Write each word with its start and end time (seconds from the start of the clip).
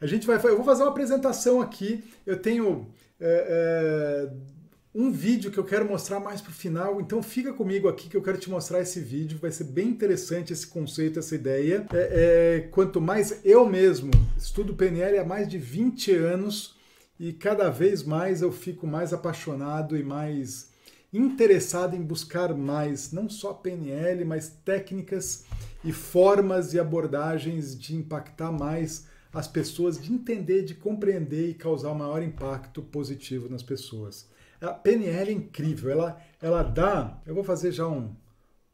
A 0.00 0.06
gente 0.06 0.26
vai, 0.26 0.36
eu 0.36 0.56
vou 0.56 0.64
fazer 0.64 0.82
uma 0.82 0.90
apresentação 0.90 1.60
aqui. 1.60 2.02
Eu 2.26 2.40
tenho 2.40 2.88
é, 3.20 4.28
é, 4.28 4.32
um 4.94 5.10
vídeo 5.10 5.50
que 5.50 5.58
eu 5.58 5.64
quero 5.64 5.86
mostrar 5.86 6.18
mais 6.18 6.40
para 6.40 6.50
o 6.50 6.54
final, 6.54 7.00
então 7.00 7.22
fica 7.22 7.52
comigo 7.52 7.86
aqui 7.86 8.08
que 8.08 8.16
eu 8.16 8.22
quero 8.22 8.38
te 8.38 8.48
mostrar 8.48 8.80
esse 8.80 8.98
vídeo. 8.98 9.38
Vai 9.38 9.50
ser 9.50 9.64
bem 9.64 9.88
interessante 9.88 10.52
esse 10.52 10.66
conceito, 10.66 11.18
essa 11.18 11.34
ideia. 11.34 11.86
É, 11.92 12.60
é 12.64 12.68
quanto 12.70 13.00
mais 13.00 13.44
eu 13.44 13.66
mesmo 13.68 14.10
estudo 14.38 14.74
PNL 14.74 15.18
há 15.18 15.24
mais 15.24 15.46
de 15.46 15.58
20 15.58 16.12
anos 16.14 16.76
e 17.18 17.34
cada 17.34 17.68
vez 17.68 18.02
mais 18.02 18.40
eu 18.40 18.50
fico 18.50 18.86
mais 18.86 19.12
apaixonado 19.12 19.98
e 19.98 20.02
mais 20.02 20.70
interessado 21.12 21.94
em 21.94 22.02
buscar 22.02 22.54
mais, 22.54 23.12
não 23.12 23.28
só 23.28 23.52
PNL, 23.52 24.24
mas 24.24 24.48
técnicas 24.64 25.44
e 25.84 25.92
formas 25.92 26.72
e 26.72 26.78
abordagens 26.78 27.78
de 27.78 27.96
impactar 27.96 28.52
mais 28.52 29.04
as 29.32 29.46
pessoas, 29.46 30.00
de 30.00 30.12
entender, 30.12 30.62
de 30.62 30.74
compreender 30.74 31.50
e 31.50 31.54
causar 31.54 31.90
o 31.90 31.94
maior 31.94 32.22
impacto 32.22 32.82
positivo 32.82 33.48
nas 33.48 33.62
pessoas. 33.62 34.28
A 34.60 34.72
PNL 34.72 35.30
é 35.30 35.32
incrível, 35.32 35.90
ela, 35.90 36.20
ela 36.40 36.62
dá. 36.62 37.20
Eu 37.24 37.34
vou 37.34 37.44
fazer 37.44 37.72
já 37.72 37.86
um, 37.86 38.14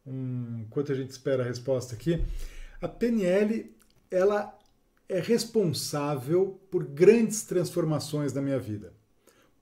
um. 0.06 0.64
Enquanto 0.66 0.92
a 0.92 0.95
gente 0.95 1.10
espera 1.10 1.42
a 1.42 1.46
resposta 1.46 1.95
aqui. 1.95 2.24
A 2.80 2.88
PNL 2.88 3.74
ela 4.10 4.56
é 5.08 5.20
responsável 5.20 6.60
por 6.70 6.84
grandes 6.84 7.45
transformações 7.45 8.32
na 8.32 8.42
minha 8.42 8.59
vida. 8.59 8.92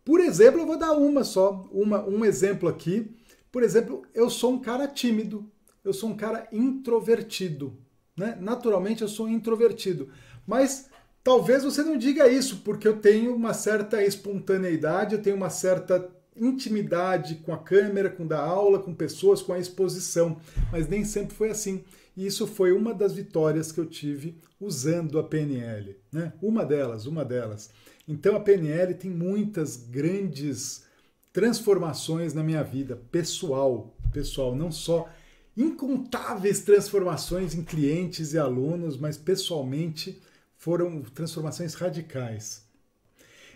Por 0.04 0.20
exemplo, 0.20 0.60
eu 0.60 0.66
vou 0.66 0.78
dar 0.78 0.92
uma 0.92 1.24
só, 1.24 1.66
uma, 1.70 2.04
um 2.04 2.24
exemplo 2.24 2.68
aqui. 2.68 3.14
Por 3.50 3.62
exemplo, 3.62 4.02
eu 4.14 4.28
sou 4.28 4.52
um 4.52 4.58
cara 4.58 4.86
tímido, 4.86 5.50
eu 5.84 5.92
sou 5.92 6.10
um 6.10 6.16
cara 6.16 6.48
introvertido. 6.52 7.76
Né? 8.16 8.36
Naturalmente 8.40 9.02
eu 9.02 9.08
sou 9.08 9.28
introvertido. 9.28 10.10
Mas 10.46 10.88
talvez 11.22 11.64
você 11.64 11.82
não 11.82 11.96
diga 11.96 12.28
isso, 12.28 12.62
porque 12.64 12.86
eu 12.86 12.98
tenho 12.98 13.34
uma 13.34 13.54
certa 13.54 14.02
espontaneidade, 14.02 15.14
eu 15.14 15.22
tenho 15.22 15.36
uma 15.36 15.50
certa 15.50 16.08
intimidade 16.36 17.36
com 17.36 17.52
a 17.52 17.58
câmera, 17.58 18.10
com 18.10 18.26
dar 18.26 18.40
aula, 18.40 18.78
com 18.78 18.94
pessoas, 18.94 19.40
com 19.40 19.52
a 19.52 19.58
exposição. 19.58 20.38
Mas 20.70 20.88
nem 20.88 21.04
sempre 21.04 21.34
foi 21.34 21.50
assim. 21.50 21.84
E 22.16 22.26
isso 22.26 22.46
foi 22.46 22.72
uma 22.72 22.94
das 22.94 23.12
vitórias 23.12 23.72
que 23.72 23.80
eu 23.80 23.86
tive 23.86 24.38
usando 24.60 25.18
a 25.18 25.24
PNL. 25.24 25.96
Né? 26.12 26.32
Uma 26.40 26.64
delas, 26.64 27.06
uma 27.06 27.24
delas. 27.24 27.70
Então 28.06 28.36
a 28.36 28.40
PNL 28.40 28.94
tem 28.94 29.10
muitas 29.10 29.76
grandes 29.76 30.84
transformações 31.32 32.32
na 32.32 32.44
minha 32.44 32.62
vida 32.62 32.96
pessoal, 33.10 33.96
pessoal, 34.12 34.54
não 34.54 34.70
só 34.70 35.08
incontáveis 35.56 36.60
transformações 36.60 37.54
em 37.54 37.62
clientes 37.62 38.32
e 38.32 38.38
alunos, 38.38 38.96
mas 38.96 39.16
pessoalmente 39.16 40.20
foram 40.64 41.02
transformações 41.02 41.74
radicais. 41.74 42.66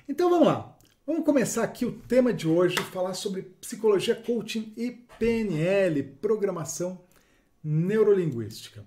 Então 0.06 0.28
vamos 0.28 0.46
lá. 0.46 0.76
Vamos 1.06 1.24
começar 1.24 1.64
aqui 1.64 1.86
o 1.86 1.92
tema 1.92 2.34
de 2.34 2.46
hoje, 2.46 2.76
falar 2.76 3.14
sobre 3.14 3.40
psicologia, 3.62 4.14
coaching 4.14 4.74
e 4.76 4.90
PNL, 5.18 6.02
programação 6.20 7.00
neurolinguística. 7.64 8.84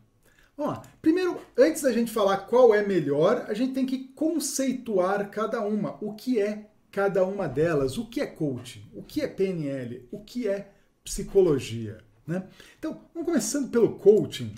Vamos 0.56 0.74
lá. 0.74 0.84
Primeiro, 1.02 1.42
antes 1.58 1.82
da 1.82 1.92
gente 1.92 2.12
falar 2.12 2.38
qual 2.46 2.76
é 2.76 2.86
melhor, 2.86 3.48
a 3.48 3.56
gente 3.56 3.74
tem 3.74 3.88
que 3.88 4.10
conceituar 4.10 5.32
cada 5.32 5.62
uma. 5.62 5.98
O 6.00 6.14
que 6.14 6.40
é 6.40 6.70
cada 6.92 7.26
uma 7.26 7.48
delas? 7.48 7.98
O 7.98 8.06
que 8.06 8.22
é 8.22 8.28
coaching? 8.28 8.88
O 8.94 9.02
que 9.02 9.22
é 9.22 9.28
PNL? 9.28 10.08
O 10.12 10.24
que 10.24 10.48
é 10.48 10.72
psicologia? 11.04 11.98
Né? 12.28 12.48
Então, 12.78 13.02
vamos 13.16 13.26
começando 13.26 13.72
pelo 13.72 13.96
coaching. 13.96 14.54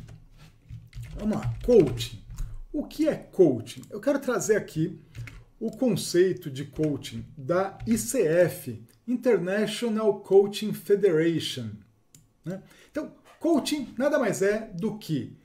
Vamos 1.17 1.38
lá, 1.38 1.53
coaching. 1.66 2.22
O 2.73 2.83
que 2.83 3.07
é 3.07 3.13
coaching? 3.13 3.83
Eu 3.91 4.02
quero 4.02 4.17
trazer 4.17 4.57
aqui 4.57 4.99
o 5.59 5.69
conceito 5.69 6.49
de 6.49 6.66
coaching 6.66 7.23
da 7.38 7.77
ICF, 7.85 8.83
International 9.07 10.21
Coaching 10.21 10.73
Federation. 10.73 11.69
Né? 12.44 12.63
Então, 12.89 13.13
coaching 13.39 13.94
nada 13.95 14.17
mais 14.17 14.41
é 14.41 14.72
do 14.73 14.97
que 14.97 15.38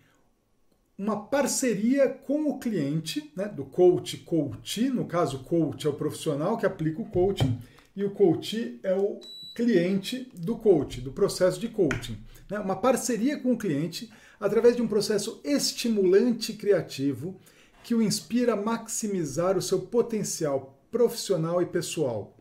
uma 0.97 1.27
parceria 1.27 2.09
com 2.09 2.49
o 2.49 2.59
cliente, 2.59 3.31
né, 3.37 3.47
do 3.47 3.67
coach, 3.67 4.17
coach, 4.17 4.89
no 4.89 5.05
caso, 5.05 5.45
coach 5.45 5.87
é 5.87 5.91
o 5.91 5.95
profissional 5.95 6.57
que 6.57 6.65
aplica 6.65 7.03
o 7.03 7.11
coaching 7.11 7.59
e 7.95 8.03
o 8.05 8.11
coach 8.11 8.81
é 8.83 8.95
o 8.95 9.21
cliente 9.55 10.33
do 10.35 10.57
coach, 10.57 11.03
do 11.03 11.13
processo 11.13 11.61
de 11.61 11.69
coaching. 11.69 12.17
Né? 12.51 12.59
Uma 12.59 12.77
parceria 12.77 13.39
com 13.39 13.53
o 13.53 13.59
cliente 13.59 14.11
através 14.41 14.77
de 14.77 14.83
um 14.83 14.89
processo 14.89 15.41
estimulante 15.45 16.53
criativo 16.53 17.39
que 17.83 17.95
o 17.95 18.03
inspira 18.03 18.53
a 18.53 18.57
maximizar 18.57 19.57
o 19.57 19.63
seu 19.63 19.81
potencial 19.81 20.79
profissional 20.91 21.63
e 21.63 21.67
pessoal. 21.67 22.37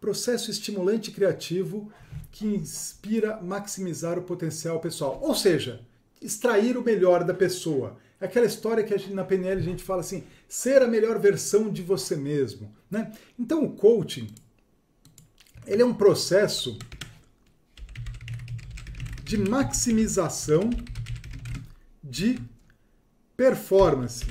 Processo 0.00 0.50
estimulante 0.50 1.10
criativo 1.10 1.90
que 2.30 2.46
inspira 2.46 3.36
a 3.36 3.42
maximizar 3.42 4.18
o 4.18 4.22
potencial 4.22 4.80
pessoal. 4.80 5.18
Ou 5.22 5.34
seja, 5.34 5.80
extrair 6.20 6.76
o 6.76 6.82
melhor 6.82 7.24
da 7.24 7.32
pessoa. 7.32 7.96
É 8.20 8.26
aquela 8.26 8.46
história 8.46 8.82
que 8.84 8.96
gente, 8.96 9.14
na 9.14 9.24
PNL 9.24 9.60
a 9.60 9.64
gente 9.64 9.82
fala 9.82 10.00
assim, 10.00 10.24
ser 10.48 10.82
a 10.82 10.86
melhor 10.86 11.18
versão 11.18 11.70
de 11.70 11.82
você 11.82 12.16
mesmo. 12.16 12.74
Né? 12.90 13.12
Então 13.38 13.64
o 13.64 13.72
coaching 13.72 14.28
ele 15.66 15.82
é 15.82 15.84
um 15.84 15.94
processo 15.94 16.78
de 19.34 19.50
maximização 19.50 20.70
de 22.02 22.38
performance. 23.36 24.24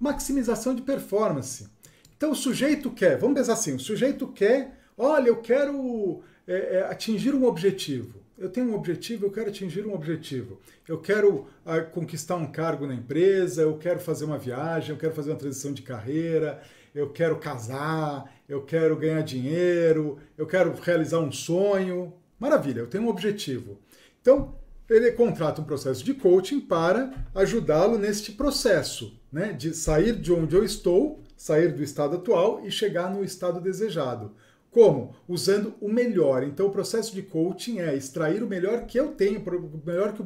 Maximização 0.00 0.74
de 0.74 0.82
performance. 0.82 1.68
Então 2.16 2.32
o 2.32 2.34
sujeito 2.34 2.90
quer, 2.90 3.18
vamos 3.18 3.38
pensar 3.38 3.52
assim, 3.52 3.74
o 3.74 3.78
sujeito 3.78 4.26
quer, 4.26 4.80
olha, 4.96 5.28
eu 5.28 5.36
quero 5.36 6.22
é, 6.44 6.78
é, 6.78 6.82
atingir 6.90 7.36
um 7.36 7.44
objetivo. 7.44 8.18
Eu 8.36 8.48
tenho 8.48 8.68
um 8.68 8.74
objetivo, 8.74 9.26
eu 9.26 9.30
quero 9.30 9.50
atingir 9.50 9.86
um 9.86 9.94
objetivo. 9.94 10.60
Eu 10.88 10.98
quero 10.98 11.46
ah, 11.64 11.80
conquistar 11.80 12.34
um 12.34 12.50
cargo 12.50 12.84
na 12.84 12.94
empresa, 12.94 13.62
eu 13.62 13.78
quero 13.78 14.00
fazer 14.00 14.24
uma 14.24 14.38
viagem, 14.38 14.90
eu 14.90 14.96
quero 14.96 15.14
fazer 15.14 15.30
uma 15.30 15.38
transição 15.38 15.72
de 15.72 15.82
carreira, 15.82 16.60
eu 16.94 17.10
quero 17.10 17.38
casar, 17.38 18.32
eu 18.48 18.62
quero 18.62 18.96
ganhar 18.96 19.22
dinheiro, 19.22 20.18
eu 20.36 20.46
quero 20.46 20.74
realizar 20.80 21.18
um 21.18 21.32
sonho. 21.32 22.12
Maravilha, 22.38 22.80
eu 22.80 22.86
tenho 22.86 23.04
um 23.04 23.08
objetivo. 23.08 23.78
Então, 24.20 24.54
ele 24.88 25.12
contrata 25.12 25.60
um 25.60 25.64
processo 25.64 26.02
de 26.02 26.14
coaching 26.14 26.60
para 26.60 27.12
ajudá-lo 27.34 27.98
neste 27.98 28.32
processo, 28.32 29.20
né, 29.30 29.52
de 29.52 29.74
sair 29.74 30.16
de 30.16 30.32
onde 30.32 30.56
eu 30.56 30.64
estou, 30.64 31.22
sair 31.36 31.72
do 31.72 31.82
estado 31.82 32.16
atual 32.16 32.64
e 32.64 32.70
chegar 32.70 33.10
no 33.10 33.22
estado 33.22 33.60
desejado. 33.60 34.32
Como? 34.70 35.14
Usando 35.26 35.74
o 35.80 35.88
melhor. 35.88 36.42
Então, 36.42 36.66
o 36.66 36.70
processo 36.72 37.14
de 37.14 37.22
coaching 37.22 37.78
é 37.78 37.94
extrair 37.94 38.42
o 38.42 38.48
melhor 38.48 38.86
que 38.86 38.98
eu 38.98 39.12
tenho, 39.12 39.40
o 39.40 39.86
melhor 39.86 40.12
que 40.12 40.22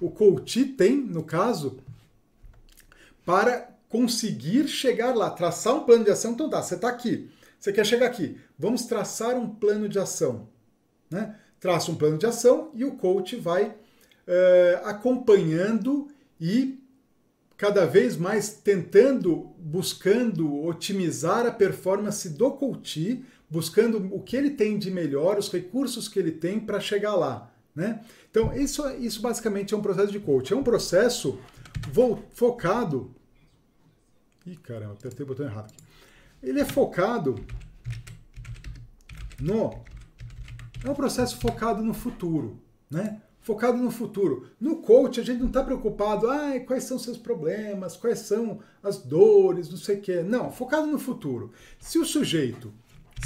o 0.00 0.10
coach 0.10 0.64
tem, 0.64 0.96
no 0.96 1.24
caso, 1.24 1.78
para 3.24 3.77
conseguir 3.88 4.68
chegar 4.68 5.14
lá, 5.14 5.30
traçar 5.30 5.74
um 5.74 5.84
plano 5.84 6.04
de 6.04 6.10
ação. 6.10 6.32
Então 6.32 6.50
tá, 6.50 6.62
você 6.62 6.74
está 6.74 6.88
aqui, 6.88 7.30
você 7.58 7.72
quer 7.72 7.84
chegar 7.84 8.06
aqui, 8.06 8.38
vamos 8.58 8.84
traçar 8.84 9.36
um 9.36 9.48
plano 9.48 9.88
de 9.88 9.98
ação. 9.98 10.48
Né? 11.10 11.34
Traça 11.58 11.90
um 11.90 11.96
plano 11.96 12.18
de 12.18 12.26
ação 12.26 12.70
e 12.74 12.84
o 12.84 12.96
coach 12.96 13.36
vai 13.36 13.74
é, 14.26 14.80
acompanhando 14.84 16.08
e 16.40 16.78
cada 17.56 17.84
vez 17.84 18.16
mais 18.16 18.50
tentando, 18.50 19.50
buscando 19.58 20.62
otimizar 20.64 21.44
a 21.44 21.50
performance 21.50 22.28
do 22.28 22.52
coach, 22.52 23.24
buscando 23.50 24.14
o 24.14 24.20
que 24.20 24.36
ele 24.36 24.50
tem 24.50 24.78
de 24.78 24.90
melhor, 24.90 25.38
os 25.38 25.50
recursos 25.50 26.06
que 26.06 26.18
ele 26.18 26.30
tem 26.30 26.60
para 26.60 26.78
chegar 26.78 27.16
lá. 27.16 27.50
Né? 27.74 28.00
Então, 28.30 28.54
isso, 28.56 28.88
isso 29.00 29.20
basicamente 29.20 29.74
é 29.74 29.76
um 29.76 29.80
processo 29.80 30.12
de 30.12 30.20
coach. 30.20 30.52
É 30.52 30.56
um 30.56 30.62
processo 30.62 31.38
focado 32.32 33.14
Ih, 34.48 34.56
caramba, 34.56 34.94
apertei 34.94 35.24
o 35.24 35.26
botão 35.26 35.44
errado 35.44 35.66
aqui. 35.66 35.84
Ele 36.42 36.60
é 36.60 36.64
focado 36.64 37.34
no. 39.38 39.82
É 40.82 40.88
um 40.88 40.94
processo 40.94 41.38
focado 41.38 41.82
no 41.82 41.92
futuro, 41.92 42.58
né? 42.90 43.20
Focado 43.40 43.76
no 43.76 43.90
futuro. 43.90 44.48
No 44.58 44.76
coach, 44.76 45.20
a 45.20 45.24
gente 45.24 45.40
não 45.40 45.48
está 45.48 45.62
preocupado, 45.62 46.30
ah, 46.30 46.58
quais 46.66 46.84
são 46.84 46.98
seus 46.98 47.18
problemas, 47.18 47.96
quais 47.96 48.20
são 48.20 48.60
as 48.82 48.98
dores, 48.98 49.68
não 49.68 49.76
sei 49.76 49.96
o 49.96 50.00
quê. 50.00 50.22
Não, 50.22 50.50
focado 50.50 50.86
no 50.86 50.98
futuro. 50.98 51.52
Se 51.78 51.98
o 51.98 52.04
sujeito, 52.04 52.72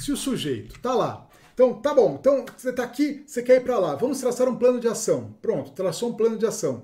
se 0.01 0.11
o 0.11 0.17
sujeito 0.17 0.81
tá 0.81 0.95
lá, 0.95 1.29
então 1.55 1.75
tá 1.75 1.95
bom, 1.95 2.17
então 2.19 2.45
você 2.57 2.71
está 2.71 2.83
aqui, 2.83 3.23
você 3.27 3.43
quer 3.43 3.57
ir 3.57 3.65
para 3.65 3.79
lá, 3.79 3.95
vamos 3.95 4.19
traçar 4.19 4.49
um 4.49 4.57
plano 4.57 4.81
de 4.81 4.89
ação. 4.89 5.35
Pronto, 5.41 5.71
traçou 5.73 6.11
um 6.11 6.15
plano 6.15 6.37
de 6.37 6.47
ação. 6.47 6.83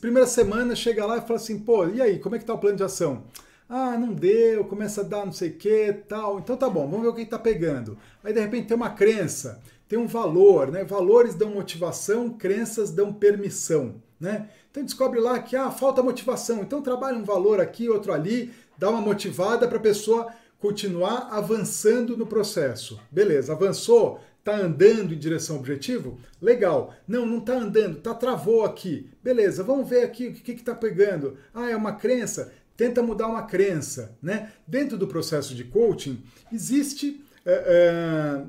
Primeira 0.00 0.28
semana 0.28 0.76
chega 0.76 1.04
lá 1.04 1.18
e 1.18 1.22
fala 1.22 1.36
assim, 1.36 1.58
pô, 1.58 1.88
e 1.88 2.00
aí, 2.00 2.20
como 2.20 2.36
é 2.36 2.38
que 2.38 2.44
tá 2.44 2.54
o 2.54 2.58
plano 2.58 2.76
de 2.76 2.84
ação? 2.84 3.24
Ah, 3.68 3.98
não 3.98 4.12
deu, 4.12 4.64
começa 4.64 5.00
a 5.00 5.04
dar 5.04 5.26
não 5.26 5.32
sei 5.32 5.50
o 5.50 5.56
que, 5.56 5.92
tal. 6.08 6.38
Então 6.38 6.56
tá 6.56 6.70
bom, 6.70 6.88
vamos 6.88 7.02
ver 7.02 7.08
o 7.08 7.14
que 7.14 7.22
está 7.22 7.38
pegando. 7.38 7.98
Aí 8.22 8.32
de 8.32 8.40
repente 8.40 8.68
tem 8.68 8.76
uma 8.76 8.90
crença, 8.90 9.60
tem 9.88 9.98
um 9.98 10.06
valor, 10.06 10.70
né? 10.70 10.84
Valores 10.84 11.34
dão 11.34 11.50
motivação, 11.50 12.30
crenças 12.30 12.90
dão 12.92 13.12
permissão, 13.12 13.96
né? 14.20 14.48
Então 14.70 14.84
descobre 14.84 15.18
lá 15.18 15.38
que 15.40 15.56
ah, 15.56 15.70
falta 15.70 16.02
motivação. 16.02 16.60
Então 16.60 16.80
trabalha 16.80 17.18
um 17.18 17.24
valor 17.24 17.60
aqui, 17.60 17.88
outro 17.88 18.12
ali, 18.12 18.52
dá 18.78 18.88
uma 18.88 19.00
motivada 19.00 19.66
para 19.66 19.78
a 19.78 19.82
pessoa 19.82 20.32
continuar 20.58 21.28
avançando 21.32 22.16
no 22.16 22.26
processo. 22.26 23.00
Beleza, 23.10 23.52
avançou, 23.52 24.20
está 24.38 24.56
andando 24.56 25.12
em 25.12 25.18
direção 25.18 25.56
ao 25.56 25.60
objetivo? 25.60 26.18
Legal. 26.40 26.94
Não, 27.06 27.26
não 27.26 27.38
está 27.38 27.54
andando, 27.54 28.00
tá 28.00 28.14
travou 28.14 28.64
aqui. 28.64 29.10
Beleza, 29.22 29.64
vamos 29.64 29.88
ver 29.88 30.04
aqui 30.04 30.28
o 30.28 30.32
que 30.32 30.52
está 30.52 30.74
pegando. 30.74 31.36
Ah, 31.52 31.68
é 31.68 31.76
uma 31.76 31.92
crença? 31.92 32.52
Tenta 32.76 33.02
mudar 33.02 33.26
uma 33.26 33.42
crença. 33.42 34.16
Né? 34.22 34.52
Dentro 34.66 34.96
do 34.96 35.06
processo 35.06 35.54
de 35.54 35.64
coaching, 35.64 36.22
existe. 36.52 37.24
É, 37.44 38.42
é, 38.44 38.46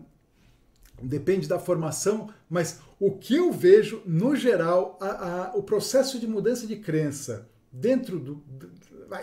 depende 1.01 1.47
da 1.47 1.59
formação, 1.59 2.29
mas 2.49 2.79
o 2.99 3.11
que 3.11 3.35
eu 3.35 3.51
vejo, 3.51 4.01
no 4.05 4.35
geral, 4.35 4.97
a, 4.99 5.05
a, 5.05 5.55
o 5.55 5.61
processo 5.61 6.19
de 6.19 6.25
mudança 6.25 6.65
de 6.65 6.77
crença 6.77 7.47
dentro 7.71 8.17
do, 8.19 8.43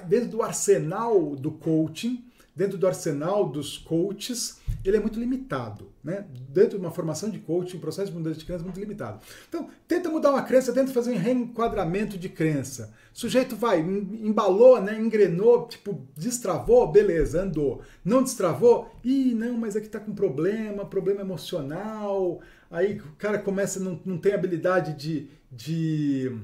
dentro 0.06 0.28
do 0.28 0.42
arsenal 0.42 1.34
do 1.34 1.50
coaching 1.50 2.24
dentro 2.54 2.78
do 2.78 2.86
arsenal 2.86 3.48
dos 3.48 3.76
coaches, 3.76 4.58
ele 4.84 4.98
é 4.98 5.00
muito 5.00 5.18
limitado. 5.18 5.90
Né? 6.02 6.26
Dentro 6.48 6.78
de 6.78 6.84
uma 6.84 6.90
formação 6.90 7.30
de 7.30 7.38
coaching, 7.38 7.78
processo 7.78 8.10
de 8.10 8.16
mudança 8.16 8.38
de 8.38 8.44
crença 8.44 8.62
é 8.62 8.66
muito 8.66 8.78
limitado. 8.78 9.20
Então, 9.48 9.68
tenta 9.88 10.10
mudar 10.10 10.30
uma 10.30 10.42
crença, 10.42 10.72
tenta 10.72 10.92
fazer 10.92 11.12
um 11.12 11.18
reenquadramento 11.18 12.18
de 12.18 12.28
crença. 12.28 12.92
O 13.14 13.18
sujeito 13.18 13.56
vai, 13.56 13.80
embalou, 13.80 14.80
né? 14.82 15.00
engrenou, 15.00 15.66
tipo, 15.66 16.06
destravou, 16.14 16.90
beleza, 16.92 17.42
andou. 17.42 17.80
Não 18.04 18.22
destravou? 18.22 18.90
Ih, 19.02 19.34
não, 19.34 19.56
mas 19.56 19.74
aqui 19.74 19.88
tá 19.88 19.98
com 19.98 20.14
problema, 20.14 20.84
problema 20.84 21.22
emocional. 21.22 22.40
Aí 22.70 22.98
o 22.98 23.16
cara 23.16 23.38
começa, 23.38 23.80
não, 23.80 23.98
não 24.04 24.18
tem 24.18 24.34
habilidade 24.34 24.92
de, 24.94 25.28
de, 25.50 26.36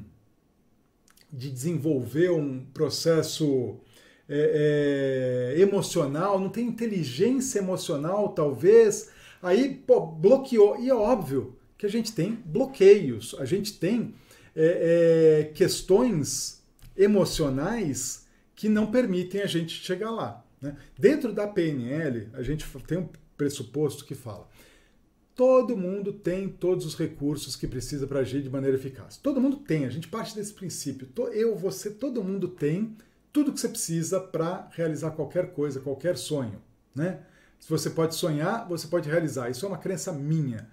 de 1.31 1.51
desenvolver 1.51 2.31
um 2.31 2.65
processo 2.73 3.79
é, 4.33 5.55
é, 5.57 5.61
emocional, 5.61 6.39
não 6.39 6.49
tem 6.49 6.69
inteligência 6.69 7.59
emocional, 7.59 8.29
talvez. 8.29 9.11
Aí, 9.43 9.75
pô, 9.75 10.07
bloqueou. 10.07 10.79
E 10.79 10.89
é 10.89 10.95
óbvio 10.95 11.57
que 11.77 11.85
a 11.85 11.89
gente 11.89 12.13
tem 12.13 12.39
bloqueios, 12.45 13.35
a 13.41 13.45
gente 13.45 13.77
tem 13.77 14.15
é, 14.55 15.41
é 15.43 15.53
questões 15.53 16.63
emocionais 16.97 18.27
que 18.55 18.69
não 18.69 18.91
permitem 18.91 19.41
a 19.41 19.47
gente 19.47 19.83
chegar 19.83 20.11
lá. 20.13 20.45
Né? 20.61 20.77
Dentro 20.97 21.33
da 21.33 21.49
PNL, 21.49 22.29
a 22.35 22.43
gente 22.43 22.65
tem 22.87 22.99
um 22.99 23.09
pressuposto 23.37 24.05
que 24.05 24.15
fala: 24.15 24.49
todo 25.35 25.77
mundo 25.77 26.13
tem 26.13 26.49
todos 26.49 26.87
os 26.87 26.95
recursos 26.95 27.57
que 27.57 27.67
precisa 27.67 28.07
para 28.07 28.21
agir 28.21 28.43
de 28.43 28.51
maneira 28.51 28.77
eficaz. 28.77 29.17
Todo 29.17 29.41
mundo 29.41 29.57
tem, 29.57 29.87
a 29.87 29.91
gente 29.91 30.07
parte 30.07 30.37
desse 30.37 30.55
princípio. 30.55 31.09
Eu, 31.33 31.57
você, 31.57 31.91
todo 31.91 32.23
mundo 32.23 32.47
tem 32.47 32.97
tudo 33.33 33.53
que 33.53 33.61
você 33.61 33.69
precisa 33.69 34.21
para 34.21 34.69
realizar 34.73 35.11
qualquer 35.13 35.53
coisa, 35.53 35.81
qualquer 35.81 36.17
sonho. 36.17 36.61
Né? 36.95 37.21
Se 37.59 37.69
você 37.69 37.91
pode 37.91 38.15
sonhar, 38.15 38.67
você 38.69 38.87
pode 38.87 39.09
realizar. 39.09 39.51
Isso 39.51 39.65
é 39.65 39.69
uma 39.69 39.79
crença 39.79 40.13
minha, 40.13 40.69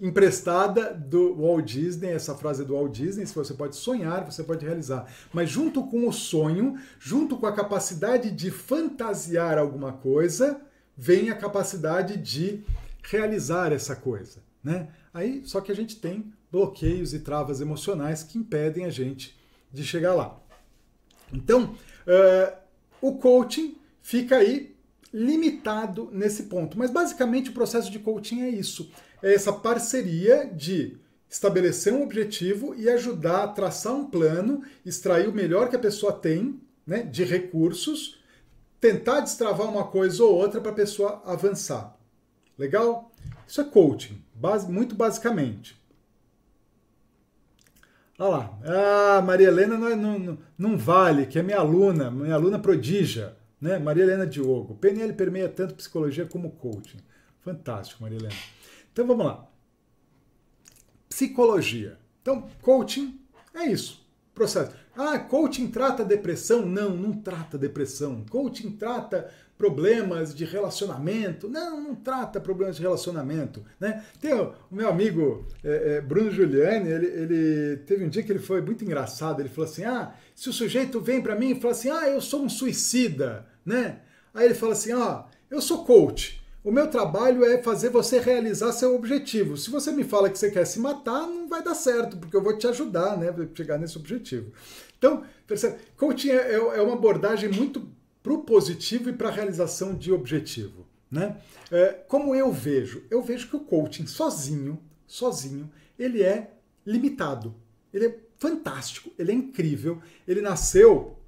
emprestada 0.00 0.94
do 0.94 1.36
Walt 1.36 1.64
Disney, 1.66 2.08
essa 2.08 2.34
frase 2.34 2.62
é 2.62 2.64
do 2.64 2.74
Walt 2.74 2.92
Disney, 2.92 3.26
se 3.26 3.34
você 3.34 3.52
pode 3.52 3.76
sonhar, 3.76 4.24
você 4.24 4.42
pode 4.42 4.64
realizar. 4.64 5.06
Mas 5.32 5.50
junto 5.50 5.86
com 5.86 6.08
o 6.08 6.12
sonho, 6.12 6.80
junto 6.98 7.36
com 7.36 7.46
a 7.46 7.52
capacidade 7.52 8.30
de 8.30 8.50
fantasiar 8.50 9.58
alguma 9.58 9.92
coisa, 9.92 10.60
vem 10.96 11.30
a 11.30 11.36
capacidade 11.36 12.16
de 12.16 12.64
realizar 13.02 13.72
essa 13.72 13.94
coisa. 13.94 14.42
Né? 14.64 14.88
Aí, 15.12 15.42
só 15.44 15.60
que 15.60 15.70
a 15.70 15.76
gente 15.76 15.96
tem 15.96 16.32
bloqueios 16.50 17.12
e 17.12 17.20
travas 17.20 17.60
emocionais 17.60 18.22
que 18.22 18.38
impedem 18.38 18.86
a 18.86 18.90
gente 18.90 19.38
de 19.72 19.84
chegar 19.84 20.14
lá. 20.14 20.39
Então, 21.32 21.74
uh, 22.06 22.56
o 23.00 23.16
coaching 23.16 23.76
fica 24.02 24.36
aí 24.36 24.74
limitado 25.12 26.08
nesse 26.12 26.44
ponto. 26.44 26.78
Mas 26.78 26.90
basicamente 26.90 27.50
o 27.50 27.54
processo 27.54 27.90
de 27.90 27.98
coaching 27.98 28.42
é 28.42 28.48
isso: 28.48 28.90
é 29.22 29.34
essa 29.34 29.52
parceria 29.52 30.46
de 30.46 30.96
estabelecer 31.28 31.92
um 31.92 32.02
objetivo 32.02 32.74
e 32.74 32.88
ajudar 32.88 33.44
a 33.44 33.48
traçar 33.48 33.94
um 33.94 34.06
plano, 34.06 34.62
extrair 34.84 35.28
o 35.28 35.32
melhor 35.32 35.68
que 35.68 35.76
a 35.76 35.80
pessoa 35.80 36.12
tem 36.12 36.60
né, 36.84 37.02
de 37.02 37.22
recursos, 37.22 38.20
tentar 38.80 39.20
destravar 39.20 39.68
uma 39.68 39.84
coisa 39.84 40.24
ou 40.24 40.34
outra 40.34 40.60
para 40.60 40.72
a 40.72 40.74
pessoa 40.74 41.22
avançar. 41.24 41.96
Legal? 42.58 43.12
Isso 43.46 43.60
é 43.60 43.64
coaching, 43.64 44.20
base, 44.34 44.70
muito 44.70 44.94
basicamente. 44.94 45.79
Olha 48.20 48.28
lá. 48.28 48.58
Ah, 48.66 49.22
Maria 49.22 49.48
Helena 49.48 49.78
não, 49.78 49.88
é, 49.88 49.96
não, 49.96 50.38
não 50.58 50.76
vale, 50.76 51.24
que 51.24 51.38
é 51.38 51.42
minha 51.42 51.58
aluna, 51.58 52.10
minha 52.10 52.34
aluna 52.34 52.58
prodígia. 52.58 53.34
Né? 53.58 53.78
Maria 53.78 54.04
Helena 54.04 54.26
Diogo. 54.26 54.74
PNL 54.74 55.14
permeia 55.14 55.48
tanto 55.48 55.74
psicologia 55.74 56.26
como 56.26 56.50
coaching. 56.50 56.98
Fantástico, 57.40 58.02
Maria 58.02 58.18
Helena. 58.18 58.34
Então 58.92 59.06
vamos 59.06 59.24
lá. 59.24 59.48
Psicologia. 61.08 61.96
Então, 62.20 62.46
coaching 62.60 63.18
é 63.54 63.64
isso. 63.64 64.06
Processo. 64.34 64.72
Ah, 64.94 65.18
coaching 65.18 65.68
trata 65.68 66.04
depressão? 66.04 66.66
Não, 66.66 66.90
não 66.94 67.14
trata 67.14 67.56
depressão. 67.56 68.22
Coaching 68.28 68.72
trata 68.72 69.30
problemas 69.60 70.34
de 70.34 70.46
relacionamento. 70.46 71.46
Não, 71.46 71.78
não 71.78 71.94
trata 71.94 72.40
problemas 72.40 72.76
de 72.76 72.82
relacionamento. 72.82 73.62
Né? 73.78 74.02
Tem 74.18 74.32
o, 74.32 74.54
o 74.70 74.74
meu 74.74 74.88
amigo 74.88 75.46
é, 75.62 75.96
é, 75.96 76.00
Bruno 76.00 76.30
Giuliani, 76.30 76.88
ele, 76.88 77.06
ele 77.06 77.76
teve 77.84 78.02
um 78.02 78.08
dia 78.08 78.22
que 78.22 78.32
ele 78.32 78.38
foi 78.38 78.62
muito 78.62 78.82
engraçado. 78.82 79.40
Ele 79.40 79.50
falou 79.50 79.70
assim: 79.70 79.84
ah, 79.84 80.14
se 80.34 80.48
o 80.48 80.52
sujeito 80.52 80.98
vem 80.98 81.20
para 81.20 81.36
mim 81.36 81.50
e 81.50 81.60
fala 81.60 81.72
assim, 81.72 81.90
ah, 81.90 82.08
eu 82.08 82.22
sou 82.22 82.42
um 82.42 82.48
suicida, 82.48 83.46
né? 83.64 83.98
Aí 84.32 84.46
ele 84.46 84.54
fala 84.54 84.72
assim: 84.72 84.92
ah, 84.92 85.26
eu 85.50 85.60
sou 85.60 85.84
coach. 85.84 86.40
O 86.64 86.72
meu 86.72 86.88
trabalho 86.88 87.44
é 87.44 87.62
fazer 87.62 87.90
você 87.90 88.18
realizar 88.18 88.72
seu 88.72 88.94
objetivo. 88.94 89.58
Se 89.58 89.70
você 89.70 89.92
me 89.92 90.04
fala 90.04 90.30
que 90.30 90.38
você 90.38 90.50
quer 90.50 90.66
se 90.66 90.78
matar, 90.78 91.26
não 91.26 91.48
vai 91.48 91.62
dar 91.62 91.74
certo, 91.74 92.16
porque 92.16 92.36
eu 92.36 92.42
vou 92.42 92.56
te 92.56 92.66
ajudar, 92.66 93.16
né, 93.16 93.30
para 93.32 93.46
chegar 93.54 93.78
nesse 93.78 93.96
objetivo. 93.96 94.52
Então, 94.98 95.22
percebe? 95.46 95.78
Coaching 95.96 96.30
é, 96.30 96.54
é 96.54 96.82
uma 96.82 96.94
abordagem 96.94 97.50
muito 97.50 97.88
para 98.22 98.32
o 98.32 98.42
positivo 98.42 99.08
e 99.08 99.12
para 99.12 99.28
a 99.28 99.32
realização 99.32 99.94
de 99.94 100.12
objetivo. 100.12 100.86
Né? 101.10 101.36
É, 101.70 101.88
como 102.06 102.34
eu 102.34 102.52
vejo? 102.52 103.02
Eu 103.10 103.22
vejo 103.22 103.48
que 103.48 103.56
o 103.56 103.60
coaching 103.60 104.06
sozinho, 104.06 104.78
sozinho, 105.06 105.70
ele 105.98 106.22
é 106.22 106.52
limitado. 106.86 107.54
Ele 107.92 108.06
é 108.06 108.18
fantástico, 108.38 109.10
ele 109.18 109.32
é 109.32 109.34
incrível. 109.34 110.00
Ele 110.26 110.40
nasceu. 110.40 111.18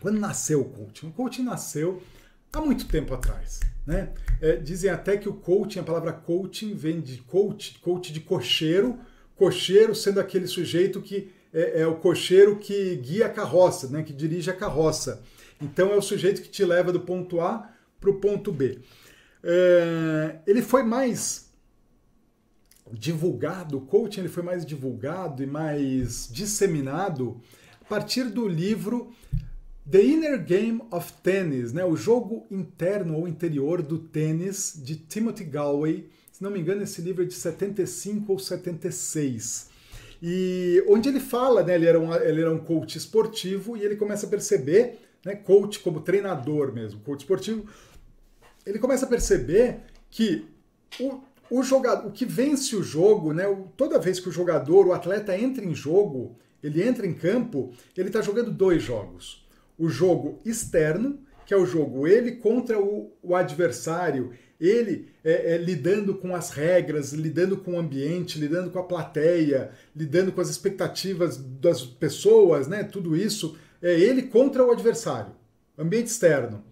Quando 0.00 0.20
nasceu 0.20 0.60
o 0.60 0.64
coaching? 0.64 1.08
O 1.08 1.12
coaching 1.12 1.42
nasceu 1.42 2.02
há 2.52 2.60
muito 2.60 2.86
tempo 2.86 3.12
atrás. 3.14 3.60
Né? 3.86 4.12
É, 4.40 4.56
dizem 4.56 4.90
até 4.90 5.16
que 5.16 5.28
o 5.28 5.34
coaching, 5.34 5.78
a 5.78 5.82
palavra 5.82 6.12
coaching 6.12 6.74
vem 6.74 7.00
de 7.00 7.18
coach, 7.18 7.78
coach 7.80 8.12
de 8.12 8.20
cocheiro, 8.20 8.98
cocheiro 9.34 9.94
sendo 9.94 10.20
aquele 10.20 10.46
sujeito 10.46 11.00
que 11.00 11.30
é, 11.52 11.82
é 11.82 11.86
o 11.86 11.96
cocheiro 11.96 12.56
que 12.58 12.96
guia 12.96 13.26
a 13.26 13.30
carroça, 13.30 13.88
né? 13.88 14.02
que 14.02 14.12
dirige 14.12 14.50
a 14.50 14.54
carroça. 14.54 15.22
Então 15.60 15.92
é 15.92 15.96
o 15.96 16.02
sujeito 16.02 16.42
que 16.42 16.48
te 16.48 16.64
leva 16.64 16.92
do 16.92 17.00
ponto 17.00 17.40
A 17.40 17.70
para 18.00 18.10
o 18.10 18.20
ponto 18.20 18.52
B. 18.52 18.78
É, 19.42 20.36
ele 20.46 20.62
foi 20.62 20.82
mais 20.82 21.46
divulgado, 22.92 23.78
o 23.78 23.80
coaching 23.80 24.20
ele 24.20 24.28
foi 24.28 24.42
mais 24.42 24.64
divulgado 24.64 25.42
e 25.42 25.46
mais 25.46 26.28
disseminado 26.30 27.40
a 27.80 27.84
partir 27.84 28.24
do 28.24 28.46
livro 28.46 29.12
The 29.88 30.02
Inner 30.02 30.44
Game 30.44 30.82
of 30.90 31.12
Tennis, 31.22 31.72
né? 31.72 31.84
o 31.84 31.94
jogo 31.94 32.44
interno 32.50 33.16
ou 33.16 33.28
interior 33.28 33.82
do 33.82 33.98
tênis, 33.98 34.80
de 34.82 34.96
Timothy 34.96 35.44
Galway. 35.44 36.08
Se 36.32 36.42
não 36.42 36.50
me 36.50 36.58
engano, 36.58 36.82
esse 36.82 37.00
livro 37.00 37.22
é 37.22 37.26
de 37.26 37.34
75 37.34 38.32
ou 38.32 38.38
76. 38.38 39.70
E 40.20 40.82
onde 40.88 41.08
ele 41.08 41.20
fala, 41.20 41.62
né? 41.62 41.76
ele, 41.76 41.86
era 41.86 42.00
um, 42.00 42.12
ele 42.12 42.40
era 42.40 42.52
um 42.52 42.58
coach 42.58 42.98
esportivo 42.98 43.76
e 43.76 43.82
ele 43.82 43.94
começa 43.94 44.26
a 44.26 44.28
perceber 44.28 45.05
né, 45.26 45.34
coach 45.34 45.80
como 45.80 46.00
treinador 46.00 46.72
mesmo, 46.72 47.00
coach 47.00 47.22
esportivo, 47.22 47.66
ele 48.64 48.78
começa 48.78 49.04
a 49.04 49.08
perceber 49.08 49.80
que 50.08 50.46
o, 51.00 51.20
o 51.50 51.64
jogador, 51.64 52.06
o 52.06 52.12
que 52.12 52.24
vence 52.24 52.76
o 52.76 52.82
jogo, 52.82 53.32
né, 53.32 53.44
toda 53.76 53.98
vez 53.98 54.20
que 54.20 54.28
o 54.28 54.32
jogador, 54.32 54.86
o 54.86 54.92
atleta 54.92 55.36
entra 55.36 55.64
em 55.64 55.74
jogo, 55.74 56.36
ele 56.62 56.80
entra 56.80 57.04
em 57.04 57.12
campo, 57.12 57.72
ele 57.96 58.08
está 58.08 58.22
jogando 58.22 58.52
dois 58.52 58.84
jogos. 58.84 59.44
O 59.76 59.88
jogo 59.88 60.40
externo, 60.44 61.18
que 61.44 61.52
é 61.52 61.56
o 61.56 61.66
jogo 61.66 62.06
ele 62.06 62.36
contra 62.36 62.78
o, 62.80 63.12
o 63.20 63.34
adversário, 63.34 64.30
ele 64.60 65.08
é, 65.24 65.54
é, 65.54 65.58
lidando 65.58 66.14
com 66.14 66.36
as 66.36 66.50
regras, 66.50 67.12
lidando 67.12 67.56
com 67.56 67.72
o 67.72 67.78
ambiente, 67.78 68.38
lidando 68.38 68.70
com 68.70 68.78
a 68.78 68.84
plateia, 68.84 69.72
lidando 69.94 70.30
com 70.30 70.40
as 70.40 70.48
expectativas 70.48 71.36
das 71.36 71.82
pessoas, 71.82 72.68
né? 72.68 72.84
Tudo 72.84 73.16
isso 73.16 73.56
é 73.82 73.98
ele 73.98 74.22
contra 74.22 74.64
o 74.64 74.70
adversário, 74.70 75.32
ambiente 75.78 76.06
externo. 76.06 76.64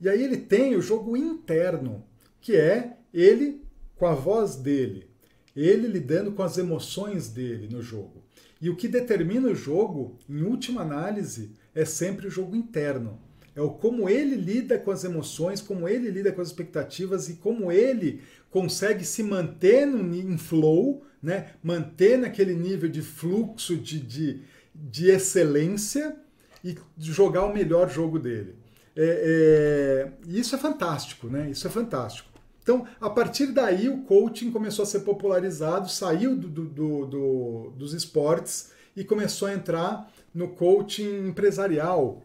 E 0.00 0.08
aí 0.08 0.22
ele 0.22 0.36
tem 0.36 0.76
o 0.76 0.82
jogo 0.82 1.16
interno, 1.16 2.04
que 2.40 2.56
é 2.56 2.96
ele 3.12 3.62
com 3.96 4.06
a 4.06 4.14
voz 4.14 4.56
dele, 4.56 5.08
ele 5.54 5.88
lidando 5.88 6.32
com 6.32 6.42
as 6.42 6.56
emoções 6.56 7.28
dele 7.28 7.68
no 7.70 7.82
jogo. 7.82 8.22
E 8.60 8.70
o 8.70 8.76
que 8.76 8.88
determina 8.88 9.48
o 9.48 9.54
jogo, 9.54 10.16
em 10.28 10.42
última 10.42 10.82
análise, 10.82 11.52
é 11.74 11.84
sempre 11.84 12.26
o 12.26 12.30
jogo 12.30 12.56
interno. 12.56 13.20
É 13.54 13.60
o 13.60 13.70
como 13.70 14.08
ele 14.08 14.36
lida 14.36 14.78
com 14.78 14.90
as 14.90 15.02
emoções, 15.02 15.60
como 15.60 15.88
ele 15.88 16.10
lida 16.10 16.30
com 16.30 16.40
as 16.40 16.48
expectativas 16.48 17.28
e 17.28 17.34
como 17.34 17.72
ele 17.72 18.20
consegue 18.50 19.04
se 19.04 19.22
manter 19.22 19.84
no, 19.84 20.14
em 20.14 20.38
flow, 20.38 21.02
né? 21.20 21.52
manter 21.62 22.16
naquele 22.18 22.54
nível 22.54 22.88
de 22.88 23.02
fluxo 23.02 23.76
de, 23.76 23.98
de, 23.98 24.42
de 24.74 25.10
excelência 25.10 26.16
e 26.64 26.76
jogar 26.98 27.44
o 27.44 27.52
melhor 27.52 27.88
jogo 27.88 28.18
dele. 28.18 28.56
É, 28.96 30.12
é, 30.26 30.28
isso 30.28 30.54
é 30.54 30.58
fantástico, 30.58 31.28
né? 31.28 31.50
Isso 31.50 31.66
é 31.66 31.70
fantástico. 31.70 32.28
Então, 32.62 32.86
a 33.00 33.08
partir 33.08 33.46
daí, 33.46 33.88
o 33.88 34.02
coaching 34.02 34.50
começou 34.50 34.82
a 34.82 34.86
ser 34.86 35.00
popularizado, 35.00 35.88
saiu 35.88 36.36
do, 36.36 36.48
do, 36.48 37.06
do, 37.06 37.70
dos 37.76 37.94
esportes 37.94 38.72
e 38.94 39.02
começou 39.04 39.48
a 39.48 39.54
entrar 39.54 40.12
no 40.34 40.48
coaching 40.48 41.28
empresarial, 41.28 42.22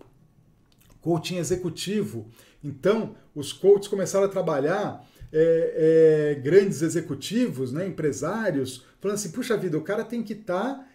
coaching 0.99 1.37
executivo. 1.37 2.27
Então, 2.63 3.15
os 3.33 3.53
coaches 3.53 3.87
começaram 3.87 4.25
a 4.25 4.29
trabalhar 4.29 5.07
é, 5.31 6.33
é, 6.35 6.41
grandes 6.41 6.81
executivos, 6.81 7.71
né, 7.71 7.87
empresários, 7.87 8.85
falando 8.99 9.15
assim: 9.15 9.31
puxa 9.31 9.55
vida, 9.55 9.77
o 9.77 9.81
cara 9.81 10.03
tem 10.03 10.21
que 10.21 10.33
estar 10.33 10.75
tá 10.75 10.85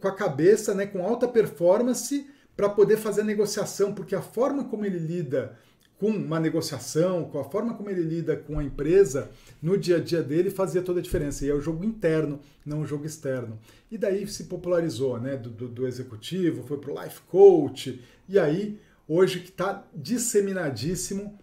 com 0.00 0.08
a 0.08 0.14
cabeça, 0.14 0.74
né, 0.74 0.86
com 0.86 1.04
alta 1.04 1.26
performance 1.26 2.26
para 2.56 2.68
poder 2.68 2.96
fazer 2.96 3.20
a 3.20 3.24
negociação, 3.24 3.92
porque 3.92 4.14
a 4.14 4.22
forma 4.22 4.64
como 4.64 4.84
ele 4.84 4.98
lida 4.98 5.56
com 5.98 6.10
uma 6.10 6.38
negociação, 6.38 7.24
com 7.24 7.38
a 7.38 7.44
forma 7.44 7.74
como 7.74 7.88
ele 7.88 8.02
lida 8.02 8.36
com 8.36 8.58
a 8.58 8.64
empresa 8.64 9.30
no 9.62 9.78
dia 9.78 9.96
a 9.96 10.00
dia 10.00 10.22
dele 10.22 10.50
fazia 10.50 10.82
toda 10.82 11.00
a 11.00 11.02
diferença. 11.02 11.44
E 11.44 11.50
é 11.50 11.54
o 11.54 11.60
jogo 11.60 11.84
interno, 11.84 12.40
não 12.64 12.82
o 12.82 12.86
jogo 12.86 13.06
externo. 13.06 13.58
E 13.90 13.96
daí 13.96 14.26
se 14.26 14.44
popularizou, 14.44 15.18
né? 15.18 15.36
Do, 15.36 15.50
do, 15.50 15.68
do 15.68 15.86
executivo, 15.86 16.62
foi 16.64 16.78
para 16.78 16.92
o 16.92 17.02
life 17.02 17.20
coach, 17.28 18.00
e 18.28 18.38
aí, 18.38 18.78
hoje 19.08 19.40
que 19.40 19.50
está 19.50 19.86
disseminadíssimo 19.94 21.38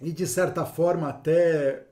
e 0.00 0.12
de 0.12 0.26
certa 0.26 0.64
forma 0.64 1.08
até 1.08 1.86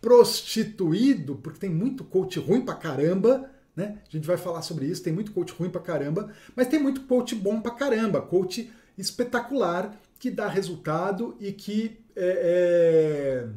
prostituído, 0.00 1.36
porque 1.36 1.60
tem 1.60 1.70
muito 1.70 2.04
coach 2.04 2.38
ruim 2.38 2.64
pra 2.64 2.74
caramba, 2.74 3.50
né? 3.80 3.98
A 4.06 4.10
gente 4.10 4.26
vai 4.26 4.36
falar 4.36 4.60
sobre 4.60 4.84
isso, 4.84 5.02
tem 5.02 5.12
muito 5.12 5.32
coach 5.32 5.52
ruim 5.54 5.70
pra 5.70 5.80
caramba, 5.80 6.30
mas 6.54 6.68
tem 6.68 6.78
muito 6.78 7.02
coach 7.02 7.34
bom 7.34 7.60
pra 7.60 7.72
caramba, 7.72 8.20
coach 8.20 8.70
espetacular 8.98 9.98
que 10.18 10.30
dá 10.30 10.46
resultado 10.46 11.34
e 11.40 11.50
que 11.50 11.98
é, 12.14 13.46
é, 13.46 13.48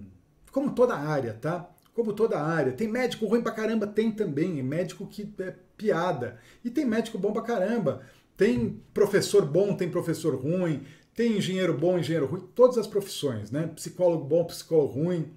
como 0.52 0.72
toda 0.74 0.96
área, 0.96 1.34
tá? 1.34 1.70
Como 1.94 2.14
toda 2.14 2.42
área. 2.42 2.72
Tem 2.72 2.88
médico 2.88 3.26
ruim 3.26 3.42
pra 3.42 3.52
caramba? 3.52 3.86
Tem 3.86 4.12
também. 4.12 4.64
Médico 4.64 5.06
que 5.06 5.32
é 5.40 5.54
piada. 5.78 6.40
E 6.64 6.70
tem 6.70 6.86
médico 6.86 7.18
bom 7.18 7.34
pra 7.34 7.42
caramba. 7.42 8.02
Tem 8.38 8.82
professor 8.94 9.46
bom, 9.46 9.76
tem 9.76 9.90
professor 9.90 10.34
ruim. 10.36 10.84
Tem 11.14 11.38
engenheiro 11.38 11.78
bom, 11.78 12.00
engenheiro 12.00 12.26
ruim. 12.26 12.48
Todas 12.56 12.78
as 12.78 12.88
profissões, 12.88 13.52
né? 13.52 13.68
Psicólogo 13.76 14.24
bom, 14.24 14.46
psicólogo 14.46 14.94
ruim. 14.94 15.34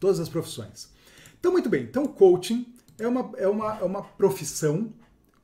Todas 0.00 0.18
as 0.18 0.28
profissões. 0.28 0.88
Então, 1.38 1.52
muito 1.52 1.68
bem. 1.68 1.82
Então, 1.82 2.06
coaching 2.06 2.66
é 2.98 3.06
uma, 3.06 3.32
é 3.36 3.48
uma, 3.48 3.78
é 3.78 3.84
uma 3.84 4.02
profissão 4.02 4.92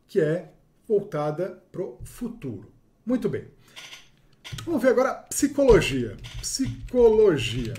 que 0.06 0.20
é 0.20 0.52
voltada 0.86 1.62
para 1.70 1.82
o 1.82 1.98
futuro. 2.04 2.70
Muito 3.04 3.28
bem. 3.28 3.46
Vamos 4.64 4.82
ver 4.82 4.90
agora 4.90 5.14
psicologia. 5.14 6.16
Psicologia. 6.40 7.74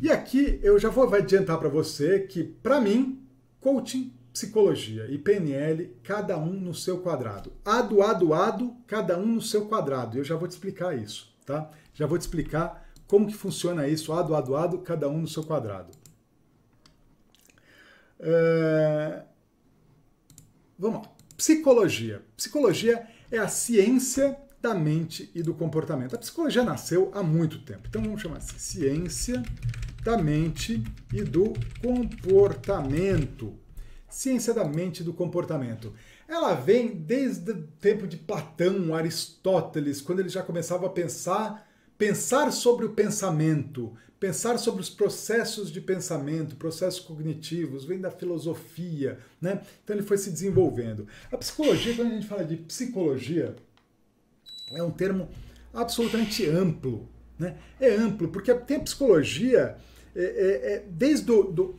E 0.00 0.10
aqui 0.10 0.60
eu 0.62 0.78
já 0.78 0.88
vou 0.88 1.12
adiantar 1.12 1.58
para 1.58 1.68
você 1.68 2.20
que, 2.20 2.44
para 2.44 2.80
mim, 2.80 3.26
coaching, 3.60 4.12
psicologia 4.32 5.06
e 5.10 5.18
PNL, 5.18 5.96
cada 6.02 6.38
um 6.38 6.52
no 6.52 6.74
seu 6.74 6.98
quadrado. 6.98 7.52
Ado, 7.64 8.02
ado, 8.02 8.32
ado, 8.32 8.76
cada 8.86 9.18
um 9.18 9.26
no 9.26 9.40
seu 9.40 9.66
quadrado. 9.66 10.18
Eu 10.18 10.24
já 10.24 10.36
vou 10.36 10.46
te 10.46 10.52
explicar 10.52 10.96
isso, 10.96 11.34
tá? 11.44 11.70
Já 11.92 12.06
vou 12.06 12.16
te 12.16 12.22
explicar 12.22 12.88
como 13.08 13.26
que 13.26 13.34
funciona 13.34 13.88
isso, 13.88 14.12
ado, 14.12 14.34
ado, 14.34 14.54
ado, 14.54 14.78
cada 14.78 15.08
um 15.08 15.22
no 15.22 15.26
seu 15.26 15.42
quadrado. 15.42 15.90
É... 18.20 19.22
Vamos 20.78 21.02
lá. 21.02 21.12
Psicologia. 21.36 22.22
Psicologia 22.36 23.06
é 23.30 23.38
a 23.38 23.48
ciência 23.48 24.36
da 24.60 24.74
mente 24.74 25.30
e 25.34 25.42
do 25.42 25.54
comportamento. 25.54 26.14
A 26.14 26.18
psicologia 26.18 26.62
nasceu 26.64 27.10
há 27.14 27.22
muito 27.22 27.60
tempo. 27.60 27.82
Então 27.88 28.02
vamos 28.02 28.20
chamar 28.20 28.38
assim: 28.38 28.58
ciência 28.58 29.42
da 30.02 30.16
mente 30.18 30.82
e 31.12 31.22
do 31.22 31.52
comportamento. 31.82 33.54
Ciência 34.08 34.54
da 34.54 34.64
mente 34.64 35.00
e 35.00 35.04
do 35.04 35.12
comportamento. 35.12 35.92
Ela 36.26 36.54
vem 36.54 36.94
desde 36.94 37.52
o 37.52 37.62
tempo 37.80 38.06
de 38.06 38.16
Platão, 38.16 38.94
Aristóteles, 38.94 40.00
quando 40.00 40.20
ele 40.20 40.28
já 40.28 40.42
começava 40.42 40.86
a 40.86 40.90
pensar, 40.90 41.67
pensar 41.98 42.52
sobre 42.52 42.86
o 42.86 42.90
pensamento, 42.90 43.92
pensar 44.20 44.56
sobre 44.58 44.80
os 44.80 44.88
processos 44.88 45.70
de 45.70 45.80
pensamento, 45.80 46.56
processos 46.56 47.00
cognitivos, 47.00 47.84
vem 47.84 48.00
da 48.00 48.10
filosofia, 48.10 49.18
né? 49.40 49.60
Então 49.82 49.96
ele 49.96 50.04
foi 50.04 50.16
se 50.16 50.30
desenvolvendo. 50.30 51.06
A 51.30 51.36
psicologia, 51.36 51.94
quando 51.94 52.12
a 52.12 52.14
gente 52.14 52.26
fala 52.26 52.44
de 52.44 52.56
psicologia, 52.56 53.56
é 54.70 54.82
um 54.82 54.90
termo 54.90 55.28
absolutamente 55.74 56.46
amplo. 56.46 57.08
Né? 57.38 57.56
É 57.80 57.94
amplo, 57.94 58.28
porque 58.28 58.52
tem 58.54 58.78
a 58.78 58.80
psicologia, 58.80 59.76
é, 60.14 60.22
é, 60.22 60.72
é, 60.72 60.84
desde 60.88 61.26
do, 61.26 61.76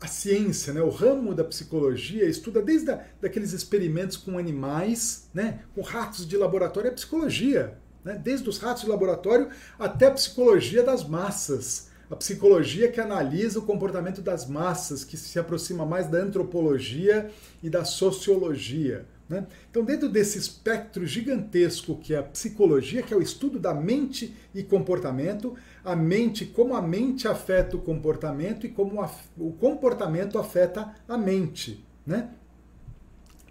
a 0.00 0.06
ciência, 0.06 0.72
né? 0.72 0.80
o 0.80 0.88
ramo 0.88 1.34
da 1.34 1.42
psicologia 1.42 2.24
estuda 2.24 2.62
desde 2.62 2.90
a, 2.90 3.04
daqueles 3.20 3.52
experimentos 3.52 4.16
com 4.16 4.38
animais, 4.38 5.28
né? 5.34 5.64
com 5.74 5.80
ratos 5.80 6.26
de 6.26 6.36
laboratório, 6.36 6.88
é 6.88 6.92
psicologia. 6.92 7.76
Né? 8.04 8.20
Desde 8.22 8.48
os 8.48 8.58
ratos 8.58 8.84
de 8.84 8.88
laboratório 8.88 9.48
até 9.78 10.06
a 10.06 10.10
psicologia 10.10 10.82
das 10.82 11.08
massas. 11.08 11.88
A 12.10 12.16
psicologia 12.16 12.92
que 12.92 13.00
analisa 13.00 13.58
o 13.58 13.62
comportamento 13.62 14.20
das 14.20 14.46
massas, 14.46 15.04
que 15.04 15.16
se 15.16 15.38
aproxima 15.38 15.86
mais 15.86 16.06
da 16.06 16.18
antropologia 16.18 17.30
e 17.62 17.70
da 17.70 17.84
sociologia. 17.84 19.06
Né? 19.28 19.46
Então, 19.70 19.82
dentro 19.82 20.08
desse 20.08 20.38
espectro 20.38 21.06
gigantesco 21.06 21.96
que 21.96 22.14
é 22.14 22.18
a 22.18 22.22
psicologia, 22.22 23.02
que 23.02 23.14
é 23.14 23.16
o 23.16 23.22
estudo 23.22 23.58
da 23.58 23.72
mente 23.72 24.36
e 24.54 24.62
comportamento, 24.62 25.56
a 25.82 25.96
mente, 25.96 26.44
como 26.44 26.76
a 26.76 26.82
mente 26.82 27.26
afeta 27.26 27.76
o 27.76 27.80
comportamento 27.80 28.66
e 28.66 28.68
como 28.68 29.00
a, 29.00 29.10
o 29.38 29.52
comportamento 29.52 30.38
afeta 30.38 30.94
a 31.08 31.16
mente. 31.16 31.82
Né? 32.06 32.28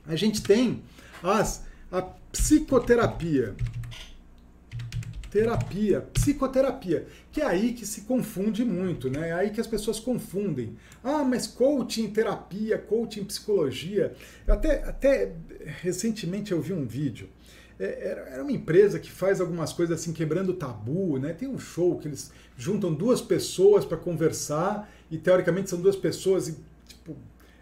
A 0.06 0.16
gente 0.16 0.44
tem 0.44 0.84
as, 1.24 1.66
a 1.92 2.02
psicoterapia, 2.02 3.56
terapia, 5.34 6.02
psicoterapia, 6.14 7.08
que 7.32 7.42
é 7.42 7.46
aí 7.46 7.74
que 7.74 7.88
se 7.88 8.02
confunde 8.02 8.64
muito, 8.64 9.10
né? 9.10 9.30
É 9.30 9.34
aí 9.34 9.50
que 9.50 9.60
as 9.60 9.66
pessoas 9.66 10.00
confundem. 10.00 10.78
Ah, 11.04 11.24
mas 11.24 11.48
coaching 11.48 12.12
terapia, 12.12 12.78
coaching 12.78 13.24
psicologia. 13.24 14.14
Até, 14.48 14.84
até 14.84 15.34
recentemente 15.82 16.52
eu 16.52 16.62
vi 16.62 16.72
um 16.72 16.86
vídeo. 16.86 17.28
É, 17.80 18.28
era 18.34 18.44
uma 18.44 18.52
empresa 18.52 19.00
que 19.00 19.10
faz 19.10 19.42
algumas 19.42 19.74
coisas 19.74 20.00
assim, 20.00 20.14
quebrando 20.14 20.54
tabu, 20.54 21.18
né? 21.18 21.34
Tem 21.34 21.48
um 21.48 21.58
show 21.58 21.98
que 21.98 22.08
eles 22.08 22.32
juntam 22.56 22.94
duas 22.94 23.20
pessoas 23.20 23.84
para 23.84 23.98
conversar 23.98 24.88
e 25.10 25.18
teoricamente 25.18 25.68
são 25.68 25.82
duas 25.82 25.96
pessoas 25.96 26.56
tipo, 26.88 27.18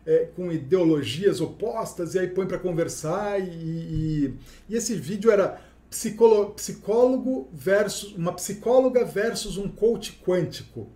é, 0.05 0.27
com 0.35 0.51
ideologias 0.51 1.39
opostas 1.39 2.15
e 2.15 2.19
aí 2.19 2.27
põe 2.27 2.45
para 2.45 2.59
conversar 2.59 3.39
e, 3.39 3.45
e, 3.45 4.33
e 4.67 4.75
esse 4.75 4.93
vídeo 4.93 5.31
era 5.31 5.70
psicólogo 5.91 7.49
versus 7.51 8.15
uma 8.15 8.31
psicóloga 8.31 9.03
versus 9.03 9.57
um 9.57 9.67
coach 9.67 10.21
quântico. 10.25 10.87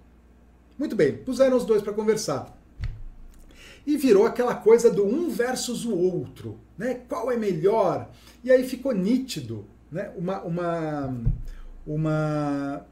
Muito 0.77 0.95
bem, 0.95 1.17
puseram 1.17 1.57
os 1.57 1.65
dois 1.65 1.81
para 1.81 1.93
conversar. 1.93 2.57
E 3.85 3.97
virou 3.97 4.25
aquela 4.25 4.55
coisa 4.55 4.89
do 4.89 5.05
um 5.05 5.29
versus 5.29 5.85
o 5.85 5.95
outro, 5.95 6.59
né? 6.77 7.01
Qual 7.07 7.31
é 7.31 7.37
melhor? 7.37 8.09
E 8.43 8.51
aí 8.51 8.67
ficou 8.67 8.93
nítido, 8.93 9.65
né? 9.91 10.11
Uma 10.17 10.41
uma 10.41 11.21
uma 11.85 12.85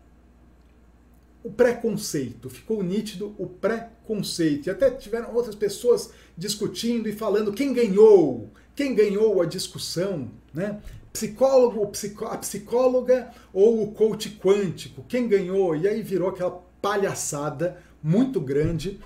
o 1.44 1.52
preconceito, 1.52 2.50
ficou 2.50 2.84
nítido 2.84 3.34
o 3.38 3.48
preconceito. 3.48 4.68
E 4.68 4.70
até 4.70 4.92
tiveram 4.92 5.34
outras 5.34 5.56
pessoas 5.56 6.12
discutindo 6.38 7.10
e 7.10 7.14
falando 7.14 7.52
quem 7.52 7.74
ganhou, 7.74 8.50
quem 8.76 8.94
ganhou 8.94 9.42
a 9.42 9.46
discussão, 9.46 10.30
né? 10.54 10.80
Psicólogo, 11.14 11.92
a 12.26 12.38
psicóloga 12.38 13.32
ou 13.54 13.84
o 13.84 13.92
coach 13.92 14.32
quântico, 14.32 15.06
quem 15.08 15.28
ganhou? 15.28 15.76
E 15.76 15.88
aí 15.88 16.02
virou 16.02 16.30
aquela 16.30 16.64
palhaçada 16.82 17.78
muito 18.02 18.42
grande 18.42 19.00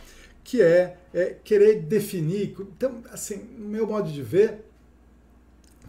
que 0.44 0.62
é, 0.62 0.98
é 1.14 1.36
querer 1.44 1.82
definir. 1.82 2.56
Então, 2.60 3.04
assim, 3.12 3.36
no 3.58 3.68
meu 3.68 3.86
modo 3.86 4.10
de 4.10 4.24
ver, 4.24 4.64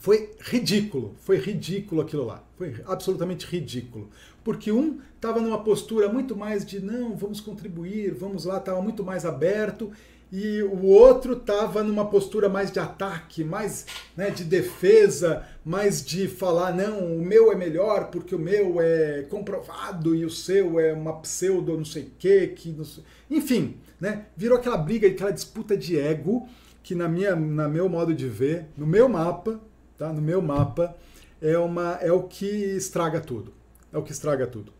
foi 0.01 0.31
ridículo, 0.41 1.15
foi 1.21 1.39
ridículo 1.39 2.01
aquilo 2.01 2.25
lá, 2.25 2.45
foi 2.57 2.75
absolutamente 2.87 3.47
ridículo, 3.47 4.11
porque 4.45 4.71
um 4.71 5.01
estava 5.15 5.41
numa 5.41 5.63
postura 5.63 6.09
muito 6.09 6.37
mais 6.37 6.65
de 6.65 6.81
não, 6.81 7.17
vamos 7.17 7.41
contribuir, 7.41 8.15
vamos 8.15 8.45
lá, 8.45 8.59
estava 8.59 8.81
muito 8.81 9.03
mais 9.05 9.25
aberto, 9.25 9.91
e 10.31 10.63
o 10.63 10.85
outro 10.85 11.35
estava 11.35 11.83
numa 11.83 12.05
postura 12.05 12.49
mais 12.49 12.71
de 12.71 12.79
ataque, 12.79 13.43
mais 13.43 13.87
né, 14.17 14.31
de 14.31 14.45
defesa, 14.45 15.47
mais 15.65 16.05
de 16.05 16.29
falar, 16.29 16.75
não, 16.75 17.17
o 17.17 17.23
meu 17.23 17.51
é 17.51 17.55
melhor 17.55 18.11
porque 18.11 18.35
o 18.35 18.39
meu 18.39 18.81
é 18.81 19.23
comprovado 19.23 20.15
e 20.15 20.25
o 20.25 20.31
seu 20.31 20.79
é 20.79 20.93
uma 20.93 21.15
pseudo 21.21 21.77
não 21.77 21.85
sei 21.85 22.05
o 22.05 22.11
quê, 22.19 22.53
que 22.55 22.77
sei... 22.85 23.05
enfim, 23.31 23.77
né, 23.99 24.27
virou 24.37 24.59
aquela 24.59 24.77
briga, 24.77 25.09
aquela 25.09 25.33
disputa 25.33 25.77
de 25.77 25.99
ego 25.99 26.47
que 26.83 26.95
na 26.95 27.09
minha, 27.09 27.35
na 27.35 27.69
meu 27.69 27.89
modo 27.89 28.15
de 28.15 28.29
ver, 28.29 28.67
no 28.77 28.87
meu 28.87 29.09
mapa, 29.09 29.61
tá, 29.97 30.13
no 30.13 30.23
meu 30.23 30.41
mapa, 30.41 30.97
é, 31.41 31.57
uma, 31.59 31.99
é 32.01 32.13
o 32.13 32.23
que 32.23 32.47
estraga 32.47 33.21
tudo, 33.21 33.53
é 33.93 33.99
o 33.99 34.03
que 34.03 34.13
estraga 34.13 34.47
tudo. 34.47 34.73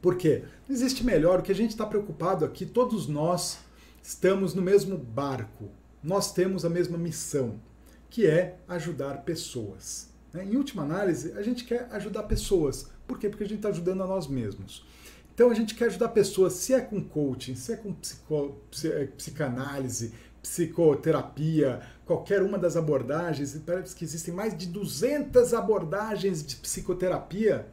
Por 0.00 0.16
quê? 0.16 0.44
Não 0.68 0.74
existe 0.74 1.04
melhor, 1.04 1.40
o 1.40 1.42
que 1.42 1.50
a 1.50 1.54
gente 1.54 1.70
está 1.70 1.84
preocupado 1.84 2.44
aqui, 2.44 2.64
todos 2.64 3.08
nós 3.08 3.58
estamos 4.06 4.54
no 4.54 4.62
mesmo 4.62 4.96
barco, 4.96 5.68
nós 6.00 6.32
temos 6.32 6.64
a 6.64 6.70
mesma 6.70 6.96
missão, 6.96 7.60
que 8.08 8.24
é 8.24 8.56
ajudar 8.68 9.24
pessoas. 9.24 10.08
Né? 10.32 10.44
Em 10.44 10.56
última 10.56 10.84
análise, 10.84 11.32
a 11.32 11.42
gente 11.42 11.64
quer 11.64 11.88
ajudar 11.90 12.22
pessoas. 12.22 12.88
Por 13.04 13.18
quê? 13.18 13.28
Porque 13.28 13.42
a 13.42 13.48
gente 13.48 13.58
está 13.58 13.70
ajudando 13.70 14.04
a 14.04 14.06
nós 14.06 14.28
mesmos. 14.28 14.86
Então 15.34 15.50
a 15.50 15.54
gente 15.54 15.74
quer 15.74 15.86
ajudar 15.86 16.10
pessoas, 16.10 16.52
se 16.52 16.72
é 16.72 16.80
com 16.80 17.02
coaching, 17.02 17.56
se 17.56 17.72
é 17.72 17.76
com 17.76 17.92
psico, 17.92 18.56
é, 18.84 19.06
psicanálise, 19.06 20.14
psicoterapia, 20.40 21.82
qualquer 22.04 22.42
uma 22.44 22.56
das 22.56 22.76
abordagens, 22.76 23.60
parece 23.66 23.94
que 23.96 24.04
existem 24.04 24.32
mais 24.32 24.56
de 24.56 24.68
200 24.68 25.52
abordagens 25.52 26.46
de 26.46 26.54
psicoterapia. 26.54 27.66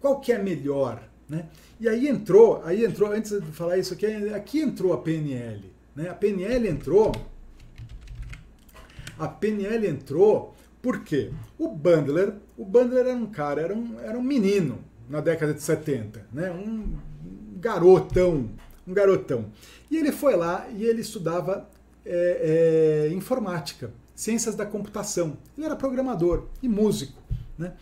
Qual 0.00 0.20
que 0.20 0.32
é 0.32 0.38
melhor? 0.38 1.02
Né? 1.28 1.46
E 1.80 1.88
aí 1.88 2.08
entrou, 2.08 2.62
aí 2.64 2.84
entrou, 2.84 3.12
antes 3.12 3.32
de 3.32 3.52
falar 3.52 3.78
isso 3.78 3.94
aqui, 3.94 4.06
aqui 4.34 4.60
entrou 4.60 4.92
a 4.92 4.98
PNL. 4.98 5.72
Né? 5.94 6.08
A 6.08 6.14
PNL 6.14 6.68
entrou. 6.68 7.12
A 9.18 9.28
PNL 9.28 9.86
entrou 9.86 10.54
porque 10.80 11.30
o 11.58 11.68
Bandler, 11.68 12.34
o 12.56 12.64
Bandler 12.64 13.06
era 13.06 13.16
um 13.16 13.26
cara, 13.26 13.60
era 13.60 13.74
um, 13.74 14.00
era 14.00 14.18
um 14.18 14.22
menino 14.22 14.78
na 15.08 15.20
década 15.20 15.54
de 15.54 15.62
70, 15.62 16.26
né? 16.32 16.50
um 16.50 16.96
garotão, 17.60 18.50
um 18.86 18.92
garotão. 18.92 19.46
E 19.90 19.96
ele 19.96 20.10
foi 20.10 20.34
lá 20.34 20.66
e 20.74 20.84
ele 20.84 21.00
estudava 21.00 21.68
é, 22.04 23.06
é, 23.08 23.14
informática, 23.14 23.92
ciências 24.14 24.54
da 24.54 24.66
computação. 24.66 25.36
Ele 25.56 25.66
era 25.66 25.76
programador 25.76 26.46
e 26.62 26.68
músico. 26.68 27.22
Né? 27.56 27.74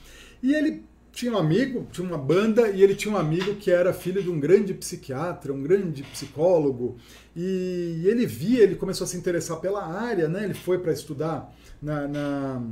E 0.43 0.55
ele 0.55 0.85
tinha 1.13 1.33
um 1.33 1.39
amigo, 1.39 1.87
tinha 1.91 2.07
uma 2.07 2.19
banda, 2.19 2.69
e 2.71 2.83
ele 2.83 2.95
tinha 2.95 3.13
um 3.13 3.17
amigo 3.17 3.57
que 3.57 3.71
era 3.71 3.93
filho 3.93 4.23
de 4.23 4.31
um 4.31 4.39
grande 4.39 4.73
psiquiatra, 4.73 5.53
um 5.53 5.63
grande 5.63 6.03
psicólogo, 6.03 6.97
e 7.35 8.03
ele 8.05 8.27
via, 8.27 8.63
ele 8.63 8.77
começou 8.77 9.05
a 9.05 9.09
se 9.09 9.17
interessar 9.17 9.59
pela 9.59 9.85
área, 9.85 10.29
né? 10.29 10.45
ele 10.45 10.55
foi 10.55 10.79
para 10.79 10.93
estudar 10.93 11.53
na, 11.83 12.07
na, 12.07 12.63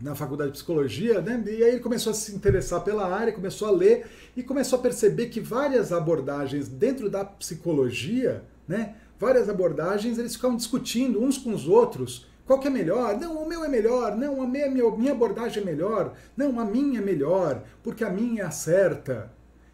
na, 0.00 0.14
faculdade 0.14 0.50
de 0.50 0.56
psicologia, 0.56 1.20
né? 1.20 1.42
e 1.46 1.62
aí 1.62 1.70
ele 1.72 1.80
começou 1.80 2.12
a 2.12 2.14
se 2.14 2.34
interessar 2.34 2.82
pela 2.82 3.06
área, 3.06 3.32
começou 3.32 3.68
a 3.68 3.72
ler, 3.72 4.06
e 4.36 4.42
começou 4.42 4.78
a 4.78 4.82
perceber 4.82 5.26
que 5.26 5.40
várias 5.40 5.92
abordagens 5.92 6.68
dentro 6.68 7.10
da 7.10 7.24
psicologia, 7.24 8.44
né? 8.66 8.94
várias 9.18 9.48
abordagens, 9.48 10.18
eles 10.18 10.34
ficavam 10.34 10.56
discutindo 10.56 11.22
uns 11.22 11.36
com 11.36 11.52
os 11.52 11.66
outros 11.66 12.26
qual 12.46 12.58
que 12.58 12.66
é 12.66 12.70
melhor? 12.70 13.18
Não, 13.18 13.42
o 13.42 13.48
meu 13.48 13.64
é 13.64 13.68
melhor. 13.68 14.16
Não, 14.16 14.42
a 14.42 14.46
minha, 14.46 14.68
minha 14.68 15.12
abordagem 15.12 15.62
é 15.62 15.66
melhor. 15.66 16.14
Não, 16.36 16.58
a 16.58 16.64
minha 16.64 16.98
é 16.98 17.02
melhor, 17.02 17.62
porque 17.82 18.04
a 18.04 18.10
minha 18.10 18.42
é 18.42 18.46
a 18.46 18.50
certa. 18.50 19.32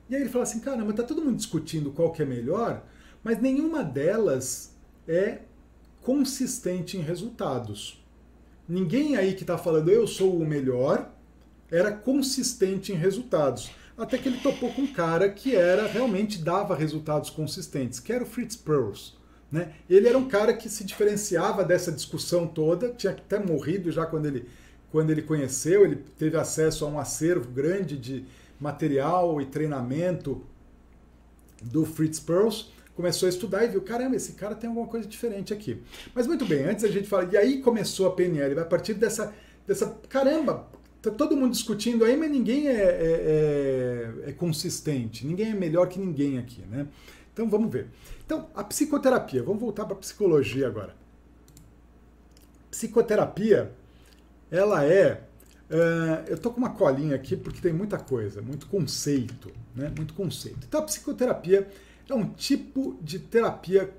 E 0.08 0.14
aí 0.14 0.22
ele 0.22 0.30
fala 0.30 0.44
assim, 0.44 0.60
caramba, 0.60 0.92
tá 0.92 1.02
todo 1.02 1.22
mundo 1.22 1.36
discutindo 1.36 1.90
qual 1.90 2.12
que 2.12 2.22
é 2.22 2.24
melhor, 2.26 2.82
mas 3.22 3.40
nenhuma 3.40 3.84
delas 3.84 4.74
é 5.06 5.40
consistente 6.02 6.96
em 6.96 7.00
resultados. 7.00 8.02
Ninguém 8.66 9.16
aí 9.16 9.34
que 9.34 9.42
está 9.42 9.58
falando 9.58 9.90
eu 9.90 10.06
sou 10.06 10.38
o 10.38 10.46
melhor 10.46 11.10
era 11.70 11.92
consistente 11.92 12.92
em 12.92 12.94
resultados. 12.94 13.70
Até 13.96 14.16
que 14.16 14.28
ele 14.28 14.40
topou 14.40 14.72
com 14.72 14.82
um 14.82 14.92
cara 14.92 15.28
que 15.28 15.54
era 15.54 15.86
realmente 15.86 16.42
dava 16.42 16.74
resultados 16.74 17.30
consistentes, 17.30 17.98
que 17.98 18.12
era 18.12 18.24
o 18.24 18.26
Fritz 18.26 18.56
Perls. 18.56 19.17
Né? 19.50 19.72
Ele 19.88 20.08
era 20.08 20.18
um 20.18 20.28
cara 20.28 20.52
que 20.52 20.68
se 20.68 20.84
diferenciava 20.84 21.64
dessa 21.64 21.90
discussão 21.90 22.46
toda, 22.46 22.90
tinha 22.90 23.12
até 23.12 23.38
morrido 23.38 23.90
já 23.90 24.04
quando 24.04 24.26
ele, 24.26 24.46
quando 24.90 25.10
ele 25.10 25.22
conheceu, 25.22 25.84
ele 25.84 25.96
teve 26.18 26.36
acesso 26.36 26.84
a 26.84 26.88
um 26.88 26.98
acervo 26.98 27.50
grande 27.50 27.96
de 27.96 28.24
material 28.60 29.40
e 29.40 29.46
treinamento 29.46 30.42
do 31.62 31.84
Fritz 31.84 32.20
Perls, 32.20 32.66
começou 32.94 33.26
a 33.26 33.30
estudar 33.30 33.64
e 33.64 33.68
viu, 33.68 33.80
caramba, 33.80 34.16
esse 34.16 34.32
cara 34.32 34.54
tem 34.54 34.68
alguma 34.68 34.86
coisa 34.86 35.06
diferente 35.06 35.52
aqui. 35.52 35.80
Mas 36.14 36.26
muito 36.26 36.44
bem, 36.44 36.64
antes 36.64 36.84
a 36.84 36.88
gente 36.88 37.08
fala, 37.08 37.28
e 37.32 37.36
aí 37.36 37.60
começou 37.62 38.06
a 38.06 38.10
PNL, 38.10 38.58
a 38.58 38.64
partir 38.64 38.94
dessa, 38.94 39.32
dessa 39.66 39.86
caramba, 40.08 40.68
tá 41.00 41.10
todo 41.10 41.36
mundo 41.36 41.52
discutindo 41.52 42.04
aí, 42.04 42.16
mas 42.16 42.30
ninguém 42.30 42.68
é, 42.68 42.72
é, 42.72 44.22
é, 44.26 44.30
é 44.30 44.32
consistente, 44.32 45.26
ninguém 45.26 45.52
é 45.52 45.54
melhor 45.54 45.88
que 45.88 45.98
ninguém 45.98 46.38
aqui, 46.38 46.62
né? 46.62 46.86
Então 47.38 47.48
vamos 47.48 47.70
ver. 47.70 47.86
Então, 48.26 48.48
a 48.52 48.64
psicoterapia, 48.64 49.44
vamos 49.44 49.60
voltar 49.60 49.84
para 49.84 49.94
a 49.94 49.98
psicologia 49.98 50.66
agora. 50.66 50.96
Psicoterapia, 52.68 53.70
ela 54.50 54.84
é. 54.84 55.22
Uh, 55.70 56.26
eu 56.26 56.36
tô 56.36 56.50
com 56.50 56.58
uma 56.58 56.70
colinha 56.70 57.14
aqui 57.14 57.36
porque 57.36 57.60
tem 57.60 57.72
muita 57.72 57.96
coisa, 57.96 58.42
muito 58.42 58.66
conceito, 58.66 59.52
né? 59.72 59.92
Muito 59.96 60.14
conceito. 60.14 60.66
Então, 60.66 60.80
a 60.80 60.82
psicoterapia 60.82 61.68
é 62.08 62.14
um 62.14 62.28
tipo 62.28 62.98
de 63.00 63.20
terapia 63.20 63.94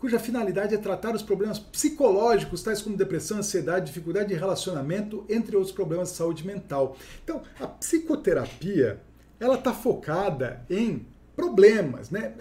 cuja 0.00 0.18
finalidade 0.18 0.74
é 0.74 0.78
tratar 0.78 1.14
os 1.14 1.22
problemas 1.22 1.60
psicológicos, 1.60 2.60
tais 2.60 2.82
como 2.82 2.96
depressão, 2.96 3.38
ansiedade, 3.38 3.86
dificuldade 3.86 4.30
de 4.30 4.34
relacionamento, 4.34 5.24
entre 5.28 5.54
outros 5.54 5.72
problemas 5.72 6.08
de 6.08 6.16
saúde 6.16 6.44
mental. 6.44 6.96
Então, 7.22 7.44
a 7.60 7.68
psicoterapia, 7.68 9.00
ela 9.38 9.54
está 9.54 9.72
focada 9.72 10.66
em 10.68 11.06
problemas, 11.34 12.10
né? 12.10 12.34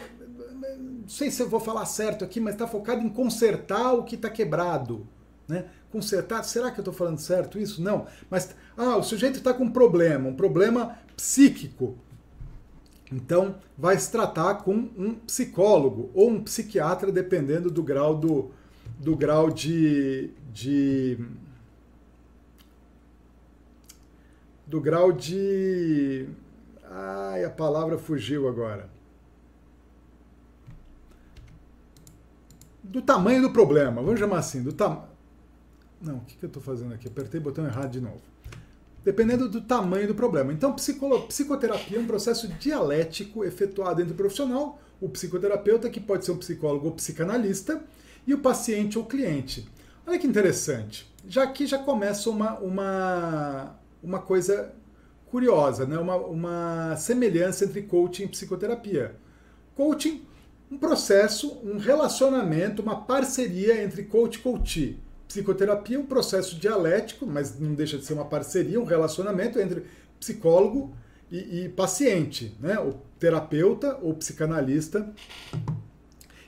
Não 0.80 1.08
sei 1.08 1.32
se 1.32 1.42
eu 1.42 1.50
vou 1.50 1.60
falar 1.60 1.86
certo 1.86 2.24
aqui, 2.24 2.40
mas 2.40 2.54
está 2.54 2.68
focado 2.68 3.02
em 3.02 3.10
consertar 3.10 3.94
o 3.94 4.04
que 4.04 4.16
está 4.16 4.30
quebrado, 4.30 5.08
né? 5.48 5.66
Consertar, 5.92 6.44
será 6.44 6.72
que 6.72 6.80
eu 6.80 6.82
estou 6.82 6.94
falando 6.94 7.20
certo 7.20 7.60
isso? 7.60 7.82
Não, 7.82 8.06
mas 8.30 8.56
ah, 8.78 8.98
o 8.98 9.04
sujeito 9.04 9.38
está 9.38 9.54
com 9.54 9.66
um 9.66 9.72
problema, 9.72 10.30
um 10.30 10.36
problema 10.36 10.98
psíquico. 11.16 11.98
Então, 13.12 13.56
vai 13.78 13.98
se 13.98 14.10
tratar 14.10 14.56
com 14.56 14.74
um 14.74 15.16
psicólogo 15.16 16.10
ou 16.14 16.30
um 16.30 16.42
psiquiatra, 16.42 17.12
dependendo 17.12 17.70
do 17.70 17.84
grau 17.84 18.16
do, 18.16 18.52
do 18.98 19.18
grau 19.18 19.50
de, 19.50 20.30
de 20.54 21.20
do 24.66 24.80
grau 24.80 25.12
de 25.12 26.26
Ai, 26.94 27.46
a 27.46 27.50
palavra 27.50 27.98
fugiu 27.98 28.50
agora. 28.50 28.90
Do 32.84 33.02
tamanho 33.02 33.42
do 33.42 33.52
problema, 33.52 34.02
vamos 34.02 34.20
chamar 34.20 34.40
assim, 34.40 34.62
do 34.62 34.74
tamanho. 34.74 35.08
Não, 36.02 36.18
o 36.18 36.22
que, 36.22 36.36
que 36.36 36.44
eu 36.44 36.48
estou 36.48 36.62
fazendo 36.62 36.94
aqui? 36.94 37.08
Apertei 37.08 37.40
o 37.40 37.44
botão 37.44 37.66
errado 37.66 37.92
de 37.92 38.02
novo. 38.02 38.20
Dependendo 39.06 39.48
do 39.48 39.62
tamanho 39.62 40.06
do 40.06 40.16
problema. 40.16 40.52
Então, 40.52 40.76
psicoterapia 40.76 41.98
é 41.98 42.02
um 42.02 42.06
processo 42.06 42.50
dialético 42.50 43.46
efetuado 43.46 44.02
entre 44.02 44.14
o 44.14 44.18
profissional, 44.18 44.82
o 45.00 45.08
psicoterapeuta, 45.08 45.90
que 45.90 46.00
pode 46.00 46.26
ser 46.26 46.34
um 46.34 46.38
psicólogo 46.38 46.88
ou 46.88 46.92
psicanalista, 46.92 47.82
e 48.28 48.34
o 48.34 48.40
paciente 48.40 48.98
ou 48.98 49.06
cliente. 49.06 49.68
Olha 50.06 50.20
que 50.20 50.28
interessante. 50.28 51.10
Já 51.26 51.44
aqui 51.44 51.66
já 51.66 51.80
começa 51.80 52.30
uma, 52.30 52.60
uma, 52.60 53.76
uma 54.04 54.20
coisa 54.20 54.74
curiosa, 55.32 55.86
né? 55.86 55.98
uma, 55.98 56.18
uma 56.18 56.96
semelhança 56.98 57.64
entre 57.64 57.82
coaching 57.84 58.24
e 58.24 58.28
psicoterapia. 58.28 59.16
Coaching, 59.74 60.22
um 60.70 60.78
processo, 60.78 61.58
um 61.64 61.78
relacionamento, 61.78 62.82
uma 62.82 63.02
parceria 63.02 63.82
entre 63.82 64.04
coach 64.04 64.36
e 64.36 64.40
coachee. 64.40 65.00
Psicoterapia, 65.28 65.98
um 65.98 66.06
processo 66.06 66.58
dialético, 66.60 67.26
mas 67.26 67.58
não 67.58 67.74
deixa 67.74 67.98
de 67.98 68.06
ser 68.06 68.14
uma 68.14 68.26
parceria, 68.26 68.80
um 68.80 68.84
relacionamento 68.84 69.58
entre 69.58 69.86
psicólogo 70.20 70.94
e, 71.32 71.64
e 71.64 71.70
paciente, 71.70 72.54
né? 72.60 72.78
o 72.78 72.94
terapeuta 73.18 73.98
ou 74.02 74.14
psicanalista 74.14 75.10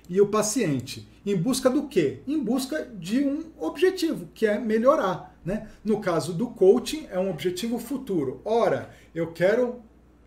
e 0.09 0.19
o 0.19 0.27
paciente. 0.27 1.07
Em 1.25 1.37
busca 1.37 1.69
do 1.69 1.87
quê? 1.87 2.19
Em 2.27 2.37
busca 2.37 2.85
de 2.99 3.23
um 3.23 3.45
objetivo, 3.57 4.27
que 4.33 4.45
é 4.45 4.59
melhorar. 4.59 5.32
Né? 5.45 5.67
No 5.83 5.99
caso 5.99 6.33
do 6.33 6.47
coaching, 6.47 7.07
é 7.11 7.19
um 7.19 7.29
objetivo 7.29 7.77
futuro. 7.77 8.41
Ora, 8.45 8.89
eu 9.13 9.33
quero 9.33 9.81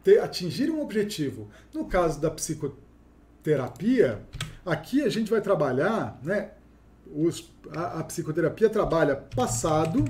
ter, 0.05 0.21
atingir 0.21 0.71
um 0.71 0.81
objetivo. 0.83 1.49
No 1.73 1.87
caso 1.87 2.21
da 2.21 2.31
psicoterapia, 2.31 4.23
aqui 4.65 5.03
a 5.03 5.09
gente 5.09 5.31
vai 5.31 5.41
trabalhar, 5.41 6.21
né? 6.23 6.51
Os, 7.15 7.53
a, 7.71 8.01
a 8.01 8.05
psicoterapia 8.05 8.69
trabalha 8.69 9.17
passado, 9.17 10.05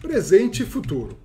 presente 0.00 0.62
e 0.62 0.66
futuro. 0.66 1.18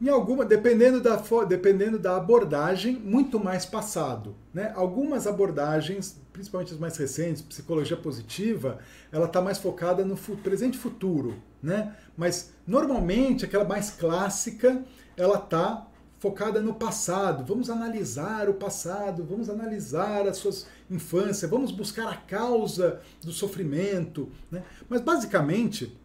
em 0.00 0.08
alguma, 0.08 0.44
dependendo 0.44 1.00
da, 1.00 1.16
dependendo 1.48 1.98
da 1.98 2.16
abordagem, 2.16 2.94
muito 2.96 3.40
mais 3.42 3.64
passado. 3.64 4.34
Né? 4.54 4.72
Algumas 4.76 5.26
abordagens, 5.26 6.20
principalmente 6.38 6.72
as 6.72 6.78
mais 6.78 6.96
recentes, 6.96 7.42
psicologia 7.42 7.96
positiva, 7.96 8.78
ela 9.10 9.26
está 9.26 9.42
mais 9.42 9.58
focada 9.58 10.04
no 10.04 10.16
presente 10.16 10.76
e 10.76 10.78
futuro. 10.78 11.34
Né? 11.60 11.96
Mas 12.16 12.52
normalmente 12.64 13.44
aquela 13.44 13.64
mais 13.64 13.90
clássica, 13.90 14.84
ela 15.16 15.38
está 15.38 15.88
focada 16.20 16.60
no 16.60 16.74
passado. 16.74 17.44
Vamos 17.44 17.68
analisar 17.68 18.48
o 18.48 18.54
passado, 18.54 19.24
vamos 19.24 19.50
analisar 19.50 20.28
a 20.28 20.32
sua 20.32 20.52
infância, 20.88 21.48
vamos 21.48 21.72
buscar 21.72 22.08
a 22.08 22.16
causa 22.16 23.00
do 23.20 23.32
sofrimento. 23.32 24.30
Né? 24.48 24.62
Mas 24.88 25.00
basicamente, 25.00 25.98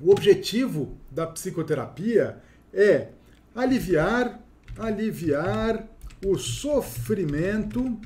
o 0.00 0.12
objetivo 0.12 0.96
da 1.10 1.26
psicoterapia 1.26 2.40
é 2.72 3.08
aliviar, 3.56 4.40
aliviar 4.78 5.84
o 6.24 6.38
sofrimento, 6.38 7.98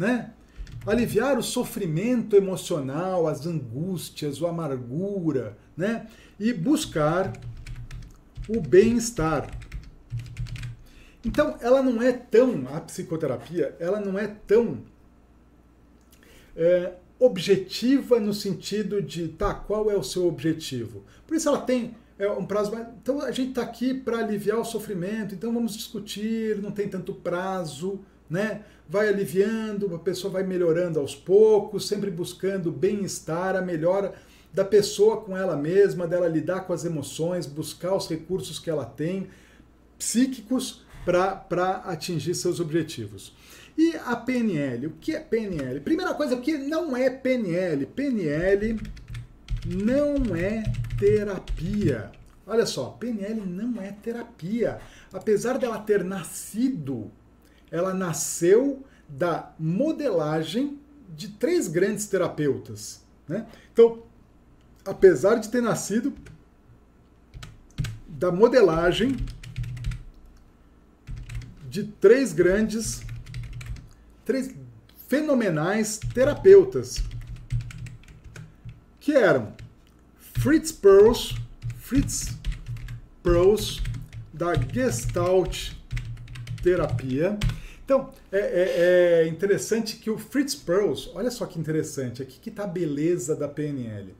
né? 0.00 0.32
Aliviar 0.86 1.38
o 1.38 1.42
sofrimento 1.42 2.34
emocional, 2.34 3.26
as 3.26 3.46
angústias, 3.46 4.42
a 4.42 4.48
amargura, 4.48 5.58
né? 5.76 6.06
E 6.38 6.54
buscar 6.54 7.38
o 8.48 8.62
bem-estar. 8.62 9.50
Então, 11.22 11.58
ela 11.60 11.82
não 11.82 12.00
é 12.00 12.12
tão, 12.12 12.66
a 12.74 12.80
psicoterapia, 12.80 13.76
ela 13.78 14.00
não 14.00 14.18
é 14.18 14.26
tão 14.26 14.78
é, 16.56 16.94
objetiva 17.18 18.18
no 18.18 18.32
sentido 18.32 19.02
de, 19.02 19.28
tá, 19.28 19.52
qual 19.52 19.90
é 19.90 19.96
o 19.96 20.02
seu 20.02 20.26
objetivo? 20.26 21.04
Por 21.26 21.36
isso 21.36 21.46
ela 21.46 21.60
tem 21.60 21.94
é 22.18 22.30
um 22.30 22.44
prazo. 22.44 22.72
Então 23.02 23.22
a 23.22 23.30
gente 23.32 23.50
está 23.50 23.62
aqui 23.62 23.94
para 23.94 24.18
aliviar 24.18 24.58
o 24.58 24.64
sofrimento, 24.64 25.34
então 25.34 25.52
vamos 25.54 25.74
discutir, 25.74 26.56
não 26.60 26.70
tem 26.70 26.86
tanto 26.86 27.14
prazo, 27.14 28.00
né? 28.28 28.62
Vai 28.90 29.08
aliviando, 29.08 29.94
a 29.94 30.00
pessoa 30.00 30.32
vai 30.32 30.42
melhorando 30.42 30.98
aos 30.98 31.14
poucos, 31.14 31.86
sempre 31.86 32.10
buscando 32.10 32.72
bem-estar, 32.72 33.54
a 33.54 33.62
melhora 33.62 34.14
da 34.52 34.64
pessoa 34.64 35.18
com 35.18 35.36
ela 35.36 35.56
mesma, 35.56 36.08
dela 36.08 36.26
lidar 36.26 36.62
com 36.62 36.72
as 36.72 36.84
emoções, 36.84 37.46
buscar 37.46 37.94
os 37.94 38.08
recursos 38.08 38.58
que 38.58 38.68
ela 38.68 38.84
tem, 38.84 39.28
psíquicos, 39.96 40.84
para 41.04 41.82
atingir 41.86 42.34
seus 42.34 42.58
objetivos. 42.58 43.32
E 43.78 43.94
a 43.94 44.16
PNL? 44.16 44.88
O 44.88 44.94
que 45.00 45.14
é 45.14 45.20
PNL? 45.20 45.78
Primeira 45.78 46.12
coisa, 46.12 46.34
o 46.34 46.40
que 46.40 46.58
não 46.58 46.96
é 46.96 47.08
PNL? 47.08 47.86
PNL 47.86 48.76
não 49.66 50.34
é 50.34 50.64
terapia. 50.98 52.10
Olha 52.44 52.66
só, 52.66 52.88
PNL 52.98 53.40
não 53.46 53.80
é 53.80 53.92
terapia. 53.92 54.80
Apesar 55.12 55.58
dela 55.58 55.78
ter 55.78 56.02
nascido, 56.02 57.12
ela 57.70 57.94
nasceu 57.94 58.84
da 59.08 59.52
modelagem 59.58 60.78
de 61.16 61.28
três 61.28 61.68
grandes 61.68 62.06
terapeutas. 62.06 63.02
Né? 63.28 63.46
Então, 63.72 64.02
apesar 64.84 65.36
de 65.36 65.48
ter 65.48 65.60
nascido 65.60 66.12
da 68.08 68.30
modelagem 68.30 69.16
de 71.68 71.84
três 71.84 72.32
grandes, 72.32 73.02
três 74.24 74.54
fenomenais 75.08 75.98
terapeutas 76.12 77.02
que 78.98 79.12
eram 79.12 79.52
Fritz 80.16 80.72
Perls, 80.72 81.34
Fritz 81.78 82.36
Perls 83.22 83.80
da 84.32 84.54
Gestalt 84.54 85.79
Terapia. 86.62 87.38
Então, 87.84 88.10
é, 88.30 88.38
é, 88.38 89.22
é, 89.24 89.28
interessante 89.28 89.96
que 89.96 90.10
o 90.10 90.18
Fritz 90.18 90.54
Perls, 90.54 91.10
olha 91.14 91.30
só 91.30 91.44
que 91.46 91.58
interessante, 91.58 92.22
aqui 92.22 92.38
que 92.38 92.50
está 92.50 92.64
a 92.64 92.68
beleza 92.68 93.34
da 93.34 93.48
PNL. 93.48 94.14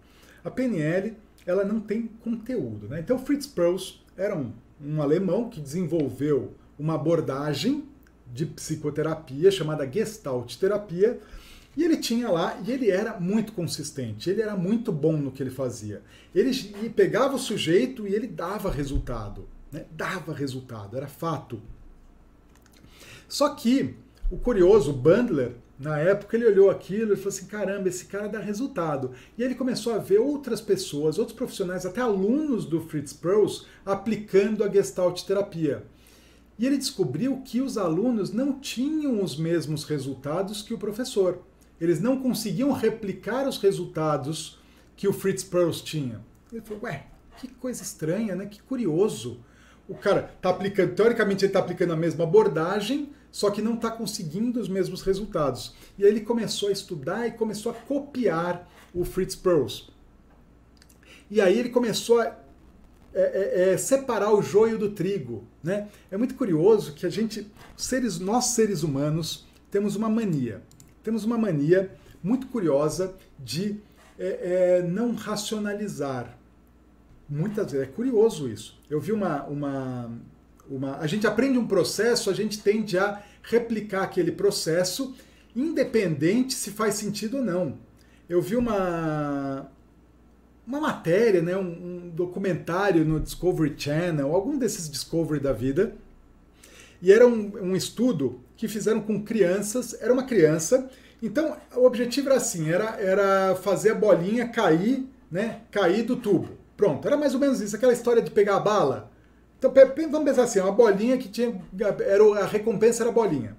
A 0.44 0.50
PNL, 0.50 1.16
ela 1.46 1.64
não 1.64 1.81
tem 1.81 2.09
conteúdo, 2.22 2.88
né? 2.88 3.00
Então, 3.00 3.18
Fritz 3.18 3.46
Perls 3.46 4.00
era 4.16 4.37
um, 4.37 4.53
um 4.85 5.00
alemão 5.00 5.48
que 5.48 5.61
desenvolveu 5.61 6.53
uma 6.79 6.94
abordagem 6.94 7.85
de 8.33 8.46
psicoterapia 8.46 9.50
chamada 9.50 9.90
Gestalt 9.90 10.57
Terapia, 10.57 11.20
e 11.76 11.85
ele 11.85 11.96
tinha 11.96 12.29
lá, 12.29 12.61
e 12.66 12.72
ele 12.72 12.90
era 12.90 13.20
muito 13.20 13.53
consistente, 13.53 14.29
ele 14.29 14.42
era 14.42 14.57
muito 14.57 14.90
bom 14.90 15.16
no 15.16 15.31
que 15.31 15.42
ele 15.42 15.50
fazia. 15.50 16.03
Ele 16.35 16.53
pegava 16.90 17.37
o 17.37 17.38
sujeito 17.38 18.07
e 18.07 18.14
ele 18.14 18.26
dava 18.26 18.70
resultado. 18.70 19.48
Né? 19.70 19.85
Dava 19.92 20.35
resultado, 20.35 20.96
era 20.96 21.07
fato. 21.07 21.61
Só 23.31 23.49
que 23.49 23.95
o 24.31 24.37
curioso, 24.37 24.90
o 24.90 24.95
Bandler, 24.95 25.53
na 25.79 25.99
época 25.99 26.37
ele 26.37 26.45
olhou 26.45 26.69
aquilo 26.69 27.14
e 27.14 27.16
falou 27.16 27.31
assim: 27.31 27.47
caramba, 27.47 27.88
esse 27.88 28.05
cara 28.05 28.29
dá 28.29 28.38
resultado. 28.38 29.12
E 29.38 29.43
ele 29.43 29.55
começou 29.55 29.95
a 29.95 29.99
ver 29.99 30.19
outras 30.19 30.61
pessoas, 30.61 31.19
outros 31.19 31.35
profissionais, 31.35 31.87
até 31.87 32.03
alunos 32.03 32.66
do 32.66 32.83
Fritz 32.83 33.14
Perls, 33.14 33.64
aplicando 33.87 34.62
a 34.62 34.69
Gestalt 34.69 35.23
terapia. 35.23 35.87
E 36.59 36.66
ele 36.66 36.77
descobriu 36.77 37.40
que 37.43 37.62
os 37.62 37.79
alunos 37.79 38.31
não 38.31 38.61
tinham 38.61 39.25
os 39.25 39.38
mesmos 39.38 39.85
resultados 39.85 40.61
que 40.61 40.75
o 40.75 40.79
professor 40.79 41.38
eles 41.81 42.01
não 42.01 42.21
conseguiam 42.21 42.73
replicar 42.73 43.49
os 43.49 43.57
resultados 43.57 44.59
que 44.95 45.09
o 45.09 45.12
Fritz 45.12 45.43
Perls 45.43 45.83
tinha. 45.83 46.21
Ele 46.53 46.61
falou, 46.61 46.83
ué, 46.83 47.07
que 47.38 47.49
coisa 47.49 47.83
estranha, 47.83 48.37
né? 48.37 48.45
Que 48.45 48.61
curioso. 48.61 49.40
O 49.90 49.94
cara 49.94 50.33
está 50.35 50.48
aplicando, 50.48 50.94
teoricamente 50.94 51.44
ele 51.44 51.50
está 51.50 51.59
aplicando 51.59 51.92
a 51.92 51.96
mesma 51.96 52.24
abordagem, 52.24 53.11
só 53.31 53.50
que 53.50 53.61
não 53.61 53.74
está 53.74 53.90
conseguindo 53.90 54.59
os 54.59 54.68
mesmos 54.68 55.03
resultados. 55.03 55.74
E 55.98 56.05
aí 56.05 56.11
ele 56.11 56.20
começou 56.20 56.70
a 56.70 56.72
estudar 56.72 57.26
e 57.26 57.33
começou 57.33 57.72
a 57.72 57.74
copiar 57.74 58.66
o 58.94 59.05
Fritz 59.05 59.35
Perls. 59.35 59.88
E 61.31 61.40
aí 61.40 61.59
ele 61.59 61.68
começou 61.68 62.20
a 62.20 62.38
é, 63.12 63.20
é, 63.22 63.72
é, 63.72 63.76
separar 63.76 64.33
o 64.33 64.40
joio 64.40 64.79
do 64.79 64.90
trigo. 64.90 65.44
Né? 65.62 65.88
É 66.11 66.16
muito 66.16 66.37
curioso 66.37 66.94
que 66.94 67.05
a 67.05 67.11
gente, 67.11 67.46
seres, 67.76 68.18
nós 68.18 68.46
seres 68.46 68.85
humanos, 68.85 69.44
temos 69.70 69.96
uma 69.96 70.09
mania 70.09 70.62
temos 71.03 71.24
uma 71.24 71.38
mania 71.38 71.90
muito 72.22 72.46
curiosa 72.48 73.14
de 73.38 73.81
é, 74.18 74.79
é, 74.79 74.83
não 74.83 75.14
racionalizar. 75.14 76.37
Muitas 77.31 77.71
vezes, 77.71 77.87
é 77.87 77.90
curioso 77.93 78.49
isso. 78.49 78.77
Eu 78.90 79.01
vi 79.01 79.12
uma, 79.12 79.45
uma, 79.45 80.11
uma. 80.69 80.97
A 80.97 81.07
gente 81.07 81.29
aprende 81.29 81.57
um 81.57 81.66
processo, 81.66 82.29
a 82.29 82.33
gente 82.33 82.61
tende 82.61 82.99
a 82.99 83.23
replicar 83.40 84.03
aquele 84.03 84.33
processo, 84.33 85.14
independente 85.55 86.55
se 86.55 86.73
faz 86.73 86.97
sentido 86.97 87.37
ou 87.37 87.45
não. 87.45 87.79
Eu 88.29 88.43
vi 88.43 88.57
uma, 88.57 89.71
uma 90.66 90.81
matéria, 90.81 91.40
né, 91.40 91.57
um, 91.57 91.61
um, 92.07 92.11
documentário 92.11 93.05
no 93.05 93.21
Discovery 93.21 93.75
Channel, 93.79 94.35
algum 94.35 94.59
desses 94.59 94.90
Discovery 94.90 95.38
da 95.38 95.53
vida, 95.53 95.95
e 97.01 97.12
era 97.12 97.29
um, 97.29 97.53
um 97.62 97.77
estudo 97.77 98.40
que 98.57 98.66
fizeram 98.66 99.01
com 99.01 99.23
crianças. 99.23 99.97
Era 100.03 100.12
uma 100.12 100.25
criança. 100.25 100.90
Então, 101.23 101.57
o 101.77 101.85
objetivo 101.85 102.29
era 102.29 102.38
assim: 102.38 102.69
era, 102.71 103.01
era 103.01 103.55
fazer 103.55 103.90
a 103.90 103.95
bolinha 103.95 104.49
cair, 104.49 105.07
né? 105.31 105.61
Cair 105.71 106.03
do 106.03 106.16
tubo. 106.16 106.60
Pronto, 106.81 107.07
era 107.07 107.14
mais 107.14 107.35
ou 107.35 107.40
menos 107.40 107.61
isso, 107.61 107.77
aquela 107.77 107.93
história 107.93 108.23
de 108.23 108.31
pegar 108.31 108.57
a 108.57 108.61
bala. 108.61 109.11
Então, 109.59 109.71
vamos 110.11 110.25
pensar 110.25 110.45
assim, 110.45 110.61
uma 110.61 110.73
bolinha 110.73 111.19
que 111.19 111.29
tinha. 111.29 111.61
Era, 111.79 112.25
a 112.43 112.47
recompensa 112.47 113.03
era 113.03 113.11
a 113.11 113.12
bolinha. 113.12 113.55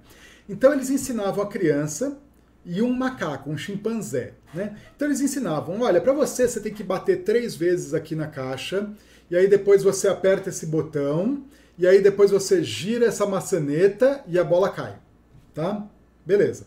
Então 0.48 0.72
eles 0.72 0.90
ensinavam 0.90 1.44
a 1.44 1.46
criança 1.46 2.18
e 2.66 2.82
um 2.82 2.92
macaco, 2.92 3.48
um 3.48 3.56
chimpanzé. 3.56 4.32
Né? 4.52 4.76
Então 4.96 5.06
eles 5.06 5.20
ensinavam: 5.20 5.82
olha, 5.82 6.00
para 6.00 6.12
você 6.12 6.48
você 6.48 6.58
tem 6.58 6.74
que 6.74 6.82
bater 6.82 7.22
três 7.22 7.54
vezes 7.54 7.94
aqui 7.94 8.16
na 8.16 8.26
caixa, 8.26 8.90
e 9.30 9.36
aí 9.36 9.46
depois 9.46 9.84
você 9.84 10.08
aperta 10.08 10.48
esse 10.48 10.66
botão, 10.66 11.44
e 11.78 11.86
aí 11.86 12.02
depois 12.02 12.32
você 12.32 12.64
gira 12.64 13.06
essa 13.06 13.24
maçaneta 13.24 14.20
e 14.26 14.36
a 14.36 14.42
bola 14.42 14.68
cai, 14.68 14.98
tá? 15.54 15.86
Beleza. 16.26 16.66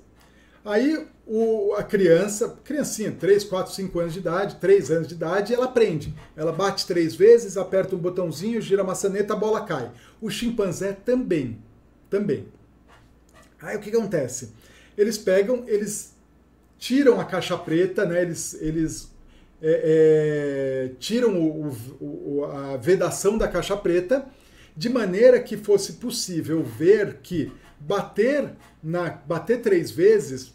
Aí 0.63 1.05
o, 1.27 1.73
a 1.73 1.83
criança, 1.83 2.55
criancinha, 2.63 3.11
3, 3.11 3.43
4, 3.45 3.73
5 3.73 3.99
anos 3.99 4.13
de 4.13 4.19
idade, 4.19 4.55
3 4.55 4.91
anos 4.91 5.07
de 5.07 5.15
idade, 5.15 5.53
ela 5.53 5.65
aprende. 5.65 6.13
Ela 6.35 6.51
bate 6.51 6.85
três 6.85 7.15
vezes, 7.15 7.57
aperta 7.57 7.95
um 7.95 7.99
botãozinho, 7.99 8.61
gira 8.61 8.83
a 8.83 8.85
maçaneta, 8.85 9.33
a 9.33 9.35
bola 9.35 9.65
cai. 9.65 9.91
O 10.21 10.29
chimpanzé 10.29 10.93
também, 10.93 11.57
também. 12.09 12.47
Aí 13.59 13.75
o 13.75 13.79
que 13.79 13.89
acontece? 13.89 14.53
Eles 14.95 15.17
pegam, 15.17 15.63
eles 15.67 16.15
tiram 16.77 17.19
a 17.19 17.25
caixa 17.25 17.57
preta, 17.57 18.05
né? 18.05 18.21
Eles, 18.21 18.53
eles 18.61 19.11
é, 19.61 20.89
é, 20.91 20.95
tiram 20.99 21.41
o, 21.41 21.75
o, 21.99 22.45
a 22.45 22.77
vedação 22.77 23.37
da 23.37 23.47
caixa 23.47 23.75
preta 23.75 24.25
de 24.77 24.89
maneira 24.89 25.39
que 25.39 25.57
fosse 25.57 25.93
possível 25.93 26.63
ver 26.63 27.19
que 27.23 27.51
bater 27.79 28.51
na 28.83 29.09
bater 29.09 29.61
três 29.61 29.89
vezes 29.89 30.53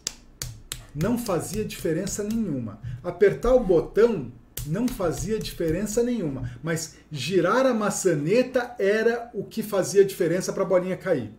não 0.93 1.17
fazia 1.17 1.63
diferença 1.65 2.23
nenhuma. 2.23 2.79
Apertar 3.03 3.53
o 3.53 3.63
botão 3.63 4.31
não 4.65 4.87
fazia 4.87 5.39
diferença 5.39 6.03
nenhuma, 6.03 6.51
mas 6.61 6.97
girar 7.11 7.65
a 7.65 7.73
maçaneta 7.73 8.75
era 8.77 9.29
o 9.33 9.43
que 9.43 9.63
fazia 9.63 10.05
diferença 10.05 10.53
para 10.53 10.63
a 10.63 10.67
bolinha 10.67 10.97
cair. 10.97 11.31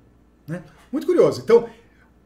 Né? 0.46 0.62
Muito 0.90 1.06
curioso. 1.06 1.40
Então, 1.40 1.68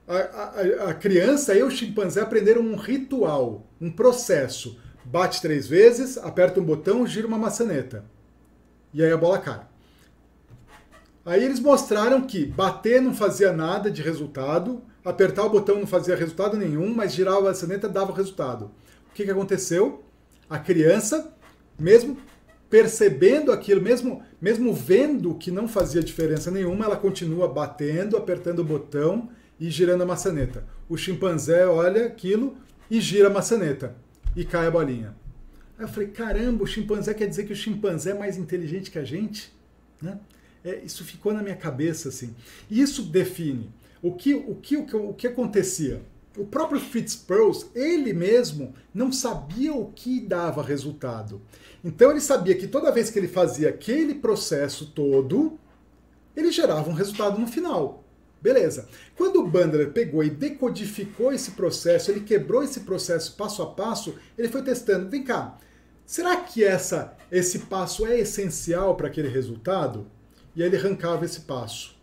a, 0.09 0.17
a, 0.17 0.91
a 0.91 0.95
criança 0.95 1.55
e 1.55 1.63
o 1.63 1.71
chimpanzé 1.71 2.21
aprenderam 2.21 2.63
um 2.63 2.77
ritual, 2.77 3.67
um 3.81 3.91
processo. 3.91 4.81
Bate 5.05 5.41
três 5.41 5.67
vezes, 5.67 6.19
aperta 6.19 6.61
um 6.61 6.65
botão, 6.65 7.07
gira 7.07 7.27
uma 7.27 7.39
maçaneta. 7.39 8.05
E 8.93 9.03
aí 9.03 9.13
a 9.13 9.17
bola 9.17 9.39
cai. 9.39 9.61
Aí 11.27 11.45
eles 11.45 11.59
mostraram 11.59 12.21
que 12.21 12.47
bater 12.47 13.03
não 13.03 13.13
fazia 13.13 13.53
nada 13.53 13.91
de 13.91 14.01
resultado, 14.01 14.81
apertar 15.05 15.45
o 15.45 15.51
botão 15.51 15.81
não 15.81 15.87
fazia 15.87 16.15
resultado 16.15 16.57
nenhum, 16.57 16.95
mas 16.95 17.13
girar 17.13 17.35
a 17.35 17.41
maçaneta 17.41 17.89
dava 17.89 18.15
resultado. 18.15 18.71
O 19.11 19.13
que, 19.13 19.25
que 19.25 19.31
aconteceu? 19.33 20.05
A 20.49 20.57
criança, 20.57 21.35
mesmo 21.77 22.17
percebendo 22.71 23.51
aquilo, 23.51 23.81
mesmo, 23.81 24.23
mesmo 24.41 24.73
vendo 24.73 25.35
que 25.35 25.51
não 25.51 25.67
fazia 25.67 26.01
diferença 26.01 26.49
nenhuma, 26.49 26.85
ela 26.85 26.97
continua 26.97 27.49
batendo, 27.49 28.17
apertando 28.17 28.61
o 28.61 28.65
botão 28.65 29.29
e 29.59 29.69
girando 29.69 30.03
a 30.03 30.07
maçaneta. 30.07 30.65
O 30.89 30.97
chimpanzé 30.97 31.67
olha 31.67 32.07
aquilo 32.07 32.57
e 32.89 33.01
gira 33.01 33.27
a 33.27 33.33
maçaneta 33.33 33.97
e 34.37 34.45
cai 34.45 34.69
a 34.69 34.71
bolinha. 34.71 35.17
Aí 35.77 35.87
eu 35.87 35.89
falei, 35.89 36.09
caramba, 36.09 36.63
o 36.63 36.67
chimpanzé 36.69 37.13
quer 37.15 37.27
dizer 37.27 37.47
que 37.47 37.53
o 37.53 37.57
chimpanzé 37.57 38.13
é 38.13 38.15
mais 38.15 38.39
inteligente 38.39 38.93
que 38.93 38.99
a 38.99 39.05
gente? 39.05 39.53
Né? 40.01 40.19
É, 40.67 40.81
isso 40.85 41.05
ficou 41.05 41.33
na 41.33 41.45
minha 41.45 41.55
cabeça 41.55 42.09
assim. 42.09 42.35
Isso 42.69 43.03
define 43.03 43.71
o 44.03 44.13
que, 44.13 44.35
o 44.35 44.57
que, 44.57 44.77
o 44.77 44.85
que, 44.85 44.97
o 44.97 45.15
que 45.15 45.27
acontecia. 45.29 46.03
O 46.37 46.45
próprio 46.45 46.81
Fritz 46.81 47.15
Perls, 47.15 47.67
ele 47.73 48.13
mesmo 48.13 48.75
não 48.93 49.13
sabia 49.13 49.73
o 49.73 49.93
que 49.93 50.19
dava 50.19 50.65
resultado. 50.65 51.41
Então 51.85 52.11
ele 52.11 52.21
sabia 52.21 52.57
que 52.57 52.67
toda 52.67 52.91
vez 52.91 53.11
que 53.11 53.19
ele 53.19 53.29
fazia 53.29 53.69
aquele 53.69 54.17
processo 54.17 54.87
todo, 54.87 55.57
ele 56.37 56.51
gerava 56.51 56.91
um 56.91 56.95
resultado 56.95 57.39
no 57.39 57.47
final. 57.47 58.03
Beleza. 58.43 58.89
Quando 59.17 59.37
o 59.37 59.47
Bandler 59.47 59.93
pegou 59.93 60.25
e 60.25 60.31
decodificou 60.31 61.33
esse 61.33 61.53
processo, 61.53 62.11
ele 62.11 62.21
quebrou 62.21 62.65
esse 62.65 62.81
processo 62.81 63.37
passo 63.37 63.63
a 63.63 63.67
passo, 63.67 64.17
ele 64.37 64.49
foi 64.49 64.63
testando. 64.63 65.09
Vem 65.09 65.23
cá, 65.23 65.59
será 66.05 66.37
que 66.39 66.65
essa, 66.65 67.17
esse 67.31 67.61
passo 67.61 68.05
é 68.05 68.19
essencial 68.19 68.97
para 68.97 69.07
aquele 69.07 69.29
resultado? 69.29 70.07
E 70.57 70.63
aí 70.63 70.69
ele 70.69 70.77
arrancava 70.77 71.25
esse 71.25 71.43
passo. 71.43 71.95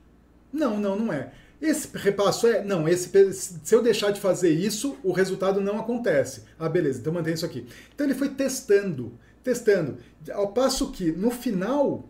Não, 0.51 0.79
não, 0.79 0.95
não 0.95 1.11
é. 1.11 1.31
Esse 1.59 1.89
repasso 1.97 2.45
é, 2.45 2.63
não, 2.63 2.87
esse, 2.87 3.09
se 3.33 3.73
eu 3.73 3.81
deixar 3.81 4.11
de 4.11 4.19
fazer 4.19 4.51
isso, 4.51 4.97
o 5.03 5.11
resultado 5.11 5.59
não 5.59 5.79
acontece. 5.79 6.43
Ah, 6.59 6.69
beleza, 6.69 6.99
então 6.99 7.13
mantém 7.13 7.33
isso 7.33 7.45
aqui. 7.45 7.65
Então 7.93 8.05
ele 8.05 8.13
foi 8.13 8.29
testando, 8.29 9.13
testando, 9.43 9.97
ao 10.31 10.49
passo 10.49 10.91
que 10.91 11.11
no 11.11 11.31
final 11.31 12.07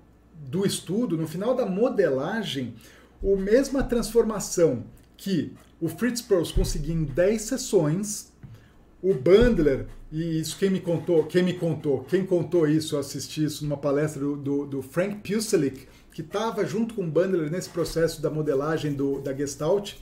do 0.49 0.65
estudo, 0.65 1.17
no 1.17 1.27
final 1.27 1.55
da 1.55 1.65
modelagem, 1.65 2.75
a 3.23 3.35
mesma 3.37 3.83
transformação 3.83 4.83
que 5.15 5.53
o 5.79 5.87
Fritz 5.87 6.21
Perls 6.21 6.51
conseguiu 6.51 6.95
em 6.95 7.03
10 7.03 7.41
sessões, 7.41 8.31
o 9.01 9.13
Bandler, 9.13 9.85
e 10.11 10.39
isso 10.39 10.57
quem 10.57 10.69
me 10.69 10.79
contou, 10.79 11.25
quem 11.25 11.43
me 11.43 11.53
contou, 11.53 12.03
quem 12.05 12.25
contou 12.25 12.67
isso, 12.67 12.95
eu 12.95 12.99
assisti 12.99 13.43
isso 13.43 13.63
numa 13.63 13.77
palestra 13.77 14.21
do, 14.21 14.35
do, 14.35 14.65
do 14.65 14.81
Frank 14.81 15.17
Puselic, 15.17 15.87
que 16.13 16.21
estava 16.21 16.65
junto 16.65 16.93
com 16.93 17.03
o 17.03 17.09
Bandler 17.09 17.51
nesse 17.51 17.69
processo 17.69 18.21
da 18.21 18.29
modelagem 18.29 18.93
do, 18.93 19.19
da 19.19 19.33
Gestalt. 19.33 19.95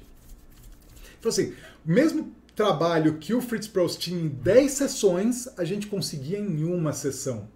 Então, 1.20 1.30
assim, 1.30 1.54
o 1.86 1.92
mesmo 1.92 2.32
trabalho 2.56 3.18
que 3.18 3.34
o 3.34 3.42
Fritz 3.42 3.68
Perls 3.68 3.98
tinha 3.98 4.20
em 4.20 4.28
10 4.28 4.72
sessões, 4.72 5.48
a 5.58 5.64
gente 5.64 5.88
conseguia 5.88 6.38
em 6.38 6.64
uma 6.64 6.92
sessão. 6.92 7.48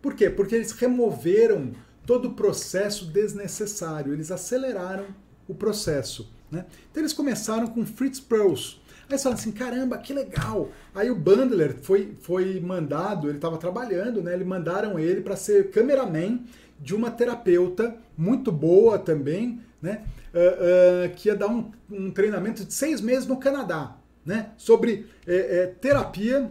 Por 0.00 0.14
quê? 0.14 0.28
Porque 0.28 0.54
eles 0.54 0.72
removeram 0.72 1.72
todo 2.04 2.28
o 2.28 2.34
processo 2.34 3.06
desnecessário, 3.06 4.12
eles 4.12 4.30
aceleraram 4.30 5.06
o 5.48 5.54
processo. 5.54 6.30
Né? 6.50 6.66
Então 6.90 7.00
eles 7.00 7.12
começaram 7.12 7.66
com 7.66 7.86
Fritz 7.86 8.20
Perls. 8.20 8.80
Aí 9.02 9.14
eles 9.14 9.22
falaram 9.22 9.40
assim, 9.40 9.52
caramba, 9.52 9.96
que 9.98 10.12
legal. 10.12 10.70
Aí 10.94 11.10
o 11.10 11.14
Bandler 11.14 11.76
foi, 11.80 12.14
foi 12.20 12.60
mandado, 12.60 13.28
ele 13.28 13.38
estava 13.38 13.56
trabalhando, 13.56 14.22
né? 14.22 14.34
Eles 14.34 14.46
mandaram 14.46 14.98
ele 14.98 15.20
para 15.20 15.36
ser 15.36 15.70
cameraman 15.70 16.40
de 16.82 16.94
uma 16.94 17.10
terapeuta 17.10 17.96
muito 18.18 18.50
boa 18.50 18.98
também, 18.98 19.60
né? 19.80 20.04
Uh, 20.34 21.06
uh, 21.06 21.14
que 21.14 21.28
ia 21.28 21.36
dar 21.36 21.46
um, 21.46 21.70
um, 21.90 22.10
treinamento 22.10 22.64
de 22.64 22.72
seis 22.72 23.00
meses 23.00 23.26
no 23.26 23.36
Canadá, 23.36 23.96
né? 24.24 24.50
Sobre 24.56 25.06
é, 25.26 25.62
é, 25.62 25.66
terapia 25.66 26.50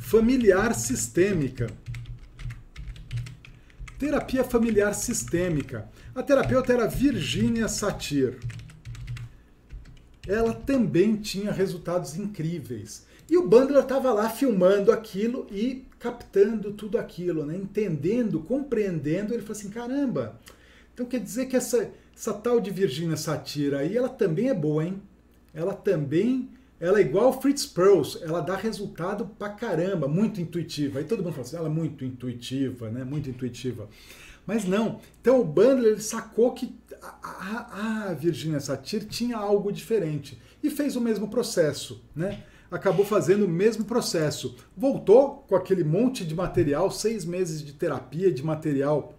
familiar 0.00 0.74
sistêmica. 0.74 1.66
Terapia 3.98 4.42
familiar 4.44 4.94
sistêmica. 4.94 5.88
A 6.14 6.22
terapeuta 6.22 6.72
era 6.72 6.86
Virginia 6.86 7.68
Satir. 7.68 8.38
Ela 10.26 10.54
também 10.54 11.16
tinha 11.16 11.52
resultados 11.52 12.16
incríveis. 12.16 13.06
E 13.28 13.36
o 13.36 13.46
Bandler 13.46 13.82
estava 13.82 14.12
lá 14.12 14.28
filmando 14.28 14.92
aquilo 14.92 15.46
e 15.50 15.86
captando 16.02 16.72
tudo 16.72 16.98
aquilo, 16.98 17.46
né? 17.46 17.56
entendendo, 17.56 18.40
compreendendo. 18.40 19.32
Ele 19.32 19.40
falou 19.40 19.52
assim: 19.52 19.70
caramba, 19.70 20.40
então 20.92 21.06
quer 21.06 21.20
dizer 21.20 21.46
que 21.46 21.56
essa, 21.56 21.92
essa 22.14 22.34
tal 22.34 22.60
de 22.60 22.70
Virginia 22.70 23.16
Satira 23.16 23.78
aí, 23.78 23.96
ela 23.96 24.08
também 24.08 24.48
é 24.48 24.54
boa, 24.54 24.84
hein? 24.84 25.00
Ela 25.54 25.72
também, 25.72 26.50
ela 26.80 26.98
é 26.98 27.02
igual 27.02 27.40
Fritz 27.40 27.64
Perls, 27.64 28.18
ela 28.20 28.40
dá 28.40 28.56
resultado 28.56 29.30
pra 29.38 29.50
caramba, 29.50 30.08
muito 30.08 30.40
intuitiva. 30.40 30.98
Aí 30.98 31.04
todo 31.04 31.22
mundo 31.22 31.34
fala 31.34 31.46
assim: 31.46 31.56
ela 31.56 31.68
é 31.68 31.72
muito 31.72 32.04
intuitiva, 32.04 32.90
né? 32.90 33.04
Muito 33.04 33.30
intuitiva. 33.30 33.88
Mas 34.44 34.64
não. 34.64 35.00
Então 35.20 35.40
o 35.40 35.44
Bandler 35.44 36.02
sacou 36.02 36.50
que 36.50 36.74
a, 37.00 37.16
a, 37.22 38.08
a 38.08 38.14
Virginia 38.14 38.58
Satir 38.58 39.04
tinha 39.04 39.36
algo 39.36 39.70
diferente 39.70 40.36
e 40.60 40.68
fez 40.68 40.96
o 40.96 41.00
mesmo 41.00 41.28
processo, 41.28 42.02
né? 42.14 42.42
Acabou 42.72 43.04
fazendo 43.04 43.44
o 43.44 43.48
mesmo 43.48 43.84
processo. 43.84 44.56
Voltou 44.76 45.44
com 45.46 45.54
aquele 45.54 45.84
monte 45.84 46.24
de 46.24 46.34
material, 46.34 46.90
seis 46.90 47.24
meses 47.24 47.62
de 47.62 47.72
terapia 47.72 48.32
de 48.32 48.42
material 48.42 49.14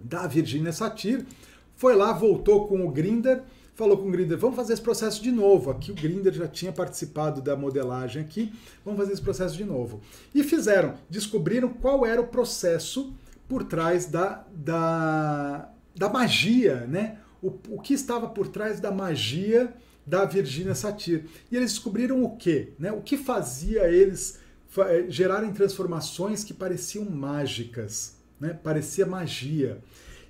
da 0.00 0.26
Virginia 0.26 0.72
Satir, 0.72 1.26
foi 1.74 1.96
lá, 1.96 2.12
voltou 2.12 2.66
com 2.68 2.86
o 2.86 2.90
Grinder, 2.90 3.42
falou 3.74 3.96
com 3.96 4.08
o 4.08 4.10
Grinder, 4.10 4.38
vamos 4.38 4.56
fazer 4.56 4.72
esse 4.72 4.82
processo 4.82 5.22
de 5.22 5.32
novo. 5.32 5.70
Aqui 5.70 5.90
o 5.90 5.94
Grinder 5.94 6.32
já 6.32 6.46
tinha 6.46 6.72
participado 6.72 7.40
da 7.40 7.56
modelagem 7.56 8.22
aqui, 8.22 8.52
vamos 8.84 9.00
fazer 9.00 9.12
esse 9.12 9.22
processo 9.22 9.56
de 9.56 9.64
novo. 9.64 10.00
E 10.34 10.44
fizeram, 10.44 10.94
descobriram 11.10 11.68
qual 11.68 12.06
era 12.06 12.20
o 12.20 12.26
processo 12.28 13.12
por 13.48 13.64
trás 13.64 14.06
da, 14.06 14.44
da, 14.54 15.68
da 15.94 16.08
magia, 16.08 16.86
né? 16.86 17.18
O, 17.42 17.48
o 17.70 17.80
que 17.80 17.94
estava 17.94 18.28
por 18.28 18.46
trás 18.46 18.78
da 18.78 18.92
magia 18.92 19.74
da 20.06 20.24
Virginia 20.24 20.74
Satir. 20.74 21.24
E 21.50 21.56
eles 21.56 21.72
descobriram 21.72 22.22
o 22.22 22.36
quê? 22.36 22.72
Né? 22.78 22.92
O 22.92 23.00
que 23.00 23.16
fazia 23.16 23.88
eles 23.88 24.38
eh, 24.76 25.06
gerarem 25.08 25.52
transformações 25.52 26.44
que 26.44 26.54
pareciam 26.54 27.04
mágicas, 27.04 28.16
né? 28.40 28.58
parecia 28.62 29.06
magia. 29.06 29.78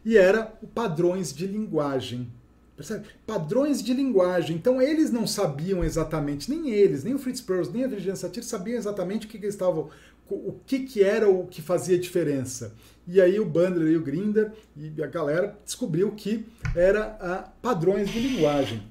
E 0.04 0.16
era 0.16 0.44
padrões 0.74 1.32
de 1.32 1.46
linguagem. 1.46 2.28
Percebe? 2.76 3.06
Padrões 3.26 3.82
de 3.82 3.92
linguagem. 3.92 4.56
Então 4.56 4.80
eles 4.80 5.10
não 5.10 5.26
sabiam 5.26 5.84
exatamente, 5.84 6.50
nem 6.50 6.70
eles, 6.70 7.04
nem 7.04 7.14
o 7.14 7.18
Fritz 7.18 7.40
Perls, 7.40 7.72
nem 7.72 7.84
a 7.84 7.88
Virginia 7.88 8.16
Satir 8.16 8.42
sabiam 8.42 8.78
exatamente 8.78 9.26
o 9.26 9.28
que, 9.28 9.38
que 9.38 9.44
eles 9.44 9.54
estavam, 9.54 9.90
o 10.28 10.52
que, 10.66 10.80
que 10.80 11.02
era 11.02 11.28
o 11.28 11.46
que 11.46 11.62
fazia 11.62 11.98
diferença. 11.98 12.74
E 13.06 13.20
aí 13.20 13.38
o 13.38 13.44
Bandler 13.44 13.92
e 13.92 13.96
o 13.96 14.02
Grinder 14.02 14.52
e 14.76 15.02
a 15.02 15.06
galera 15.06 15.58
descobriu 15.64 16.12
que 16.12 16.46
era 16.74 17.16
a 17.20 17.42
padrões 17.60 18.08
de 18.10 18.20
linguagem. 18.20 18.82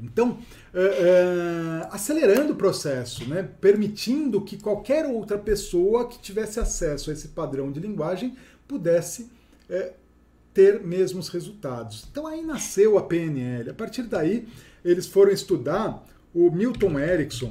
Então, 0.00 0.38
é, 0.72 0.80
é, 0.80 1.88
acelerando 1.90 2.52
o 2.52 2.56
processo, 2.56 3.28
né? 3.28 3.48
permitindo 3.60 4.40
que 4.40 4.56
qualquer 4.56 5.06
outra 5.06 5.36
pessoa 5.36 6.08
que 6.08 6.18
tivesse 6.18 6.60
acesso 6.60 7.10
a 7.10 7.12
esse 7.12 7.28
padrão 7.28 7.72
de 7.72 7.80
linguagem 7.80 8.36
pudesse 8.66 9.30
é, 9.68 9.94
ter 10.54 10.80
mesmos 10.80 11.28
resultados. 11.28 12.06
Então 12.10 12.26
aí 12.26 12.42
nasceu 12.42 12.98
a 12.98 13.02
PNL. 13.02 13.70
A 13.70 13.74
partir 13.74 14.02
daí, 14.02 14.46
eles 14.84 15.06
foram 15.06 15.32
estudar 15.32 16.04
o 16.34 16.50
Milton 16.50 16.98
Erickson. 16.98 17.50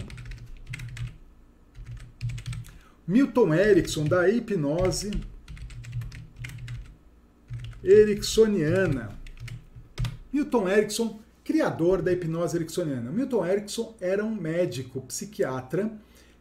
Milton 3.08 3.54
Erickson, 3.54 4.04
da 4.06 4.30
hipnose 4.30 5.12
ericksoniana. 7.84 9.18
Milton 10.32 10.68
Erickson 10.68 11.20
criador 11.48 12.02
da 12.02 12.12
hipnose 12.12 12.58
ericksoniana. 12.58 13.10
Milton 13.10 13.46
Erickson 13.46 13.96
era 14.02 14.24
um 14.24 14.36
médico 14.36 15.00
psiquiatra 15.04 15.90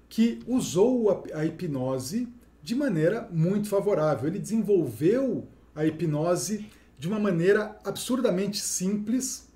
que 0.09 0.41
usou 0.49 1.25
a, 1.33 1.45
hipnose 1.45 2.27
de 2.61 2.75
maneira 2.75 3.29
muito 3.31 3.69
favorável. 3.69 4.29
Ele 4.29 4.41
desenvolveu 4.41 5.47
a 5.77 5.87
hipnose 5.87 6.67
de 6.99 7.07
uma 7.07 7.21
maneira 7.21 7.79
absurdamente 7.85 8.59
simples 8.59 9.47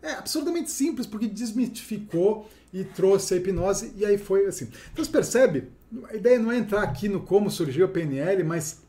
É 0.00 0.12
absolutamente 0.12 0.70
simples, 0.70 1.04
porque 1.04 1.26
desmitificou 1.26 2.48
e 2.72 2.84
trouxe 2.84 3.34
a 3.34 3.38
hipnose, 3.38 3.92
e 3.96 4.06
aí 4.06 4.16
foi 4.16 4.46
assim. 4.46 4.68
Então 4.92 5.04
você 5.04 5.10
percebe, 5.10 5.68
a 6.04 6.14
ideia 6.14 6.38
não 6.38 6.52
é 6.52 6.56
entrar 6.56 6.82
aqui 6.84 7.08
no 7.08 7.22
como 7.22 7.50
surgiu 7.50 7.86
a 7.86 7.88
PNL, 7.88 8.44
mas 8.44 8.82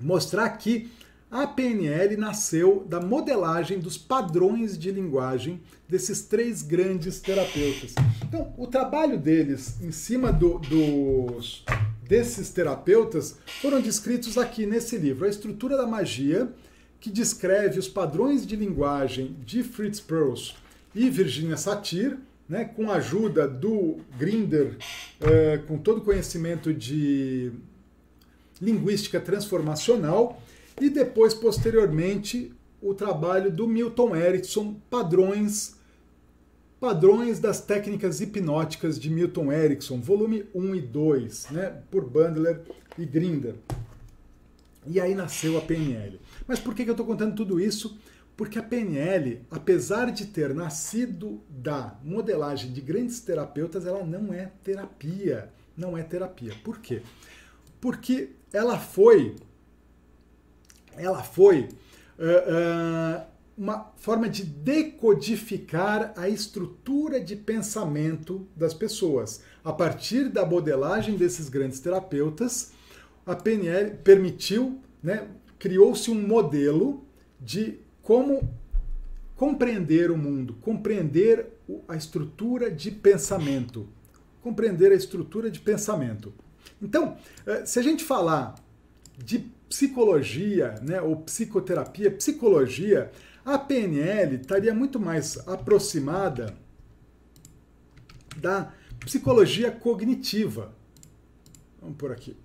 mostrar 0.00 0.50
que 0.50 0.90
a 1.30 1.46
PNL 1.46 2.16
nasceu 2.16 2.84
da 2.88 3.00
modelagem 3.00 3.78
dos 3.80 3.98
padrões 3.98 4.78
de 4.78 4.90
linguagem 4.92 5.60
desses 5.88 6.22
três 6.22 6.62
grandes 6.62 7.20
terapeutas. 7.20 7.94
Então, 8.24 8.54
o 8.56 8.66
trabalho 8.66 9.18
deles 9.18 9.76
em 9.82 9.90
cima 9.90 10.32
do, 10.32 10.58
dos, 10.58 11.64
desses 12.02 12.50
terapeutas 12.50 13.36
foram 13.60 13.80
descritos 13.80 14.38
aqui 14.38 14.66
nesse 14.66 14.96
livro. 14.96 15.26
A 15.26 15.28
Estrutura 15.28 15.76
da 15.76 15.86
Magia, 15.86 16.52
que 17.00 17.10
descreve 17.10 17.78
os 17.78 17.88
padrões 17.88 18.46
de 18.46 18.56
linguagem 18.56 19.36
de 19.44 19.62
Fritz 19.62 20.00
Perls 20.00 20.54
e 20.94 21.10
Virginia 21.10 21.56
Satir, 21.56 22.16
né, 22.48 22.64
com 22.64 22.90
a 22.90 22.96
ajuda 22.96 23.48
do 23.48 23.98
Grinder, 24.16 24.76
uh, 25.20 25.66
com 25.66 25.76
todo 25.76 25.98
o 25.98 26.02
conhecimento 26.02 26.72
de 26.72 27.50
linguística 28.60 29.20
transformacional, 29.20 30.40
e 30.80 30.90
depois, 30.90 31.34
posteriormente, 31.34 32.52
o 32.80 32.94
trabalho 32.94 33.50
do 33.50 33.66
Milton 33.66 34.14
Erickson, 34.14 34.76
Padrões 34.90 35.76
Padrões 36.78 37.40
das 37.40 37.58
técnicas 37.58 38.20
hipnóticas 38.20 39.00
de 39.00 39.08
Milton 39.08 39.50
Erickson, 39.50 39.98
volume 39.98 40.44
1 40.54 40.74
e 40.74 40.80
2, 40.82 41.50
né, 41.50 41.82
por 41.90 42.04
Bandler 42.04 42.60
e 42.98 43.06
Grinder. 43.06 43.54
E 44.86 45.00
aí 45.00 45.14
nasceu 45.14 45.56
a 45.56 45.62
PNL. 45.62 46.20
Mas 46.46 46.60
por 46.60 46.74
que 46.74 46.82
eu 46.82 46.90
estou 46.90 47.06
contando 47.06 47.34
tudo 47.34 47.58
isso? 47.58 47.98
Porque 48.36 48.58
a 48.58 48.62
PNL, 48.62 49.40
apesar 49.50 50.12
de 50.12 50.26
ter 50.26 50.54
nascido 50.54 51.40
da 51.48 51.98
modelagem 52.04 52.70
de 52.70 52.82
grandes 52.82 53.20
terapeutas, 53.20 53.86
ela 53.86 54.04
não 54.04 54.32
é 54.32 54.52
terapia. 54.62 55.48
Não 55.74 55.96
é 55.96 56.02
terapia. 56.02 56.52
Por 56.62 56.78
quê? 56.78 57.00
Porque 57.80 58.32
ela 58.52 58.78
foi, 58.78 59.34
ela 60.98 61.22
foi 61.22 61.68
uh, 62.18 63.22
uh, 63.22 63.26
uma 63.56 63.92
forma 63.96 64.28
de 64.28 64.44
decodificar 64.44 66.12
a 66.16 66.28
estrutura 66.28 67.18
de 67.20 67.34
pensamento 67.34 68.46
das 68.54 68.74
pessoas. 68.74 69.42
A 69.64 69.72
partir 69.72 70.28
da 70.28 70.44
modelagem 70.44 71.16
desses 71.16 71.48
grandes 71.48 71.80
terapeutas, 71.80 72.72
a 73.24 73.34
PNL 73.34 73.96
permitiu, 74.04 74.80
né, 75.02 75.26
criou-se 75.58 76.10
um 76.10 76.20
modelo 76.20 77.04
de 77.40 77.78
como 78.02 78.48
compreender 79.34 80.10
o 80.10 80.16
mundo, 80.16 80.54
compreender 80.60 81.46
a 81.88 81.96
estrutura 81.96 82.70
de 82.70 82.90
pensamento. 82.90 83.88
Compreender 84.42 84.92
a 84.92 84.94
estrutura 84.94 85.50
de 85.50 85.60
pensamento. 85.60 86.32
Então, 86.80 87.16
eh, 87.46 87.64
se 87.64 87.78
a 87.78 87.82
gente 87.82 88.04
falar 88.04 88.54
de 89.18 89.50
psicologia, 89.68 90.74
né, 90.82 91.00
ou 91.00 91.16
psicoterapia, 91.16 92.10
psicologia, 92.10 93.10
a 93.44 93.58
PNL 93.58 94.36
estaria 94.36 94.74
muito 94.74 94.98
mais 94.98 95.36
aproximada 95.48 96.54
da 98.36 98.72
psicologia 99.00 99.70
cognitiva. 99.70 100.74
Vamos 101.80 101.96
por 101.96 102.10
aqui. 102.10 102.36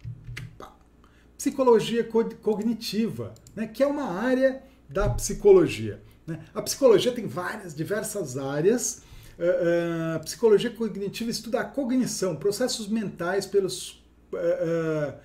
Psicologia 1.38 2.03
co 2.03 2.23
cognitiva, 2.36 3.34
né, 3.55 3.65
que 3.67 3.81
é 3.81 3.88
uma 3.88 4.12
área 4.12 4.62
da 4.88 5.10
psicologia. 5.10 6.01
Né? 6.25 6.39
A 6.53 6.62
psicologia 6.62 7.12
tem 7.12 7.25
várias, 7.25 7.73
diversas 7.73 8.38
áreas. 8.38 9.03
Uh, 9.39 10.17
uh, 10.17 10.23
psicologia 10.23 10.69
cognitiva 10.69 11.31
estuda 11.31 11.62
a 11.62 11.63
cognição, 11.65 12.36
processos 12.36 12.88
mentais 12.88 13.47
pelos 13.47 14.03
uh, 14.34 15.17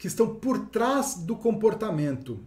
que 0.00 0.06
estão 0.06 0.34
por 0.34 0.70
trás 0.70 1.14
do 1.14 1.36
comportamento 1.36 2.40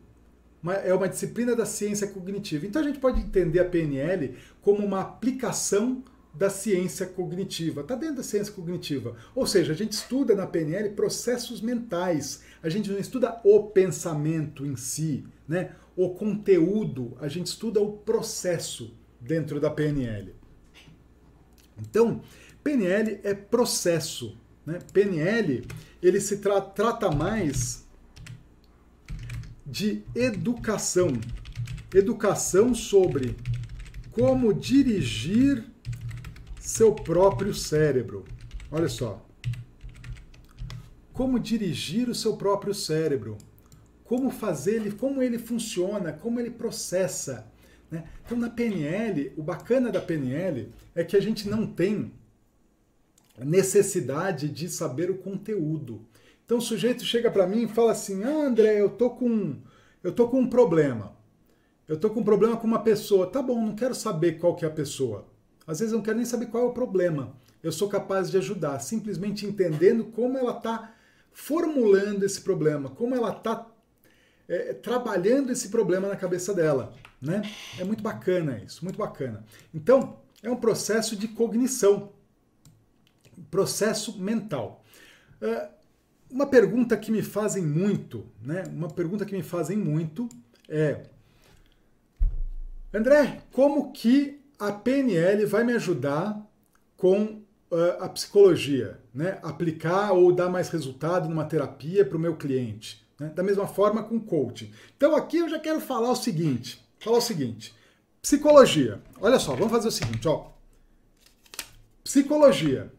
é 0.84 0.92
uma 0.92 1.08
disciplina 1.08 1.56
da 1.56 1.68
ciência 1.68 2.08
cognitiva. 2.08 2.66
Então 2.66 2.82
a 2.82 2.86
gente 2.86 2.98
pode 2.98 3.22
entender 3.22 3.60
a 3.60 3.66
PNL 3.66 4.36
como 4.60 4.84
uma 4.84 5.02
aplicação 5.02 6.04
da 6.34 6.50
ciência 6.50 7.06
cognitiva, 7.06 7.82
está 7.82 7.94
dentro 7.94 8.16
da 8.16 8.24
ciência 8.24 8.52
cognitiva. 8.52 9.16
Ou 9.36 9.46
seja, 9.46 9.72
a 9.72 9.76
gente 9.76 9.92
estuda 9.92 10.34
na 10.34 10.48
PNL 10.48 10.90
processos 10.96 11.62
mentais, 11.62 12.42
a 12.64 12.70
gente 12.70 12.90
não 12.90 12.98
estuda 12.98 13.40
o 13.44 13.68
pensamento 13.68 14.66
em 14.66 14.76
si, 14.76 15.24
né? 15.48 15.76
o 15.96 16.10
conteúdo, 16.10 17.16
a 17.22 17.28
gente 17.28 17.46
estuda 17.46 17.80
o 17.80 17.92
processo 17.92 18.98
dentro 19.22 19.60
da 19.60 19.70
PNL. 19.70 20.34
Então, 21.80 22.24
PNL 22.64 23.20
é 23.24 23.36
processo. 23.36 24.36
Né? 24.66 24.80
PNL 24.92 25.66
ele 26.02 26.20
se 26.20 26.38
tra 26.38 26.60
trata 26.62 27.12
mais 27.12 27.86
de 29.66 30.04
educação. 30.14 31.14
Educação 31.94 32.74
sobre 32.74 33.36
como 34.12 34.54
dirigir 34.54 35.64
seu 36.60 36.94
próprio 36.94 37.54
cérebro. 37.54 38.26
Olha 38.72 38.90
só. 38.90 39.26
Como 41.12 41.40
dirigir 41.40 42.10
o 42.10 42.16
seu 42.16 42.36
próprio 42.36 42.74
cérebro. 42.74 43.38
Como 44.04 44.30
fazer 44.30 44.76
ele, 44.76 44.92
como 44.92 45.22
ele 45.22 45.38
funciona, 45.38 46.12
como 46.12 46.40
ele 46.40 46.50
processa. 46.50 47.48
Né? 47.90 48.04
Então, 48.26 48.38
na 48.38 48.50
PNL, 48.50 49.34
o 49.38 49.44
bacana 49.44 49.92
da 49.92 50.02
PNL 50.02 50.70
é 50.96 51.04
que 51.04 51.16
a 51.16 51.22
gente 51.22 51.48
não 51.48 51.66
tem 51.66 52.12
necessidade 53.38 54.50
de 54.50 54.70
saber 54.70 55.10
o 55.10 55.18
conteúdo. 55.18 56.06
Então 56.46 56.58
o 56.58 56.62
sujeito 56.62 57.04
chega 57.04 57.32
para 57.32 57.48
mim 57.48 57.64
e 57.64 57.68
fala 57.68 57.92
assim: 57.92 58.24
ah, 58.24 58.48
André, 58.48 58.82
eu 58.82 58.90
tô 58.90 59.10
com 59.10 59.56
eu 60.04 60.12
tô 60.12 60.28
com 60.28 60.40
um 60.40 60.50
problema. 60.50 61.16
Eu 61.88 61.98
tô 61.98 62.10
com 62.10 62.20
um 62.20 62.24
problema 62.24 62.58
com 62.58 62.68
uma 62.68 62.84
pessoa. 62.84 63.28
Tá 63.28 63.42
bom, 63.42 63.66
não 63.66 63.76
quero 63.76 63.96
saber 63.96 64.34
qual 64.34 64.56
que 64.56 64.66
é 64.66 64.68
a 64.68 64.72
pessoa. 64.72 65.26
Às 65.66 65.80
vezes 65.80 65.94
eu 65.94 65.98
não 65.98 66.04
quero 66.04 66.18
nem 66.18 66.26
saber 66.26 66.48
qual 66.48 66.64
é 66.64 66.68
o 66.68 66.74
problema. 66.74 67.36
Eu 67.62 67.72
sou 67.72 67.88
capaz 67.88 68.30
de 68.30 68.38
ajudar, 68.38 68.80
simplesmente 68.80 69.46
entendendo 69.46 70.06
como 70.06 70.38
ela 70.38 70.58
está 70.58 70.94
formulando 71.32 72.24
esse 72.24 72.42
problema, 72.42 72.90
como 72.90 73.16
ela 73.16 73.32
está 73.32 73.66
é, 74.48 74.74
trabalhando 74.74 75.52
esse 75.52 75.70
problema 75.70 76.08
na 76.08 76.16
cabeça 76.16 76.54
dela. 76.54 76.94
Né? 77.22 77.42
É 77.80 77.84
muito 77.86 78.04
bacana 78.04 78.62
isso, 78.66 78.84
muito 78.84 78.98
bacana. 78.98 79.46
Então, 79.74 80.20
é 80.42 80.52
um 80.52 80.58
processo 80.58 81.16
de 81.16 81.30
cognição, 81.30 82.12
processo 83.54 84.20
mental. 84.20 84.84
Uh, 85.40 85.72
uma 86.28 86.48
pergunta 86.48 86.98
que 86.98 87.12
me 87.12 87.22
fazem 87.22 87.64
muito, 87.64 88.26
né? 88.42 88.64
Uma 88.68 88.90
pergunta 88.90 89.24
que 89.24 89.36
me 89.36 89.44
fazem 89.44 89.78
muito 89.78 90.28
é: 90.68 91.04
André, 92.92 93.44
como 93.52 93.92
que 93.92 94.42
a 94.58 94.72
PNL 94.72 95.46
vai 95.46 95.64
me 95.64 95.74
ajudar 95.74 96.42
com 96.98 97.44
uh, 97.70 98.02
a 98.02 98.10
psicologia, 98.10 99.00
né? 99.14 99.38
Aplicar 99.44 100.14
ou 100.14 100.34
dar 100.34 100.50
mais 100.50 100.70
resultado 100.70 101.30
numa 101.30 101.46
terapia 101.46 102.04
para 102.04 102.18
o 102.18 102.20
meu 102.20 102.36
cliente, 102.36 103.06
né? 103.20 103.32
Da 103.36 103.44
mesma 103.44 103.68
forma 103.68 104.02
com 104.02 104.20
coaching. 104.20 104.72
Então 104.98 105.16
aqui 105.16 105.38
eu 105.38 105.48
já 105.48 105.60
quero 105.60 105.80
falar 105.80 106.10
o 106.10 106.16
seguinte, 106.16 106.84
falar 106.98 107.20
o 107.20 107.22
seguinte: 107.22 107.76
psicologia. 108.20 109.00
Olha 109.22 109.38
só, 109.38 109.54
vamos 109.54 109.72
fazer 109.72 109.90
o 109.90 109.92
seguinte, 109.92 110.28
ó. 110.28 110.52
Psicologia 112.04 112.92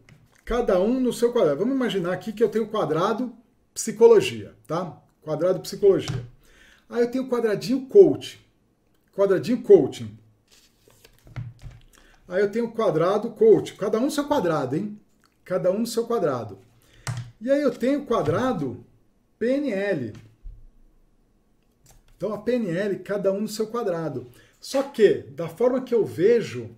cada 0.44 0.78
um 0.78 1.00
no 1.00 1.12
seu 1.12 1.32
quadrado. 1.32 1.60
Vamos 1.60 1.74
imaginar 1.74 2.12
aqui 2.12 2.32
que 2.32 2.42
eu 2.42 2.48
tenho 2.48 2.68
quadrado 2.68 3.34
psicologia, 3.72 4.54
tá? 4.66 5.00
Quadrado 5.22 5.60
psicologia. 5.60 6.24
Aí 6.88 7.02
eu 7.02 7.10
tenho 7.10 7.28
quadradinho 7.28 7.86
coaching. 7.86 8.38
Quadradinho 9.12 9.62
coaching. 9.62 10.18
Aí 12.28 12.42
eu 12.42 12.50
tenho 12.50 12.70
quadrado 12.70 13.30
coach. 13.30 13.74
Cada 13.74 13.98
um 13.98 14.04
no 14.04 14.10
seu 14.10 14.26
quadrado, 14.26 14.76
hein? 14.76 15.00
Cada 15.44 15.70
um 15.70 15.80
no 15.80 15.86
seu 15.86 16.06
quadrado. 16.06 16.58
E 17.40 17.50
aí 17.50 17.62
eu 17.62 17.70
tenho 17.70 18.04
quadrado 18.04 18.84
PNL. 19.38 20.12
Então 22.16 22.32
a 22.32 22.38
PNL, 22.38 22.98
cada 23.00 23.32
um 23.32 23.42
no 23.42 23.48
seu 23.48 23.66
quadrado. 23.66 24.30
Só 24.60 24.82
que, 24.82 25.18
da 25.30 25.48
forma 25.48 25.82
que 25.82 25.94
eu 25.94 26.06
vejo, 26.06 26.74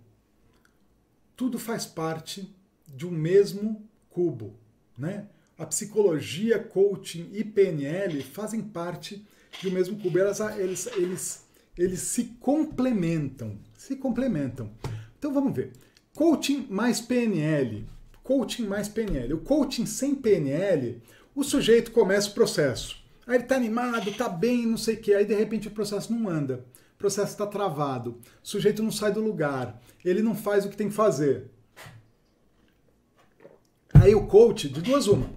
tudo 1.37 1.59
faz 1.59 1.87
parte 1.87 2.56
de 2.97 3.07
um 3.07 3.11
mesmo 3.11 3.87
cubo, 4.09 4.55
né? 4.97 5.29
A 5.59 5.67
psicologia, 5.67 6.59
coaching 6.59 7.29
e 7.33 7.45
PNL 7.45 8.23
fazem 8.23 8.63
parte 8.63 9.25
de 9.61 9.69
um 9.69 9.73
mesmo 9.73 9.99
cubo. 9.99 10.19
Elas, 10.19 10.41
eles, 10.59 10.87
eles, 10.97 11.45
eles 11.77 12.01
se 12.01 12.25
complementam, 12.41 13.59
se 13.75 13.97
complementam. 13.97 14.71
Então 15.19 15.33
vamos 15.33 15.55
ver. 15.55 15.73
Coaching 16.15 16.67
mais 16.71 17.01
PNL. 17.01 17.87
Coaching 18.23 18.67
mais 18.67 18.89
PNL. 18.89 19.35
O 19.35 19.41
coaching 19.41 19.87
sem 19.87 20.15
PNL, 20.15 21.01
o 21.35 21.45
sujeito 21.45 21.91
começa 21.91 22.31
o 22.31 22.35
processo. 22.35 23.05
Aí 23.27 23.37
ele 23.37 23.43
está 23.45 23.57
animado, 23.57 24.09
está 24.09 24.29
bem, 24.29 24.67
não 24.67 24.79
sei 24.79 24.95
o 24.95 25.01
quê. 25.01 25.15
Aí 25.15 25.25
de 25.25 25.35
repente 25.35 25.69
o 25.69 25.73
processo 25.73 26.13
não 26.13 26.29
anda. 26.29 26.65
o 26.95 26.99
processo 26.99 27.33
está 27.33 27.47
travado, 27.47 28.13
o 28.43 28.49
sujeito 28.49 28.83
não 28.83 28.91
sai 28.91 29.13
do 29.13 29.21
lugar, 29.21 29.79
ele 30.03 30.23
não 30.23 30.35
faz 30.35 30.65
o 30.65 30.71
que 30.71 30.77
tem 30.77 30.89
que 30.89 30.95
fazer. 30.95 31.51
Aí 34.07 34.15
o 34.15 34.25
coach, 34.25 34.69
de 34.69 34.81
duas 34.81 35.09
uma, 35.09 35.29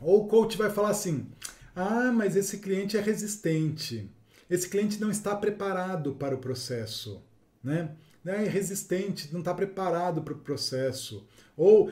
ou 0.00 0.22
o 0.22 0.28
coach 0.28 0.56
vai 0.56 0.70
falar 0.70 0.90
assim: 0.90 1.26
ah, 1.74 2.12
mas 2.12 2.36
esse 2.36 2.58
cliente 2.58 2.96
é 2.96 3.00
resistente, 3.00 4.08
esse 4.48 4.68
cliente 4.68 5.00
não 5.00 5.10
está 5.10 5.34
preparado 5.34 6.12
para 6.12 6.32
o 6.32 6.38
processo, 6.38 7.20
né? 7.60 7.90
É 8.24 8.44
resistente, 8.44 9.30
não 9.32 9.40
está 9.40 9.52
preparado 9.52 10.22
para 10.22 10.32
o 10.32 10.38
processo. 10.38 11.26
Ou 11.56 11.90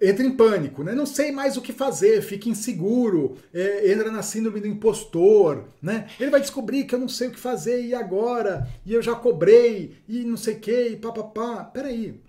entra 0.00 0.24
em 0.24 0.36
pânico, 0.36 0.84
né? 0.84 0.94
Não 0.94 1.06
sei 1.06 1.32
mais 1.32 1.56
o 1.56 1.62
que 1.62 1.72
fazer, 1.72 2.22
fica 2.22 2.48
inseguro, 2.48 3.36
é, 3.52 3.90
entra 3.90 4.08
na 4.08 4.22
síndrome 4.22 4.60
do 4.60 4.68
impostor, 4.68 5.64
né? 5.82 6.06
Ele 6.20 6.30
vai 6.30 6.40
descobrir 6.40 6.84
que 6.84 6.94
eu 6.94 7.00
não 7.00 7.08
sei 7.08 7.26
o 7.26 7.32
que 7.32 7.40
fazer 7.40 7.84
e 7.84 7.92
agora, 7.92 8.68
e 8.86 8.94
eu 8.94 9.02
já 9.02 9.16
cobrei, 9.16 9.96
e 10.06 10.22
não 10.22 10.36
sei 10.36 10.54
o 10.54 10.60
que, 10.60 10.88
e 10.90 10.96
papapá. 10.96 11.64
Peraí, 11.64 12.20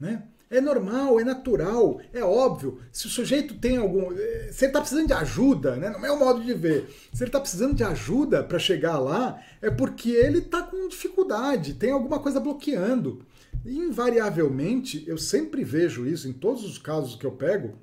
né? 0.00 0.22
É 0.52 0.60
normal, 0.60 1.18
é 1.18 1.24
natural, 1.24 1.98
é 2.12 2.22
óbvio. 2.22 2.78
Se 2.92 3.06
o 3.06 3.08
sujeito 3.08 3.54
tem 3.54 3.78
algum. 3.78 4.12
Eh, 4.12 4.50
se 4.52 4.66
ele 4.66 4.68
está 4.68 4.80
precisando 4.80 5.06
de 5.06 5.14
ajuda, 5.14 5.76
né? 5.76 5.88
no 5.88 5.98
meu 5.98 6.14
modo 6.18 6.44
de 6.44 6.52
ver, 6.52 6.94
se 7.10 7.22
ele 7.22 7.30
está 7.30 7.40
precisando 7.40 7.74
de 7.74 7.82
ajuda 7.82 8.44
para 8.44 8.58
chegar 8.58 8.98
lá, 8.98 9.40
é 9.62 9.70
porque 9.70 10.10
ele 10.10 10.40
está 10.40 10.62
com 10.62 10.88
dificuldade, 10.88 11.72
tem 11.72 11.90
alguma 11.90 12.18
coisa 12.18 12.38
bloqueando. 12.38 13.24
Invariavelmente, 13.64 15.02
eu 15.06 15.16
sempre 15.16 15.64
vejo 15.64 16.06
isso 16.06 16.28
em 16.28 16.34
todos 16.34 16.62
os 16.64 16.76
casos 16.76 17.16
que 17.16 17.24
eu 17.24 17.32
pego, 17.32 17.78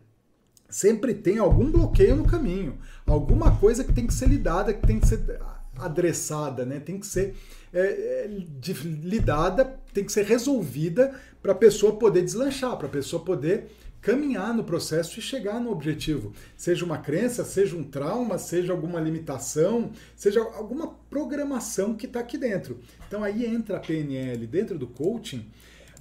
sempre 0.69 1.15
tem 1.15 1.39
algum 1.39 1.71
bloqueio 1.71 2.17
no 2.17 2.25
caminho, 2.25 2.77
alguma 3.03 3.57
coisa 3.57 3.83
que 3.83 3.93
tem 3.93 4.05
que 4.05 4.13
ser 4.13 4.29
lidada, 4.29 4.75
que 4.75 4.85
tem 4.85 4.99
que 4.99 5.07
ser 5.07 5.39
adressada, 5.75 6.65
né? 6.67 6.79
tem 6.79 6.99
que 6.99 7.07
ser 7.07 7.35
é, 7.73 7.79
é, 7.79 8.29
de, 8.59 8.73
lidada, 8.73 9.79
tem 9.93 10.03
que 10.03 10.11
ser 10.11 10.25
resolvida 10.25 11.13
para 11.41 11.51
a 11.51 11.55
pessoa 11.55 11.95
poder 11.95 12.23
deslanchar, 12.23 12.77
para 12.77 12.87
a 12.87 12.91
pessoa 12.91 13.23
poder 13.23 13.67
caminhar 14.01 14.53
no 14.53 14.63
processo 14.63 15.19
e 15.19 15.21
chegar 15.21 15.59
no 15.59 15.71
objetivo. 15.71 16.33
Seja 16.55 16.85
uma 16.85 16.97
crença, 16.97 17.43
seja 17.43 17.75
um 17.75 17.83
trauma, 17.83 18.37
seja 18.37 18.71
alguma 18.71 18.99
limitação, 18.99 19.91
seja 20.15 20.39
alguma 20.39 20.87
programação 21.09 21.95
que 21.95 22.05
está 22.05 22.21
aqui 22.21 22.37
dentro. 22.37 22.79
Então 23.07 23.23
aí 23.23 23.45
entra 23.45 23.77
a 23.77 23.79
PNL 23.79 24.47
dentro 24.47 24.77
do 24.77 24.87
coaching 24.87 25.45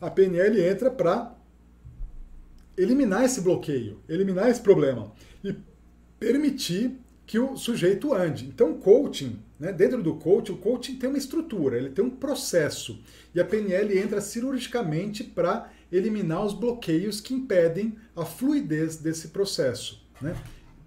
a 0.01 0.11
PNL 0.11 0.63
entra 0.63 0.91
para 0.91 1.37
eliminar 2.77 3.25
esse 3.25 3.41
bloqueio, 3.41 4.01
eliminar 4.09 4.49
esse 4.49 4.61
problema 4.61 5.13
e 5.43 5.55
permitir 6.19 6.99
que 7.27 7.39
o 7.39 7.57
sujeito 7.57 8.15
ande. 8.15 8.47
Então, 8.47 8.75
coaching, 8.75 9.39
né, 9.59 9.73
dentro 9.73 10.03
do 10.03 10.15
coaching, 10.15 10.53
o 10.53 10.59
coaching 10.59 10.97
tem 10.97 11.09
uma 11.09 11.19
estrutura, 11.19 11.77
ele 11.77 11.91
tem 11.91 12.05
um 12.05 12.11
processo. 12.11 13.03
E 13.35 13.41
a 13.41 13.45
PNL 13.45 13.99
entra 13.99 14.21
cirurgicamente 14.21 15.25
para 15.25 15.71
eliminar 15.91 16.45
os 16.45 16.55
bloqueios 16.55 17.21
que 17.21 17.35
impedem 17.35 17.97
a 18.15 18.25
fluidez 18.25 18.97
desse 18.97 19.29
processo, 19.29 20.07
né? 20.21 20.37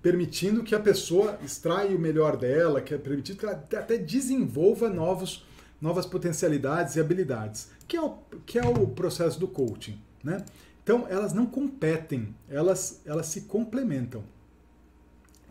permitindo 0.02 0.64
que 0.64 0.74
a 0.74 0.80
pessoa 0.80 1.38
extraia 1.44 1.96
o 1.96 2.00
melhor 2.00 2.38
dela, 2.38 2.82
que 2.82 2.94
é 2.94 2.98
permitido 2.98 3.38
que 3.38 3.46
ela 3.46 3.56
até 3.56 3.98
desenvolva 3.98 4.90
novos 4.90 5.46
novas 5.82 6.06
potencialidades 6.06 6.96
e 6.96 7.00
habilidades, 7.00 7.70
que 7.88 7.98
é 7.98 8.02
o, 8.02 8.18
que 8.46 8.60
é 8.60 8.64
o 8.64 8.88
processo 8.88 9.40
do 9.40 9.48
coaching. 9.48 10.00
Né? 10.24 10.46
Então, 10.84 11.08
elas 11.10 11.34
não 11.34 11.48
competem, 11.48 12.36
elas, 12.48 13.02
elas 13.04 13.26
se 13.26 13.42
complementam. 13.42 14.24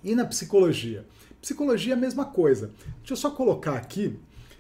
E 0.04 0.14
na 0.14 0.24
psicologia? 0.24 1.04
Psicologia 1.40 1.94
é 1.94 1.96
a 1.96 2.00
mesma 2.00 2.24
coisa. 2.24 2.70
Deixa 2.98 3.12
eu 3.12 3.16
só 3.16 3.30
colocar 3.30 3.74
aqui 3.74 4.18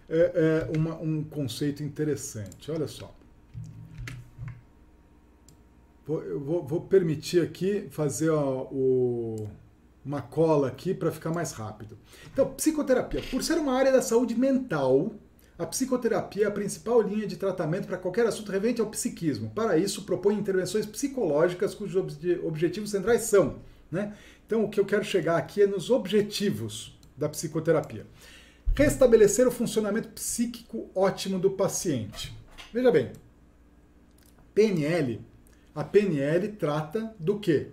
é, 0.08 0.68
é, 0.72 0.78
uma, 0.78 0.96
um 1.00 1.22
conceito 1.22 1.82
interessante. 1.82 2.70
Olha 2.70 2.88
só. 2.88 3.14
Eu 6.08 6.40
vou, 6.40 6.64
vou 6.64 6.80
permitir 6.80 7.40
aqui 7.40 7.86
fazer 7.90 8.30
ó, 8.30 8.62
o, 8.72 9.48
uma 10.04 10.20
cola 10.20 10.66
aqui 10.66 10.92
para 10.92 11.12
ficar 11.12 11.30
mais 11.30 11.52
rápido. 11.52 11.96
Então, 12.32 12.52
psicoterapia, 12.54 13.22
por 13.30 13.42
ser 13.44 13.58
uma 13.58 13.74
área 13.74 13.92
da 13.92 14.02
saúde 14.02 14.34
mental, 14.34 15.12
a 15.56 15.66
psicoterapia 15.66 16.44
é 16.44 16.48
a 16.48 16.50
principal 16.50 17.02
linha 17.02 17.26
de 17.26 17.36
tratamento 17.36 17.86
para 17.86 17.98
qualquer 17.98 18.26
assunto 18.26 18.50
referente 18.50 18.80
ao 18.80 18.88
psiquismo. 18.88 19.50
Para 19.50 19.76
isso, 19.76 20.04
propõe 20.04 20.34
intervenções 20.34 20.86
psicológicas 20.86 21.74
cujos 21.74 22.02
objetivos 22.42 22.90
centrais 22.90 23.22
são. 23.22 23.60
Né? 23.90 24.14
Então, 24.50 24.64
o 24.64 24.68
que 24.68 24.80
eu 24.80 24.84
quero 24.84 25.04
chegar 25.04 25.36
aqui 25.36 25.62
é 25.62 25.66
nos 25.68 25.90
objetivos 25.90 26.98
da 27.16 27.28
psicoterapia. 27.28 28.04
Restabelecer 28.74 29.46
o 29.46 29.50
funcionamento 29.52 30.08
psíquico 30.08 30.90
ótimo 30.92 31.38
do 31.38 31.52
paciente. 31.52 32.36
Veja 32.72 32.90
bem, 32.90 33.12
PNL, 34.52 35.20
a 35.72 35.84
PNL 35.84 36.48
trata 36.48 37.14
do 37.16 37.38
que? 37.38 37.68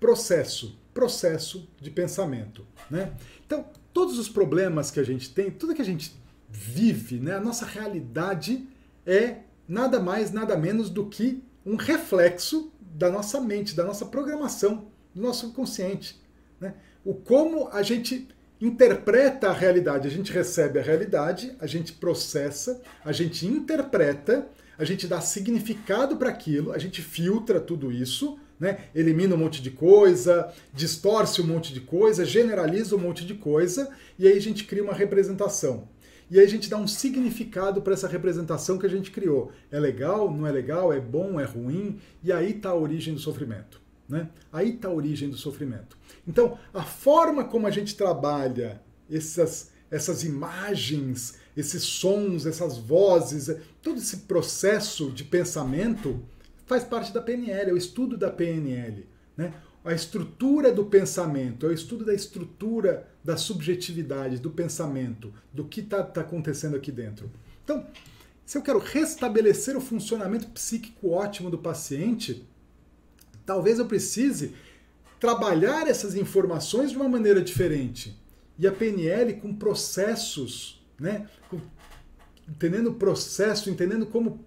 Processo, 0.00 0.76
processo 0.92 1.68
de 1.80 1.88
pensamento. 1.88 2.66
Né? 2.90 3.12
Então, 3.46 3.64
todos 3.92 4.18
os 4.18 4.28
problemas 4.28 4.90
que 4.90 4.98
a 4.98 5.04
gente 5.04 5.32
tem, 5.32 5.52
tudo 5.52 5.72
que 5.72 5.82
a 5.82 5.84
gente 5.84 6.20
vive, 6.50 7.20
né? 7.20 7.36
a 7.36 7.40
nossa 7.40 7.64
realidade 7.64 8.66
é 9.06 9.36
nada 9.68 10.00
mais, 10.00 10.32
nada 10.32 10.56
menos 10.56 10.90
do 10.90 11.06
que 11.06 11.44
um 11.64 11.76
reflexo 11.76 12.72
da 12.80 13.08
nossa 13.08 13.40
mente, 13.40 13.76
da 13.76 13.84
nossa 13.84 14.06
programação, 14.06 14.90
do 15.14 15.20
nosso 15.20 15.52
consciente. 15.52 16.20
Né? 16.60 16.74
O 17.04 17.14
como 17.14 17.68
a 17.68 17.82
gente 17.82 18.28
interpreta 18.62 19.48
a 19.48 19.52
realidade. 19.52 20.06
A 20.06 20.10
gente 20.10 20.32
recebe 20.32 20.78
a 20.78 20.82
realidade, 20.82 21.52
a 21.58 21.66
gente 21.66 21.92
processa, 21.92 22.80
a 23.04 23.10
gente 23.10 23.44
interpreta, 23.44 24.46
a 24.78 24.84
gente 24.84 25.08
dá 25.08 25.20
significado 25.20 26.16
para 26.16 26.28
aquilo, 26.28 26.72
a 26.72 26.78
gente 26.78 27.02
filtra 27.02 27.60
tudo 27.60 27.90
isso, 27.90 28.38
né? 28.60 28.84
elimina 28.94 29.34
um 29.34 29.38
monte 29.38 29.60
de 29.60 29.72
coisa, 29.72 30.52
distorce 30.72 31.42
um 31.42 31.46
monte 31.46 31.74
de 31.74 31.80
coisa, 31.80 32.24
generaliza 32.24 32.94
um 32.94 33.00
monte 33.00 33.26
de 33.26 33.34
coisa, 33.34 33.90
e 34.16 34.28
aí 34.28 34.36
a 34.38 34.40
gente 34.40 34.64
cria 34.64 34.84
uma 34.84 34.94
representação. 34.94 35.88
E 36.30 36.38
aí 36.38 36.46
a 36.46 36.48
gente 36.48 36.70
dá 36.70 36.78
um 36.78 36.86
significado 36.86 37.82
para 37.82 37.92
essa 37.92 38.06
representação 38.06 38.78
que 38.78 38.86
a 38.86 38.88
gente 38.88 39.10
criou. 39.10 39.50
É 39.72 39.78
legal, 39.78 40.32
não 40.32 40.46
é 40.46 40.52
legal, 40.52 40.92
é 40.92 41.00
bom, 41.00 41.38
é 41.40 41.44
ruim, 41.44 41.98
e 42.22 42.30
aí 42.30 42.52
está 42.52 42.70
a 42.70 42.74
origem 42.74 43.12
do 43.12 43.20
sofrimento. 43.20 43.81
Né? 44.12 44.28
Aí 44.52 44.74
está 44.74 44.88
a 44.88 44.92
origem 44.92 45.30
do 45.30 45.38
sofrimento. 45.38 45.96
Então, 46.28 46.58
a 46.74 46.82
forma 46.82 47.44
como 47.44 47.66
a 47.66 47.70
gente 47.70 47.96
trabalha 47.96 48.82
essas, 49.10 49.70
essas 49.90 50.22
imagens, 50.22 51.38
esses 51.56 51.82
sons, 51.82 52.44
essas 52.44 52.76
vozes, 52.76 53.56
todo 53.80 53.96
esse 53.96 54.18
processo 54.18 55.10
de 55.10 55.24
pensamento 55.24 56.22
faz 56.66 56.84
parte 56.84 57.10
da 57.10 57.22
PNL, 57.22 57.70
é 57.70 57.72
o 57.72 57.76
estudo 57.78 58.18
da 58.18 58.30
PNL. 58.30 59.06
Né? 59.34 59.54
a 59.82 59.94
estrutura 59.94 60.70
do 60.70 60.84
pensamento, 60.84 61.66
é 61.66 61.70
o 61.70 61.72
estudo 61.72 62.04
da 62.04 62.14
estrutura 62.14 63.08
da 63.24 63.36
subjetividade, 63.36 64.38
do 64.38 64.50
pensamento, 64.50 65.32
do 65.50 65.64
que 65.64 65.80
está 65.80 66.02
tá 66.02 66.20
acontecendo 66.20 66.76
aqui 66.76 66.92
dentro. 66.92 67.28
Então, 67.64 67.84
se 68.44 68.58
eu 68.58 68.62
quero 68.62 68.78
restabelecer 68.78 69.76
o 69.76 69.80
funcionamento 69.80 70.46
psíquico 70.48 71.08
ótimo 71.10 71.50
do 71.50 71.58
paciente, 71.58 72.46
talvez 73.44 73.78
eu 73.78 73.86
precise 73.86 74.54
trabalhar 75.20 75.86
essas 75.86 76.14
informações 76.14 76.90
de 76.90 76.96
uma 76.96 77.08
maneira 77.08 77.40
diferente. 77.40 78.20
E 78.58 78.66
a 78.66 78.72
PNL 78.72 79.34
com 79.34 79.54
processos, 79.54 80.84
né? 80.98 81.28
entendendo 82.48 82.90
o 82.90 82.94
processo, 82.94 83.70
entendendo 83.70 84.06
como 84.06 84.44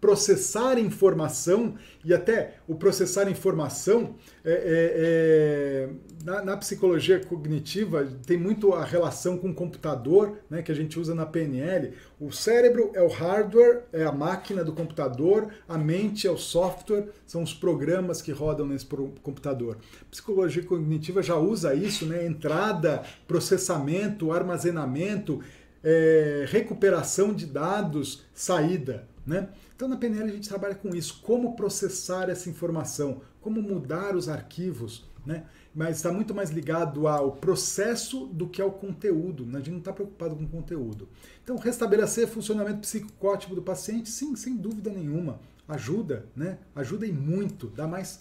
processar 0.00 0.78
informação 0.78 1.74
e 2.04 2.12
até 2.12 2.54
o 2.68 2.74
processar 2.74 3.28
informação 3.30 4.14
é, 4.44 4.52
é, 4.52 4.92
é, 4.96 5.88
na, 6.24 6.44
na, 6.44 6.56
psicologia 6.56 7.18
cognitiva 7.18 8.06
tem 8.26 8.36
muito 8.36 8.72
a 8.74 8.84
relação 8.84 9.38
com 9.38 9.50
o 9.50 9.54
computador, 9.54 10.38
né, 10.48 10.62
que 10.62 10.70
a 10.70 10.74
gente 10.74 11.00
usa 11.00 11.14
na 11.14 11.26
PNL. 11.26 11.94
O 12.20 12.30
cérebro 12.30 12.90
é 12.94 13.02
o 13.02 13.08
hardware, 13.08 13.84
é 13.92 14.04
a 14.04 14.12
máquina 14.12 14.62
do 14.62 14.72
computador, 14.72 15.48
a 15.68 15.78
mente 15.78 16.26
é 16.26 16.30
o 16.30 16.36
software, 16.36 17.08
são 17.26 17.42
os 17.42 17.54
programas 17.54 18.20
que 18.22 18.32
rodam 18.32 18.66
nesse 18.66 18.86
computador. 19.22 19.78
Psicologia 20.10 20.62
cognitiva 20.62 21.22
já 21.22 21.36
usa 21.36 21.74
isso, 21.74 22.06
né, 22.06 22.26
entrada, 22.26 23.02
processamento, 23.26 24.30
armazenamento, 24.30 25.40
é, 25.82 26.44
recuperação 26.48 27.32
de 27.32 27.46
dados, 27.46 28.24
saída. 28.34 29.08
Né? 29.26 29.48
Então, 29.76 29.86
na 29.86 29.96
PNL, 29.96 30.30
a 30.30 30.34
gente 30.34 30.48
trabalha 30.48 30.74
com 30.74 30.94
isso: 30.96 31.20
como 31.22 31.54
processar 31.54 32.30
essa 32.30 32.48
informação, 32.48 33.20
como 33.42 33.60
mudar 33.60 34.16
os 34.16 34.26
arquivos, 34.26 35.04
né? 35.24 35.44
mas 35.74 35.98
está 35.98 36.10
muito 36.10 36.34
mais 36.34 36.48
ligado 36.48 37.06
ao 37.06 37.32
processo 37.32 38.26
do 38.28 38.48
que 38.48 38.62
ao 38.62 38.72
conteúdo. 38.72 39.44
Né? 39.44 39.56
A 39.56 39.58
gente 39.58 39.72
não 39.72 39.78
está 39.78 39.92
preocupado 39.92 40.34
com 40.34 40.44
o 40.44 40.48
conteúdo. 40.48 41.06
Então, 41.44 41.56
restabelecer 41.56 42.26
funcionamento 42.26 42.80
psicótico 42.80 43.54
do 43.54 43.60
paciente, 43.60 44.08
sim, 44.08 44.34
sem 44.34 44.56
dúvida 44.56 44.90
nenhuma. 44.90 45.38
Ajuda, 45.68 46.24
né? 46.34 46.58
ajuda 46.74 47.06
e 47.06 47.12
muito, 47.12 47.66
dá 47.66 47.86
mais 47.86 48.18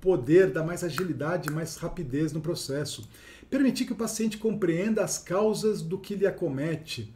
poder, 0.00 0.50
dá 0.50 0.62
mais 0.62 0.82
agilidade, 0.82 1.50
mais 1.50 1.76
rapidez 1.76 2.32
no 2.32 2.40
processo. 2.40 3.06
Permitir 3.50 3.84
que 3.84 3.92
o 3.92 3.96
paciente 3.96 4.38
compreenda 4.38 5.04
as 5.04 5.18
causas 5.18 5.82
do 5.82 5.98
que 5.98 6.14
lhe 6.14 6.26
acomete 6.26 7.12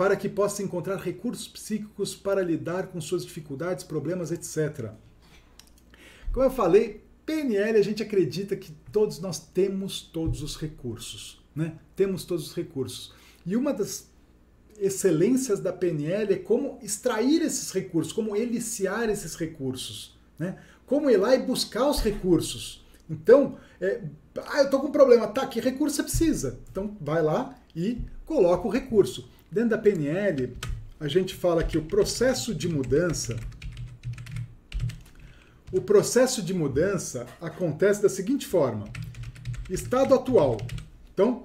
para 0.00 0.16
que 0.16 0.30
possa 0.30 0.62
encontrar 0.62 0.96
recursos 0.96 1.46
psíquicos 1.46 2.14
para 2.14 2.42
lidar 2.42 2.86
com 2.86 2.98
suas 3.02 3.22
dificuldades, 3.22 3.84
problemas, 3.84 4.32
etc. 4.32 4.92
Como 6.32 6.46
eu 6.46 6.50
falei, 6.50 7.04
PNL 7.26 7.78
a 7.78 7.82
gente 7.82 8.02
acredita 8.02 8.56
que 8.56 8.72
todos 8.90 9.20
nós 9.20 9.38
temos 9.38 10.00
todos 10.00 10.42
os 10.42 10.56
recursos, 10.56 11.44
né? 11.54 11.74
Temos 11.94 12.24
todos 12.24 12.46
os 12.46 12.54
recursos. 12.54 13.12
E 13.44 13.54
uma 13.54 13.74
das 13.74 14.08
excelências 14.78 15.60
da 15.60 15.70
PNL 15.70 16.32
é 16.32 16.38
como 16.38 16.78
extrair 16.80 17.42
esses 17.42 17.70
recursos, 17.70 18.10
como 18.10 18.34
eliciar 18.34 19.10
esses 19.10 19.34
recursos, 19.34 20.18
né? 20.38 20.56
Como 20.86 21.10
ir 21.10 21.18
lá 21.18 21.34
e 21.34 21.42
buscar 21.42 21.86
os 21.86 22.00
recursos. 22.00 22.82
Então, 23.06 23.58
é, 23.78 24.00
ah, 24.46 24.60
eu 24.60 24.64
estou 24.64 24.80
com 24.80 24.86
um 24.86 24.92
problema, 24.92 25.28
tá, 25.28 25.46
que 25.46 25.60
recurso 25.60 25.96
você 25.96 26.02
precisa? 26.04 26.58
Então, 26.70 26.96
vai 26.98 27.22
lá 27.22 27.54
e 27.76 28.00
coloca 28.24 28.66
o 28.66 28.70
recurso. 28.70 29.28
Dentro 29.50 29.70
da 29.70 29.78
PNL, 29.78 30.56
a 30.98 31.08
gente 31.08 31.34
fala 31.34 31.64
que 31.64 31.76
o 31.76 31.82
processo 31.82 32.54
de 32.54 32.68
mudança 32.68 33.36
o 35.72 35.80
processo 35.80 36.42
de 36.42 36.52
mudança 36.52 37.26
acontece 37.40 38.02
da 38.02 38.08
seguinte 38.08 38.46
forma: 38.46 38.86
estado 39.68 40.14
atual. 40.14 40.56
Então, 41.12 41.44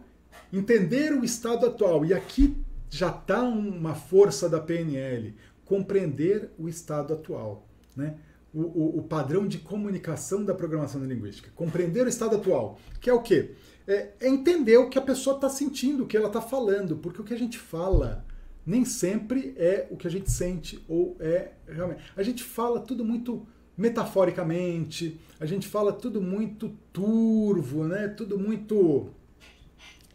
entender 0.51 1.13
o 1.13 1.23
estado 1.23 1.65
atual, 1.65 2.03
e 2.05 2.13
aqui 2.13 2.57
já 2.89 3.09
está 3.09 3.43
uma 3.43 3.93
força 3.93 4.49
da 4.49 4.59
PNL, 4.59 5.35
compreender 5.63 6.49
o 6.57 6.67
estado 6.67 7.13
atual. 7.13 7.67
Né? 7.95 8.15
O, 8.53 8.61
o, 8.61 8.99
o, 8.99 9.03
padrão 9.03 9.45
de 9.45 9.57
comunicação 9.57 10.43
da 10.43 10.53
programação 10.53 11.03
linguística. 11.03 11.51
Compreender 11.53 12.05
o 12.05 12.09
estado 12.09 12.37
atual, 12.37 12.79
que 13.01 13.09
é 13.09 13.13
o 13.13 13.21
quê? 13.21 13.53
É, 13.87 14.09
é 14.19 14.27
entender 14.27 14.77
o 14.77 14.89
que 14.89 14.97
a 14.97 15.01
pessoa 15.01 15.35
está 15.35 15.49
sentindo, 15.49 16.03
o 16.03 16.07
que 16.07 16.17
ela 16.17 16.27
está 16.27 16.41
falando, 16.41 16.97
porque 16.97 17.21
o 17.21 17.23
que 17.23 17.33
a 17.33 17.37
gente 17.37 17.57
fala 17.57 18.25
nem 18.65 18.83
sempre 18.83 19.53
é 19.57 19.87
o 19.91 19.97
que 19.97 20.07
a 20.07 20.11
gente 20.11 20.31
sente 20.31 20.83
ou 20.87 21.15
é 21.19 21.51
realmente. 21.67 22.01
A 22.17 22.23
gente 22.23 22.43
fala 22.43 22.79
tudo 22.79 23.05
muito 23.05 23.45
metaforicamente, 23.77 25.19
a 25.39 25.45
gente 25.45 25.67
fala 25.67 25.93
tudo 25.93 26.21
muito 26.21 26.69
turvo, 26.91 27.83
né? 27.85 28.07
tudo 28.07 28.39
muito 28.39 29.09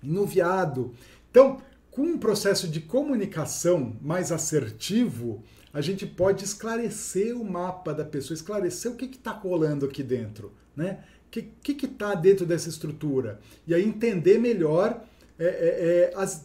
inuviado. 0.03 0.93
Então, 1.31 1.61
com 1.91 2.03
um 2.03 2.19
processo 2.19 2.67
de 2.67 2.81
comunicação 2.81 3.97
mais 4.01 4.33
assertivo, 4.33 5.45
a 5.73 5.81
gente 5.81 6.07
pode 6.07 6.45
esclarecer 6.45 7.37
o 7.37 7.45
mapa 7.45 7.93
da 7.93 8.05
pessoa, 8.05 8.35
esclarecer 8.35 8.91
o 8.91 8.97
que 8.97 9.05
está 9.05 9.31
rolando 9.31 9.87
aqui 9.87 10.03
dentro, 10.03 10.53
né? 10.75 11.05
O 11.31 11.43
que 11.63 11.87
está 11.87 12.15
dentro 12.15 12.45
dessa 12.45 12.69
estrutura? 12.69 13.41
E 13.67 13.73
aí 13.73 13.85
entender 13.85 14.39
melhor, 14.39 15.03
é, 15.39 15.45
é, 15.45 15.49
é, 15.49 16.13
as, 16.17 16.45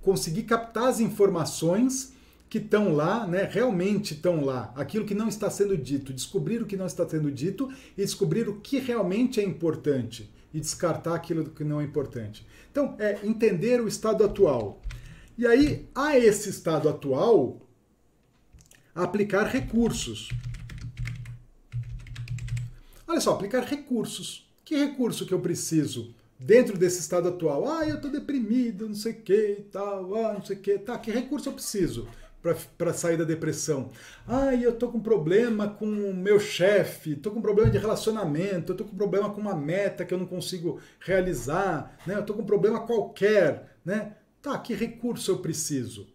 conseguir 0.00 0.44
captar 0.44 0.84
as 0.84 1.00
informações 1.00 2.14
que 2.48 2.58
estão 2.58 2.94
lá, 2.94 3.26
né, 3.26 3.48
realmente 3.50 4.14
estão 4.14 4.44
lá, 4.44 4.72
aquilo 4.76 5.04
que 5.04 5.14
não 5.14 5.26
está 5.26 5.50
sendo 5.50 5.76
dito, 5.76 6.12
descobrir 6.12 6.62
o 6.62 6.66
que 6.66 6.76
não 6.76 6.86
está 6.86 7.08
sendo 7.08 7.28
dito 7.28 7.68
e 7.98 8.02
descobrir 8.02 8.48
o 8.48 8.60
que 8.60 8.78
realmente 8.78 9.40
é 9.40 9.42
importante 9.42 10.30
e 10.52 10.60
descartar 10.60 11.16
aquilo 11.16 11.50
que 11.50 11.64
não 11.64 11.80
é 11.80 11.84
importante. 11.84 12.46
Então, 12.70 12.94
é 13.00 13.18
entender 13.24 13.80
o 13.80 13.88
estado 13.88 14.22
atual. 14.22 14.80
E 15.36 15.44
aí, 15.44 15.88
a 15.92 16.16
esse 16.16 16.48
estado 16.48 16.88
atual, 16.88 17.60
aplicar 18.94 19.46
recursos. 19.46 20.28
Olha 23.14 23.20
só, 23.20 23.30
aplicar 23.30 23.60
recursos. 23.60 24.44
Que 24.64 24.74
recurso 24.74 25.24
que 25.24 25.32
eu 25.32 25.38
preciso 25.38 26.12
dentro 26.36 26.76
desse 26.76 26.98
estado 26.98 27.28
atual? 27.28 27.68
Ah, 27.68 27.88
eu 27.88 27.94
estou 27.94 28.10
deprimido, 28.10 28.88
não 28.88 28.94
sei 28.96 29.12
o 29.12 29.22
que 29.22 29.56
e 29.60 29.62
tal, 29.70 30.16
ah, 30.16 30.32
não 30.32 30.44
sei 30.44 30.56
o 30.56 30.58
que. 30.58 30.78
Tá, 30.78 30.98
que 30.98 31.12
recurso 31.12 31.48
eu 31.48 31.52
preciso? 31.52 32.08
para 32.76 32.92
sair 32.92 33.16
da 33.16 33.22
depressão. 33.22 33.90
Ah, 34.26 34.52
eu 34.52 34.76
tô 34.76 34.88
com 34.88 34.98
problema 34.98 35.68
com 35.68 35.86
o 35.86 36.12
meu 36.12 36.40
chefe, 36.40 37.14
tô 37.14 37.30
com 37.30 37.40
problema 37.40 37.70
de 37.70 37.78
relacionamento, 37.78 38.72
eu 38.72 38.76
tô 38.76 38.84
com 38.84 38.96
problema 38.96 39.30
com 39.30 39.40
uma 39.40 39.54
meta 39.54 40.04
que 40.04 40.12
eu 40.12 40.18
não 40.18 40.26
consigo 40.26 40.80
realizar, 40.98 41.96
né? 42.04 42.16
Eu 42.16 42.26
tô 42.26 42.34
com 42.34 42.44
problema 42.44 42.80
qualquer, 42.80 43.76
né? 43.84 44.16
Tá, 44.42 44.58
que 44.58 44.74
recurso 44.74 45.30
eu 45.30 45.38
preciso? 45.38 46.08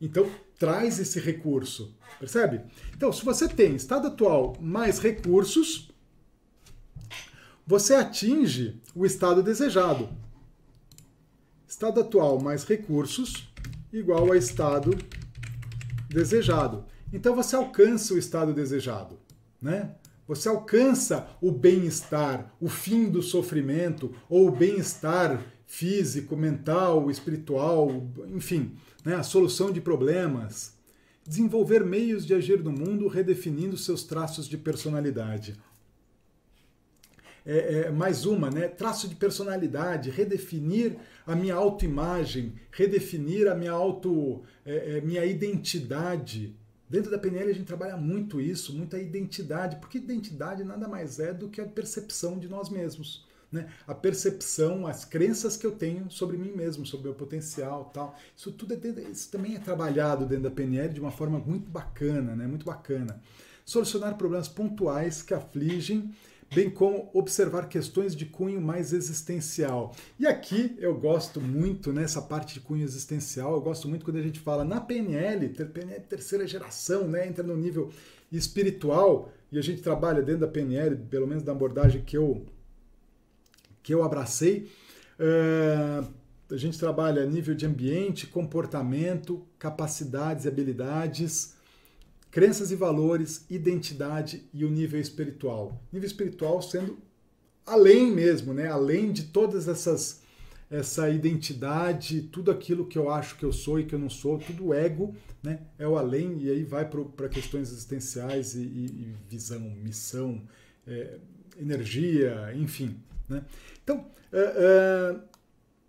Então, 0.00 0.30
traz 0.58 1.00
esse 1.00 1.18
recurso, 1.18 1.92
percebe? 2.20 2.62
Então, 2.96 3.12
se 3.12 3.24
você 3.24 3.48
tem 3.48 3.74
estado 3.74 4.06
atual 4.06 4.56
mais 4.60 5.00
recursos, 5.00 5.89
você 7.70 7.94
atinge 7.94 8.80
o 8.96 9.06
estado 9.06 9.44
desejado. 9.44 10.08
Estado 11.68 12.00
atual 12.00 12.40
mais 12.40 12.64
recursos 12.64 13.48
igual 13.92 14.32
a 14.32 14.36
estado 14.36 14.90
desejado. 16.08 16.84
Então 17.12 17.32
você 17.32 17.54
alcança 17.54 18.12
o 18.12 18.18
estado 18.18 18.52
desejado, 18.52 19.20
né? 19.62 19.94
Você 20.26 20.48
alcança 20.48 21.28
o 21.40 21.52
bem-estar, 21.52 22.52
o 22.60 22.68
fim 22.68 23.08
do 23.08 23.22
sofrimento 23.22 24.12
ou 24.28 24.48
o 24.48 24.50
bem-estar 24.50 25.40
físico, 25.64 26.36
mental, 26.36 27.08
espiritual, 27.08 27.88
enfim, 28.34 28.74
né? 29.04 29.14
a 29.14 29.22
solução 29.22 29.70
de 29.70 29.80
problemas. 29.80 30.74
Desenvolver 31.24 31.84
meios 31.84 32.26
de 32.26 32.34
agir 32.34 32.64
no 32.64 32.72
mundo 32.72 33.06
redefinindo 33.06 33.76
seus 33.76 34.02
traços 34.02 34.48
de 34.48 34.58
personalidade. 34.58 35.56
É, 37.52 37.86
é, 37.86 37.90
mais 37.90 38.26
uma, 38.26 38.48
né? 38.48 38.68
Traço 38.68 39.08
de 39.08 39.16
personalidade, 39.16 40.08
redefinir 40.08 40.96
a 41.26 41.34
minha 41.34 41.56
autoimagem, 41.56 42.54
redefinir 42.70 43.50
a 43.50 43.56
minha 43.56 43.72
auto, 43.72 44.44
é, 44.64 44.98
é 44.98 45.00
minha 45.00 45.24
identidade. 45.24 46.56
Dentro 46.88 47.10
da 47.10 47.18
PNL 47.18 47.50
a 47.50 47.52
gente 47.52 47.66
trabalha 47.66 47.96
muito 47.96 48.40
isso, 48.40 48.72
muita 48.72 49.00
identidade, 49.00 49.80
porque 49.80 49.98
identidade 49.98 50.62
nada 50.62 50.86
mais 50.86 51.18
é 51.18 51.34
do 51.34 51.48
que 51.48 51.60
a 51.60 51.66
percepção 51.66 52.38
de 52.38 52.46
nós 52.46 52.68
mesmos. 52.68 53.26
Né? 53.50 53.68
A 53.84 53.96
percepção, 53.96 54.86
as 54.86 55.04
crenças 55.04 55.56
que 55.56 55.66
eu 55.66 55.72
tenho 55.72 56.08
sobre 56.08 56.36
mim 56.36 56.52
mesmo, 56.52 56.86
sobre 56.86 57.08
o 57.08 57.10
meu 57.10 57.18
potencial, 57.18 57.90
tal. 57.92 58.16
Isso 58.36 58.52
tudo 58.52 58.74
é 58.74 58.76
dentro, 58.76 59.02
isso 59.10 59.28
também 59.28 59.56
é 59.56 59.58
trabalhado 59.58 60.24
dentro 60.24 60.44
da 60.44 60.52
PNL 60.52 60.94
de 60.94 61.00
uma 61.00 61.10
forma 61.10 61.40
muito 61.40 61.68
bacana, 61.68 62.36
né? 62.36 62.46
Muito 62.46 62.64
bacana. 62.64 63.20
Solucionar 63.64 64.16
problemas 64.16 64.46
pontuais 64.46 65.20
que 65.20 65.34
afligem 65.34 66.14
bem 66.52 66.68
como 66.68 67.10
observar 67.14 67.68
questões 67.68 68.14
de 68.14 68.26
cunho 68.26 68.60
mais 68.60 68.92
existencial. 68.92 69.94
E 70.18 70.26
aqui 70.26 70.76
eu 70.78 70.94
gosto 70.98 71.40
muito 71.40 71.92
nessa 71.92 72.20
parte 72.20 72.54
de 72.54 72.60
cunho 72.60 72.82
existencial, 72.82 73.54
eu 73.54 73.60
gosto 73.60 73.88
muito 73.88 74.04
quando 74.04 74.16
a 74.16 74.22
gente 74.22 74.40
fala 74.40 74.64
na 74.64 74.80
PNL, 74.80 75.48
PNL 75.48 76.00
terceira 76.08 76.46
geração, 76.46 77.06
né, 77.06 77.26
entra 77.26 77.44
no 77.44 77.56
nível 77.56 77.90
espiritual 78.32 79.32
e 79.50 79.58
a 79.58 79.62
gente 79.62 79.82
trabalha 79.82 80.22
dentro 80.22 80.42
da 80.42 80.48
PNL, 80.48 80.96
pelo 80.96 81.26
menos 81.26 81.42
da 81.42 81.52
abordagem 81.52 82.02
que 82.02 82.16
eu 82.16 82.44
que 83.82 83.94
eu 83.94 84.02
abracei. 84.02 84.70
Uh, 85.18 86.06
a 86.52 86.56
gente 86.56 86.78
trabalha 86.78 87.24
nível 87.24 87.54
de 87.54 87.64
ambiente, 87.64 88.26
comportamento, 88.26 89.46
capacidades 89.58 90.44
e 90.44 90.48
habilidades, 90.48 91.54
crenças 92.30 92.70
e 92.70 92.76
valores, 92.76 93.44
identidade 93.50 94.44
e 94.52 94.64
o 94.64 94.70
nível 94.70 95.00
espiritual. 95.00 95.82
Nível 95.92 96.06
espiritual 96.06 96.62
sendo 96.62 96.98
além 97.66 98.10
mesmo, 98.10 98.54
né? 98.54 98.68
Além 98.68 99.12
de 99.12 99.24
todas 99.24 99.68
essas 99.68 100.20
essa 100.70 101.10
identidade, 101.10 102.22
tudo 102.22 102.48
aquilo 102.48 102.86
que 102.86 102.96
eu 102.96 103.10
acho 103.10 103.36
que 103.36 103.44
eu 103.44 103.52
sou 103.52 103.80
e 103.80 103.84
que 103.84 103.92
eu 103.92 103.98
não 103.98 104.08
sou, 104.08 104.38
tudo 104.38 104.72
ego, 104.72 105.12
né? 105.42 105.58
É 105.76 105.86
o 105.86 105.98
além 105.98 106.38
e 106.42 106.50
aí 106.50 106.62
vai 106.62 106.88
para 106.88 107.28
questões 107.28 107.72
existenciais 107.72 108.54
e, 108.54 108.60
e, 108.60 108.84
e 108.84 109.14
visão, 109.28 109.58
missão, 109.58 110.40
é, 110.86 111.18
energia, 111.58 112.52
enfim, 112.54 112.96
né? 113.28 113.44
Então, 113.82 114.06
uh, 114.32 115.16
uh, 115.16 115.20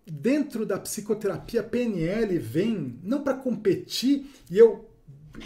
dentro 0.04 0.66
da 0.66 0.80
psicoterapia 0.80 1.62
PNL 1.62 2.36
vem 2.38 2.98
não 3.04 3.22
para 3.22 3.34
competir 3.34 4.26
e 4.50 4.58
eu 4.58 4.91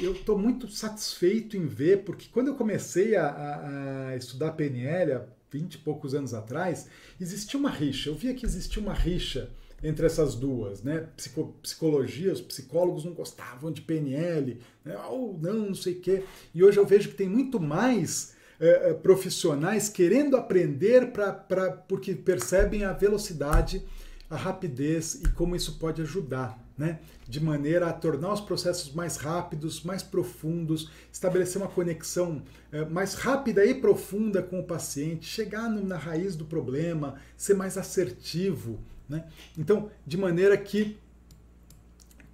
eu 0.01 0.13
estou 0.13 0.39
muito 0.39 0.69
satisfeito 0.69 1.57
em 1.57 1.67
ver, 1.67 2.05
porque 2.05 2.27
quando 2.33 2.49
eu 2.49 2.55
comecei 2.55 3.17
a, 3.17 4.09
a, 4.09 4.17
estudar 4.17 4.53
PNL 4.53 5.13
há 5.13 5.23
20 5.51 5.75
e 5.75 5.79
poucos 5.79 6.15
anos 6.15 6.35
atrás, 6.35 6.89
existia 7.21 7.59
uma 7.59 7.71
rixa. 7.71 8.11
Eu 8.11 8.15
via 8.15 8.35
que 8.35 8.45
existia 8.45 8.83
uma 8.83 8.93
rixa 8.93 9.51
entre 9.83 10.07
essas 10.07 10.35
duas, 10.35 10.83
né? 10.83 11.09
Psico, 11.17 11.55
psicologia, 11.63 12.33
os 12.33 12.41
psicólogos 12.41 13.05
não 13.05 13.13
gostavam 13.13 13.71
de 13.71 13.81
PNL, 13.83 14.59
né? 14.85 14.97
ou 15.09 15.39
não, 15.41 15.69
não 15.69 15.75
sei 15.75 15.95
o 15.95 16.01
quê. 16.01 16.25
E 16.55 16.65
hoje 16.65 16.79
eu 16.79 16.87
vejo 16.87 17.11
que 17.11 17.15
tem 17.15 17.29
muito 17.29 17.61
mais 17.61 18.35
é, 18.59 18.93
profissionais 18.95 19.89
querendo 19.89 20.37
aprender 20.37 21.13
pra, 21.13 21.33
pra, 21.33 21.71
porque 21.71 22.15
percebem 22.15 22.85
a 22.85 22.93
velocidade, 22.93 23.85
a 24.29 24.37
rapidez 24.37 25.15
e 25.23 25.29
como 25.29 25.55
isso 25.55 25.79
pode 25.79 26.03
ajudar 26.03 26.66
né? 26.77 26.99
de 27.27 27.41
maneira 27.41 27.89
a 27.89 27.93
tornar 27.93 28.33
os 28.33 28.41
processos 28.41 28.93
mais 28.93 29.17
rápidos, 29.17 29.83
mais 29.83 30.03
profundos, 30.03 30.91
estabelecer 31.13 31.61
uma 31.61 31.69
conexão 31.69 32.43
é, 32.71 32.85
mais 32.85 33.15
rápida 33.15 33.65
e 33.65 33.75
profunda 33.75 34.43
com 34.43 34.61
o 34.61 34.65
paciente, 34.65 35.27
chegar 35.27 35.69
no, 35.69 35.83
na 35.83 35.97
raiz 35.97 36.37
do 36.37 36.45
problema, 36.45 37.17
ser 37.37 37.55
mais 37.55 37.79
assertivo. 37.79 38.79
Né? 39.09 39.25
Então, 39.57 39.91
de 40.07 40.17
maneira 40.17 40.57
que 40.57 40.99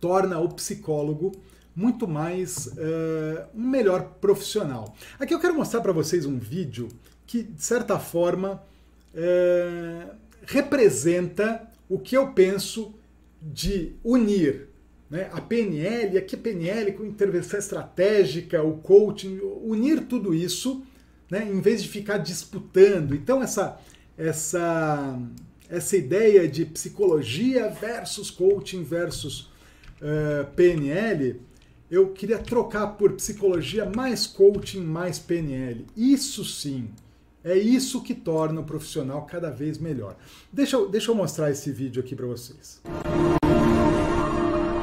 torna 0.01 0.38
o 0.40 0.49
psicólogo 0.49 1.32
muito 1.74 2.07
mais 2.07 2.66
uh, 2.66 3.47
um 3.55 3.66
melhor 3.66 4.16
profissional. 4.20 4.95
Aqui 5.18 5.32
eu 5.32 5.40
quero 5.40 5.55
mostrar 5.55 5.80
para 5.80 5.93
vocês 5.93 6.26
um 6.26 6.38
vídeo 6.38 6.88
que, 7.26 7.43
de 7.43 7.62
certa 7.62 7.99
forma, 7.99 8.62
uh, 9.14 10.14
representa 10.45 11.66
o 11.88 11.99
que 11.99 12.16
eu 12.16 12.32
penso 12.32 12.95
de 13.43 13.93
unir 14.05 14.68
né, 15.11 15.28
a 15.32 15.40
PNL, 15.40 16.16
aqui 16.18 16.34
a 16.34 16.38
PNL 16.38 16.93
com 16.93 17.05
intervenção 17.05 17.59
estratégica, 17.59 18.62
o 18.62 18.78
coaching, 18.78 19.40
unir 19.62 20.03
tudo 20.07 20.34
isso, 20.34 20.82
né, 21.30 21.47
em 21.51 21.61
vez 21.61 21.82
de 21.82 21.88
ficar 21.88 22.18
disputando. 22.18 23.14
Então, 23.14 23.43
essa, 23.43 23.80
essa, 24.16 25.18
essa 25.68 25.97
ideia 25.97 26.49
de 26.49 26.64
psicologia 26.64 27.68
versus 27.68 28.30
coaching 28.30 28.82
versus 28.84 29.51
uh, 30.01 30.51
PNL 30.55 31.40
eu 31.93 32.09
queria 32.09 32.38
trocar 32.38 32.86
por 32.97 33.12
psicologia 33.12 33.84
mais 33.84 34.26
coaching, 34.26 34.80
mais 34.80 35.18
PNL. 35.18 35.84
Isso 35.95 36.43
sim, 36.43 36.88
é 37.45 37.57
isso 37.57 38.03
que 38.03 38.14
torna 38.14 38.61
o 38.61 38.64
profissional 38.64 39.22
cada 39.22 39.51
vez 39.51 39.78
melhor. 39.78 40.16
Deixa 40.53 40.76
eu, 40.76 40.88
deixa 40.88 41.11
eu 41.11 41.14
mostrar 41.14 41.51
esse 41.51 41.72
vídeo 41.72 42.01
aqui 42.03 42.14
para 42.14 42.26
vocês. 42.26 42.80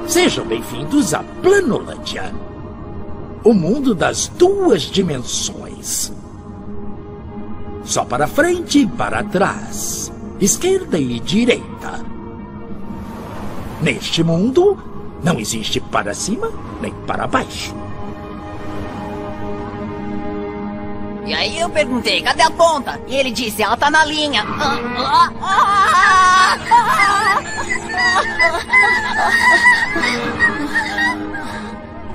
Sejam 0.08 0.46
bem-vindos 0.46 1.14
a 1.14 1.24
Planolândia, 1.24 2.34
o 3.44 3.54
mundo 3.54 3.96
das 3.96 4.28
duas 4.28 4.82
dimensões. 4.84 6.12
Só 7.86 8.04
para 8.04 8.28
frente 8.28 8.80
e 8.80 8.88
para 8.88 9.24
trás, 9.24 10.12
esquerda 10.40 11.00
e 11.00 11.20
direita. 11.20 12.04
Neste 13.82 14.24
mundo, 14.24 14.78
não 15.24 15.40
existe 15.40 15.80
para 15.80 16.14
cima 16.14 16.52
nem 16.82 16.94
para 17.06 17.26
baixo. 17.26 17.89
E 21.30 21.34
aí 21.36 21.60
eu 21.60 21.70
perguntei, 21.70 22.24
cadê 22.24 22.42
a 22.42 22.50
ponta? 22.50 23.00
E 23.08 23.16
ele 23.16 23.30
disse, 23.30 23.62
ela 23.62 23.78
tá 23.78 23.92
na 23.92 24.04
linha. 24.04 24.44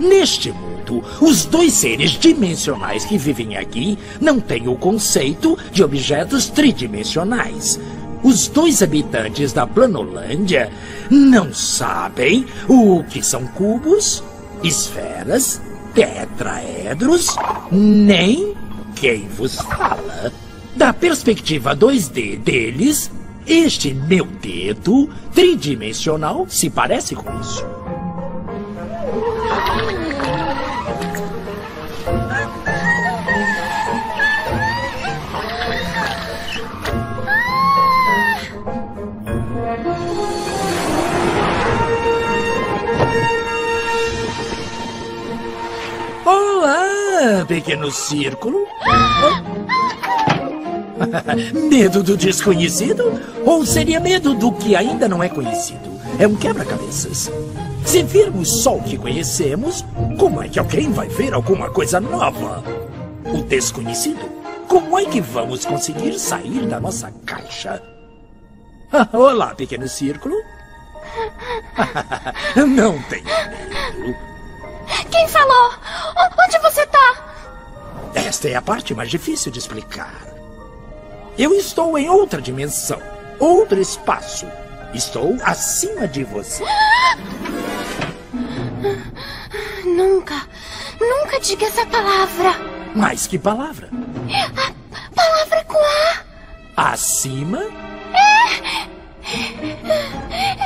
Neste 0.01 0.51
mundo, 0.51 1.05
os 1.21 1.45
dois 1.45 1.75
seres 1.75 2.11
dimensionais 2.11 3.05
que 3.05 3.17
vivem 3.17 3.57
aqui 3.57 3.97
não 4.21 4.41
têm 4.41 4.67
o 4.67 4.75
conceito 4.75 5.57
de 5.71 5.85
objetos 5.85 6.49
tridimensionais. 6.49 7.79
Os 8.21 8.49
dois 8.49 8.83
habitantes 8.83 9.53
da 9.53 9.65
Planolândia 9.65 10.73
não 11.09 11.55
sabem 11.55 12.45
o 12.69 13.05
que 13.05 13.23
são 13.23 13.47
cubos, 13.47 14.25
esferas, 14.61 15.63
tetraedros, 15.95 17.37
nem 17.71 18.57
quem 18.95 19.29
vos 19.29 19.57
fala. 19.57 20.33
Da 20.75 20.93
perspectiva 20.93 21.77
2D 21.77 22.39
deles, 22.39 23.11
este 23.47 23.93
meu 23.95 24.25
dedo 24.27 25.09
tridimensional 25.35 26.47
se 26.49 26.71
parece 26.71 27.15
com 27.15 27.41
isso. 27.41 27.65
Pequeno 47.45 47.91
círculo? 47.91 48.67
medo 51.69 52.03
do 52.03 52.17
desconhecido? 52.17 53.21
Ou 53.45 53.67
seria 53.67 54.01
medo 54.01 54.35
do 54.35 54.53
que 54.53 54.77
ainda 54.77 55.09
não 55.09 55.23
é 55.23 55.29
conhecido? 55.29 55.93
É 56.19 56.27
um 56.27 56.37
quebra-cabeças. 56.37 57.31
Se 57.85 58.03
virmos 58.03 58.63
só 58.63 58.77
o 58.77 58.83
que 58.83 58.97
conhecemos, 58.97 59.85
como 60.19 60.43
é 60.43 60.49
que 60.49 60.59
alguém 60.59 60.91
vai 60.93 61.09
ver 61.09 61.35
alguma 61.35 61.71
coisa 61.71 62.01
nova? 62.01 62.63
O 63.27 63.43
desconhecido? 63.43 64.25
Como 64.69 64.99
é 64.99 65.05
que 65.05 65.21
vamos 65.21 65.65
conseguir 65.65 66.19
sair 66.19 66.67
da 66.67 66.81
nossa 66.81 67.13
caixa? 67.27 67.83
Olá, 69.13 69.55
pequeno 69.55 69.89
círculo. 69.89 70.35
não 72.57 73.01
tenha 73.03 73.49
medo. 73.49 74.17
Quem 75.11 75.29
falou? 75.29 75.71
Onde 76.17 76.59
você 76.59 76.83
está? 76.83 77.24
Esta 78.15 78.49
é 78.49 78.55
a 78.55 78.63
parte 78.63 78.95
mais 78.95 79.11
difícil 79.11 79.51
de 79.51 79.59
explicar. 79.59 80.23
Eu 81.37 81.53
estou 81.55 81.99
em 81.99 82.09
outra 82.09 82.41
dimensão, 82.41 83.01
outro 83.41 83.81
espaço. 83.81 84.47
Estou 84.95 85.37
acima 85.43 86.07
de 86.07 86.23
você. 86.23 86.65
Nunca, 89.85 90.43
nunca 91.01 91.41
diga 91.41 91.67
essa 91.67 91.85
palavra. 91.87 92.55
Mas 92.95 93.27
que 93.27 93.39
palavra? 93.39 93.91
A 93.91 95.15
palavra 95.15 95.65
com 95.65 95.79
A. 95.79 96.93
Acima? 96.93 97.63
É. 98.15 98.85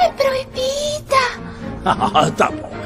É 0.05 0.13
proibida. 0.13 1.49
Ah, 1.91 2.31
tá 2.37 2.51
bom. 2.51 2.78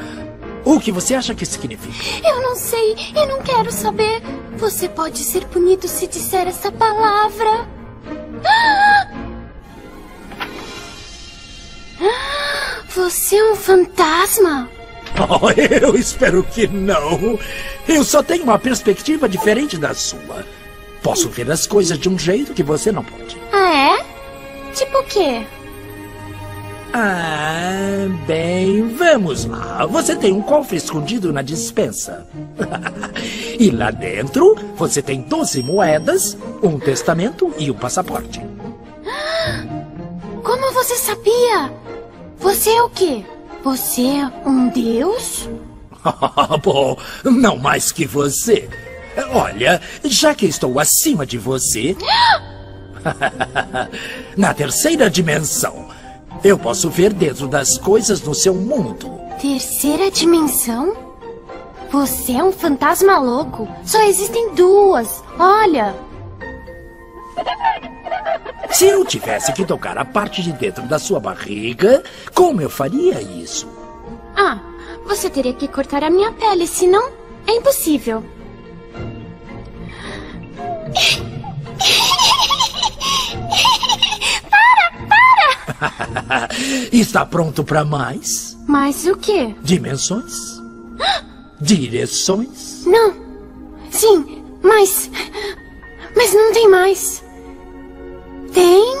O 0.65 0.79
que 0.79 0.91
você 0.91 1.13
acha 1.15 1.35
que 1.35 1.45
significa? 1.45 2.27
Eu 2.27 2.41
não 2.41 2.55
sei 2.55 2.95
e 3.15 3.25
não 3.25 3.41
quero 3.41 3.71
saber. 3.71 4.21
Você 4.57 4.87
pode 4.87 5.19
ser 5.19 5.45
punido 5.47 5.87
se 5.87 6.07
disser 6.07 6.47
essa 6.47 6.71
palavra. 6.71 7.67
Você 12.95 13.35
é 13.35 13.51
um 13.51 13.55
fantasma? 13.55 14.69
Oh, 15.29 15.51
eu 15.51 15.95
espero 15.95 16.41
que 16.43 16.65
não. 16.65 17.37
Eu 17.87 18.03
só 18.03 18.23
tenho 18.23 18.43
uma 18.45 18.57
perspectiva 18.57 19.29
diferente 19.29 19.77
da 19.77 19.93
sua. 19.93 20.43
Posso 21.03 21.29
ver 21.29 21.51
as 21.51 21.67
coisas 21.67 21.99
de 21.99 22.09
um 22.09 22.17
jeito 22.17 22.51
que 22.51 22.63
você 22.63 22.91
não 22.91 23.03
pode. 23.03 23.37
Ah, 23.51 23.99
é? 23.99 24.05
Tipo 24.73 24.97
o 24.97 25.03
quê? 25.03 25.45
Ah, 26.93 28.07
bem, 28.27 28.87
vamos 28.95 29.45
lá. 29.45 29.83
Você 29.87 30.15
tem 30.15 30.31
um 30.31 30.41
cofre 30.41 30.77
escondido 30.77 31.33
na 31.33 31.41
dispensa. 31.41 32.27
e 33.59 33.71
lá 33.71 33.89
dentro, 33.89 34.55
você 34.75 35.01
tem 35.01 35.21
12 35.21 35.63
moedas, 35.63 36.37
um 36.61 36.77
testamento 36.77 37.51
e 37.57 37.71
um 37.71 37.73
passaporte. 37.73 38.39
Como 40.43 40.73
você 40.73 40.95
sabia? 40.95 41.73
Você 42.37 42.69
é 42.69 42.83
o 42.83 42.89
quê? 42.89 43.25
Você 43.63 44.03
é 44.03 44.31
um 44.47 44.69
deus? 44.69 45.49
Bom, 46.61 46.95
não 47.23 47.57
mais 47.57 47.91
que 47.91 48.05
você. 48.05 48.69
Olha, 49.31 49.81
já 50.03 50.35
que 50.35 50.45
estou 50.45 50.79
acima 50.79 51.25
de 51.25 51.39
você. 51.39 51.97
na 54.37 54.53
terceira 54.53 55.09
dimensão, 55.09 55.89
eu 56.43 56.57
posso 56.57 56.89
ver 56.89 57.13
dentro 57.13 57.47
das 57.47 57.77
coisas 57.77 58.21
no 58.21 58.33
seu 58.33 58.53
mundo. 58.53 59.19
Terceira 59.41 60.09
dimensão? 60.11 60.95
Você 61.91 62.33
é 62.33 62.43
um 62.43 62.51
fantasma 62.51 63.19
louco. 63.19 63.67
Só 63.85 64.01
existem 64.03 64.53
duas. 64.55 65.23
Olha. 65.37 65.93
Se 68.71 68.85
eu 68.85 69.05
tivesse 69.05 69.53
que 69.53 69.65
tocar 69.65 69.97
a 69.97 70.05
parte 70.05 70.41
de 70.41 70.51
dentro 70.53 70.83
da 70.83 70.97
sua 70.97 71.19
barriga, 71.19 72.03
como 72.33 72.61
eu 72.61 72.69
faria 72.69 73.21
isso? 73.21 73.67
Ah, 74.35 74.59
você 75.05 75.29
teria 75.29 75.53
que 75.53 75.67
cortar 75.67 76.03
a 76.03 76.09
minha 76.09 76.31
pele, 76.31 76.65
senão 76.65 77.11
é 77.45 77.51
impossível. 77.51 78.23
Está 86.91 87.25
pronto 87.25 87.63
para 87.63 87.83
mais? 87.83 88.57
Mais 88.67 89.05
o 89.05 89.15
quê? 89.17 89.55
Dimensões? 89.61 90.61
Direções? 91.59 92.85
Não. 92.85 93.13
Sim, 93.89 94.43
mas. 94.61 95.09
Mas 96.15 96.33
não 96.33 96.53
tem 96.53 96.69
mais. 96.69 97.23
Tem? 98.53 98.97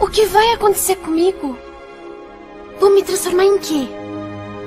O 0.00 0.08
que 0.08 0.26
vai 0.26 0.52
acontecer 0.52 0.96
comigo? 0.96 1.56
Vou 2.80 2.92
me 2.92 3.02
transformar 3.02 3.44
em 3.44 3.58
quê? 3.58 3.88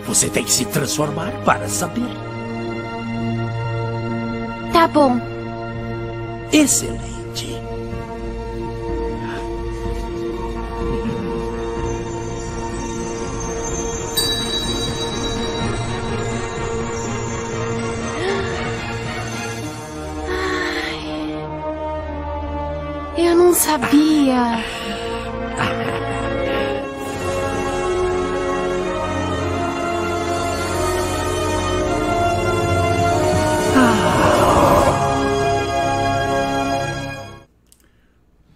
Você 0.06 0.30
tem 0.30 0.44
que 0.44 0.52
se 0.52 0.66
transformar 0.66 1.32
para 1.44 1.68
saber. 1.68 2.10
Tá 4.72 4.88
bom. 4.88 5.20
Excelente. 6.52 7.67
Eu 23.18 23.36
não 23.36 23.54
sabia. 23.54 24.64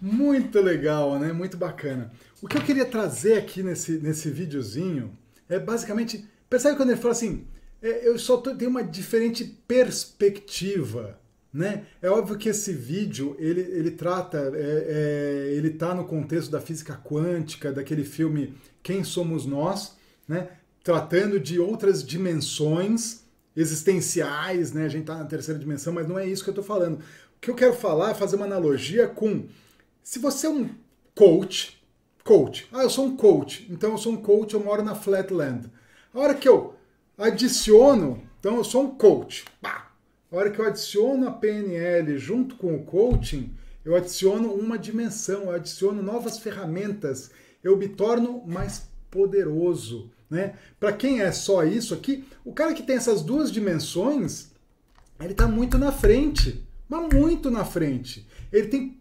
Muito 0.00 0.60
legal, 0.60 1.18
né? 1.18 1.32
Muito 1.32 1.56
bacana. 1.56 2.12
O 2.40 2.46
que 2.46 2.56
eu 2.56 2.62
queria 2.62 2.84
trazer 2.84 3.38
aqui 3.38 3.62
nesse, 3.62 3.98
nesse 3.98 4.30
videozinho 4.30 5.16
é 5.48 5.58
basicamente. 5.58 6.28
Percebe 6.48 6.76
quando 6.76 6.90
ele 6.90 7.00
fala 7.00 7.12
assim? 7.12 7.46
é, 7.82 8.08
eu 8.08 8.16
só 8.18 8.36
tenho 8.36 8.70
uma 8.70 8.84
diferente 8.84 9.44
perspectiva. 9.66 11.18
Né? 11.52 11.84
É 12.00 12.08
óbvio 12.08 12.38
que 12.38 12.48
esse 12.48 12.72
vídeo 12.72 13.36
ele, 13.38 13.60
ele 13.60 13.90
trata, 13.90 14.38
é, 14.54 15.48
é, 15.48 15.54
ele 15.54 15.68
está 15.68 15.94
no 15.94 16.04
contexto 16.06 16.50
da 16.50 16.60
física 16.60 16.98
quântica, 17.04 17.70
daquele 17.70 18.04
filme 18.04 18.54
Quem 18.82 19.04
Somos 19.04 19.44
Nós, 19.44 19.96
né? 20.26 20.48
tratando 20.82 21.38
de 21.38 21.60
outras 21.60 22.02
dimensões 22.02 23.22
existenciais, 23.54 24.72
né? 24.72 24.86
a 24.86 24.88
gente 24.88 25.02
está 25.02 25.18
na 25.18 25.26
terceira 25.26 25.60
dimensão, 25.60 25.92
mas 25.92 26.08
não 26.08 26.18
é 26.18 26.26
isso 26.26 26.42
que 26.42 26.48
eu 26.48 26.52
estou 26.52 26.64
falando. 26.64 26.96
O 26.96 27.40
que 27.40 27.50
eu 27.50 27.54
quero 27.54 27.74
falar 27.74 28.12
é 28.12 28.14
fazer 28.14 28.36
uma 28.36 28.46
analogia 28.46 29.06
com 29.06 29.46
se 30.02 30.18
você 30.18 30.46
é 30.46 30.50
um 30.50 30.68
coach, 31.14 31.80
coach, 32.24 32.66
ah, 32.72 32.82
eu 32.82 32.90
sou 32.90 33.06
um 33.06 33.16
coach, 33.16 33.66
então 33.70 33.92
eu 33.92 33.98
sou 33.98 34.12
um 34.12 34.16
coach, 34.16 34.54
eu 34.54 34.60
moro 34.60 34.82
na 34.82 34.94
Flatland. 34.94 35.70
A 36.12 36.18
hora 36.18 36.34
que 36.34 36.48
eu 36.48 36.74
adiciono, 37.16 38.22
então 38.40 38.56
eu 38.56 38.64
sou 38.64 38.84
um 38.84 38.96
coach, 38.96 39.44
pá, 39.60 39.81
a 40.32 40.36
hora 40.36 40.50
que 40.50 40.58
eu 40.58 40.66
adiciono 40.66 41.28
a 41.28 41.30
PNL 41.30 42.16
junto 42.16 42.56
com 42.56 42.74
o 42.74 42.84
coaching, 42.84 43.54
eu 43.84 43.94
adiciono 43.94 44.54
uma 44.54 44.78
dimensão, 44.78 45.44
eu 45.44 45.50
adiciono 45.50 46.02
novas 46.02 46.38
ferramentas, 46.38 47.30
eu 47.62 47.76
me 47.76 47.86
torno 47.86 48.42
mais 48.46 48.88
poderoso. 49.10 50.10
Né? 50.30 50.54
Para 50.80 50.94
quem 50.94 51.20
é 51.20 51.30
só 51.30 51.62
isso 51.64 51.92
aqui, 51.92 52.24
o 52.42 52.52
cara 52.54 52.72
que 52.72 52.82
tem 52.82 52.96
essas 52.96 53.20
duas 53.20 53.52
dimensões, 53.52 54.50
ele 55.20 55.32
está 55.32 55.46
muito 55.46 55.76
na 55.76 55.92
frente, 55.92 56.66
mas 56.88 57.12
muito 57.12 57.50
na 57.50 57.66
frente. 57.66 58.26
Ele 58.50 58.68
tem 58.68 58.98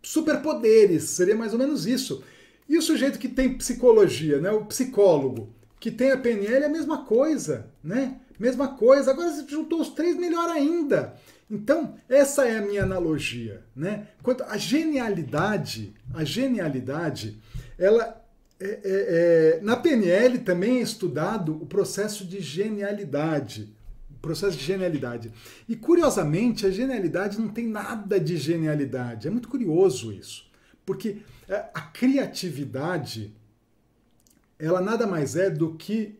superpoderes, 0.00 1.04
seria 1.04 1.34
mais 1.34 1.52
ou 1.52 1.58
menos 1.58 1.86
isso. 1.86 2.22
E 2.68 2.78
o 2.78 2.82
sujeito 2.82 3.18
que 3.18 3.28
tem 3.28 3.58
psicologia, 3.58 4.40
né, 4.40 4.52
o 4.52 4.64
psicólogo, 4.66 5.52
que 5.80 5.90
tem 5.90 6.12
a 6.12 6.18
PNL 6.18 6.62
é 6.62 6.66
a 6.66 6.70
mesma 6.70 7.04
coisa, 7.04 7.68
né? 7.82 8.20
Mesma 8.38 8.68
coisa. 8.68 9.10
Agora 9.10 9.30
você 9.30 9.46
juntou 9.48 9.80
os 9.80 9.90
três, 9.90 10.16
melhor 10.16 10.48
ainda. 10.48 11.14
Então, 11.50 11.94
essa 12.08 12.46
é 12.46 12.58
a 12.58 12.62
minha 12.62 12.82
analogia, 12.82 13.64
né? 13.74 14.08
Quanto 14.22 14.44
a 14.44 14.56
genialidade, 14.58 15.94
a 16.12 16.22
genialidade, 16.22 17.40
ela 17.78 18.22
é, 18.60 18.66
é, 18.66 18.80
é, 18.84 19.60
na 19.62 19.76
PNL 19.76 20.38
também 20.40 20.78
é 20.78 20.82
estudado 20.82 21.54
o 21.62 21.66
processo 21.66 22.24
de 22.24 22.40
genialidade. 22.40 23.74
O 24.10 24.20
processo 24.20 24.58
de 24.58 24.64
genialidade. 24.64 25.32
E 25.68 25.76
curiosamente, 25.76 26.66
a 26.66 26.70
genialidade 26.70 27.40
não 27.40 27.48
tem 27.48 27.66
nada 27.66 28.18
de 28.18 28.36
genialidade. 28.36 29.28
É 29.28 29.30
muito 29.30 29.48
curioso 29.48 30.12
isso. 30.12 30.50
Porque 30.84 31.18
é, 31.48 31.66
a 31.72 31.80
criatividade, 31.80 33.32
ela 34.58 34.80
nada 34.80 35.06
mais 35.06 35.36
é 35.36 35.48
do 35.48 35.74
que 35.76 36.18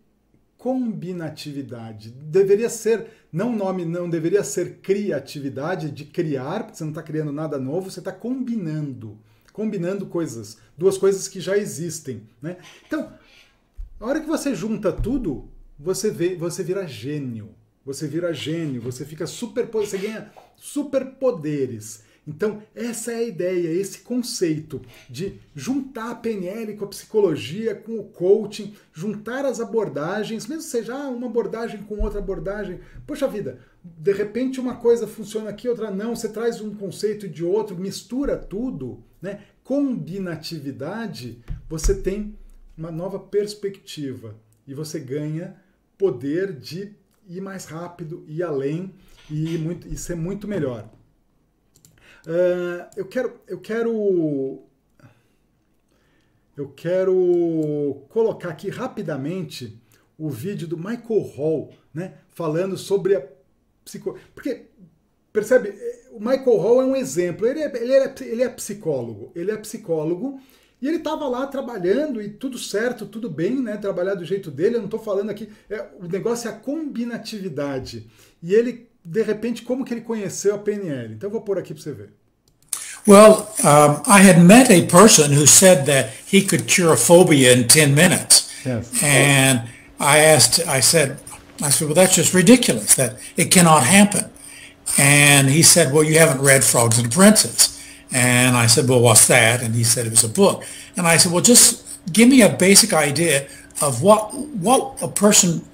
combinatividade. 0.58 2.10
Deveria 2.10 2.68
ser, 2.68 3.06
não 3.32 3.54
nome, 3.54 3.84
não 3.84 4.10
deveria 4.10 4.42
ser 4.42 4.78
criatividade 4.78 5.90
de 5.90 6.04
criar, 6.04 6.64
porque 6.64 6.76
você 6.76 6.84
não 6.84 6.90
está 6.90 7.02
criando 7.02 7.32
nada 7.32 7.58
novo, 7.58 7.90
você 7.90 8.00
está 8.00 8.12
combinando. 8.12 9.16
Combinando 9.52 10.06
coisas, 10.06 10.58
duas 10.76 10.98
coisas 10.98 11.28
que 11.28 11.40
já 11.40 11.56
existem. 11.56 12.28
Né? 12.42 12.58
Então, 12.86 13.12
a 13.98 14.06
hora 14.06 14.20
que 14.20 14.26
você 14.26 14.54
junta 14.54 14.92
tudo, 14.92 15.48
você, 15.78 16.10
vê, 16.10 16.34
você 16.34 16.62
vira 16.62 16.86
gênio. 16.86 17.54
Você 17.84 18.06
vira 18.06 18.34
gênio, 18.34 18.82
você 18.82 19.04
fica 19.04 19.26
super, 19.26 19.66
você 19.66 19.96
ganha 19.96 20.30
superpoderes. 20.56 22.02
Então, 22.28 22.62
essa 22.74 23.10
é 23.10 23.16
a 23.16 23.22
ideia, 23.22 23.68
esse 23.68 24.00
conceito 24.00 24.82
de 25.08 25.40
juntar 25.56 26.10
a 26.10 26.14
PNL 26.14 26.76
com 26.76 26.84
a 26.84 26.88
psicologia, 26.88 27.74
com 27.74 27.98
o 27.98 28.04
coaching, 28.04 28.74
juntar 28.92 29.46
as 29.46 29.60
abordagens, 29.60 30.46
mesmo 30.46 30.62
seja 30.62 30.94
uma 31.08 31.26
abordagem 31.26 31.82
com 31.84 32.02
outra 32.02 32.18
abordagem. 32.18 32.80
Poxa 33.06 33.26
vida, 33.26 33.60
de 33.82 34.12
repente 34.12 34.60
uma 34.60 34.76
coisa 34.76 35.06
funciona 35.06 35.48
aqui, 35.48 35.66
outra 35.70 35.90
não, 35.90 36.14
você 36.14 36.28
traz 36.28 36.60
um 36.60 36.74
conceito 36.74 37.26
de 37.26 37.42
outro, 37.42 37.74
mistura 37.78 38.36
tudo, 38.36 39.02
né? 39.22 39.40
Combinatividade, 39.64 41.42
você 41.66 41.94
tem 41.94 42.36
uma 42.76 42.90
nova 42.90 43.18
perspectiva 43.18 44.36
e 44.66 44.74
você 44.74 45.00
ganha 45.00 45.56
poder 45.96 46.52
de 46.52 46.92
ir 47.26 47.40
mais 47.40 47.64
rápido, 47.64 48.22
ir 48.28 48.42
além 48.42 48.92
e, 49.30 49.56
muito, 49.56 49.88
e 49.88 49.96
ser 49.96 50.14
muito 50.14 50.46
melhor. 50.46 50.97
Uh, 52.28 52.84
eu 52.94 53.06
quero, 53.06 53.40
eu 53.48 53.58
quero, 53.58 54.62
eu 56.54 56.68
quero 56.68 58.02
colocar 58.10 58.50
aqui 58.50 58.68
rapidamente 58.68 59.80
o 60.18 60.28
vídeo 60.28 60.68
do 60.68 60.76
Michael 60.76 61.22
Hall, 61.34 61.72
né, 61.94 62.18
falando 62.28 62.76
sobre 62.76 63.16
a 63.16 63.26
psico, 63.82 64.18
porque 64.34 64.66
percebe, 65.32 65.72
o 66.10 66.20
Michael 66.20 66.58
Hall 66.58 66.82
é 66.82 66.84
um 66.84 66.96
exemplo. 66.96 67.46
Ele 67.46 67.60
é, 67.60 67.76
ele 67.82 67.92
é, 67.94 68.14
ele 68.20 68.42
é 68.42 68.48
psicólogo, 68.50 69.32
ele 69.34 69.50
é 69.50 69.56
psicólogo 69.56 70.38
e 70.82 70.86
ele 70.86 70.98
estava 70.98 71.26
lá 71.28 71.46
trabalhando 71.46 72.20
e 72.20 72.28
tudo 72.28 72.58
certo, 72.58 73.06
tudo 73.06 73.30
bem, 73.30 73.58
né? 73.58 73.78
Trabalhar 73.78 74.14
do 74.14 74.24
jeito 74.26 74.50
dele. 74.50 74.74
Eu 74.74 74.80
não 74.80 74.86
estou 74.86 75.00
falando 75.00 75.30
aqui. 75.30 75.48
É, 75.70 75.88
o 75.98 76.06
negócio 76.06 76.46
é 76.46 76.52
a 76.52 76.56
combinatividade. 76.56 78.06
E 78.42 78.52
ele 78.52 78.86
de 79.08 79.22
repente, 79.22 79.62
como 79.62 79.86
que 79.86 79.94
ele 79.94 80.02
conheceu 80.02 80.54
a 80.54 80.58
PNL? 80.58 81.14
Então 81.14 81.28
eu 81.28 81.32
vou 81.32 81.40
pôr 81.40 81.58
aqui 81.58 81.72
para 81.72 81.82
você 81.82 81.92
ver. 81.92 82.17
Well, 83.06 83.54
um, 83.64 84.02
I 84.06 84.20
had 84.20 84.44
met 84.44 84.70
a 84.70 84.86
person 84.86 85.32
who 85.32 85.46
said 85.46 85.86
that 85.86 86.10
he 86.10 86.44
could 86.44 86.66
cure 86.66 86.92
a 86.92 86.96
phobia 86.96 87.52
in 87.54 87.68
10 87.68 87.94
minutes. 87.94 88.54
Yes. 88.66 89.02
And 89.02 89.68
I 89.98 90.18
asked, 90.18 90.60
I 90.66 90.80
said, 90.80 91.18
I 91.62 91.70
said, 91.70 91.86
well, 91.86 91.94
that's 91.94 92.14
just 92.14 92.34
ridiculous, 92.34 92.94
that 92.96 93.16
it 93.36 93.50
cannot 93.50 93.84
happen. 93.84 94.30
And 94.98 95.48
he 95.48 95.62
said, 95.62 95.92
well, 95.92 96.04
you 96.04 96.18
haven't 96.18 96.42
read 96.42 96.64
Frogs 96.64 96.98
and 96.98 97.10
the 97.10 97.14
Princess. 97.14 97.74
And 98.12 98.56
I 98.56 98.66
said, 98.66 98.88
well, 98.88 99.00
what's 99.00 99.26
that? 99.28 99.62
And 99.62 99.74
he 99.74 99.84
said 99.84 100.06
it 100.06 100.10
was 100.10 100.24
a 100.24 100.28
book. 100.28 100.64
And 100.96 101.06
I 101.06 101.16
said, 101.16 101.32
well, 101.32 101.42
just 101.42 101.84
give 102.12 102.28
me 102.28 102.42
a 102.42 102.48
basic 102.48 102.92
idea 102.92 103.48
of 103.82 104.02
what, 104.02 104.34
what 104.34 105.00
a 105.02 105.08
person 105.08 105.64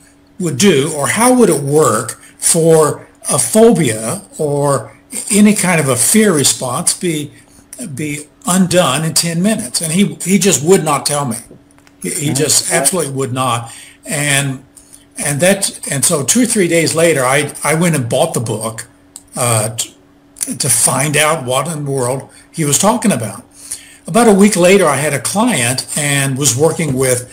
would 0.41 0.59
do 0.59 0.93
or 0.95 1.09
how 1.09 1.39
would 1.39 1.49
it 1.49 1.63
work 1.63 2.13
for 2.39 3.07
a 3.31 3.39
phobia 3.39 4.23
or 4.39 4.94
any 5.31 5.55
kind 5.55 5.81
of 5.81 5.89
a 5.89 5.97
fear 5.97 6.33
response 6.33 6.95
be 6.99 7.33
be 7.95 8.27
undone 8.47 9.05
in 9.05 9.15
10 9.15 9.43
minutes. 9.43 9.81
And 9.81 9.93
he 9.93 10.15
he 10.23 10.39
just 10.39 10.65
would 10.65 10.85
not 10.85 11.07
tell 11.07 11.25
me. 11.25 11.37
He, 12.03 12.11
he 12.11 12.33
just 12.33 12.71
absolutely 12.73 13.13
would 13.13 13.33
not. 13.33 13.73
And 14.05 14.65
and 15.17 15.41
that 15.41 15.81
and 15.91 16.05
so 16.05 16.25
two 16.25 16.43
or 16.43 16.47
three 16.47 16.69
days 16.69 16.95
later 16.95 17.25
i 17.25 17.53
i 17.63 17.75
went 17.75 17.95
and 17.95 18.09
bought 18.09 18.35
the 18.35 18.41
book 18.41 18.89
uh, 19.37 19.75
to, 19.77 20.57
to 20.59 20.69
find 20.69 21.17
out 21.17 21.45
what 21.45 21.67
in 21.69 21.85
the 21.85 21.91
world 21.91 22.29
he 22.53 22.65
was 22.65 22.79
talking 22.79 23.11
about. 23.11 23.45
About 24.07 24.29
a 24.29 24.35
week 24.35 24.57
later 24.57 24.87
i 24.87 24.97
had 24.97 25.13
a 25.13 25.21
client 25.21 25.87
and 25.97 26.37
was 26.37 26.57
working 26.57 26.95
with 26.95 27.31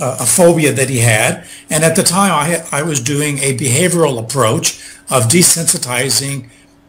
uh, 0.00 0.18
a 0.20 0.26
phobia 0.26 0.72
that 0.72 0.90
he 0.90 0.98
had. 0.98 1.46
And 1.70 1.84
at 1.84 1.96
the 1.96 2.02
time 2.02 2.32
i 2.32 2.44
had, 2.44 2.66
i 2.72 2.82
was 2.82 3.00
doing 3.00 3.38
a 3.38 3.56
behavioral 3.56 4.18
approach 4.18 4.78
of 5.10 5.24
desensitizing 5.24 6.48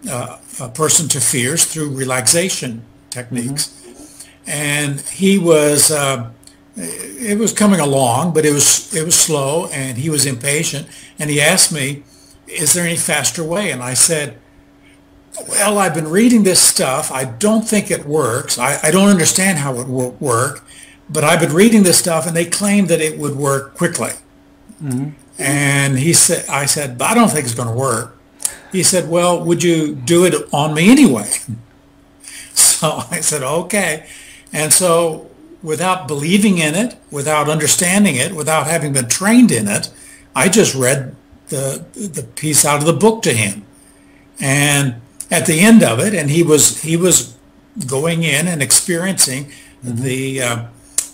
uh, 0.09 0.37
a 0.59 0.69
person 0.69 1.07
to 1.09 1.19
fears 1.19 1.65
through 1.65 1.89
relaxation 1.89 2.83
techniques. 3.09 3.73
And 4.45 5.01
he 5.01 5.37
was, 5.37 5.91
uh, 5.91 6.29
it 6.75 7.37
was 7.37 7.53
coming 7.53 7.79
along, 7.79 8.33
but 8.33 8.45
it 8.45 8.53
was, 8.53 8.93
it 8.95 9.03
was 9.03 9.15
slow 9.15 9.67
and 9.67 9.97
he 9.97 10.09
was 10.09 10.25
impatient. 10.25 10.87
And 11.19 11.29
he 11.29 11.41
asked 11.41 11.71
me, 11.71 12.03
is 12.47 12.73
there 12.73 12.85
any 12.85 12.95
faster 12.95 13.43
way? 13.43 13.71
And 13.71 13.83
I 13.83 13.93
said, 13.93 14.37
well, 15.49 15.77
I've 15.77 15.93
been 15.93 16.07
reading 16.07 16.43
this 16.43 16.61
stuff. 16.61 17.11
I 17.11 17.25
don't 17.25 17.67
think 17.67 17.91
it 17.91 18.05
works. 18.05 18.57
I, 18.57 18.79
I 18.83 18.91
don't 18.91 19.09
understand 19.09 19.59
how 19.59 19.75
it 19.79 19.87
will 19.87 20.11
work, 20.19 20.63
but 21.09 21.23
I've 21.23 21.39
been 21.39 21.53
reading 21.53 21.83
this 21.83 21.99
stuff 21.99 22.25
and 22.25 22.35
they 22.35 22.45
claim 22.45 22.87
that 22.87 23.01
it 23.01 23.19
would 23.19 23.35
work 23.35 23.75
quickly. 23.75 24.11
And 25.39 25.97
he 25.99 26.13
said, 26.13 26.47
I 26.49 26.65
said, 26.65 26.97
but 26.97 27.05
I 27.11 27.13
don't 27.13 27.29
think 27.29 27.45
it's 27.45 27.53
going 27.55 27.67
to 27.67 27.73
work. 27.73 28.16
He 28.71 28.83
said, 28.83 29.09
well, 29.09 29.43
would 29.43 29.63
you 29.63 29.95
do 29.95 30.25
it 30.25 30.33
on 30.53 30.73
me 30.73 30.89
anyway? 30.91 31.29
So 32.53 33.03
I 33.09 33.21
said, 33.21 33.43
okay. 33.43 34.07
And 34.51 34.73
so 34.73 35.29
without 35.63 36.07
believing 36.07 36.57
in 36.57 36.75
it, 36.75 36.95
without 37.11 37.49
understanding 37.49 38.15
it, 38.15 38.33
without 38.33 38.67
having 38.67 38.93
been 38.93 39.07
trained 39.07 39.51
in 39.51 39.67
it, 39.67 39.91
I 40.35 40.49
just 40.49 40.75
read 40.75 41.15
the, 41.49 41.85
the 41.93 42.23
piece 42.23 42.65
out 42.65 42.79
of 42.79 42.85
the 42.85 42.93
book 42.93 43.23
to 43.23 43.33
him. 43.33 43.63
And 44.39 45.01
at 45.31 45.45
the 45.45 45.59
end 45.59 45.83
of 45.83 45.99
it, 45.99 46.13
and 46.13 46.29
he 46.29 46.43
was, 46.43 46.81
he 46.81 46.97
was 46.97 47.35
going 47.85 48.23
in 48.23 48.47
and 48.47 48.61
experiencing 48.61 49.51
the 49.83 50.41
uh, 50.41 50.65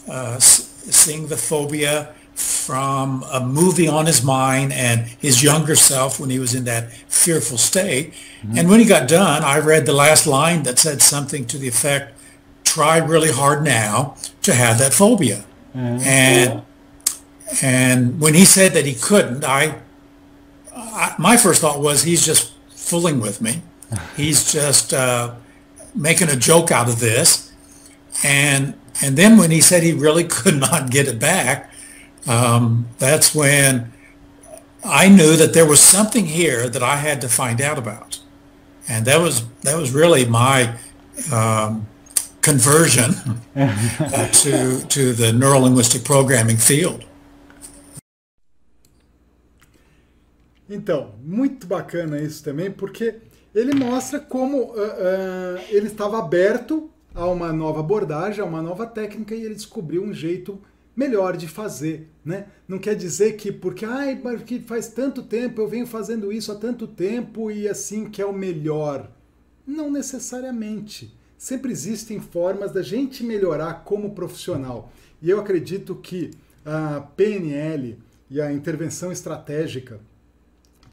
uh, 0.09 0.39
seeing 0.39 1.27
the 1.27 1.37
phobia 1.37 2.13
from 2.35 3.23
a 3.31 3.39
movie 3.45 3.87
on 3.87 4.05
his 4.05 4.23
mind 4.23 4.73
and 4.73 5.01
his 5.19 5.43
younger 5.43 5.75
self 5.75 6.19
when 6.19 6.29
he 6.29 6.39
was 6.39 6.55
in 6.55 6.63
that 6.65 6.91
fearful 7.07 7.57
state. 7.57 8.13
And 8.57 8.69
when 8.69 8.79
he 8.79 8.85
got 8.85 9.07
done, 9.07 9.43
I 9.43 9.59
read 9.59 9.85
the 9.85 9.93
last 9.93 10.25
line 10.27 10.63
that 10.63 10.79
said 10.79 11.01
something 11.01 11.45
to 11.45 11.57
the 11.57 11.67
effect, 11.67 12.17
try 12.63 12.97
really 12.97 13.31
hard 13.31 13.63
now 13.63 14.15
to 14.41 14.53
have 14.53 14.77
that 14.79 14.93
phobia. 14.93 15.45
And 15.75 16.61
and 17.61 18.19
when 18.19 18.33
he 18.33 18.45
said 18.45 18.73
that 18.73 18.85
he 18.85 18.95
couldn't, 18.95 19.43
I, 19.45 19.79
I 20.75 21.15
my 21.19 21.37
first 21.37 21.61
thought 21.61 21.79
was 21.79 22.03
he's 22.03 22.25
just 22.25 22.53
fooling 22.69 23.19
with 23.19 23.41
me. 23.41 23.61
He's 24.17 24.51
just 24.51 24.91
uh, 24.93 25.35
making 25.93 26.29
a 26.29 26.35
joke 26.35 26.71
out 26.71 26.89
of 26.89 26.99
this. 26.99 27.51
And 28.23 28.73
and 29.01 29.17
then 29.17 29.37
when 29.37 29.51
he 29.51 29.61
said 29.61 29.83
he 29.83 29.93
really 29.93 30.23
could 30.23 30.55
not 30.59 30.89
get 30.89 31.07
it 31.07 31.19
back, 31.19 31.71
um, 32.27 32.87
that's 32.99 33.33
when 33.35 33.91
I 34.83 35.07
knew 35.09 35.35
that 35.35 35.53
there 35.53 35.65
was 35.65 35.79
something 35.79 36.25
here 36.25 36.69
that 36.69 36.83
I 36.83 36.97
had 36.97 37.21
to 37.21 37.29
find 37.29 37.61
out 37.61 37.77
about, 37.77 38.19
and 38.87 39.05
that 39.05 39.19
was 39.19 39.43
that 39.61 39.77
was 39.77 39.91
really 39.91 40.25
my 40.25 40.75
um, 41.31 41.87
conversion 42.41 43.15
uh, 43.55 44.27
to 44.43 44.85
to 44.87 45.13
the 45.13 45.31
neurolinguistic 45.31 46.03
programming 46.03 46.57
field. 46.57 47.05
Então, 50.69 51.11
muito 51.23 51.67
bacana 51.67 52.19
isso 52.19 52.43
também, 52.43 52.71
porque 52.71 53.15
ele 53.53 53.75
mostra 53.75 54.19
como 54.19 54.57
uh, 54.57 54.73
uh, 54.73 55.59
ele 55.69 55.87
estava 55.87 56.17
aberto 56.17 56.89
a 57.13 57.27
uma 57.27 57.53
nova 57.53 57.79
abordagem, 57.79 58.41
a 58.41 58.45
uma 58.45 58.61
nova 58.61 58.87
técnica 58.87 59.35
e 59.35 59.43
ele 59.43 59.53
descobriu 59.53 60.03
um 60.03 60.13
jeito 60.13 60.59
melhor 60.95 61.35
de 61.35 61.47
fazer, 61.47 62.07
né? 62.23 62.47
Não 62.67 62.77
quer 62.77 62.95
dizer 62.95 63.33
que 63.33 63.51
porque 63.51 63.85
ai, 63.85 64.21
que 64.45 64.59
faz 64.59 64.87
tanto 64.87 65.23
tempo 65.23 65.61
eu 65.61 65.67
venho 65.67 65.87
fazendo 65.87 66.31
isso 66.31 66.51
há 66.51 66.55
tanto 66.55 66.87
tempo 66.87 67.49
e 67.51 67.67
assim 67.67 68.09
que 68.09 68.21
é 68.21 68.25
o 68.25 68.33
melhor. 68.33 69.09
Não 69.65 69.91
necessariamente. 69.91 71.13
Sempre 71.37 71.71
existem 71.71 72.19
formas 72.19 72.71
da 72.71 72.81
gente 72.81 73.23
melhorar 73.23 73.83
como 73.83 74.13
profissional. 74.13 74.91
E 75.21 75.29
eu 75.29 75.39
acredito 75.39 75.95
que 75.95 76.31
a 76.65 77.01
PNL 77.15 77.97
e 78.29 78.39
a 78.39 78.51
intervenção 78.53 79.11
estratégica 79.11 79.99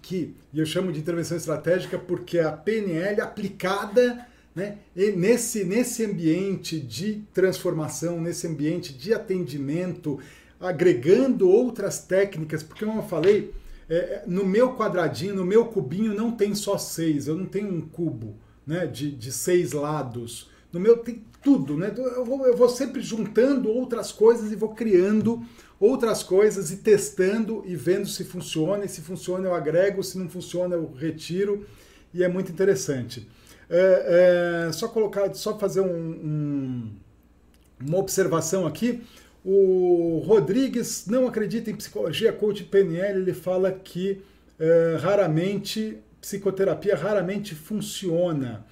que, 0.03 0.35
e 0.53 0.59
eu 0.59 0.67
chamo 0.67 0.93
de 0.93 0.99
intervenção 0.99 1.37
estratégica 1.37 1.99
porque 1.99 2.39
a 2.39 2.51
PNL 2.51 3.21
aplicada 3.21 4.27
né, 4.55 4.79
nesse, 4.95 5.65
nesse 5.65 6.05
ambiente 6.05 6.79
de 6.79 7.23
transformação, 7.33 8.21
nesse 8.21 8.47
ambiente 8.47 8.93
de 8.93 9.15
atendimento, 9.15 10.19
agregando 10.59 11.49
outras 11.49 12.01
técnicas, 12.01 12.63
porque 12.63 12.85
como 12.85 13.01
eu 13.01 13.07
falei, 13.07 13.53
é, 13.89 14.23
no 14.27 14.45
meu 14.45 14.75
quadradinho, 14.75 15.35
no 15.35 15.45
meu 15.45 15.67
cubinho 15.67 16.15
não 16.15 16.33
tem 16.33 16.55
só 16.55 16.79
seis, 16.79 17.27
eu 17.27 17.37
não 17.37 17.47
tenho 17.47 17.73
um 17.73 17.81
cubo 17.81 18.37
né, 18.67 18.87
de, 18.87 19.11
de 19.11 19.33
seis 19.33 19.73
lados. 19.73 20.49
No 20.73 20.79
meu 20.79 20.99
tem 20.99 21.25
tudo, 21.43 21.77
né? 21.77 21.93
Eu 21.97 22.25
vou, 22.25 22.47
eu 22.47 22.57
vou 22.57 22.69
sempre 22.69 23.01
juntando 23.01 23.69
outras 23.69 24.13
coisas 24.13 24.53
e 24.53 24.57
vou 24.57 24.71
criando 24.71 25.43
outras 25.81 26.23
coisas 26.23 26.71
e 26.71 26.77
testando 26.77 27.65
e 27.67 27.75
vendo 27.75 28.07
se 28.07 28.25
funciona. 28.25 28.85
E 28.85 28.89
se 28.89 29.01
funciona, 29.01 29.47
eu 29.49 29.55
agrego, 29.55 30.03
se 30.03 30.19
não 30.19 30.29
funciona, 30.29 30.77
eu 30.77 30.93
retiro. 30.93 31.67
E 32.13 32.23
é 32.23 32.29
muito 32.29 32.53
interessante. 32.53 33.29
É, 33.73 34.67
é, 34.67 34.73
só 34.73 34.89
colocar, 34.89 35.33
só 35.35 35.57
fazer 35.57 35.81
um, 35.81 35.87
um, 35.87 36.91
uma 37.81 37.99
observação 37.99 38.67
aqui. 38.67 39.03
O 39.45 40.23
Rodrigues 40.27 41.07
não 41.07 41.27
acredita 41.27 41.71
em 41.71 41.77
psicologia, 41.77 42.33
coach 42.33 42.65
PNL, 42.65 43.21
ele 43.21 43.33
fala 43.33 43.71
que 43.71 44.21
é, 44.59 44.99
raramente, 45.01 45.99
psicoterapia 46.21 46.97
raramente 46.97 47.55
funciona. 47.55 48.67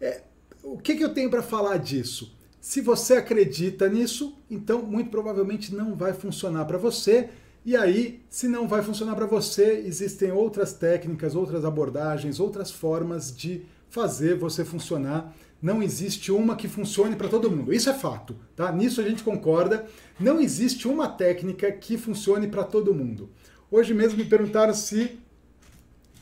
É, 0.00 0.22
o 0.62 0.76
que, 0.78 0.96
que 0.96 1.04
eu 1.04 1.14
tenho 1.14 1.30
para 1.30 1.42
falar 1.42 1.78
disso? 1.78 2.36
Se 2.60 2.80
você 2.80 3.14
acredita 3.14 3.88
nisso, 3.88 4.36
então 4.50 4.82
muito 4.82 5.10
provavelmente 5.10 5.74
não 5.74 5.94
vai 5.94 6.12
funcionar 6.12 6.64
para 6.64 6.76
você. 6.76 7.30
E 7.64 7.76
aí, 7.76 8.22
se 8.28 8.48
não 8.48 8.68
vai 8.68 8.82
funcionar 8.82 9.14
para 9.14 9.26
você, 9.26 9.82
existem 9.86 10.30
outras 10.32 10.74
técnicas, 10.74 11.34
outras 11.34 11.64
abordagens, 11.64 12.40
outras 12.40 12.70
formas 12.70 13.34
de 13.34 13.62
fazer 13.94 14.34
você 14.34 14.64
funcionar. 14.64 15.32
Não 15.62 15.80
existe 15.80 16.32
uma 16.32 16.56
que 16.56 16.66
funcione 16.66 17.14
para 17.14 17.28
todo 17.28 17.48
mundo. 17.48 17.72
Isso 17.72 17.88
é 17.88 17.94
fato, 17.94 18.34
tá? 18.56 18.72
Nisso 18.72 19.00
a 19.00 19.04
gente 19.04 19.22
concorda. 19.22 19.86
Não 20.18 20.40
existe 20.40 20.88
uma 20.88 21.06
técnica 21.06 21.70
que 21.70 21.96
funcione 21.96 22.48
para 22.48 22.64
todo 22.64 22.92
mundo. 22.92 23.30
Hoje 23.70 23.94
mesmo 23.94 24.18
me 24.18 24.24
perguntaram 24.24 24.74
se 24.74 25.20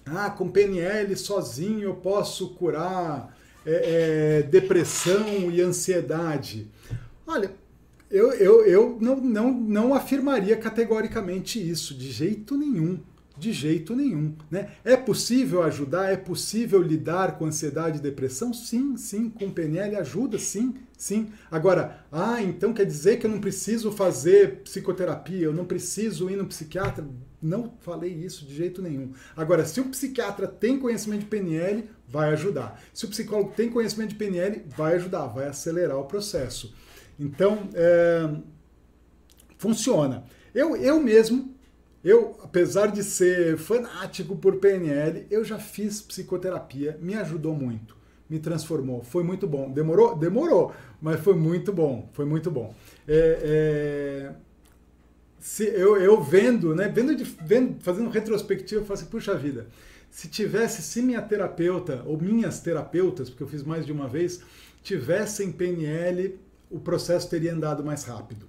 ah, 0.05 0.29
com 0.29 0.51
PNL 0.51 1.16
sozinho 1.16 1.81
eu 1.81 1.95
posso 1.95 2.51
curar 2.51 3.35
é, 3.64 4.41
é, 4.41 4.43
depressão 4.43 5.51
e 5.51 5.62
ansiedade. 5.62 6.70
Olha, 7.27 7.53
eu, 8.11 8.33
eu, 8.35 8.66
eu 8.66 8.99
não, 9.01 9.16
não, 9.16 9.51
não 9.51 9.95
afirmaria 9.95 10.57
categoricamente 10.59 11.59
isso, 11.59 11.95
de 11.95 12.12
jeito 12.12 12.55
nenhum. 12.55 13.01
De 13.43 13.53
jeito 13.53 13.97
nenhum. 13.97 14.36
Né? 14.49 14.70
É 14.84 14.97
possível 14.97 15.64
ajudar? 15.64 16.12
É 16.12 16.16
possível 16.16 16.80
lidar 16.80 17.36
com 17.36 17.45
ansiedade 17.45 17.99
e 17.99 18.01
depressão? 18.01 18.55
Sim, 18.55 18.97
sim. 18.97 19.28
Com 19.28 19.51
PNL 19.51 19.97
ajuda? 19.97 20.38
Sim, 20.38 20.76
sim. 20.97 21.32
Agora, 21.51 22.05
ah, 22.12 22.40
então 22.40 22.72
quer 22.72 22.86
dizer 22.86 23.18
que 23.18 23.26
eu 23.26 23.30
não 23.30 23.40
preciso 23.40 23.90
fazer 23.90 24.61
psicoterapia, 24.61 25.45
eu 25.45 25.53
não 25.53 25.64
preciso 25.64 26.30
ir 26.30 26.36
no 26.36 26.47
psiquiatra? 26.47 27.05
Não 27.43 27.72
falei 27.80 28.12
isso 28.12 28.47
de 28.47 28.55
jeito 28.55 28.80
nenhum. 28.80 29.12
Agora, 29.36 29.64
se 29.64 29.80
o 29.80 29.86
psiquiatra 29.86 30.47
tem 30.47 30.78
conhecimento 30.78 31.22
de 31.22 31.26
PNL, 31.26 31.90
vai 32.07 32.32
ajudar. 32.34 32.80
Se 32.95 33.07
o 33.07 33.09
psicólogo 33.09 33.55
tem 33.57 33.68
conhecimento 33.68 34.11
de 34.11 34.14
PNL, 34.14 34.62
vai 34.76 34.95
ajudar, 34.95 35.26
vai 35.26 35.49
acelerar 35.49 35.99
o 35.99 36.05
processo. 36.05 36.72
Então, 37.18 37.68
é, 37.74 38.36
funciona. 39.59 40.22
Eu, 40.55 40.76
eu 40.76 41.03
mesmo, 41.03 41.53
eu, 42.05 42.36
apesar 42.42 42.88
de 42.88 43.05
ser 43.05 43.57
fanático 43.57 44.36
por 44.36 44.57
PNL, 44.57 45.26
eu 45.30 45.44
já 45.44 45.59
fiz 45.59 46.03
psicoterapia, 46.03 46.98
me 47.00 47.14
ajudou 47.14 47.55
muito, 47.55 47.96
me 48.28 48.40
transformou, 48.40 49.05
foi 49.05 49.22
muito 49.22 49.46
bom. 49.46 49.70
Demorou? 49.70 50.16
Demorou, 50.16 50.74
mas 51.00 51.20
foi 51.20 51.34
muito 51.34 51.72
bom, 51.72 52.09
foi 52.12 52.24
muito 52.24 52.50
bom. 52.50 52.74
É, 53.07 53.38
é, 53.44 54.32
se 55.38 55.64
eu, 55.64 55.96
eu 55.96 56.20
vendo, 56.20 56.74
né, 56.74 56.88
vendo, 56.88 57.14
de, 57.14 57.24
vendo, 57.24 57.80
fazendo 57.80 58.11
retrospectiva, 58.11 58.80
eu 58.80 58.84
falo 58.84 58.98
assim, 58.98 59.09
puxa 59.09 59.36
vida, 59.36 59.68
se 60.11 60.28
tivesse, 60.28 60.82
se 60.82 61.00
minha 61.03 61.22
terapeuta, 61.22 62.03
ou 62.05 62.20
minhas 62.20 62.61
terapeutas, 62.61 63.30
porque 63.30 63.44
eu 63.44 63.48
fiz 63.48 63.62
mais 63.62 63.86
de 63.86 63.92
uma 63.92 64.09
vez, 64.09 64.42
tivessem 64.82 65.53
PNL, 65.53 66.38
o 66.68 66.80
processo 66.80 67.30
teria 67.30 67.55
andado 67.55 67.84
mais 67.84 68.03
rápido. 68.05 68.48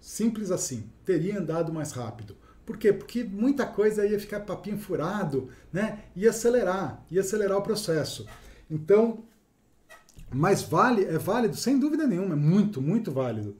Simples 0.00 0.50
assim, 0.50 0.84
teria 1.04 1.38
andado 1.38 1.72
mais 1.72 1.92
rápido. 1.92 2.36
Por 2.66 2.76
quê? 2.76 2.92
Porque 2.92 3.22
muita 3.22 3.64
coisa 3.64 4.04
ia 4.04 4.18
ficar 4.18 4.40
papinho 4.40 4.76
furado, 4.76 5.48
né? 5.72 6.00
Ia 6.16 6.30
acelerar, 6.30 7.06
ia 7.08 7.20
acelerar 7.20 7.56
o 7.56 7.62
processo. 7.62 8.26
Então, 8.68 9.22
mas 10.34 10.62
vale, 10.62 11.04
é 11.04 11.16
válido, 11.16 11.56
sem 11.56 11.78
dúvida 11.78 12.08
nenhuma, 12.08 12.34
é 12.34 12.36
muito, 12.36 12.82
muito 12.82 13.12
válido. 13.12 13.56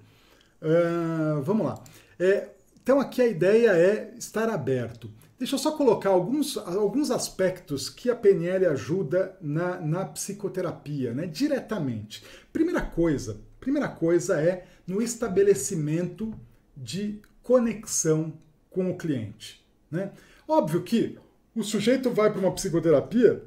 Uh, 0.61 1.41
vamos 1.43 1.67
lá. 1.67 1.85
É, 2.19 2.49
então 2.83 3.01
aqui 3.01 3.23
a 3.23 3.29
ideia 3.29 3.71
é 3.71 4.13
estar 4.19 4.51
aberto. 4.51 5.09
Deixa 5.39 5.55
eu 5.55 5.59
só 5.59 5.73
colocar 5.73 6.11
alguns, 6.11 6.57
alguns 6.57 7.11
aspectos 7.11 7.89
que 7.89 8.11
a 8.11 8.17
PNL 8.17 8.67
ajuda 8.67 9.37
na, 9.41 9.79
na 9.81 10.05
psicoterapia, 10.07 11.13
né, 11.13 11.27
diretamente. 11.27 12.25
Primeira 12.53 12.81
coisa, 12.81 13.41
primeira 13.61 13.89
coisa 13.89 14.41
é 14.41 14.67
no 14.87 15.01
estabelecimento 15.01 16.35
de 16.77 17.21
conexão 17.43 18.33
com 18.77 18.91
o 18.91 18.97
cliente. 18.97 19.65
Né? 19.91 20.11
Óbvio 20.47 20.83
que 20.83 21.19
o 21.55 21.63
sujeito 21.63 22.11
vai 22.11 22.31
para 22.31 22.39
uma 22.39 22.53
psicoterapia 22.53 23.43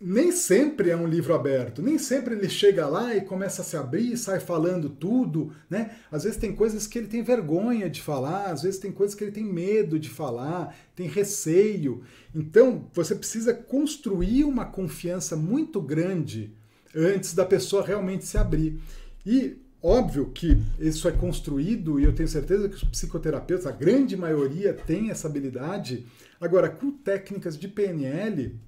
nem 0.00 0.32
sempre 0.32 0.90
é 0.90 0.96
um 0.96 1.06
livro 1.06 1.34
aberto, 1.34 1.80
nem 1.80 1.98
sempre 1.98 2.34
ele 2.34 2.48
chega 2.48 2.86
lá 2.86 3.14
e 3.14 3.20
começa 3.20 3.62
a 3.62 3.64
se 3.64 3.76
abrir 3.76 4.16
sai 4.16 4.40
falando 4.40 4.88
tudo, 4.88 5.52
né? 5.70 5.96
Às 6.10 6.24
vezes 6.24 6.38
tem 6.38 6.54
coisas 6.54 6.86
que 6.86 6.98
ele 6.98 7.06
tem 7.06 7.22
vergonha 7.22 7.88
de 7.88 8.02
falar, 8.02 8.50
às 8.50 8.62
vezes 8.62 8.80
tem 8.80 8.90
coisas 8.90 9.14
que 9.14 9.22
ele 9.22 9.30
tem 9.30 9.44
medo 9.44 9.98
de 9.98 10.08
falar, 10.08 10.76
tem 10.96 11.06
receio. 11.06 12.02
Então, 12.34 12.86
você 12.92 13.14
precisa 13.14 13.54
construir 13.54 14.44
uma 14.44 14.64
confiança 14.64 15.36
muito 15.36 15.80
grande 15.80 16.52
antes 16.94 17.32
da 17.32 17.44
pessoa 17.44 17.84
realmente 17.84 18.26
se 18.26 18.36
abrir. 18.36 18.80
E 19.24 19.56
óbvio 19.84 20.30
que 20.30 20.56
isso 20.78 21.06
é 21.06 21.12
construído 21.12 22.00
e 22.00 22.04
eu 22.04 22.14
tenho 22.14 22.26
certeza 22.26 22.70
que 22.70 22.74
os 22.74 22.84
psicoterapeutas, 22.84 23.66
a 23.66 23.70
grande 23.70 24.16
maioria 24.16 24.72
tem 24.72 25.10
essa 25.10 25.28
habilidade. 25.28 26.06
Agora, 26.40 26.70
com 26.70 26.90
técnicas 26.90 27.58
de 27.58 27.68
PNL, 27.68 28.58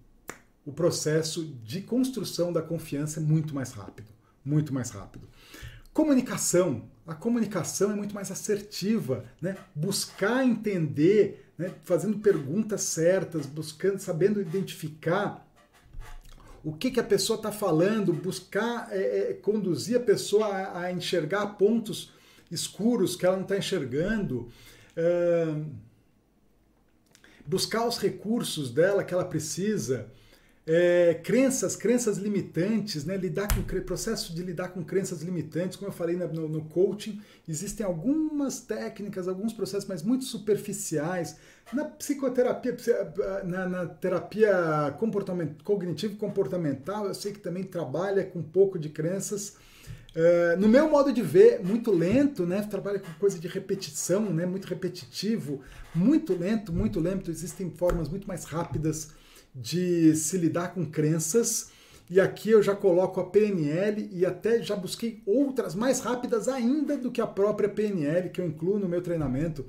o 0.66 0.72
processo 0.72 1.42
de 1.64 1.80
construção 1.80 2.52
da 2.52 2.60
confiança 2.60 3.18
é 3.18 3.22
muito 3.22 3.54
mais 3.54 3.72
rápido. 3.72 4.08
muito 4.44 4.72
mais 4.74 4.90
rápido. 4.90 5.26
Comunicação. 5.92 6.84
A 7.06 7.14
comunicação 7.14 7.90
é 7.90 7.94
muito 7.94 8.14
mais 8.14 8.30
assertiva, 8.30 9.24
né? 9.40 9.56
Buscar 9.74 10.44
entender, 10.44 11.50
né? 11.56 11.72
fazendo 11.82 12.18
perguntas 12.18 12.82
certas, 12.82 13.46
buscando, 13.46 13.98
sabendo 13.98 14.40
identificar 14.40 15.45
o 16.66 16.72
que, 16.72 16.90
que 16.90 16.98
a 16.98 17.04
pessoa 17.04 17.36
está 17.36 17.52
falando, 17.52 18.12
buscar 18.12 18.88
é, 18.90 19.30
é, 19.30 19.34
conduzir 19.34 19.98
a 19.98 20.00
pessoa 20.00 20.48
a, 20.48 20.80
a, 20.80 20.92
enxergar 20.92 21.46
pontos 21.54 22.12
escuros 22.50 23.14
que 23.14 23.24
ela 23.24 23.36
não 23.36 23.44
está 23.44 23.56
enxergando, 23.56 24.48
buscar 27.46 27.86
os 27.86 27.98
recursos 27.98 28.72
dela 28.72 29.04
que 29.04 29.14
ela 29.14 29.24
precisa 29.24 30.10
é, 30.66 31.14
crenças, 31.22 31.76
crenças 31.76 32.18
limitantes, 32.18 33.04
né? 33.04 33.16
lidar 33.16 33.46
com 33.54 33.62
processo 33.82 34.34
de 34.34 34.42
lidar 34.42 34.70
com 34.70 34.82
crenças 34.82 35.22
limitantes, 35.22 35.76
como 35.76 35.88
eu 35.88 35.94
falei 35.94 36.16
no, 36.16 36.48
no, 36.48 36.64
coaching, 36.64 37.22
existem 37.48 37.86
algumas 37.86 38.60
técnicas, 38.60 39.28
alguns 39.28 39.52
processos, 39.52 39.88
mas 39.88 40.02
muito 40.02 40.24
superficiais. 40.24 41.36
Na 41.72 41.84
psicoterapia, 41.84 42.76
na, 43.44 43.68
na 43.68 43.86
terapia 43.86 44.94
comportament, 44.98 45.50
cognitivo-comportamental, 45.64 47.06
eu 47.06 47.14
sei 47.14 47.32
que 47.32 47.40
também 47.40 47.64
trabalha 47.64 48.24
com 48.24 48.38
um 48.38 48.42
pouco 48.42 48.78
de 48.78 48.88
crenças. 48.88 49.56
Uh, 50.14 50.58
no 50.58 50.68
meu 50.68 50.88
modo 50.88 51.12
de 51.12 51.22
ver, 51.22 51.60
muito 51.62 51.90
lento, 51.90 52.46
né? 52.46 52.62
Trabalha 52.62 53.00
com 53.00 53.12
coisa 53.14 53.38
de 53.38 53.48
repetição, 53.48 54.32
né? 54.32 54.46
Muito 54.46 54.66
repetitivo, 54.66 55.60
muito 55.94 56.34
lento, 56.34 56.72
muito 56.72 57.00
lento. 57.00 57.30
Existem 57.30 57.70
formas 57.70 58.08
muito 58.08 58.28
mais 58.28 58.44
rápidas 58.44 59.10
de 59.52 60.14
se 60.14 60.38
lidar 60.38 60.72
com 60.72 60.86
crenças. 60.86 61.70
E 62.08 62.20
aqui 62.20 62.50
eu 62.50 62.62
já 62.62 62.76
coloco 62.76 63.20
a 63.20 63.24
PNL 63.24 64.08
e 64.12 64.24
até 64.24 64.62
já 64.62 64.76
busquei 64.76 65.20
outras 65.26 65.74
mais 65.74 65.98
rápidas 65.98 66.46
ainda 66.46 66.96
do 66.96 67.10
que 67.10 67.20
a 67.20 67.26
própria 67.26 67.68
PNL, 67.68 68.30
que 68.30 68.40
eu 68.40 68.46
incluo 68.46 68.78
no 68.78 68.88
meu 68.88 69.02
treinamento, 69.02 69.66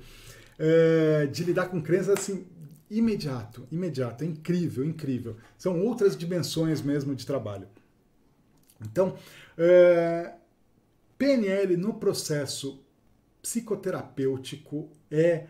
é, 0.58 1.26
de 1.26 1.44
lidar 1.44 1.68
com 1.68 1.80
crenças 1.80 2.18
assim, 2.18 2.46
imediato, 2.90 3.66
imediato, 3.70 4.24
é 4.24 4.26
incrível, 4.26 4.84
incrível. 4.84 5.36
São 5.56 5.80
outras 5.80 6.16
dimensões 6.16 6.82
mesmo 6.82 7.14
de 7.14 7.26
trabalho. 7.26 7.68
Então, 8.80 9.16
é, 9.56 10.34
PNL 11.16 11.76
no 11.76 11.94
processo 11.94 12.82
psicoterapêutico 13.42 14.90
é, 15.10 15.46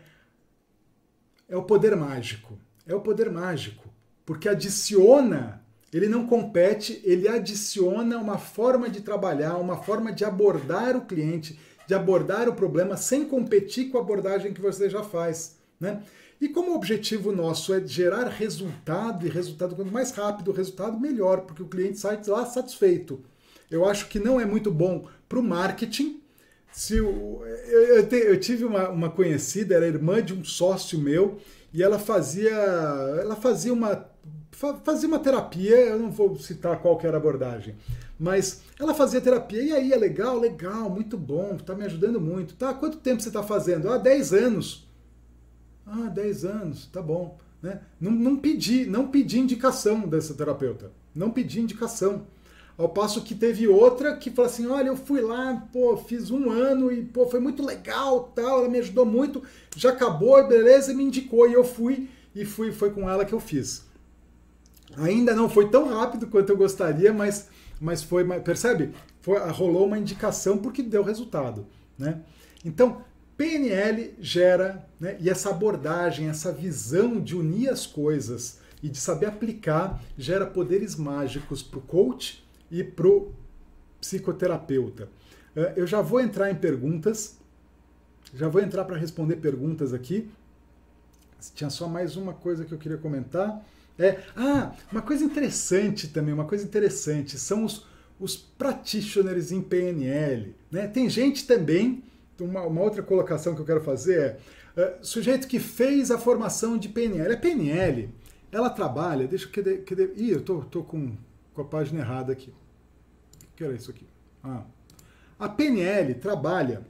é 1.47 1.57
o 1.57 1.63
poder 1.63 1.95
mágico. 1.95 2.57
É 2.85 2.93
o 2.93 3.01
poder 3.01 3.29
mágico 3.29 3.89
porque 4.29 4.47
adiciona, 4.47 5.59
ele 5.91 6.07
não 6.07 6.27
compete, 6.27 7.01
ele 7.03 7.27
adiciona 7.27 8.15
uma 8.19 8.37
forma 8.37 8.87
de 8.87 9.01
trabalhar, 9.01 9.57
uma 9.57 9.77
forma 9.77 10.13
de 10.13 10.23
abordar 10.23 10.95
o 10.95 11.01
cliente, 11.01 11.59
de 11.89 11.95
abordar 11.95 12.47
o 12.47 12.53
problema 12.53 12.95
sem 12.95 13.25
competir 13.25 13.89
com 13.89 13.97
a 13.97 14.01
abordagem 14.01 14.53
que 14.53 14.61
você 14.61 14.87
já 14.87 15.01
faz. 15.01 15.57
Né? 15.79 16.03
E 16.39 16.47
como 16.47 16.71
o 16.71 16.75
objetivo 16.75 17.31
nosso 17.31 17.73
é 17.73 17.83
gerar 17.83 18.27
resultado, 18.27 19.25
e 19.25 19.29
resultado 19.29 19.75
quanto 19.75 19.91
mais 19.91 20.11
rápido 20.11 20.51
o 20.51 20.53
resultado, 20.53 20.99
melhor, 20.99 21.41
porque 21.41 21.63
o 21.63 21.67
cliente 21.67 21.97
sai 21.97 22.21
lá 22.27 22.45
satisfeito. 22.45 23.19
Eu 23.71 23.89
acho 23.89 24.07
que 24.07 24.19
não 24.19 24.39
é 24.39 24.45
muito 24.45 24.69
bom 24.69 25.07
para 25.27 25.39
o 25.39 25.43
marketing. 25.43 26.21
Se 26.71 26.97
eu, 26.97 27.41
eu, 27.43 28.07
te, 28.07 28.17
eu 28.17 28.39
tive 28.39 28.65
uma, 28.65 28.87
uma 28.89 29.09
conhecida, 29.09 29.73
era 29.73 29.87
irmã 29.87 30.21
de 30.21 30.35
um 30.35 30.45
sócio 30.45 30.99
meu, 30.99 31.39
e 31.73 31.81
ela 31.81 31.97
fazia, 31.97 32.51
ela 32.51 33.35
fazia 33.35 33.73
uma 33.73 34.07
fazia 34.83 35.07
uma 35.07 35.19
terapia, 35.19 35.75
eu 35.75 35.97
não 35.97 36.11
vou 36.11 36.37
citar 36.37 36.81
qual 36.81 36.97
que 36.97 37.07
era 37.07 37.15
a 37.15 37.19
abordagem, 37.19 37.75
mas 38.19 38.61
ela 38.77 38.93
fazia 38.93 39.21
terapia, 39.21 39.61
e 39.61 39.71
aí 39.71 39.93
é 39.93 39.95
legal, 39.95 40.37
legal, 40.37 40.89
muito 40.89 41.17
bom, 41.17 41.55
tá 41.57 41.73
me 41.73 41.85
ajudando 41.85 42.19
muito. 42.19 42.53
Tá, 42.55 42.73
quanto 42.73 42.97
tempo 42.97 43.21
você 43.21 43.29
está 43.29 43.41
fazendo? 43.41 43.89
Ah, 43.89 43.97
10 43.97 44.33
anos. 44.33 44.87
Ah, 45.85 46.09
10 46.09 46.43
anos, 46.43 46.85
tá 46.87 47.01
bom. 47.01 47.39
Né? 47.61 47.81
Não, 47.99 48.11
não 48.11 48.35
pedi, 48.35 48.85
não 48.85 49.07
pedi 49.07 49.39
indicação 49.39 50.01
dessa 50.01 50.33
terapeuta. 50.33 50.91
Não 51.15 51.31
pedi 51.31 51.61
indicação. 51.61 52.27
Ao 52.77 52.87
passo 52.87 53.23
que 53.23 53.35
teve 53.35 53.67
outra 53.67 54.15
que 54.15 54.29
falou 54.29 54.49
assim: 54.49 54.67
olha, 54.67 54.87
eu 54.87 54.95
fui 54.95 55.21
lá, 55.21 55.67
pô, 55.71 55.97
fiz 55.97 56.29
um 56.31 56.49
ano 56.49 56.91
e 56.91 57.03
pô, 57.03 57.27
foi 57.27 57.39
muito 57.39 57.65
legal, 57.65 58.31
tal, 58.35 58.59
ela 58.59 58.69
me 58.69 58.79
ajudou 58.79 59.05
muito, 59.05 59.43
já 59.75 59.89
acabou, 59.89 60.47
beleza, 60.47 60.93
me 60.93 61.03
indicou, 61.03 61.49
e 61.49 61.53
eu 61.53 61.63
fui, 61.63 62.09
e 62.33 62.45
fui, 62.45 62.71
foi 62.71 62.91
com 62.91 63.09
ela 63.09 63.25
que 63.25 63.33
eu 63.33 63.39
fiz. 63.39 63.83
Ainda 64.97 65.35
não 65.35 65.49
foi 65.49 65.69
tão 65.69 65.89
rápido 65.89 66.27
quanto 66.27 66.51
eu 66.51 66.57
gostaria, 66.57 67.11
mas, 67.13 67.49
mas 67.79 68.03
foi, 68.03 68.25
percebe? 68.41 68.91
Foi, 69.21 69.39
rolou 69.51 69.85
uma 69.85 69.97
indicação 69.97 70.57
porque 70.57 70.83
deu 70.83 71.03
resultado. 71.03 71.67
Né? 71.97 72.21
Então, 72.63 73.01
PNL 73.37 74.15
gera, 74.19 74.85
né, 74.99 75.15
e 75.19 75.29
essa 75.29 75.49
abordagem, 75.49 76.27
essa 76.27 76.51
visão 76.51 77.21
de 77.21 77.35
unir 77.35 77.69
as 77.69 77.87
coisas 77.87 78.59
e 78.83 78.89
de 78.89 78.97
saber 78.97 79.27
aplicar, 79.27 80.01
gera 80.17 80.45
poderes 80.45 80.95
mágicos 80.95 81.63
para 81.63 81.79
o 81.79 81.81
coach 81.81 82.45
e 82.69 82.83
para 82.83 83.07
o 83.07 83.33
psicoterapeuta. 83.99 85.09
Eh, 85.55 85.73
eu 85.77 85.87
já 85.87 86.01
vou 86.01 86.19
entrar 86.19 86.51
em 86.51 86.55
perguntas, 86.55 87.37
já 88.33 88.47
vou 88.47 88.61
entrar 88.61 88.85
para 88.85 88.97
responder 88.97 89.37
perguntas 89.37 89.93
aqui. 89.93 90.29
Tinha 91.55 91.69
só 91.69 91.87
mais 91.87 92.15
uma 92.15 92.33
coisa 92.33 92.65
que 92.65 92.73
eu 92.73 92.77
queria 92.77 92.97
comentar. 92.97 93.65
É, 93.99 94.17
ah, 94.33 94.71
uma 94.89 95.01
coisa 95.01 95.25
interessante 95.25 96.07
também, 96.07 96.33
uma 96.33 96.45
coisa 96.45 96.63
interessante, 96.63 97.37
são 97.37 97.65
os, 97.65 97.85
os 98.17 98.37
practitioners 98.37 99.51
em 99.51 99.61
PNL. 99.61 100.55
Né? 100.71 100.87
Tem 100.87 101.09
gente 101.09 101.45
também, 101.45 102.01
uma, 102.39 102.61
uma 102.61 102.81
outra 102.81 103.03
colocação 103.03 103.53
que 103.53 103.59
eu 103.59 103.65
quero 103.65 103.81
fazer 103.81 104.37
é, 104.77 104.81
é, 104.81 104.97
sujeito 105.01 105.49
que 105.49 105.59
fez 105.59 106.11
a 106.11 106.17
formação 106.17 106.77
de 106.77 106.87
PNL. 106.87 107.33
A 107.33 107.37
PNL, 107.37 108.09
ela 108.53 108.69
trabalha, 108.69 109.27
deixa 109.27 109.47
eu... 109.47 109.51
Que, 109.51 109.77
que, 109.79 110.13
ih, 110.15 110.31
eu 110.31 110.41
tô, 110.41 110.61
tô 110.61 110.81
com, 110.81 111.17
com 111.53 111.61
a 111.61 111.65
página 111.65 111.99
errada 111.99 112.31
aqui. 112.31 112.53
O 113.51 113.55
que 113.57 113.63
era 113.65 113.73
isso 113.73 113.91
aqui? 113.91 114.07
Ah. 114.41 114.63
A 115.37 115.49
PNL 115.49 116.13
trabalha... 116.15 116.87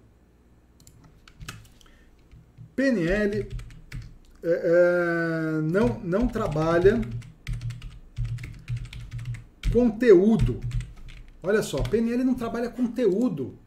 PNL 2.75 3.49
é, 4.43 4.49
é, 4.49 5.61
não, 5.61 5.99
não 6.03 6.27
trabalha 6.27 7.01
conteúdo. 9.71 10.59
Olha 11.41 11.61
só, 11.61 11.81
PNL 11.81 12.23
não 12.23 12.33
trabalha 12.33 12.69
conteúdo 12.69 13.57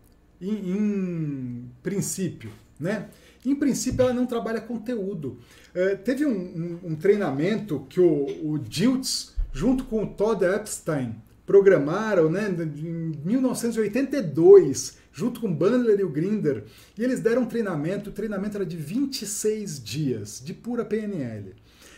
em, 0.41 0.51
em 0.51 1.71
princípio, 1.83 2.51
né? 2.79 3.09
Em 3.45 3.55
princípio, 3.55 4.03
ela 4.03 4.13
não 4.13 4.25
trabalha 4.25 4.61
conteúdo. 4.61 5.39
É, 5.75 5.97
teve 5.97 6.25
um, 6.25 6.31
um, 6.31 6.93
um, 6.93 6.97
treinamento 6.97 7.87
que 7.89 8.01
o, 8.01 8.27
o 8.45 8.59
Diltz, 8.59 9.35
junto 9.53 9.85
com 9.85 10.05
o 10.05 10.07
Todd 10.07 10.45
Epstein, 10.45 11.17
programaram 11.45 12.31
né, 12.31 12.49
em 12.49 13.13
1982 13.25 15.02
junto 15.13 15.41
com 15.41 15.49
o 15.49 15.55
Bandler 15.55 16.01
e 16.01 16.05
o 16.05 16.09
Grinder, 16.09 16.65
e 16.97 17.05
eles 17.05 17.21
deram 17.21 17.43
um 17.43 17.47
treinamento, 17.47 18.11
o 18.11 18.13
treinamento 18.13 18.57
era 18.57 18.67
de 18.67 18.77
26 18.77 19.83
dias, 19.83 20.43
de 20.43 20.55
pura 20.55 20.85
PNL. 20.85 21.55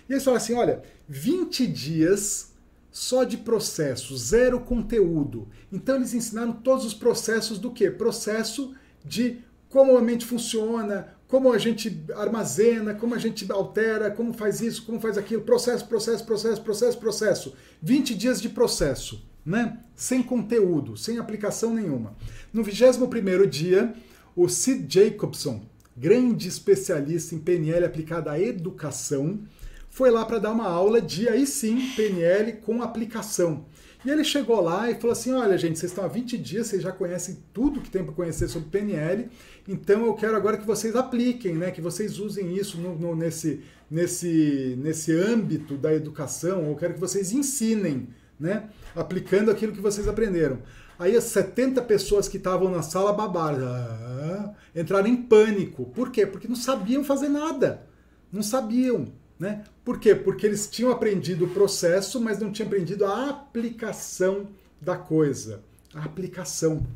E 0.09 0.12
eles 0.12 0.25
falaram 0.25 0.43
assim, 0.43 0.55
olha, 0.55 0.83
20 1.09 1.67
dias 1.67 2.53
só 2.91 3.25
de 3.25 3.37
processo, 3.37 4.17
zero 4.17 4.61
conteúdo. 4.61 5.49
Então 5.73 5.97
eles 5.97 6.15
ensinaram 6.15 6.53
todos 6.53 6.85
os 6.85 6.95
processos 6.95 7.59
do 7.59 7.71
quê? 7.71 7.91
Processo 7.91 8.75
de 9.05 9.39
como 9.69 9.97
a 9.97 10.01
mente 10.01 10.25
funciona, 10.25 11.15
como 11.27 11.53
a 11.53 11.59
gente 11.59 12.05
armazena, 12.15 12.95
como 12.95 13.15
a 13.15 13.19
gente 13.19 13.51
altera, 13.51 14.11
como 14.11 14.33
faz 14.33 14.61
isso, 14.61 14.85
como 14.87 15.01
faz 15.01 15.19
aquilo, 15.19 15.43
processo, 15.43 15.87
processo, 15.87 16.25
processo, 16.25 16.62
processo, 16.62 16.99
processo. 16.99 17.57
20 17.83 18.15
dias 18.15 18.41
de 18.41 18.49
processo 18.49 19.34
né? 19.45 19.78
sem 19.95 20.22
conteúdo, 20.22 20.97
sem 20.97 21.18
aplicação 21.18 21.74
nenhuma. 21.74 22.14
No 22.53 22.62
21º 22.62 23.47
dia, 23.47 23.95
o 24.34 24.49
Sid 24.49 24.86
Jacobson, 24.88 25.62
grande 25.97 26.49
especialista 26.49 27.34
em 27.34 27.38
PNL 27.38 27.84
aplicada 27.84 28.32
à 28.32 28.40
educação, 28.40 29.40
foi 29.88 30.11
lá 30.11 30.24
para 30.24 30.40
dar 30.40 30.51
uma 30.51 30.68
aula 30.68 31.01
de, 31.01 31.28
aí 31.28 31.47
sim, 31.47 31.92
PNL 31.95 32.55
com 32.55 32.82
aplicação. 32.82 33.64
E 34.05 34.11
ele 34.11 34.24
chegou 34.24 34.61
lá 34.61 34.90
e 34.90 34.97
falou 34.97 35.12
assim: 35.12 35.32
Olha, 35.32 35.57
gente, 35.57 35.78
vocês 35.78 35.92
estão 35.92 36.05
há 36.05 36.09
20 36.09 36.36
dias, 36.36 36.66
vocês 36.66 36.82
já 36.82 36.92
conhecem 36.92 37.38
tudo 37.55 37.80
que 37.80 37.88
tem 37.88 38.05
para 38.05 38.12
conhecer 38.12 38.49
sobre 38.49 38.68
PNL, 38.68 39.28
então 39.66 40.05
eu 40.05 40.14
quero 40.14 40.36
agora 40.36 40.59
que 40.59 40.66
vocês 40.66 40.95
apliquem, 40.95 41.55
né, 41.55 41.70
que 41.70 41.80
vocês 41.80 42.18
usem 42.18 42.55
isso 42.55 42.76
no, 42.76 42.99
no, 42.99 43.16
nesse, 43.16 43.61
nesse, 43.90 44.76
nesse 44.78 45.12
âmbito 45.12 45.76
da 45.76 45.95
educação, 45.95 46.66
eu 46.66 46.76
quero 46.76 46.95
que 46.95 47.01
vocês 47.01 47.32
ensinem 47.32 48.09
né? 48.45 48.68
Aplicando 48.95 49.51
aquilo 49.51 49.72
que 49.72 49.80
vocês 49.80 50.07
aprenderam. 50.07 50.59
Aí 50.99 51.16
as 51.16 51.24
70 51.24 51.80
pessoas 51.82 52.28
que 52.28 52.36
estavam 52.36 52.70
na 52.70 52.82
sala 52.82 53.12
babaram, 53.12 53.66
ah, 53.66 54.55
entraram 54.76 55.09
em 55.09 55.16
pânico. 55.16 55.86
Por 55.86 56.11
quê? 56.11 56.26
Porque 56.26 56.47
não 56.47 56.55
sabiam 56.55 57.03
fazer 57.03 57.30
nada. 57.30 57.86
Não 58.30 58.42
sabiam. 58.42 59.07
Né? 59.38 59.64
Por 59.82 59.99
quê? 59.99 60.14
Porque 60.14 60.47
eles 60.47 60.68
tinham 60.68 60.92
aprendido 60.92 61.47
o 61.47 61.51
processo, 61.51 62.20
mas 62.20 62.38
não 62.38 62.53
tinham 62.53 62.68
aprendido 62.68 63.07
a 63.07 63.30
aplicação 63.30 64.49
da 64.80 64.97
coisa. 64.97 65.64
a 65.95 66.05
aplicação. 66.05 66.86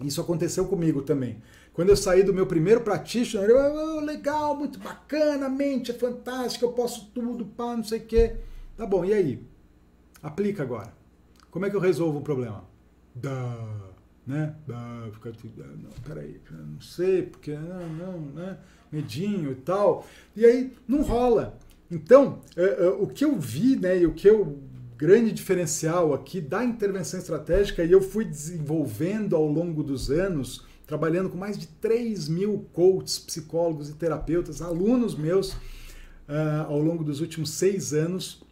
Isso 0.00 0.20
aconteceu 0.20 0.66
comigo 0.66 1.02
também. 1.02 1.42
Quando 1.72 1.90
eu 1.90 1.96
saí 1.96 2.22
do 2.22 2.32
meu 2.32 2.46
primeiro 2.46 2.80
practitioner, 2.80 3.50
eu, 3.50 3.56
oh, 3.56 4.00
legal, 4.00 4.56
muito 4.56 4.78
bacana, 4.78 5.46
a 5.46 5.48
mente 5.48 5.90
é 5.90 5.94
fantástica, 5.94 6.64
eu 6.64 6.72
posso 6.72 7.10
tudo, 7.12 7.44
pá, 7.44 7.76
não 7.76 7.84
sei 7.84 7.98
o 7.98 8.04
quê. 8.06 8.36
Tá 8.76 8.86
bom, 8.86 9.04
e 9.04 9.12
aí? 9.12 9.49
Aplica 10.22 10.62
agora. 10.62 10.92
Como 11.50 11.66
é 11.66 11.70
que 11.70 11.76
eu 11.76 11.80
resolvo 11.80 12.18
o 12.18 12.22
problema? 12.22 12.64
Dá, 13.14 13.56
né? 14.26 14.54
Dá, 14.66 15.08
fica, 15.12 15.32
não, 15.56 15.90
peraí, 16.06 16.40
não 16.50 16.80
sei, 16.80 17.22
porque 17.22 17.54
não, 17.54 17.88
não, 17.88 18.20
né? 18.20 18.58
Medinho 18.92 19.52
e 19.52 19.56
tal. 19.56 20.06
E 20.36 20.44
aí 20.44 20.72
não 20.86 21.02
rola. 21.02 21.58
Então, 21.90 22.40
é, 22.56 22.84
é, 22.84 22.88
o 22.88 23.06
que 23.06 23.24
eu 23.24 23.36
vi, 23.38 23.76
né, 23.76 24.00
e 24.00 24.06
o 24.06 24.12
que 24.14 24.28
eu 24.28 24.58
grande 24.96 25.32
diferencial 25.32 26.12
aqui 26.12 26.42
da 26.42 26.62
intervenção 26.62 27.18
estratégica, 27.18 27.82
e 27.82 27.90
eu 27.90 28.02
fui 28.02 28.24
desenvolvendo 28.24 29.34
ao 29.34 29.46
longo 29.46 29.82
dos 29.82 30.10
anos, 30.10 30.66
trabalhando 30.86 31.30
com 31.30 31.38
mais 31.38 31.58
de 31.58 31.66
3 31.66 32.28
mil 32.28 32.66
coaches, 32.74 33.18
psicólogos 33.18 33.88
e 33.88 33.94
terapeutas, 33.94 34.60
alunos 34.60 35.14
meus, 35.14 35.54
uh, 35.54 36.66
ao 36.68 36.78
longo 36.78 37.02
dos 37.02 37.20
últimos 37.20 37.50
seis 37.50 37.94
anos, 37.94 38.42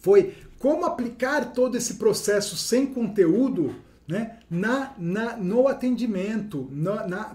foi 0.00 0.34
como 0.58 0.84
aplicar 0.84 1.52
todo 1.52 1.76
esse 1.76 1.94
processo 1.94 2.56
sem 2.56 2.86
conteúdo 2.86 3.74
né, 4.08 4.38
na, 4.48 4.94
na, 4.96 5.36
no 5.36 5.68
atendimento, 5.68 6.70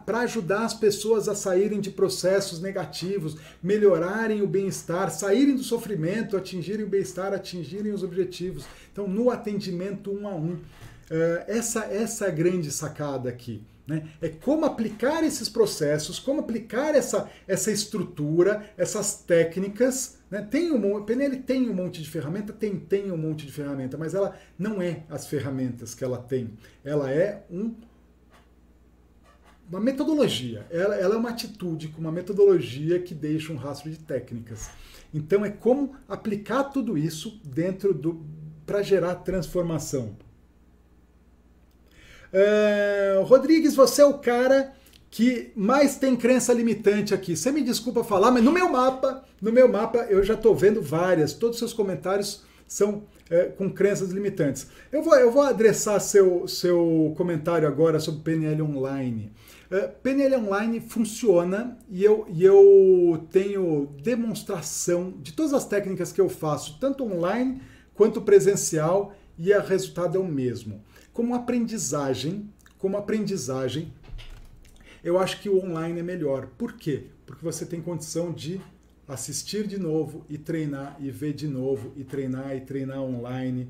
para 0.08 0.22
ajudar 0.22 0.66
as 0.66 0.74
pessoas 0.74 1.30
a 1.30 1.36
saírem 1.36 1.80
de 1.80 1.92
processos 1.92 2.60
negativos, 2.60 3.38
melhorarem 3.62 4.42
o 4.42 4.48
bem-estar, 4.48 5.12
saírem 5.12 5.56
do 5.56 5.64
sofrimento, 5.64 6.36
atingirem 6.36 6.84
o 6.84 6.90
bem-estar, 6.90 7.32
atingirem 7.32 7.94
os 7.94 8.02
objetivos. 8.02 8.66
Então, 8.92 9.08
no 9.08 9.30
atendimento 9.30 10.12
um 10.12 10.28
a 10.28 10.34
um. 10.34 10.54
Uh, 10.54 11.44
essa, 11.48 11.86
essa 11.86 12.26
é 12.26 12.30
a 12.30 12.32
grande 12.32 12.72
sacada 12.72 13.30
aqui. 13.30 13.64
Né? 13.86 14.08
É 14.22 14.30
como 14.30 14.66
aplicar 14.66 15.24
esses 15.24 15.50
processos, 15.50 16.18
como 16.18 16.40
aplicar 16.40 16.96
essa, 16.96 17.30
essa 17.48 17.70
estrutura, 17.70 18.68
essas 18.78 19.16
técnicas. 19.16 20.18
Né? 20.34 20.42
Tem 20.42 20.72
um, 20.72 20.98
a 20.98 21.02
PNL 21.04 21.38
tem 21.44 21.70
um 21.70 21.76
monte 21.76 22.02
de 22.02 22.10
ferramenta, 22.10 22.52
tem, 22.52 22.76
tem 22.80 23.12
um 23.12 23.18
monte 23.18 23.46
de 23.46 23.52
ferramenta, 23.52 24.00
mas 24.00 24.16
ela 24.16 24.36
não 24.58 24.82
é 24.82 25.04
as 25.08 25.28
ferramentas 25.28 25.94
que 25.94 26.04
ela 26.04 26.18
tem. 26.18 26.58
Ela 26.84 27.12
é 27.12 27.46
um, 27.52 27.76
uma 29.70 29.80
metodologia. 29.80 30.66
Ela, 30.72 30.96
ela 30.96 31.14
é 31.14 31.18
uma 31.20 31.30
atitude 31.30 31.90
com 31.90 32.02
uma 32.02 32.12
metodologia 32.12 33.00
que 33.00 33.14
deixa 33.14 33.54
um 33.54 33.58
rastro 33.58 33.92
de 33.92 34.00
técnicas. 34.00 34.72
Então 35.14 35.46
é 35.46 35.52
como 35.52 35.96
aplicar 36.10 36.64
tudo 36.64 36.98
isso 36.98 37.40
dentro 37.44 37.94
do 37.94 38.26
para 38.66 38.82
gerar 38.82 39.14
transformação. 39.18 40.18
Uh, 42.34 43.22
Rodrigues, 43.22 43.76
você 43.76 44.02
é 44.02 44.06
o 44.06 44.18
cara 44.18 44.74
que 45.14 45.52
mais 45.56 45.96
tem 45.96 46.16
crença 46.16 46.52
limitante 46.52 47.14
aqui. 47.14 47.38
Você 47.38 47.52
me 47.52 47.62
desculpa 47.62 48.04
falar, 48.04 48.32
mas 48.32 48.44
no 48.44 48.52
meu 48.52 48.68
mapa, 48.68 49.24
no 49.40 49.52
meu 49.52 49.72
mapa 49.72 50.00
eu 50.10 50.24
já 50.24 50.34
estou 50.34 50.56
vendo 50.56 50.82
várias. 50.82 51.34
Todos 51.34 51.58
os 51.58 51.60
seus 51.60 51.72
comentários 51.72 52.42
são 52.68 53.04
é, 53.30 53.44
com 53.44 53.70
crenças 53.70 54.10
limitantes. 54.10 54.66
Eu 54.92 55.04
vou, 55.04 55.14
eu 55.16 55.32
vou 55.32 55.44
adressar 55.44 56.00
seu, 56.00 56.48
seu 56.48 57.14
comentário 57.16 57.68
agora 57.68 58.00
sobre 58.00 58.22
PNL 58.24 58.64
Online. 58.64 59.32
É, 59.70 59.82
PNL 59.82 60.36
Online 60.38 60.80
funciona 60.80 61.78
e 61.88 62.04
eu, 62.04 62.26
e 62.28 62.44
eu 62.44 63.24
tenho 63.30 63.94
demonstração 64.02 65.14
de 65.22 65.32
todas 65.32 65.54
as 65.54 65.64
técnicas 65.64 66.12
que 66.12 66.22
eu 66.22 66.28
faço, 66.28 66.80
tanto 66.80 67.04
online 67.04 67.62
quanto 67.94 68.20
presencial, 68.20 69.14
e 69.38 69.54
o 69.54 69.62
resultado 69.62 70.18
é 70.18 70.20
o 70.20 70.26
mesmo. 70.26 70.84
Como 71.14 71.36
aprendizagem, 71.36 72.50
como 72.80 72.98
aprendizagem, 72.98 73.94
eu 75.04 75.20
acho 75.20 75.42
que 75.42 75.50
o 75.50 75.64
online 75.64 76.00
é 76.00 76.04
melhor. 76.04 76.48
Por 76.58 76.74
quê? 76.74 77.06
Porque 77.26 77.44
você 77.44 77.66
tem 77.66 77.82
condição 77.82 78.32
de 78.32 78.60
assistir 79.08 79.68
de 79.68 79.78
novo 79.78 80.26
e 80.30 80.38
treinar 80.38 80.98
e 81.00 81.12
ver 81.12 81.34
de 81.34 81.48
novo 81.48 81.92
e 81.96 82.04
treinar 82.04 82.56
e 82.56 82.62
treinar 82.62 83.02
online 83.02 83.68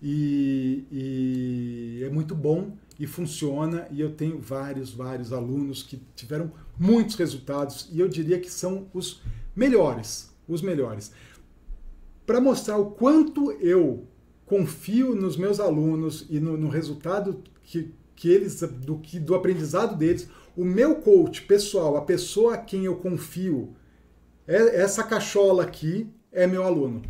e, 0.00 0.84
e 0.92 2.04
é 2.04 2.08
muito 2.08 2.34
bom 2.34 2.76
e 2.98 3.06
funciona 3.06 3.88
e 3.90 4.00
eu 4.00 4.12
tenho 4.12 4.38
vários 4.38 4.92
vários 4.92 5.32
alunos 5.32 5.82
que 5.82 6.00
tiveram 6.14 6.52
muitos 6.78 7.16
resultados 7.16 7.88
e 7.92 7.98
eu 7.98 8.08
diria 8.08 8.38
que 8.38 8.48
são 8.48 8.86
os 8.94 9.20
melhores 9.56 10.32
os 10.46 10.62
melhores 10.62 11.10
para 12.24 12.40
mostrar 12.40 12.78
o 12.78 12.92
quanto 12.92 13.50
eu 13.52 14.06
confio 14.46 15.14
nos 15.14 15.36
meus 15.36 15.60
alunos 15.60 16.26
e 16.30 16.40
no, 16.40 16.56
no 16.56 16.68
resultado 16.68 17.42
que, 17.62 17.92
que 18.14 18.28
eles 18.28 18.60
do, 18.60 18.98
que, 18.98 19.18
do 19.18 19.34
aprendizado 19.34 19.96
deles. 19.96 20.28
O 20.56 20.64
meu 20.64 20.94
coach 20.94 21.42
pessoal, 21.42 21.98
a 21.98 22.00
pessoa 22.00 22.54
a 22.54 22.56
quem 22.56 22.86
eu 22.86 22.96
confio, 22.96 23.76
é, 24.48 24.80
essa 24.80 25.02
cachola 25.02 25.62
aqui 25.62 26.08
é 26.32 26.46
meu 26.46 26.62
aluno. 26.62 27.02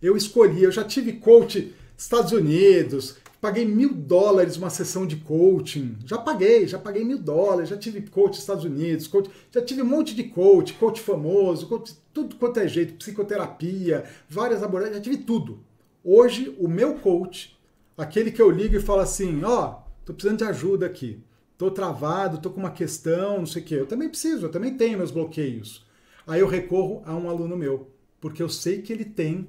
Eu 0.00 0.16
escolhi, 0.16 0.62
eu 0.62 0.72
já 0.72 0.82
tive 0.82 1.12
coach 1.12 1.74
Estados 1.98 2.32
Unidos, 2.32 3.18
paguei 3.42 3.66
mil 3.66 3.92
dólares 3.92 4.56
uma 4.56 4.70
sessão 4.70 5.06
de 5.06 5.16
coaching. 5.16 5.98
Já 6.06 6.16
paguei, 6.16 6.66
já 6.66 6.78
paguei 6.78 7.04
mil 7.04 7.18
dólares, 7.18 7.68
já 7.68 7.76
tive 7.76 8.00
coach 8.08 8.38
Estados 8.38 8.64
Unidos, 8.64 9.06
coach, 9.06 9.30
já 9.50 9.60
tive 9.60 9.82
um 9.82 9.86
monte 9.86 10.14
de 10.14 10.24
coach, 10.24 10.72
coach 10.72 10.98
famoso, 10.98 11.68
coach, 11.68 11.94
tudo 12.14 12.36
quanto 12.36 12.58
é 12.58 12.66
jeito, 12.66 12.94
psicoterapia, 12.94 14.04
várias 14.26 14.62
abordagens, 14.62 14.96
já 14.96 15.02
tive 15.02 15.18
tudo. 15.18 15.60
Hoje, 16.02 16.56
o 16.58 16.66
meu 16.68 16.94
coach, 16.94 17.54
aquele 17.98 18.30
que 18.30 18.40
eu 18.40 18.50
ligo 18.50 18.76
e 18.76 18.80
falo 18.80 19.02
assim: 19.02 19.44
ó, 19.44 19.66
oh, 19.66 20.04
tô 20.06 20.14
precisando 20.14 20.38
de 20.38 20.44
ajuda 20.44 20.86
aqui, 20.86 21.22
tô 21.62 21.70
travado, 21.70 22.38
tô 22.38 22.50
com 22.50 22.58
uma 22.58 22.72
questão, 22.72 23.38
não 23.38 23.46
sei 23.46 23.62
o 23.62 23.64
quê. 23.64 23.74
Eu 23.76 23.86
também 23.86 24.08
preciso, 24.08 24.46
eu 24.46 24.50
também 24.50 24.76
tenho 24.76 24.98
meus 24.98 25.12
bloqueios. 25.12 25.86
Aí 26.26 26.40
eu 26.40 26.48
recorro 26.48 27.02
a 27.06 27.14
um 27.14 27.30
aluno 27.30 27.56
meu, 27.56 27.88
porque 28.20 28.42
eu 28.42 28.48
sei 28.48 28.82
que 28.82 28.92
ele 28.92 29.04
tem, 29.04 29.46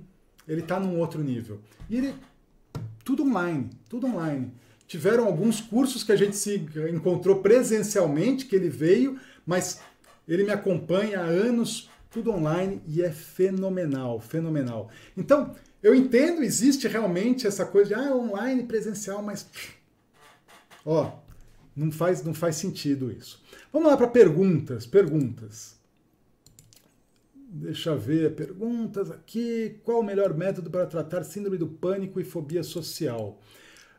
ele 0.47 0.61
está 0.61 0.79
num 0.79 0.99
outro 0.99 1.23
nível. 1.23 1.59
E 1.89 1.97
ele, 1.97 2.13
tudo 3.03 3.23
online, 3.23 3.71
tudo 3.89 4.05
online. 4.05 4.53
Tiveram 4.85 5.25
alguns 5.25 5.59
cursos 5.59 6.03
que 6.03 6.11
a 6.11 6.15
gente 6.15 6.35
se 6.35 6.63
encontrou 6.93 7.37
presencialmente, 7.37 8.45
que 8.45 8.55
ele 8.55 8.69
veio, 8.69 9.19
mas 9.43 9.81
ele 10.27 10.43
me 10.43 10.51
acompanha 10.51 11.19
há 11.19 11.25
anos, 11.25 11.89
tudo 12.11 12.29
online 12.29 12.79
e 12.85 13.01
é 13.01 13.11
fenomenal, 13.11 14.19
fenomenal. 14.19 14.87
Então, 15.17 15.55
eu 15.81 15.95
entendo, 15.95 16.43
existe 16.43 16.87
realmente 16.87 17.47
essa 17.47 17.65
coisa 17.65 17.87
de 17.87 17.93
ah, 17.95 18.15
online, 18.15 18.63
presencial, 18.63 19.23
mas 19.23 19.49
ó, 20.85 21.22
não 21.75 21.91
faz, 21.91 22.23
não 22.23 22.33
faz 22.33 22.55
sentido 22.55 23.11
isso. 23.11 23.41
Vamos 23.71 23.89
lá 23.89 23.97
para 23.97 24.07
perguntas, 24.07 24.85
perguntas. 24.85 25.75
Deixa 27.35 27.91
eu 27.91 27.99
ver, 27.99 28.33
perguntas 28.35 29.11
aqui. 29.11 29.79
Qual 29.83 29.99
o 29.99 30.03
melhor 30.03 30.33
método 30.33 30.69
para 30.69 30.85
tratar 30.85 31.23
síndrome 31.23 31.57
do 31.57 31.67
pânico 31.67 32.19
e 32.19 32.23
fobia 32.23 32.63
social? 32.63 33.39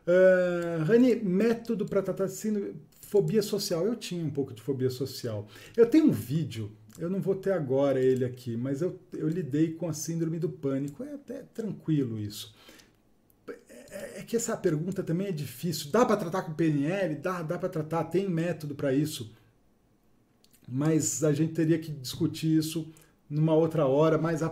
Uh, 0.05 0.83
Rani, 0.83 1.15
método 1.15 1.85
para 1.85 2.01
tratar 2.01 2.27
síndrome 2.27 2.75
fobia 3.01 3.41
social. 3.41 3.85
Eu 3.85 3.95
tinha 3.95 4.23
um 4.23 4.29
pouco 4.29 4.53
de 4.53 4.61
fobia 4.61 4.89
social. 4.89 5.47
Eu 5.75 5.85
tenho 5.85 6.05
um 6.05 6.11
vídeo 6.11 6.71
eu 6.97 7.09
não 7.09 7.19
vou 7.19 7.35
ter 7.35 7.51
agora 7.51 7.99
ele 7.99 8.23
aqui, 8.23 8.55
mas 8.55 8.81
eu, 8.81 8.97
eu 9.11 9.27
lidei 9.27 9.73
com 9.73 9.89
a 9.89 9.93
síndrome 9.93 10.39
do 10.39 10.49
pânico. 10.49 11.03
É 11.03 11.13
até 11.13 11.43
tranquilo 11.53 12.17
isso. 12.17 12.54
É, 13.95 14.19
é 14.19 14.23
que 14.23 14.35
essa 14.35 14.55
pergunta 14.57 15.01
também 15.01 15.27
é 15.27 15.31
difícil. 15.31 15.91
Dá 15.91 16.05
para 16.05 16.17
tratar 16.17 16.41
com 16.41 16.53
PNL? 16.53 17.15
Dá, 17.15 17.41
dá 17.41 17.57
para 17.57 17.69
tratar, 17.69 18.03
tem 18.05 18.29
método 18.29 18.75
para 18.75 18.93
isso. 18.93 19.33
Mas 20.67 21.23
a 21.23 21.31
gente 21.31 21.53
teria 21.53 21.79
que 21.79 21.91
discutir 21.91 22.57
isso 22.57 22.91
numa 23.29 23.53
outra 23.53 23.85
hora, 23.85 24.17
mais 24.17 24.43
a, 24.43 24.49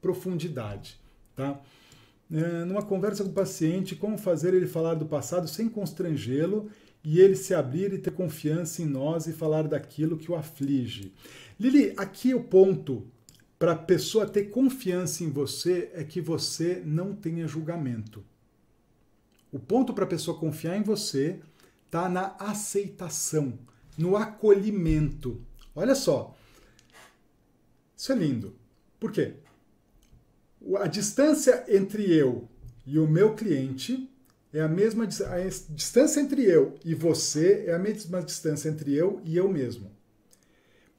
profundidade. 0.00 1.00
Tá? 1.34 1.60
É, 2.30 2.64
numa 2.64 2.82
conversa 2.82 3.24
com 3.24 3.30
o 3.30 3.34
paciente, 3.34 3.96
como 3.96 4.18
fazer 4.18 4.54
ele 4.54 4.66
falar 4.66 4.94
do 4.94 5.06
passado 5.06 5.48
sem 5.48 5.68
constrangê-lo 5.68 6.70
e 7.02 7.18
ele 7.20 7.36
se 7.36 7.54
abrir 7.54 7.92
e 7.92 7.98
ter 7.98 8.10
confiança 8.10 8.82
em 8.82 8.86
nós 8.86 9.26
e 9.26 9.32
falar 9.32 9.66
daquilo 9.66 10.16
que 10.16 10.30
o 10.30 10.34
aflige. 10.34 11.12
Lili, 11.58 11.94
aqui 11.96 12.34
o 12.34 12.44
ponto 12.44 13.06
para 13.58 13.72
a 13.72 13.76
pessoa 13.76 14.26
ter 14.26 14.44
confiança 14.44 15.24
em 15.24 15.30
você 15.30 15.90
é 15.94 16.04
que 16.04 16.20
você 16.20 16.82
não 16.84 17.14
tenha 17.14 17.46
julgamento. 17.46 18.22
O 19.54 19.58
ponto 19.60 19.94
para 19.94 20.02
a 20.02 20.08
pessoa 20.08 20.36
confiar 20.36 20.76
em 20.76 20.82
você 20.82 21.38
está 21.86 22.08
na 22.08 22.34
aceitação, 22.40 23.56
no 23.96 24.16
acolhimento. 24.16 25.40
Olha 25.76 25.94
só. 25.94 26.36
Isso 27.96 28.10
é 28.10 28.16
lindo. 28.16 28.56
Por 28.98 29.12
quê? 29.12 29.34
A 30.80 30.88
distância 30.88 31.64
entre 31.68 32.12
eu 32.12 32.48
e 32.84 32.98
o 32.98 33.06
meu 33.06 33.36
cliente 33.36 34.10
é 34.52 34.60
a 34.60 34.66
mesma 34.66 35.04
a 35.04 35.72
distância 35.72 36.18
entre 36.18 36.42
eu 36.42 36.74
e 36.84 36.92
você 36.92 37.66
é 37.68 37.74
a 37.74 37.78
mesma 37.78 38.20
distância 38.22 38.68
entre 38.68 38.92
eu 38.92 39.20
e 39.24 39.36
eu 39.36 39.48
mesmo. 39.48 39.88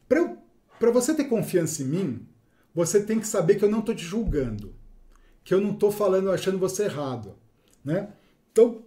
Para 0.07 0.91
você 0.91 1.14
ter 1.14 1.26
confiança 1.26 1.84
em 1.84 1.88
mim, 1.88 2.27
você 2.73 3.03
tem 3.03 3.19
que 3.19 3.27
saber 3.27 3.56
que 3.56 3.65
eu 3.65 3.69
não 3.69 3.80
estou 3.80 3.94
te 3.94 4.06
julgando, 4.06 4.73
que 5.44 5.53
eu 5.53 5.60
não 5.60 5.73
estou 5.73 5.91
falando 5.91 6.32
achando 6.32 6.57
você 6.57 6.86
errado, 6.86 7.36
né? 7.84 8.14
Então, 8.56 8.86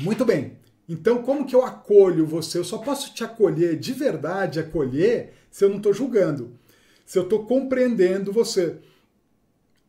Muito 0.00 0.24
bem. 0.24 0.58
Então, 0.88 1.22
como 1.22 1.44
que 1.44 1.54
eu 1.54 1.62
acolho 1.62 2.24
você? 2.24 2.56
Eu 2.58 2.64
só 2.64 2.78
posso 2.78 3.12
te 3.12 3.22
acolher 3.22 3.78
de 3.78 3.92
verdade, 3.92 4.58
acolher, 4.58 5.34
se 5.50 5.62
eu 5.62 5.68
não 5.68 5.76
estou 5.76 5.92
julgando, 5.92 6.58
se 7.04 7.18
eu 7.18 7.24
estou 7.24 7.44
compreendendo 7.44 8.32
você. 8.32 8.78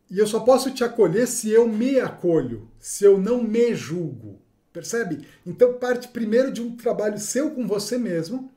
E 0.09 0.19
eu 0.19 0.27
só 0.27 0.41
posso 0.41 0.71
te 0.71 0.83
acolher 0.83 1.27
se 1.27 1.49
eu 1.49 1.67
me 1.67 1.99
acolho, 1.99 2.69
se 2.79 3.05
eu 3.05 3.17
não 3.17 3.41
me 3.41 3.73
julgo. 3.73 4.41
Percebe? 4.73 5.25
Então 5.45 5.73
parte 5.73 6.09
primeiro 6.09 6.51
de 6.51 6.61
um 6.61 6.75
trabalho 6.75 7.17
seu 7.17 7.51
com 7.51 7.67
você 7.67 7.97
mesmo, 7.97 8.51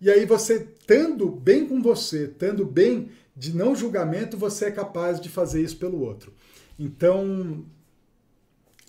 e 0.00 0.10
aí 0.10 0.24
você, 0.26 0.68
estando 0.78 1.28
bem 1.28 1.66
com 1.66 1.82
você, 1.82 2.24
estando 2.24 2.64
bem 2.64 3.10
de 3.36 3.54
não 3.56 3.74
julgamento, 3.74 4.36
você 4.36 4.66
é 4.66 4.70
capaz 4.70 5.20
de 5.20 5.28
fazer 5.28 5.62
isso 5.62 5.76
pelo 5.76 6.00
outro. 6.00 6.32
Então, 6.78 7.64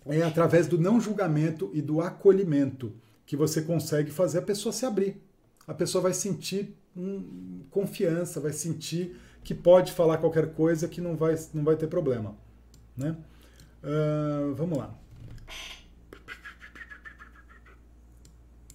é 0.10 0.22
através 0.24 0.68
do 0.68 0.78
não 0.78 1.00
julgamento 1.00 1.70
e 1.74 1.82
do 1.82 2.02
acolhimento 2.02 2.94
que 3.26 3.36
você 3.36 3.62
consegue 3.62 4.12
fazer 4.12 4.40
a 4.40 4.42
pessoa 4.42 4.72
se 4.72 4.86
abrir. 4.86 5.22
A 5.68 5.74
pessoa 5.74 6.02
vai 6.02 6.14
sentir 6.14 6.76
hum, 6.96 7.62
confiança, 7.70 8.40
vai 8.40 8.54
sentir 8.54 9.18
que 9.44 9.54
pode 9.54 9.92
falar 9.92 10.18
qualquer 10.18 10.54
coisa 10.54 10.88
que 10.88 11.02
não 11.02 11.16
vai, 11.16 11.36
não 11.54 11.64
vai 11.64 11.76
ter 11.76 11.88
problema. 11.88 12.36
Né? 12.96 13.16
Uh, 13.84 14.54
vamos 14.56 14.78
lá. 14.78 14.94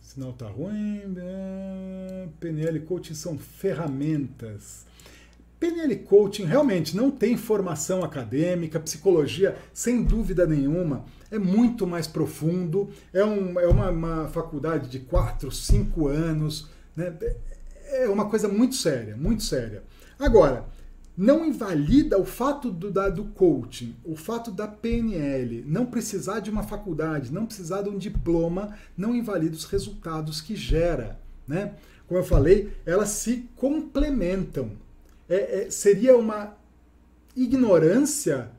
Sinal 0.00 0.32
tá 0.34 0.46
ruim. 0.46 1.06
Né? 1.06 2.28
PNL 2.38 2.80
Coaching 2.80 3.14
são 3.14 3.38
ferramentas. 3.38 4.86
PNL 5.62 5.94
Coaching 5.98 6.44
realmente 6.44 6.96
não 6.96 7.08
tem 7.08 7.36
formação 7.36 8.02
acadêmica, 8.02 8.80
psicologia, 8.80 9.56
sem 9.72 10.02
dúvida 10.02 10.44
nenhuma, 10.44 11.04
é 11.30 11.38
muito 11.38 11.86
mais 11.86 12.08
profundo, 12.08 12.90
é, 13.12 13.24
um, 13.24 13.60
é 13.60 13.68
uma, 13.68 13.88
uma 13.90 14.28
faculdade 14.28 14.88
de 14.88 14.98
4, 14.98 15.52
5 15.52 16.08
anos, 16.08 16.68
né? 16.96 17.16
é 17.92 18.08
uma 18.08 18.28
coisa 18.28 18.48
muito 18.48 18.74
séria, 18.74 19.16
muito 19.16 19.44
séria. 19.44 19.84
Agora, 20.18 20.66
não 21.16 21.44
invalida 21.44 22.18
o 22.18 22.24
fato 22.24 22.68
do, 22.68 22.90
da, 22.90 23.08
do 23.08 23.26
coaching, 23.26 23.94
o 24.04 24.16
fato 24.16 24.50
da 24.50 24.66
PNL 24.66 25.62
não 25.64 25.86
precisar 25.86 26.40
de 26.40 26.50
uma 26.50 26.64
faculdade, 26.64 27.32
não 27.32 27.46
precisar 27.46 27.82
de 27.82 27.88
um 27.88 27.98
diploma, 27.98 28.76
não 28.96 29.14
invalida 29.14 29.54
os 29.54 29.66
resultados 29.66 30.40
que 30.40 30.56
gera. 30.56 31.20
Né? 31.46 31.76
Como 32.08 32.18
eu 32.18 32.24
falei, 32.24 32.72
elas 32.84 33.10
se 33.10 33.48
complementam. 33.54 34.81
É, 35.32 35.64
é, 35.64 35.70
seria 35.70 36.14
uma 36.14 36.54
ignorância, 37.34 38.50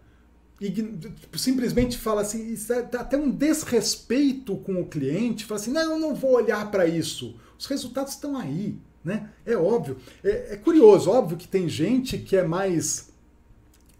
ign 0.59 0.97
simplesmente 1.35 1.99
fala 1.99 2.21
assim, 2.21 2.57
é 2.69 2.97
até 2.97 3.15
um 3.15 3.29
desrespeito 3.29 4.55
com 4.57 4.81
o 4.81 4.87
cliente, 4.87 5.45
fala 5.45 5.59
assim, 5.59 5.71
não, 5.71 5.91
eu 5.93 5.99
não 5.99 6.15
vou 6.15 6.33
olhar 6.33 6.71
para 6.71 6.87
isso. 6.87 7.35
Os 7.59 7.67
resultados 7.67 8.13
estão 8.13 8.35
aí. 8.35 8.75
Né? 9.05 9.29
É 9.45 9.55
óbvio. 9.55 9.97
É, 10.23 10.53
é 10.53 10.57
curioso, 10.57 11.11
óbvio 11.11 11.37
que 11.37 11.47
tem 11.47 11.69
gente 11.69 12.17
que 12.17 12.35
é 12.35 12.43
mais 12.43 13.09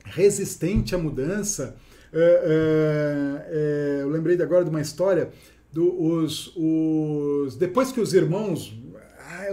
resistente 0.04 0.96
à 0.96 0.98
mudança. 0.98 1.76
É, 2.12 2.18
é, 2.20 4.00
é, 4.00 4.02
eu 4.02 4.10
lembrei 4.10 4.42
agora 4.42 4.64
de 4.64 4.72
uma 4.72 4.82
história 4.82 5.30
do, 5.72 6.02
os, 6.02 6.54
os, 6.56 7.56
depois 7.56 7.92
que 7.92 8.00
os 8.00 8.14
irmãos, 8.14 8.74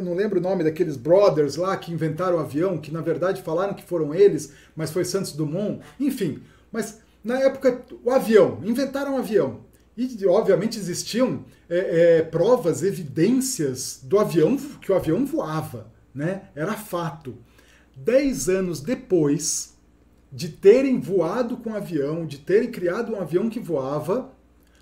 eu 0.00 0.04
não 0.04 0.14
lembro 0.14 0.40
o 0.40 0.42
nome 0.42 0.64
daqueles 0.64 0.96
brothers 0.96 1.56
lá 1.56 1.76
que 1.76 1.92
inventaram 1.92 2.36
o 2.36 2.40
avião, 2.40 2.78
que 2.78 2.90
na 2.90 3.00
verdade 3.00 3.42
falaram 3.42 3.74
que 3.74 3.84
foram 3.84 4.14
eles, 4.14 4.52
mas 4.74 4.90
foi 4.90 5.04
Santos 5.04 5.32
Dumont, 5.32 5.80
enfim. 5.98 6.42
Mas 6.72 7.00
na 7.22 7.38
época, 7.38 7.84
o 8.02 8.10
avião, 8.10 8.60
inventaram 8.64 9.14
o 9.14 9.18
avião. 9.18 9.60
E, 9.96 10.26
obviamente, 10.26 10.78
existiam 10.78 11.44
é, 11.68 12.18
é, 12.18 12.22
provas, 12.22 12.82
evidências 12.82 14.00
do 14.02 14.18
avião, 14.18 14.56
que 14.56 14.90
o 14.90 14.94
avião 14.94 15.26
voava, 15.26 15.92
né? 16.14 16.44
Era 16.54 16.72
fato. 16.72 17.36
Dez 17.94 18.48
anos 18.48 18.80
depois 18.80 19.76
de 20.32 20.48
terem 20.48 20.98
voado 20.98 21.58
com 21.58 21.70
o 21.70 21.76
avião, 21.76 22.24
de 22.24 22.38
terem 22.38 22.70
criado 22.70 23.12
um 23.12 23.20
avião 23.20 23.50
que 23.50 23.60
voava, 23.60 24.32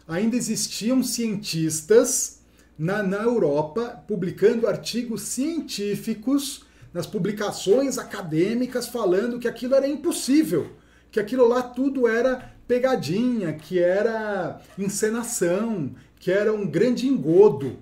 ainda 0.07 0.37
existiam 0.37 1.03
cientistas 1.03 2.38
na, 2.79 3.03
na 3.03 3.19
Europa 3.19 4.03
publicando 4.07 4.67
artigos 4.67 5.23
científicos 5.23 6.65
nas 6.95 7.07
publicações 7.07 7.99
acadêmicas 7.99 8.87
falando 8.89 9.39
que 9.39 9.49
aquilo 9.49 9.75
era 9.75 9.87
impossível, 9.87 10.71
que 11.11 11.21
aquilo 11.21 11.47
lá 11.47 11.63
tudo 11.63 12.07
era 12.07 12.55
pegadinha, 12.67 13.53
que 13.53 13.79
era 13.79 14.61
encenação, 14.79 15.95
que 16.21 16.31
era 16.31 16.53
um 16.53 16.67
grande 16.67 17.07
engodo, 17.07 17.79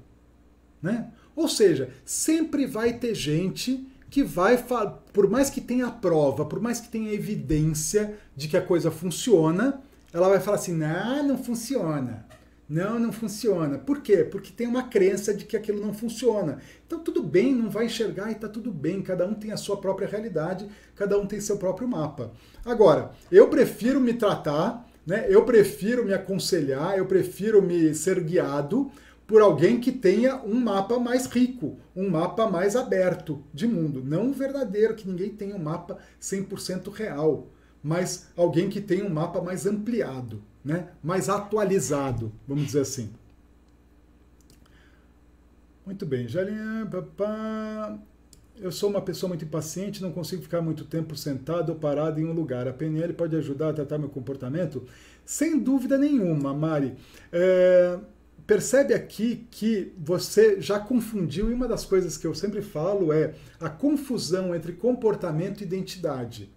né? 0.82 1.10
Ou 1.34 1.48
seja, 1.48 1.90
sempre 2.04 2.66
vai 2.66 2.94
ter 2.94 3.14
gente 3.14 3.86
que 4.08 4.22
vai, 4.22 4.62
por 5.12 5.28
mais 5.28 5.50
que 5.50 5.60
tenha 5.60 5.90
prova, 5.90 6.46
por 6.46 6.60
mais 6.60 6.80
que 6.80 6.88
tenha 6.88 7.12
evidência 7.12 8.16
de 8.34 8.48
que 8.48 8.56
a 8.56 8.62
coisa 8.62 8.90
funciona, 8.90 9.82
ela 10.12 10.28
vai 10.28 10.40
falar 10.40 10.56
assim: 10.56 10.72
não, 10.72 11.26
não 11.26 11.38
funciona. 11.38 12.24
Não, 12.68 12.98
não 12.98 13.12
funciona. 13.12 13.78
Por 13.78 14.00
quê? 14.00 14.24
Porque 14.24 14.52
tem 14.52 14.66
uma 14.66 14.82
crença 14.82 15.32
de 15.32 15.44
que 15.44 15.56
aquilo 15.56 15.80
não 15.80 15.94
funciona. 15.94 16.58
Então 16.84 16.98
tudo 16.98 17.22
bem, 17.22 17.54
não 17.54 17.70
vai 17.70 17.86
enxergar 17.86 18.28
e 18.28 18.32
está 18.32 18.48
tudo 18.48 18.72
bem. 18.72 19.02
Cada 19.02 19.24
um 19.24 19.34
tem 19.34 19.52
a 19.52 19.56
sua 19.56 19.76
própria 19.76 20.08
realidade, 20.08 20.68
cada 20.96 21.16
um 21.16 21.26
tem 21.26 21.40
seu 21.40 21.58
próprio 21.58 21.86
mapa. 21.86 22.32
Agora, 22.64 23.12
eu 23.30 23.48
prefiro 23.48 24.00
me 24.00 24.14
tratar, 24.14 24.84
né? 25.06 25.26
Eu 25.28 25.44
prefiro 25.44 26.04
me 26.04 26.12
aconselhar, 26.12 26.98
eu 26.98 27.06
prefiro 27.06 27.62
me 27.62 27.94
ser 27.94 28.20
guiado 28.20 28.90
por 29.28 29.40
alguém 29.40 29.80
que 29.80 29.92
tenha 29.92 30.36
um 30.42 30.58
mapa 30.58 30.98
mais 30.98 31.26
rico, 31.26 31.78
um 31.94 32.10
mapa 32.10 32.48
mais 32.48 32.74
aberto 32.74 33.44
de 33.54 33.66
mundo, 33.66 34.02
não 34.04 34.26
um 34.26 34.32
verdadeiro 34.32 34.94
que 34.94 35.08
ninguém 35.08 35.30
tenha 35.30 35.54
um 35.56 35.62
mapa 35.62 35.98
100% 36.20 36.92
real, 36.92 37.48
mas 37.82 38.28
alguém 38.36 38.68
que 38.68 38.80
tenha 38.80 39.04
um 39.04 39.10
mapa 39.10 39.40
mais 39.40 39.66
ampliado 39.66 40.42
né, 40.66 40.88
mais 41.00 41.28
atualizado, 41.28 42.32
vamos 42.46 42.66
dizer 42.66 42.80
assim. 42.80 43.08
Muito 45.86 46.04
bem, 46.04 46.26
Jalinha, 46.26 46.88
papá. 46.90 47.96
Eu 48.58 48.72
sou 48.72 48.90
uma 48.90 49.00
pessoa 49.00 49.28
muito 49.28 49.44
impaciente, 49.44 50.02
não 50.02 50.10
consigo 50.10 50.42
ficar 50.42 50.60
muito 50.60 50.84
tempo 50.84 51.14
sentado 51.14 51.70
ou 51.70 51.76
parado 51.76 52.18
em 52.18 52.24
um 52.24 52.32
lugar. 52.32 52.66
A 52.66 52.72
PNL 52.72 53.12
pode 53.12 53.36
ajudar 53.36 53.68
a 53.68 53.72
tratar 53.74 53.96
meu 53.96 54.08
comportamento? 54.08 54.82
Sem 55.24 55.60
dúvida 55.60 55.96
nenhuma, 55.96 56.52
Mari. 56.52 56.96
É, 57.30 58.00
percebe 58.44 58.92
aqui 58.92 59.46
que 59.48 59.92
você 59.96 60.60
já 60.60 60.80
confundiu, 60.80 61.48
e 61.48 61.54
uma 61.54 61.68
das 61.68 61.84
coisas 61.84 62.16
que 62.16 62.26
eu 62.26 62.34
sempre 62.34 62.60
falo 62.60 63.12
é 63.12 63.34
a 63.60 63.68
confusão 63.68 64.52
entre 64.52 64.72
comportamento 64.72 65.60
e 65.60 65.64
identidade 65.64 66.55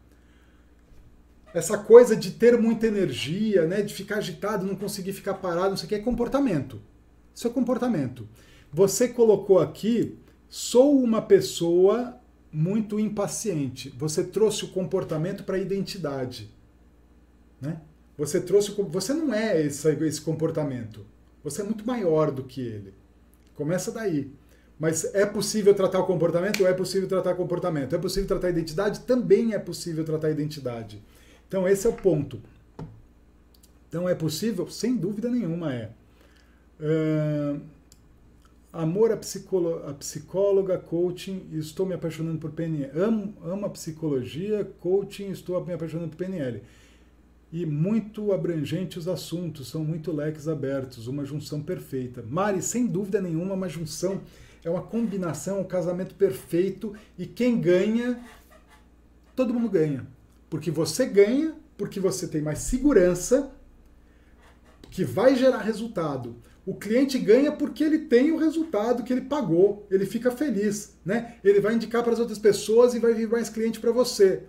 essa 1.53 1.77
coisa 1.77 2.15
de 2.15 2.31
ter 2.31 2.57
muita 2.57 2.87
energia, 2.87 3.65
né, 3.65 3.81
de 3.81 3.93
ficar 3.93 4.17
agitado, 4.17 4.65
não 4.65 4.75
conseguir 4.75 5.13
ficar 5.13 5.35
parado, 5.35 5.69
não 5.69 5.77
sei 5.77 5.85
o 5.85 5.89
que, 5.89 5.95
é 5.95 5.99
comportamento. 5.99 6.81
Isso 7.33 7.47
é 7.47 7.49
comportamento. 7.49 8.27
Você 8.71 9.07
colocou 9.07 9.59
aqui, 9.59 10.17
sou 10.47 11.01
uma 11.01 11.21
pessoa 11.21 12.19
muito 12.51 12.99
impaciente. 12.99 13.93
Você 13.97 14.23
trouxe 14.23 14.65
o 14.65 14.69
comportamento 14.69 15.43
para 15.43 15.55
a 15.55 15.59
identidade. 15.59 16.51
Né? 17.61 17.79
Você 18.17 18.41
trouxe, 18.41 18.71
você 18.89 19.13
não 19.13 19.33
é 19.33 19.61
esse, 19.61 19.89
esse 19.89 20.21
comportamento. 20.21 21.05
Você 21.43 21.61
é 21.61 21.65
muito 21.65 21.85
maior 21.85 22.31
do 22.31 22.43
que 22.43 22.61
ele. 22.61 22.93
Começa 23.55 23.91
daí. 23.91 24.31
Mas 24.77 25.13
é 25.13 25.25
possível 25.25 25.73
tratar 25.73 25.99
o 25.99 26.05
comportamento? 26.05 26.65
É 26.65 26.73
possível 26.73 27.07
tratar 27.07 27.33
o 27.33 27.35
comportamento. 27.35 27.95
É 27.95 27.97
possível 27.97 28.27
tratar 28.27 28.47
a 28.47 28.51
identidade? 28.51 29.01
Também 29.01 29.53
é 29.53 29.59
possível 29.59 30.05
tratar 30.05 30.27
a 30.27 30.31
identidade. 30.31 31.01
Então, 31.49 31.67
esse 31.67 31.87
é 31.87 31.89
o 31.89 31.93
ponto. 31.93 32.39
Então, 33.87 34.07
é 34.07 34.13
possível? 34.13 34.69
Sem 34.69 34.95
dúvida 34.95 35.31
nenhuma 35.31 35.73
é. 35.73 35.89
Uh, 36.79 37.59
amor 38.71 39.11
à, 39.11 39.17
psicóloga, 39.17 39.91
psicóloga, 39.95 40.77
coaching, 40.77 41.47
estou 41.53 41.87
me 41.87 41.95
apaixonando 41.95 42.37
por 42.37 42.51
PNL. 42.51 42.91
Amo, 42.95 43.33
amo 43.43 43.65
a 43.65 43.69
psicologia, 43.71 44.63
coaching, 44.79 45.31
estou 45.31 45.65
me 45.65 45.73
apaixonando 45.73 46.09
por 46.09 46.17
PNL. 46.17 46.61
E 47.51 47.65
muito 47.65 48.31
abrangente 48.31 48.99
os 48.99 49.07
assuntos, 49.07 49.69
são 49.69 49.83
muito 49.83 50.11
leques 50.11 50.47
abertos, 50.47 51.07
uma 51.07 51.25
junção 51.25 51.63
perfeita. 51.63 52.23
Mari, 52.29 52.61
sem 52.61 52.85
dúvida 52.85 53.19
nenhuma, 53.19 53.55
uma 53.55 53.67
junção, 53.67 54.21
é 54.63 54.69
uma 54.69 54.83
combinação, 54.83 55.61
um 55.61 55.63
casamento 55.63 56.13
perfeito, 56.13 56.93
e 57.17 57.25
quem 57.25 57.59
ganha, 57.59 58.23
todo 59.35 59.51
mundo 59.51 59.67
ganha. 59.67 60.05
Porque 60.49 60.71
você 60.71 61.05
ganha, 61.05 61.55
porque 61.77 61.99
você 61.99 62.27
tem 62.27 62.41
mais 62.41 62.59
segurança, 62.59 63.51
que 64.89 65.03
vai 65.03 65.35
gerar 65.35 65.59
resultado. 65.59 66.35
O 66.65 66.75
cliente 66.75 67.17
ganha 67.17 67.51
porque 67.51 67.83
ele 67.83 67.99
tem 67.99 68.31
o 68.31 68.37
resultado 68.37 69.03
que 69.03 69.13
ele 69.13 69.21
pagou, 69.21 69.87
ele 69.89 70.05
fica 70.05 70.29
feliz, 70.29 70.97
né? 71.05 71.35
Ele 71.43 71.59
vai 71.59 71.73
indicar 71.73 72.03
para 72.03 72.13
as 72.13 72.19
outras 72.19 72.37
pessoas 72.37 72.93
e 72.93 72.99
vai 72.99 73.13
vir 73.13 73.27
mais 73.27 73.49
cliente 73.49 73.79
para 73.79 73.91
você. 73.91 74.43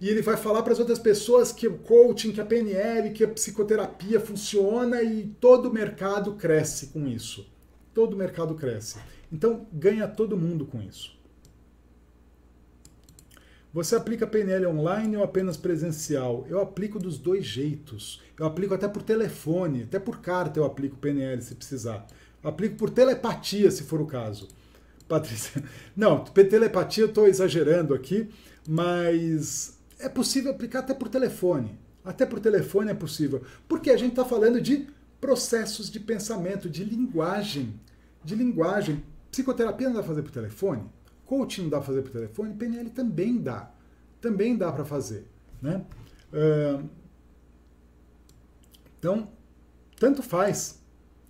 e 0.00 0.08
ele 0.08 0.20
vai 0.20 0.36
falar 0.36 0.62
para 0.64 0.72
as 0.72 0.80
outras 0.80 0.98
pessoas 0.98 1.52
que 1.52 1.68
o 1.68 1.78
coaching, 1.78 2.32
que 2.32 2.40
a 2.40 2.44
PNL, 2.44 3.10
que 3.12 3.22
a 3.22 3.28
psicoterapia 3.28 4.18
funciona 4.18 5.00
e 5.00 5.32
todo 5.40 5.66
o 5.66 5.72
mercado 5.72 6.34
cresce 6.34 6.88
com 6.88 7.06
isso. 7.06 7.48
Todo 7.94 8.14
o 8.14 8.16
mercado 8.16 8.56
cresce. 8.56 8.98
Então 9.30 9.64
ganha 9.72 10.08
todo 10.08 10.36
mundo 10.36 10.66
com 10.66 10.82
isso. 10.82 11.16
Você 13.72 13.96
aplica 13.96 14.26
PNL 14.26 14.66
online 14.66 15.16
ou 15.16 15.24
apenas 15.24 15.56
presencial? 15.56 16.46
Eu 16.46 16.60
aplico 16.60 16.98
dos 16.98 17.16
dois 17.16 17.46
jeitos. 17.46 18.20
Eu 18.38 18.44
aplico 18.44 18.74
até 18.74 18.86
por 18.86 19.02
telefone, 19.02 19.84
até 19.84 19.98
por 19.98 20.20
carta 20.20 20.60
eu 20.60 20.64
aplico 20.64 20.98
PNL 20.98 21.40
se 21.40 21.54
precisar. 21.54 22.06
Aplico 22.42 22.76
por 22.76 22.90
telepatia 22.90 23.70
se 23.70 23.84
for 23.84 24.00
o 24.00 24.06
caso. 24.06 24.48
Patrícia. 25.08 25.64
Não, 25.96 26.22
telepatia 26.22 27.04
eu 27.04 27.08
estou 27.08 27.26
exagerando 27.26 27.94
aqui, 27.94 28.28
mas 28.68 29.78
é 29.98 30.08
possível 30.08 30.50
aplicar 30.50 30.80
até 30.80 30.92
por 30.92 31.08
telefone. 31.08 31.78
Até 32.04 32.26
por 32.26 32.40
telefone 32.40 32.90
é 32.90 32.94
possível. 32.94 33.42
Porque 33.66 33.90
a 33.90 33.96
gente 33.96 34.10
está 34.10 34.24
falando 34.24 34.60
de 34.60 34.86
processos 35.18 35.90
de 35.90 35.98
pensamento, 35.98 36.68
de 36.68 36.84
linguagem. 36.84 37.80
De 38.22 38.34
linguagem. 38.34 39.02
Psicoterapia 39.30 39.88
não 39.88 39.96
dá 39.96 40.02
fazer 40.02 40.22
por 40.22 40.30
telefone? 40.30 40.82
Coaching 41.32 41.62
não 41.62 41.70
dá 41.70 41.78
para 41.78 41.86
fazer 41.86 42.02
por 42.02 42.10
telefone? 42.10 42.54
PNL 42.54 42.90
também 42.90 43.40
dá. 43.40 43.72
Também 44.20 44.54
dá 44.54 44.70
para 44.70 44.84
fazer. 44.84 45.26
Né? 45.62 45.82
Então, 48.98 49.32
tanto 49.98 50.22
faz. 50.22 50.82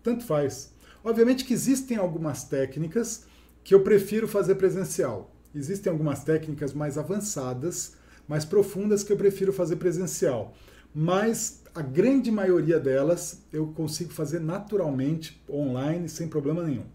Tanto 0.02 0.24
faz. 0.24 0.72
Obviamente 1.04 1.44
que 1.44 1.54
existem 1.54 1.96
algumas 1.96 2.42
técnicas 2.42 3.26
que 3.62 3.72
eu 3.72 3.84
prefiro 3.84 4.26
fazer 4.26 4.56
presencial. 4.56 5.32
Existem 5.54 5.92
algumas 5.92 6.24
técnicas 6.24 6.74
mais 6.74 6.98
avançadas 6.98 7.96
mais 8.26 8.44
profundas 8.44 9.04
que 9.04 9.12
eu 9.12 9.16
prefiro 9.16 9.52
fazer 9.52 9.76
presencial. 9.76 10.52
Mas 10.92 11.62
a 11.72 11.80
grande 11.80 12.28
maioria 12.28 12.80
delas 12.80 13.44
eu 13.52 13.68
consigo 13.68 14.12
fazer 14.12 14.40
naturalmente 14.40 15.40
online, 15.48 16.08
sem 16.08 16.26
problema 16.26 16.64
nenhum. 16.64 16.86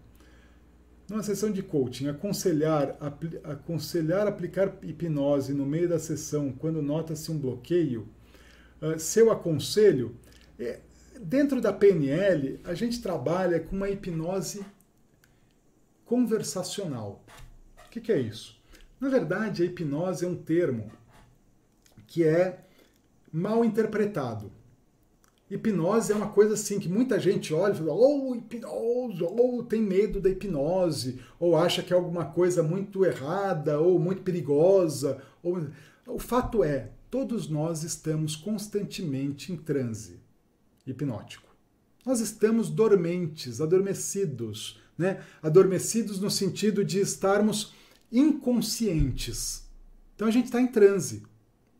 Numa 1.08 1.22
sessão 1.22 1.50
de 1.50 1.62
coaching, 1.62 2.08
aconselhar, 2.08 2.94
apl 3.00 3.38
aconselhar 3.42 4.26
aplicar 4.26 4.76
hipnose 4.82 5.54
no 5.54 5.64
meio 5.64 5.88
da 5.88 5.98
sessão 5.98 6.52
quando 6.52 6.82
nota-se 6.82 7.30
um 7.30 7.38
bloqueio, 7.38 8.06
uh, 8.82 8.98
se 8.98 9.20
eu 9.20 9.30
aconselho, 9.30 10.14
é, 10.58 10.80
dentro 11.18 11.62
da 11.62 11.72
PNL, 11.72 12.60
a 12.62 12.74
gente 12.74 13.00
trabalha 13.00 13.58
com 13.58 13.74
uma 13.74 13.88
hipnose 13.88 14.64
conversacional. 16.04 17.24
O 17.86 17.90
que, 17.90 18.02
que 18.02 18.12
é 18.12 18.20
isso? 18.20 18.60
Na 19.00 19.08
verdade, 19.08 19.62
a 19.62 19.66
hipnose 19.66 20.26
é 20.26 20.28
um 20.28 20.36
termo 20.36 20.92
que 22.06 22.24
é 22.24 22.64
mal 23.32 23.64
interpretado. 23.64 24.52
Hipnose 25.50 26.12
é 26.12 26.16
uma 26.16 26.28
coisa 26.28 26.54
assim 26.54 26.78
que 26.78 26.88
muita 26.88 27.18
gente 27.18 27.54
olha 27.54 27.72
e 27.72 27.76
fala, 27.76 27.92
oh, 27.92 28.34
hipnose, 28.34 29.22
ou 29.22 29.60
oh, 29.60 29.62
tem 29.62 29.80
medo 29.80 30.20
da 30.20 30.28
hipnose, 30.28 31.20
ou 31.40 31.56
acha 31.56 31.82
que 31.82 31.92
é 31.92 31.96
alguma 31.96 32.26
coisa 32.26 32.62
muito 32.62 33.04
errada, 33.04 33.80
ou 33.80 33.98
muito 33.98 34.22
perigosa. 34.22 35.22
Ou... 35.42 35.66
O 36.06 36.18
fato 36.18 36.62
é, 36.62 36.90
todos 37.10 37.48
nós 37.48 37.82
estamos 37.82 38.36
constantemente 38.36 39.52
em 39.52 39.56
transe 39.56 40.20
hipnótico. 40.86 41.48
Nós 42.04 42.20
estamos 42.20 42.70
dormentes, 42.70 43.60
adormecidos, 43.60 44.80
né? 44.96 45.22
Adormecidos 45.42 46.18
no 46.20 46.30
sentido 46.30 46.84
de 46.84 47.00
estarmos 47.00 47.74
inconscientes. 48.10 49.64
Então 50.14 50.26
a 50.26 50.30
gente 50.30 50.46
está 50.46 50.60
em 50.60 50.66
transe 50.66 51.22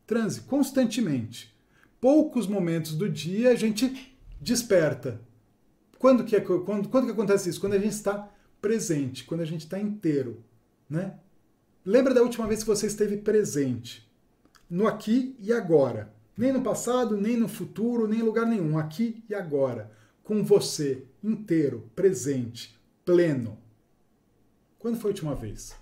transe 0.09 0.41
constantemente. 0.41 1.55
Poucos 2.01 2.47
momentos 2.47 2.95
do 2.95 3.09
dia 3.09 3.51
a 3.51 3.55
gente 3.55 4.17
desperta. 4.41 5.21
Quando 5.99 6.25
que, 6.25 6.37
é, 6.37 6.41
quando, 6.41 6.89
quando 6.89 7.07
que 7.07 7.13
acontece 7.13 7.51
isso? 7.51 7.61
Quando 7.61 7.75
a 7.75 7.79
gente 7.79 7.93
está 7.93 8.31
presente, 8.61 9.25
quando 9.25 9.41
a 9.41 9.45
gente 9.45 9.63
está 9.63 9.79
inteiro. 9.79 10.45
Né? 10.89 11.19
Lembra 11.85 12.15
da 12.15 12.23
última 12.23 12.47
vez 12.47 12.61
que 12.61 12.69
você 12.69 12.87
esteve 12.87 13.17
presente? 13.17 14.09
No 14.71 14.87
aqui 14.87 15.37
e 15.41 15.53
agora. 15.53 16.15
Nem 16.37 16.53
no 16.53 16.63
passado, 16.63 17.17
nem 17.17 17.37
no 17.37 17.49
futuro, 17.49 18.07
nem 18.07 18.21
em 18.21 18.23
lugar 18.23 18.47
nenhum. 18.47 18.79
Aqui 18.79 19.25
e 19.29 19.35
agora. 19.35 19.91
Com 20.23 20.45
você, 20.45 21.05
inteiro, 21.23 21.91
presente, 21.97 22.79
pleno. 23.05 23.59
Quando 24.79 24.99
foi 24.99 25.11
a 25.11 25.13
última 25.13 25.35
vez? 25.35 25.75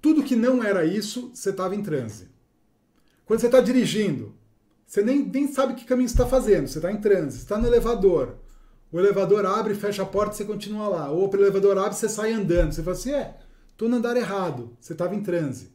Tudo 0.00 0.22
que 0.22 0.36
não 0.36 0.62
era 0.62 0.84
isso, 0.84 1.30
você 1.34 1.50
estava 1.50 1.74
em 1.74 1.82
transe. 1.82 2.28
Quando 3.26 3.40
você 3.40 3.46
está 3.46 3.60
dirigindo, 3.60 4.34
você 4.88 5.02
nem, 5.02 5.22
nem 5.22 5.46
sabe 5.46 5.74
que 5.74 5.84
caminho 5.84 6.06
está 6.06 6.26
fazendo, 6.26 6.66
você 6.66 6.78
está 6.78 6.90
em 6.90 6.96
trânsito, 6.96 7.42
está 7.42 7.58
no 7.58 7.66
elevador. 7.66 8.36
O 8.90 8.98
elevador 8.98 9.44
abre, 9.44 9.74
fecha 9.74 10.02
a 10.02 10.06
porta, 10.06 10.34
você 10.34 10.46
continua 10.46 10.88
lá. 10.88 11.10
Ou 11.10 11.30
o 11.30 11.36
elevador 11.36 11.76
abre, 11.76 11.94
você 11.94 12.08
sai 12.08 12.32
andando. 12.32 12.72
Você 12.72 12.82
fala 12.82 12.96
assim, 12.96 13.12
é, 13.12 13.36
estou 13.70 13.86
no 13.86 13.96
andar 13.96 14.16
errado, 14.16 14.74
você 14.80 14.94
estava 14.94 15.14
em 15.14 15.22
transe. 15.22 15.70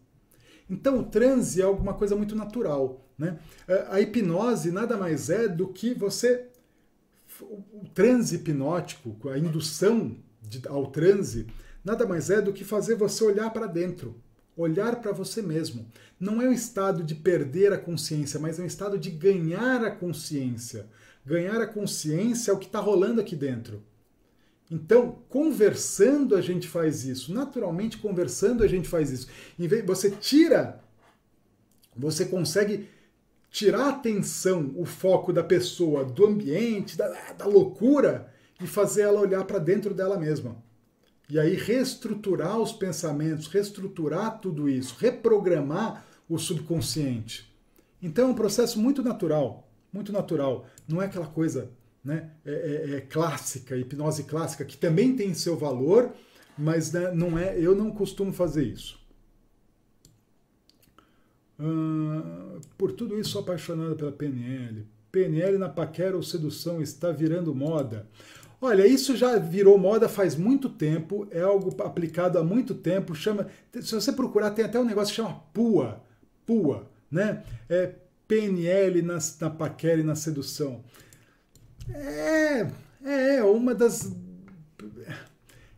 Então 0.67 0.97
o 0.97 1.03
transe 1.03 1.61
é 1.61 1.63
alguma 1.63 1.93
coisa 1.93 2.15
muito 2.15 2.35
natural. 2.35 3.05
Né? 3.15 3.37
É, 3.67 3.85
a 3.91 4.01
hipnose 4.01 4.71
nada 4.71 4.97
mais 4.97 5.29
é 5.29 5.47
do 5.47 5.67
que 5.67 5.93
você. 5.93 6.47
O 7.39 7.87
transe 7.93 8.37
hipnótico, 8.37 9.29
a 9.29 9.37
indução 9.37 10.17
de, 10.41 10.67
ao 10.67 10.87
transe, 10.87 11.45
nada 11.85 12.07
mais 12.07 12.31
é 12.31 12.41
do 12.41 12.51
que 12.51 12.63
fazer 12.63 12.95
você 12.95 13.23
olhar 13.23 13.51
para 13.53 13.67
dentro 13.67 14.22
olhar 14.55 14.97
para 14.97 15.11
você 15.11 15.41
mesmo. 15.41 15.85
Não 16.19 16.41
é 16.41 16.47
um 16.47 16.53
estado 16.53 17.03
de 17.03 17.15
perder 17.15 17.73
a 17.73 17.77
consciência, 17.77 18.39
mas 18.39 18.59
é 18.59 18.63
um 18.63 18.67
estado 18.67 18.97
de 18.97 19.09
ganhar 19.09 19.83
a 19.83 19.91
consciência. 19.91 20.87
Ganhar 21.25 21.61
a 21.61 21.67
consciência 21.67 22.51
é 22.51 22.53
o 22.53 22.57
que 22.57 22.65
está 22.65 22.79
rolando 22.79 23.21
aqui 23.21 23.35
dentro. 23.35 23.83
Então, 24.69 25.19
conversando 25.29 26.35
a 26.35 26.41
gente 26.41 26.67
faz 26.67 27.05
isso. 27.05 27.33
Naturalmente, 27.33 27.97
conversando 27.97 28.63
a 28.63 28.67
gente 28.67 28.87
faz 28.87 29.11
isso. 29.11 29.27
Você 29.85 30.11
tira, 30.11 30.81
você 31.95 32.25
consegue 32.25 32.89
tirar 33.51 33.85
a 33.85 33.89
atenção, 33.89 34.73
o 34.75 34.83
foco 34.83 35.31
da 35.31 35.43
pessoa, 35.43 36.03
do 36.03 36.25
ambiente, 36.25 36.97
da, 36.97 37.07
da 37.33 37.45
loucura 37.45 38.33
e 38.59 38.65
fazer 38.65 39.03
ela 39.03 39.21
olhar 39.21 39.43
para 39.45 39.59
dentro 39.59 39.93
dela 39.93 40.17
mesma. 40.17 40.57
E 41.33 41.39
aí 41.39 41.55
reestruturar 41.55 42.59
os 42.59 42.71
pensamentos, 42.71 43.47
reestruturar 43.47 44.39
tudo 44.39 44.69
isso, 44.69 44.95
reprogramar 44.99 46.05
o 46.29 46.37
subconsciente. 46.37 47.51
Então 47.99 48.27
é 48.27 48.31
um 48.31 48.35
processo 48.35 48.79
muito 48.79 49.01
natural, 49.01 49.67
muito 49.91 50.11
natural. 50.11 50.67
Não 50.87 51.01
é 51.01 51.05
aquela 51.07 51.25
coisa 51.25 51.71
né, 52.03 52.29
é, 52.45 52.51
é, 52.51 52.95
é 52.97 53.01
clássica, 53.01 53.75
hipnose 53.75 54.25
clássica, 54.25 54.63
que 54.63 54.77
também 54.77 55.15
tem 55.15 55.33
seu 55.33 55.57
valor, 55.57 56.13
mas 56.55 56.91
né, 56.91 57.11
não 57.11 57.35
é. 57.35 57.57
Eu 57.57 57.73
não 57.73 57.89
costumo 57.89 58.31
fazer 58.31 58.65
isso. 58.65 59.01
Por 62.77 62.91
tudo 62.91 63.19
isso, 63.19 63.31
sou 63.31 63.41
apaixonado 63.41 63.95
pela 63.95 64.11
PNL. 64.11 64.85
PNL 65.11 65.57
na 65.57 65.69
paquera 65.69 66.15
ou 66.15 66.21
sedução 66.21 66.79
está 66.79 67.11
virando 67.11 67.55
moda. 67.55 68.07
Olha, 68.65 68.87
isso 68.87 69.13
já 69.17 69.37
virou 69.37 69.77
moda 69.77 70.07
faz 70.07 70.37
muito 70.37 70.69
tempo, 70.69 71.27
é 71.31 71.41
algo 71.41 71.75
aplicado 71.83 72.39
há 72.39 72.43
muito 72.45 72.73
tempo, 72.73 73.13
chama, 73.13 73.47
se 73.73 73.93
você 73.93 74.13
procurar, 74.13 74.51
tem 74.51 74.63
até 74.63 74.79
um 74.79 74.85
negócio 74.85 75.13
que 75.13 75.21
chama 75.21 75.43
PUA, 75.53 76.01
PUA, 76.45 76.89
né? 77.11 77.43
É 77.69 77.93
PNL 78.25 79.01
na, 79.01 79.17
na 79.41 79.49
paquera 79.49 79.99
e 79.99 80.03
na 80.03 80.15
sedução. 80.15 80.81
É, 81.93 82.65
é 83.03 83.43
uma 83.43 83.75
das 83.75 84.15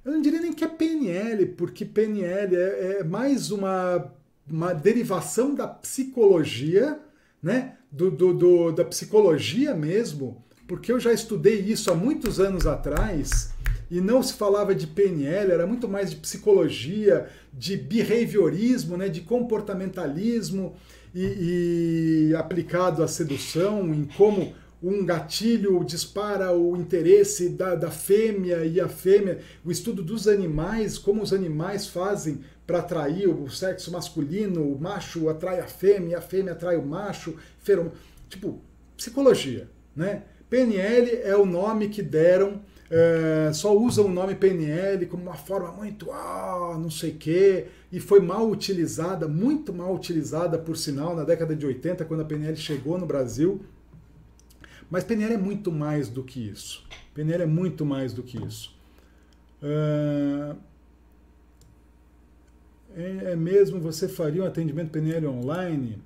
eu 0.06 0.12
não 0.12 0.22
diria 0.22 0.40
nem 0.40 0.54
que 0.54 0.64
é 0.64 0.68
PNL, 0.68 1.48
porque 1.58 1.84
PNL 1.84 2.56
é, 2.56 2.98
é 3.00 3.04
mais 3.04 3.50
uma, 3.50 4.14
uma 4.48 4.74
derivação 4.74 5.56
da 5.56 5.68
psicologia, 5.68 7.00
né? 7.42 7.80
Do, 7.92 8.12
do, 8.12 8.32
do, 8.32 8.72
da 8.72 8.86
psicologia 8.86 9.74
mesmo, 9.74 10.45
porque 10.68 10.92
eu 10.92 11.00
já 11.00 11.14
estudei 11.14 11.60
isso 11.60 11.92
há 11.92 11.96
muitos 11.96 12.40
anos 12.40 12.66
atrás 12.66 13.54
e 13.90 14.02
não 14.02 14.24
se 14.24 14.34
falava 14.34 14.74
de 14.74 14.88
PNL, 14.88 15.52
era 15.52 15.68
muito 15.68 15.88
mais 15.88 16.10
de 16.10 16.16
psicologia, 16.16 17.30
de 17.54 17.78
behaviorismo, 17.78 18.98
né, 18.98 19.08
de 19.08 19.22
comportamentalismo 19.22 20.76
e, 21.14 22.30
e 22.30 22.36
aplicado 22.36 23.04
à 23.04 23.08
sedução, 23.08 23.94
em 23.94 24.06
como 24.06 24.54
um 24.82 25.06
gatilho 25.06 25.84
dispara 25.84 26.52
o 26.52 26.76
interesse 26.76 27.50
da, 27.50 27.76
da 27.76 27.90
fêmea 27.90 28.66
e 28.66 28.80
a 28.80 28.88
fêmea, 28.88 29.40
o 29.64 29.72
estudo 29.72 30.04
dos 30.04 30.28
animais, 30.28 30.98
como 30.98 31.24
os 31.24 31.34
animais 31.34 31.88
fazem 31.88 32.42
para 32.68 32.80
atrair 32.80 33.28
o 33.28 33.50
sexo 33.50 33.92
masculino, 33.92 34.64
o 34.64 34.80
macho 34.80 35.30
atrai 35.30 35.60
a 35.60 35.68
fêmea, 35.68 36.18
a 36.18 36.22
fêmea 36.22 36.54
atrai 36.54 36.76
o 36.76 36.86
macho, 36.86 37.36
ferom... 37.60 37.90
tipo, 38.30 38.60
psicologia, 38.98 39.70
né? 39.96 40.24
PNL 40.50 41.22
é 41.24 41.36
o 41.36 41.46
nome 41.46 41.90
que 41.90 42.02
deram 42.02 42.62
é, 42.90 43.52
só 43.52 43.76
usam 43.76 44.06
o 44.06 44.10
nome 44.10 44.36
PNL 44.36 45.08
como 45.08 45.24
uma 45.24 45.34
forma 45.34 45.72
muito, 45.72 46.12
ah, 46.12 46.78
não 46.80 46.92
sei 46.92 47.12
o 47.12 47.16
quê, 47.16 47.68
e 47.92 48.00
foi 48.00 48.20
mal 48.20 48.48
utilizada, 48.48 49.28
muito 49.28 49.74
mal 49.74 49.94
utilizada, 49.94 50.58
por 50.58 50.78
sinal, 50.78 51.16
na 51.16 51.24
década 51.24 51.56
de 51.56 51.66
80, 51.66 52.06
quando 52.06 52.22
a 52.22 52.26
PNL 52.26 52.56
chegou 52.56 52.98
no 52.98 53.06
Brasil. 53.06 53.62
Mas 54.90 55.04
PNL 55.04 55.34
é 55.34 55.38
muito 55.38 55.72
mais 55.72 56.10
do 56.10 56.24
que 56.24 56.48
isso. 56.48 56.86
PNL 57.16 57.44
é 57.44 57.48
muito 57.48 57.84
mais 57.84 58.14
do 58.14 58.22
que 58.22 58.38
isso. 58.38 58.76
Uh, 59.64 60.56
é 62.96 63.36
mesmo, 63.36 63.80
você 63.80 64.08
faria 64.08 64.44
um 64.44 64.46
atendimento 64.46 64.92
PNL 64.92 65.28
online? 65.28 65.98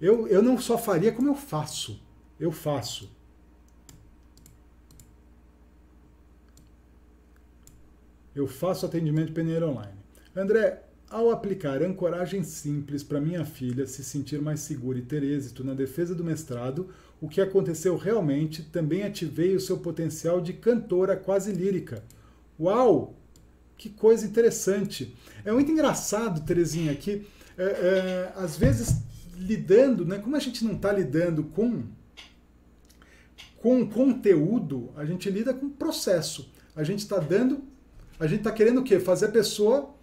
Eu, 0.00 0.28
eu 0.28 0.42
não 0.42 0.58
só 0.58 0.78
faria, 0.78 1.10
como 1.10 1.28
eu 1.28 1.34
faço. 1.34 2.00
Eu 2.38 2.52
faço. 2.52 3.13
Eu 8.34 8.46
faço 8.46 8.84
atendimento 8.84 9.32
PNL 9.32 9.66
online. 9.66 9.94
André, 10.34 10.82
ao 11.08 11.30
aplicar 11.30 11.82
ancoragem 11.82 12.42
simples 12.42 13.04
para 13.04 13.20
minha 13.20 13.44
filha 13.44 13.86
se 13.86 14.02
sentir 14.02 14.40
mais 14.40 14.60
segura 14.60 14.98
e 14.98 15.02
ter 15.02 15.22
êxito 15.22 15.62
na 15.62 15.74
defesa 15.74 16.14
do 16.14 16.24
mestrado, 16.24 16.88
o 17.20 17.28
que 17.28 17.40
aconteceu 17.40 17.96
realmente, 17.96 18.62
também 18.62 19.04
ativei 19.04 19.54
o 19.54 19.60
seu 19.60 19.78
potencial 19.78 20.40
de 20.40 20.52
cantora 20.52 21.16
quase 21.16 21.52
lírica. 21.52 22.02
Uau! 22.58 23.14
Que 23.76 23.88
coisa 23.90 24.26
interessante. 24.26 25.16
É 25.44 25.52
muito 25.52 25.70
engraçado, 25.70 26.44
Terezinha, 26.44 26.92
aqui, 26.92 27.26
é, 27.56 27.64
é, 27.64 28.32
às 28.36 28.56
vezes 28.56 29.02
lidando, 29.36 30.04
né? 30.04 30.18
Como 30.18 30.36
a 30.36 30.40
gente 30.40 30.64
não 30.64 30.74
está 30.74 30.92
lidando 30.92 31.44
com 31.44 31.82
com 33.58 33.88
conteúdo, 33.88 34.90
a 34.94 35.06
gente 35.06 35.30
lida 35.30 35.54
com 35.54 35.70
processo. 35.70 36.52
A 36.76 36.84
gente 36.84 36.98
está 36.98 37.18
dando, 37.18 37.64
a 38.18 38.26
gente 38.26 38.38
está 38.38 38.52
querendo 38.52 38.80
o 38.80 38.84
quê? 38.84 39.00
Fazer 39.00 39.26
a 39.26 39.32
pessoa 39.32 39.94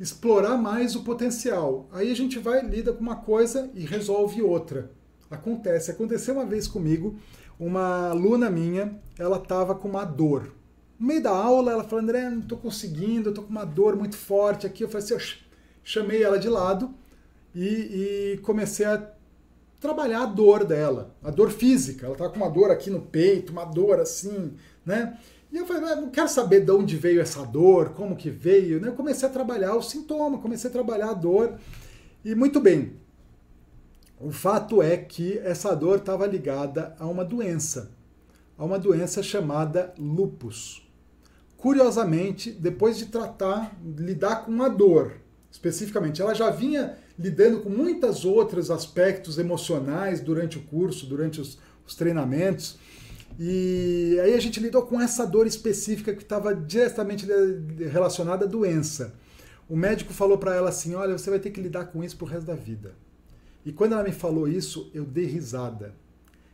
explorar 0.00 0.56
mais 0.56 0.96
o 0.96 1.02
potencial. 1.02 1.86
Aí 1.92 2.10
a 2.10 2.16
gente 2.16 2.38
vai, 2.38 2.62
lida 2.62 2.92
com 2.92 3.02
uma 3.02 3.16
coisa 3.16 3.70
e 3.74 3.84
resolve 3.84 4.40
outra. 4.40 4.90
Acontece. 5.30 5.90
Aconteceu 5.90 6.34
uma 6.34 6.46
vez 6.46 6.66
comigo, 6.66 7.18
uma 7.58 8.08
aluna 8.08 8.48
minha, 8.48 8.98
ela 9.18 9.36
estava 9.36 9.74
com 9.74 9.88
uma 9.88 10.04
dor. 10.04 10.54
No 10.98 11.06
meio 11.06 11.22
da 11.22 11.30
aula, 11.30 11.72
ela 11.72 11.84
falou, 11.84 12.02
André, 12.02 12.28
não 12.30 12.40
estou 12.40 12.58
conseguindo, 12.58 13.28
estou 13.28 13.44
com 13.44 13.50
uma 13.50 13.64
dor 13.64 13.94
muito 13.94 14.16
forte 14.16 14.66
aqui. 14.66 14.82
Eu 14.82 14.88
falei 14.88 15.04
assim, 15.04 15.14
eu 15.14 15.20
chamei 15.84 16.22
ela 16.22 16.38
de 16.38 16.48
lado 16.48 16.94
e, 17.54 18.34
e 18.34 18.38
comecei 18.42 18.86
a 18.86 19.06
trabalhar 19.78 20.22
a 20.22 20.26
dor 20.26 20.64
dela, 20.64 21.14
a 21.22 21.30
dor 21.30 21.50
física. 21.50 22.06
Ela 22.06 22.14
estava 22.14 22.30
com 22.30 22.36
uma 22.36 22.50
dor 22.50 22.70
aqui 22.70 22.90
no 22.90 23.00
peito, 23.00 23.52
uma 23.52 23.64
dor 23.64 24.00
assim, 24.00 24.54
né? 24.84 25.18
E 25.52 25.56
eu 25.56 25.66
falei, 25.66 25.96
não 25.96 26.10
quero 26.10 26.28
saber 26.28 26.64
de 26.64 26.70
onde 26.70 26.96
veio 26.96 27.20
essa 27.20 27.44
dor, 27.44 27.90
como 27.90 28.16
que 28.16 28.30
veio. 28.30 28.80
Né? 28.80 28.88
Eu 28.88 28.94
comecei 28.94 29.28
a 29.28 29.32
trabalhar 29.32 29.74
o 29.74 29.82
sintoma, 29.82 30.38
comecei 30.38 30.70
a 30.70 30.72
trabalhar 30.72 31.10
a 31.10 31.14
dor. 31.14 31.58
E 32.24 32.34
muito 32.34 32.60
bem, 32.60 32.92
o 34.18 34.30
fato 34.30 34.82
é 34.82 34.96
que 34.96 35.38
essa 35.38 35.74
dor 35.74 35.98
estava 35.98 36.26
ligada 36.26 36.94
a 36.98 37.06
uma 37.06 37.24
doença, 37.24 37.90
a 38.56 38.64
uma 38.64 38.78
doença 38.78 39.22
chamada 39.22 39.92
lupus. 39.98 40.86
Curiosamente, 41.56 42.52
depois 42.52 42.96
de 42.96 43.06
tratar, 43.06 43.74
lidar 43.82 44.44
com 44.44 44.62
a 44.62 44.68
dor, 44.68 45.14
especificamente, 45.50 46.22
ela 46.22 46.34
já 46.34 46.50
vinha 46.50 46.96
lidando 47.18 47.60
com 47.60 47.68
muitos 47.68 48.24
outros 48.24 48.70
aspectos 48.70 49.38
emocionais 49.38 50.20
durante 50.20 50.58
o 50.58 50.62
curso, 50.62 51.06
durante 51.06 51.40
os, 51.40 51.58
os 51.86 51.94
treinamentos. 51.94 52.78
E 53.42 54.20
aí 54.22 54.34
a 54.34 54.38
gente 54.38 54.60
lidou 54.60 54.82
com 54.82 55.00
essa 55.00 55.26
dor 55.26 55.46
específica 55.46 56.12
que 56.14 56.22
estava 56.22 56.54
diretamente 56.54 57.26
relacionada 57.90 58.44
à 58.44 58.48
doença. 58.48 59.14
O 59.66 59.74
médico 59.74 60.12
falou 60.12 60.36
para 60.36 60.54
ela 60.54 60.68
assim: 60.68 60.94
Olha, 60.94 61.16
você 61.16 61.30
vai 61.30 61.38
ter 61.38 61.48
que 61.48 61.58
lidar 61.58 61.86
com 61.86 62.04
isso 62.04 62.18
pro 62.18 62.26
resto 62.26 62.44
da 62.44 62.54
vida. 62.54 62.92
E 63.64 63.72
quando 63.72 63.94
ela 63.94 64.02
me 64.04 64.12
falou 64.12 64.46
isso, 64.46 64.90
eu 64.92 65.06
dei 65.06 65.24
risada. 65.24 65.94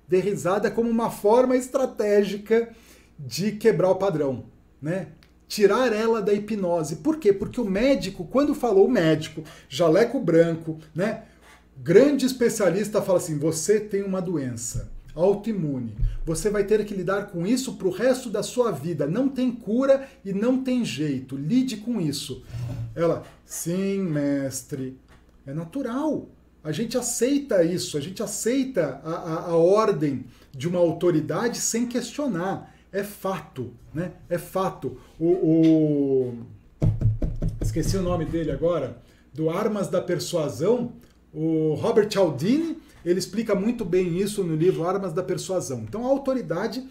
Dei 0.07 0.21
risada 0.21 0.71
como 0.71 0.89
uma 0.89 1.11
forma 1.11 1.57
estratégica 1.57 2.73
de 3.19 3.51
quebrar 3.51 3.91
o 3.91 3.97
padrão, 3.97 4.45
né? 4.81 5.09
Tirar 5.49 5.93
ela 5.93 6.23
da 6.23 6.33
hipnose. 6.33 6.97
Por 6.97 7.19
quê? 7.19 7.33
Porque 7.33 7.61
o 7.61 7.65
médico, 7.65 8.25
quando 8.27 8.55
falou 8.55 8.87
o 8.87 8.91
médico, 8.91 9.43
jaleco 9.69 10.21
branco, 10.21 10.79
né? 10.95 11.25
Grande 11.77 12.27
especialista 12.27 13.03
fala 13.03 13.19
assim: 13.19 13.41
você 13.41 13.81
tem 13.81 14.05
uma 14.05 14.23
doença 14.23 14.95
autoimune. 15.17 15.97
Você 16.25 16.51
vai 16.51 16.65
ter 16.65 16.85
que 16.85 16.95
lidar 16.95 17.29
com 17.29 17.47
isso 17.47 17.75
para 17.75 17.89
o 17.89 17.91
resto 17.91 18.29
da 18.31 18.43
sua 18.43 18.71
vida. 18.71 19.07
Não 19.07 19.29
tem 19.29 19.51
cura 19.51 20.07
e 20.25 20.33
não 20.33 20.63
tem 20.63 20.85
jeito. 20.85 21.37
Lide 21.37 21.79
com 21.79 22.01
isso. 22.01 22.45
Ela, 22.95 23.25
sim, 23.45 23.99
mestre. 23.99 24.97
É 25.47 25.55
natural. 25.55 26.29
A 26.63 26.73
gente 26.73 26.99
aceita 26.99 27.63
isso, 27.63 27.97
a 27.97 28.01
gente 28.01 28.23
aceita 28.23 29.01
a, 29.05 29.11
a, 29.11 29.51
a 29.51 29.57
ordem 29.57 30.25
de 30.51 30.67
uma 30.67 30.81
autoridade 30.81 31.59
sem 31.59 31.87
questionar. 31.87 32.75
É 32.93 33.05
fato, 33.05 33.73
né? 33.95 34.13
É 34.29 34.37
fato. 34.37 34.99
O, 35.19 35.27
o, 35.27 36.35
esqueci 37.61 37.97
o 37.97 38.03
nome 38.03 38.25
dele 38.25 38.51
agora, 38.51 39.01
do 39.33 39.49
Armas 39.49 39.87
da 39.87 40.01
Persuasão, 40.01 40.93
o 41.33 41.75
Robert 41.75 42.11
Cialdini, 42.11 42.79
ele 43.09 43.19
explica 43.19 43.55
muito 43.55 43.85
bem 43.85 44.19
isso 44.19 44.45
no 44.45 44.55
livro 44.55 44.87
Armas 44.87 45.13
da 45.13 45.23
Persuasão. 45.23 45.81
Então 45.89 46.05
a 46.05 46.09
autoridade 46.09 46.87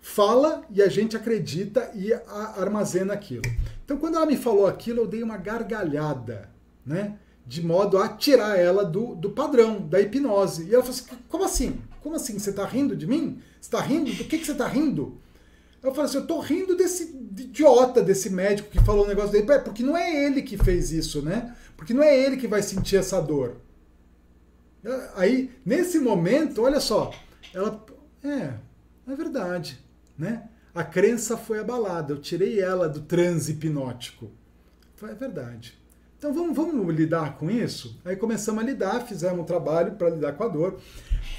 fala 0.00 0.62
e 0.70 0.82
a 0.82 0.88
gente 0.88 1.16
acredita 1.16 1.90
e 1.94 2.12
armazena 2.56 3.14
aquilo. 3.14 3.42
Então 3.84 3.96
quando 3.96 4.16
ela 4.16 4.26
me 4.26 4.36
falou 4.36 4.66
aquilo, 4.66 5.00
eu 5.00 5.06
dei 5.06 5.22
uma 5.22 5.36
gargalhada, 5.36 6.50
né? 6.84 7.16
de 7.50 7.66
modo 7.66 7.98
a 7.98 8.08
tirar 8.08 8.56
ela 8.56 8.84
do, 8.84 9.16
do 9.16 9.30
padrão, 9.30 9.80
da 9.80 10.00
hipnose. 10.00 10.68
E 10.68 10.72
ela 10.72 10.84
falou 10.84 10.96
assim: 10.96 11.16
como 11.28 11.44
assim? 11.44 11.80
Como 12.00 12.14
assim? 12.14 12.38
Você 12.38 12.50
está 12.50 12.64
rindo 12.64 12.94
de 12.94 13.08
mim? 13.08 13.40
Você 13.60 13.66
está 13.66 13.80
rindo? 13.80 14.12
Do 14.12 14.24
que, 14.24 14.38
que 14.38 14.46
você 14.46 14.52
está 14.52 14.68
rindo? 14.68 15.18
Eu 15.82 15.90
falei 15.90 16.04
assim: 16.04 16.18
eu 16.18 16.22
estou 16.22 16.38
rindo 16.38 16.76
desse 16.76 17.12
idiota, 17.36 18.02
desse 18.02 18.30
médico 18.30 18.70
que 18.70 18.78
falou 18.84 19.02
o 19.02 19.04
um 19.04 19.08
negócio 19.08 19.32
dele. 19.32 19.50
É, 19.50 19.58
porque 19.58 19.82
não 19.82 19.96
é 19.96 20.24
ele 20.24 20.42
que 20.42 20.56
fez 20.56 20.92
isso, 20.92 21.22
né? 21.22 21.52
Porque 21.76 21.92
não 21.92 22.04
é 22.04 22.16
ele 22.16 22.36
que 22.36 22.46
vai 22.46 22.62
sentir 22.62 22.96
essa 22.96 23.20
dor. 23.20 23.56
Aí, 25.14 25.50
nesse 25.64 25.98
momento, 25.98 26.62
olha 26.62 26.80
só, 26.80 27.12
ela. 27.54 27.84
É, 28.22 28.54
é 29.10 29.16
verdade, 29.16 29.78
né? 30.16 30.48
A 30.74 30.84
crença 30.84 31.36
foi 31.36 31.58
abalada. 31.58 32.12
Eu 32.12 32.20
tirei 32.20 32.60
ela 32.60 32.88
do 32.88 33.00
transe 33.00 33.52
hipnótico. 33.52 34.30
É 35.02 35.14
verdade. 35.14 35.80
Então 36.20 36.34
vamos, 36.34 36.54
vamos 36.54 36.94
lidar 36.94 37.38
com 37.38 37.50
isso? 37.50 37.98
Aí 38.04 38.14
começamos 38.14 38.62
a 38.62 38.66
lidar, 38.66 39.06
fizemos 39.06 39.40
um 39.40 39.44
trabalho 39.44 39.92
para 39.92 40.10
lidar 40.10 40.34
com 40.34 40.44
a 40.44 40.48
dor. 40.48 40.78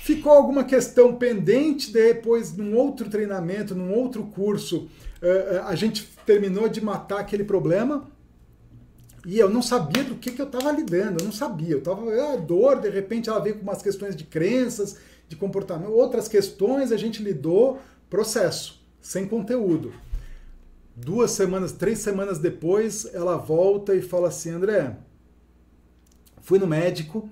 Ficou 0.02 0.32
alguma 0.32 0.64
questão 0.64 1.16
pendente, 1.16 1.94
depois, 1.94 2.58
num 2.58 2.76
outro 2.76 3.08
treinamento, 3.08 3.76
num 3.76 3.94
outro 3.94 4.24
curso, 4.24 4.90
eh, 5.22 5.50
eh, 5.52 5.62
a 5.64 5.76
gente 5.76 6.10
terminou 6.26 6.68
de 6.68 6.82
matar 6.84 7.20
aquele 7.20 7.44
problema. 7.44 8.10
E 9.26 9.38
eu 9.38 9.50
não 9.50 9.62
sabia 9.62 10.04
do 10.04 10.16
que, 10.16 10.32
que 10.32 10.42
eu 10.42 10.48
estava 10.48 10.72
lidando, 10.72 11.22
eu 11.22 11.26
não 11.26 11.32
sabia. 11.32 11.72
Eu 11.72 11.80
estava, 11.80 12.10
a 12.12 12.34
ah, 12.34 12.38
dor, 12.38 12.80
de 12.80 12.90
repente 12.90 13.30
ela 13.30 13.40
veio 13.40 13.56
com 13.56 13.62
umas 13.62 13.82
questões 13.82 14.16
de 14.16 14.24
crenças, 14.24 14.98
de 15.28 15.36
comportamento, 15.36 15.92
outras 15.92 16.28
questões, 16.28 16.92
a 16.92 16.98
gente 16.98 17.24
lidou, 17.24 17.80
processo, 18.10 18.84
sem 19.00 19.28
conteúdo. 19.28 19.94
Duas 20.96 21.32
semanas, 21.32 21.72
três 21.72 22.00
semanas 22.00 22.40
depois, 22.40 23.08
ela 23.14 23.38
volta 23.38 23.96
e 23.96 24.02
fala 24.02 24.28
assim: 24.28 24.50
André, 24.50 24.98
fui 26.42 26.60
no 26.60 26.68
médico, 26.68 27.30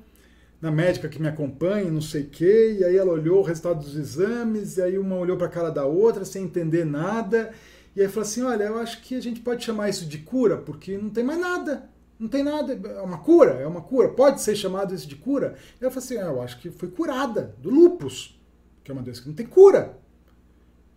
na 0.62 0.72
médica 0.72 1.10
que 1.10 1.22
me 1.22 1.28
acompanha, 1.28 1.92
não 1.92 2.02
sei 2.02 2.24
o 2.24 2.30
quê, 2.30 2.78
e 2.80 2.84
aí 2.86 2.96
ela 2.96 3.12
olhou 3.12 3.40
o 3.40 3.44
resultado 3.44 3.80
dos 3.80 3.96
exames, 3.96 4.78
e 4.78 4.82
aí 4.82 4.98
uma 4.98 5.18
olhou 5.18 5.38
para 5.38 5.48
a 5.48 5.52
cara 5.52 5.70
da 5.70 5.86
outra 5.86 6.24
sem 6.24 6.44
entender 6.44 6.86
nada, 6.86 7.52
e 7.96 8.02
aí 8.02 8.08
falou 8.08 8.22
assim: 8.22 8.42
Olha, 8.44 8.64
eu 8.64 8.78
acho 8.78 9.02
que 9.02 9.16
a 9.16 9.22
gente 9.22 9.42
pode 9.42 9.64
chamar 9.64 9.90
isso 9.90 10.06
de 10.06 10.20
cura, 10.20 10.58
porque 10.58 10.98
não 10.98 11.10
tem 11.10 11.24
mais 11.24 11.40
nada. 11.40 11.90
Não 12.20 12.28
tem 12.28 12.44
nada, 12.44 12.74
é 12.74 13.02
uma 13.02 13.20
cura, 13.20 13.52
é 13.52 13.66
uma 13.66 13.82
cura, 13.82 14.10
pode 14.10 14.42
ser 14.42 14.54
chamado 14.54 14.94
isso 14.94 15.08
de 15.08 15.16
cura? 15.16 15.56
E 15.80 15.84
ela 15.84 15.92
falou 15.92 16.04
assim: 16.04 16.18
ah, 16.18 16.32
Eu 16.32 16.42
acho 16.42 16.60
que 16.60 16.70
foi 16.70 16.90
curada 16.90 17.56
do 17.60 17.70
lupus, 17.70 18.38
que 18.84 18.92
é 18.92 18.94
uma 18.94 19.02
doença 19.02 19.22
que 19.22 19.30
não 19.30 19.36
tem 19.36 19.46
cura. 19.46 19.98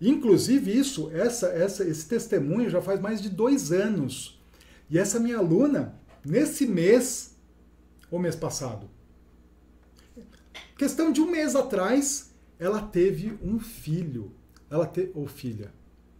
Inclusive, 0.01 0.77
isso, 0.77 1.11
essa, 1.13 1.47
essa, 1.47 1.85
esse 1.85 2.09
testemunho 2.09 2.69
já 2.69 2.83
faz 2.83 3.01
mais 3.01 3.23
de 3.23 3.31
dois 3.31 3.71
anos. 3.71 4.43
E 4.91 4.99
essa 4.99 5.21
minha 5.21 5.39
aluna, 5.39 5.95
nesse 6.25 6.67
mês, 6.67 7.37
ou 8.11 8.19
mês 8.19 8.35
passado, 8.35 8.91
questão 10.77 11.13
de 11.13 11.21
um 11.21 11.31
mês 11.31 11.55
atrás, 11.55 12.35
ela 12.59 12.83
teve 12.83 13.39
um 13.41 13.61
filho. 13.61 14.33
Ela 14.69 14.87
teve, 14.87 15.13
ou 15.15 15.29
filha. 15.29 15.73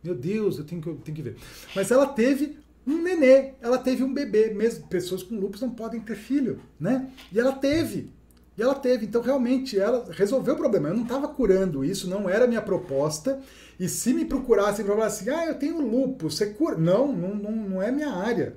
Meu 0.03 0.15
Deus, 0.15 0.59
eu 0.59 0.65
tenho 0.65 0.81
que, 0.81 0.89
eu 0.89 0.97
tenho 0.97 1.17
que 1.17 1.23
ver. 1.23 1.37
Mas 1.75 1.91
ela 1.91 2.07
teve 2.07 2.59
um 2.87 3.01
nenê, 3.01 3.53
ela 3.61 3.79
teve 3.79 4.03
um 4.03 4.13
bebê. 4.13 4.51
Mesmo 4.51 4.87
pessoas 4.89 5.23
com 5.23 5.39
lúpus 5.39 5.61
não 5.61 5.71
podem 5.71 6.01
ter 6.01 6.17
filho, 6.17 6.61
né? 6.79 7.11
E 7.33 7.39
ela 7.39 7.53
teve. 7.53 8.11
E 8.57 8.63
ela 8.63 8.75
teve, 8.75 9.07
então 9.07 9.23
realmente 9.23 9.79
ela 9.79 10.07
resolveu 10.11 10.55
o 10.55 10.59
problema. 10.59 10.89
Eu 10.89 10.95
não 10.95 11.05
estava 11.05 11.29
curando 11.29 11.85
isso, 11.85 12.09
não 12.09 12.29
era 12.29 12.47
minha 12.47 12.61
proposta. 12.61 13.41
E 13.81 13.89
se 13.89 14.13
me 14.13 14.25
procurassem 14.25 14.85
e 14.85 14.89
falassem, 14.89 15.33
ah, 15.33 15.47
eu 15.47 15.55
tenho 15.55 15.81
lupus, 15.81 16.37
você 16.37 16.47
cura? 16.47 16.77
Não, 16.77 17.13
não, 17.13 17.35
não, 17.35 17.53
não 17.53 17.83
é 17.83 17.91
minha 17.91 18.11
área. 18.11 18.57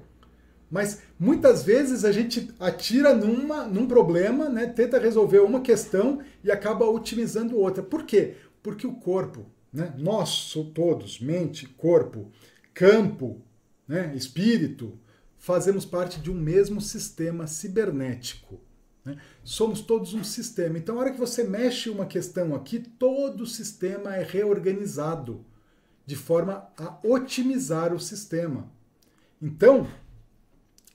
Mas 0.69 1.01
muitas 1.17 1.63
vezes 1.63 2.03
a 2.03 2.11
gente 2.11 2.53
atira 2.59 3.13
numa, 3.13 3.63
num 3.65 3.87
problema, 3.87 4.49
né, 4.49 4.65
tenta 4.65 4.99
resolver 4.99 5.39
uma 5.39 5.61
questão 5.61 6.19
e 6.43 6.51
acaba 6.51 6.85
otimizando 6.85 7.57
outra. 7.57 7.81
Por 7.81 8.03
quê? 8.03 8.35
Porque 8.61 8.85
o 8.85 8.95
corpo, 8.95 9.45
né, 9.75 9.93
nós 9.97 10.53
todos, 10.73 11.19
mente, 11.19 11.67
corpo, 11.67 12.31
campo, 12.73 13.41
né, 13.87 14.15
espírito, 14.15 14.97
fazemos 15.37 15.85
parte 15.85 16.19
de 16.19 16.31
um 16.31 16.33
mesmo 16.33 16.79
sistema 16.79 17.45
cibernético. 17.45 18.59
Né? 19.03 19.17
Somos 19.43 19.81
todos 19.81 20.13
um 20.13 20.23
sistema. 20.23 20.77
Então, 20.77 20.95
a 20.95 21.01
hora 21.01 21.11
que 21.11 21.19
você 21.19 21.43
mexe 21.43 21.89
uma 21.89 22.05
questão 22.05 22.55
aqui, 22.55 22.79
todo 22.79 23.41
o 23.41 23.47
sistema 23.47 24.15
é 24.15 24.23
reorganizado 24.23 25.45
de 26.05 26.15
forma 26.15 26.67
a 26.77 26.97
otimizar 27.03 27.93
o 27.93 27.99
sistema. 27.99 28.71
Então, 29.41 29.87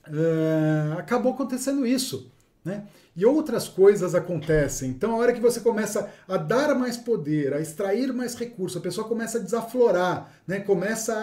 uh, 0.07 0.97
acabou 0.97 1.33
acontecendo 1.33 1.85
isso. 1.85 2.31
Né? 2.65 2.87
E 3.15 3.25
outras 3.25 3.67
coisas 3.67 4.15
acontecem. 4.15 4.89
Então, 4.89 5.11
a 5.11 5.17
hora 5.17 5.33
que 5.33 5.41
você 5.41 5.59
começa 5.59 6.09
a 6.27 6.37
dar 6.37 6.73
mais 6.75 6.95
poder, 6.95 7.53
a 7.53 7.59
extrair 7.59 8.13
mais 8.13 8.35
recursos, 8.35 8.77
a 8.77 8.81
pessoa 8.81 9.07
começa 9.07 9.37
a 9.37 9.41
desaflorar, 9.41 10.31
né? 10.47 10.61
começa 10.61 11.13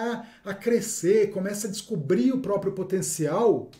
a, 0.44 0.50
a 0.50 0.54
crescer, 0.54 1.30
começa 1.30 1.66
a 1.66 1.70
descobrir 1.70 2.32
o 2.32 2.40
próprio 2.40 2.72
potencial, 2.72 3.70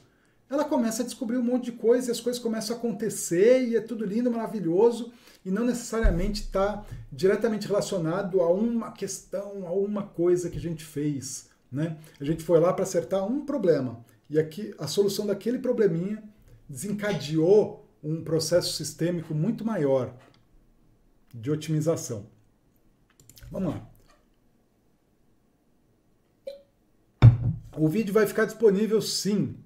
ela 0.51 0.65
começa 0.65 1.03
a 1.03 1.05
descobrir 1.05 1.37
um 1.37 1.43
monte 1.43 1.67
de 1.67 1.73
coisa 1.73 2.09
e 2.09 2.11
as 2.11 2.21
coisas 2.21 2.41
começam 2.41 2.75
a 2.75 2.79
acontecer 2.79 3.69
e 3.69 3.77
é 3.77 3.81
tudo 3.81 4.07
lindo, 4.07 4.31
maravilhoso 4.31 5.13
e 5.45 5.51
não 5.51 5.65
necessariamente 5.65 6.43
está 6.43 6.85
diretamente 7.13 7.67
relacionado 7.67 8.41
a 8.41 8.51
uma 8.51 8.93
questão, 8.93 9.67
a 9.67 9.73
uma 9.73 10.03
coisa 10.03 10.49
que 10.49 10.57
a 10.57 10.61
gente 10.61 10.85
fez. 10.85 11.49
Né? 11.71 11.97
A 12.19 12.25
gente 12.25 12.43
foi 12.43 12.59
lá 12.59 12.73
para 12.73 12.85
acertar 12.85 13.27
um 13.27 13.45
problema 13.45 14.03
e 14.31 14.39
aqui 14.39 14.75
a 14.79 14.87
solução 14.87 15.27
daquele 15.27 15.59
probleminha 15.59 16.23
desencadeou 16.69 17.88
um 18.03 18.23
processo 18.23 18.73
sistêmico 18.73 19.35
muito 19.35 19.65
maior 19.65 20.15
de 21.33 21.51
otimização. 21.51 22.27
Vamos 23.51 23.75
lá. 23.75 23.91
O 27.77 27.89
vídeo 27.89 28.12
vai 28.12 28.27
ficar 28.27 28.45
disponível 28.45 29.01
sim. 29.01 29.57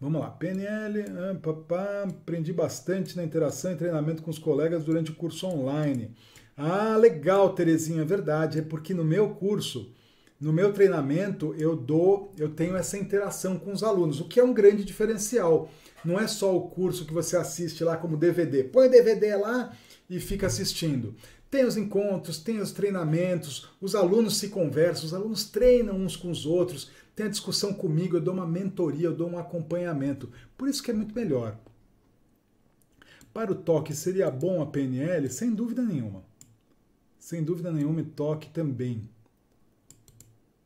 Vamos 0.00 0.20
lá. 0.20 0.30
PNL, 0.30 1.02
ah, 1.02 1.34
papá, 1.40 2.02
aprendi 2.02 2.52
bastante 2.52 3.16
na 3.16 3.24
interação 3.24 3.72
e 3.72 3.76
treinamento 3.76 4.22
com 4.22 4.30
os 4.30 4.38
colegas 4.38 4.84
durante 4.84 5.10
o 5.10 5.14
curso 5.14 5.46
online. 5.46 6.14
Ah, 6.56 6.96
legal, 6.96 7.54
Terezinha, 7.54 8.02
é 8.02 8.04
verdade. 8.04 8.58
É 8.58 8.62
porque 8.62 8.92
no 8.92 9.04
meu 9.04 9.34
curso 9.34 9.94
no 10.40 10.52
meu 10.52 10.72
treinamento 10.72 11.54
eu 11.58 11.76
dou, 11.76 12.32
eu 12.36 12.50
tenho 12.50 12.76
essa 12.76 12.98
interação 12.98 13.58
com 13.58 13.72
os 13.72 13.82
alunos, 13.82 14.20
o 14.20 14.28
que 14.28 14.38
é 14.40 14.44
um 14.44 14.52
grande 14.52 14.84
diferencial. 14.84 15.70
Não 16.04 16.20
é 16.20 16.26
só 16.26 16.54
o 16.56 16.68
curso 16.68 17.06
que 17.06 17.12
você 17.12 17.36
assiste 17.36 17.82
lá 17.82 17.96
como 17.96 18.16
DVD. 18.16 18.64
Põe 18.64 18.88
o 18.88 18.90
DVD 18.90 19.36
lá 19.36 19.74
e 20.08 20.20
fica 20.20 20.46
assistindo. 20.46 21.14
Tem 21.50 21.64
os 21.64 21.76
encontros, 21.76 22.38
tem 22.38 22.58
os 22.58 22.72
treinamentos, 22.72 23.68
os 23.80 23.94
alunos 23.94 24.36
se 24.36 24.48
conversam, 24.48 25.06
os 25.06 25.14
alunos 25.14 25.44
treinam 25.44 25.96
uns 25.96 26.16
com 26.16 26.28
os 26.28 26.44
outros, 26.44 26.90
tem 27.14 27.26
a 27.26 27.30
discussão 27.30 27.72
comigo, 27.72 28.16
eu 28.16 28.20
dou 28.20 28.34
uma 28.34 28.46
mentoria, 28.46 29.06
eu 29.06 29.14
dou 29.14 29.30
um 29.30 29.38
acompanhamento. 29.38 30.30
Por 30.58 30.68
isso 30.68 30.82
que 30.82 30.90
é 30.90 30.94
muito 30.94 31.14
melhor. 31.14 31.56
Para 33.32 33.52
o 33.52 33.54
toque, 33.54 33.94
seria 33.94 34.30
bom 34.30 34.60
a 34.60 34.66
PNL? 34.66 35.28
Sem 35.30 35.52
dúvida 35.52 35.82
nenhuma. 35.82 36.24
Sem 37.18 37.42
dúvida 37.42 37.72
nenhuma, 37.72 38.00
e 38.00 38.04
toque 38.04 38.50
também. 38.50 39.08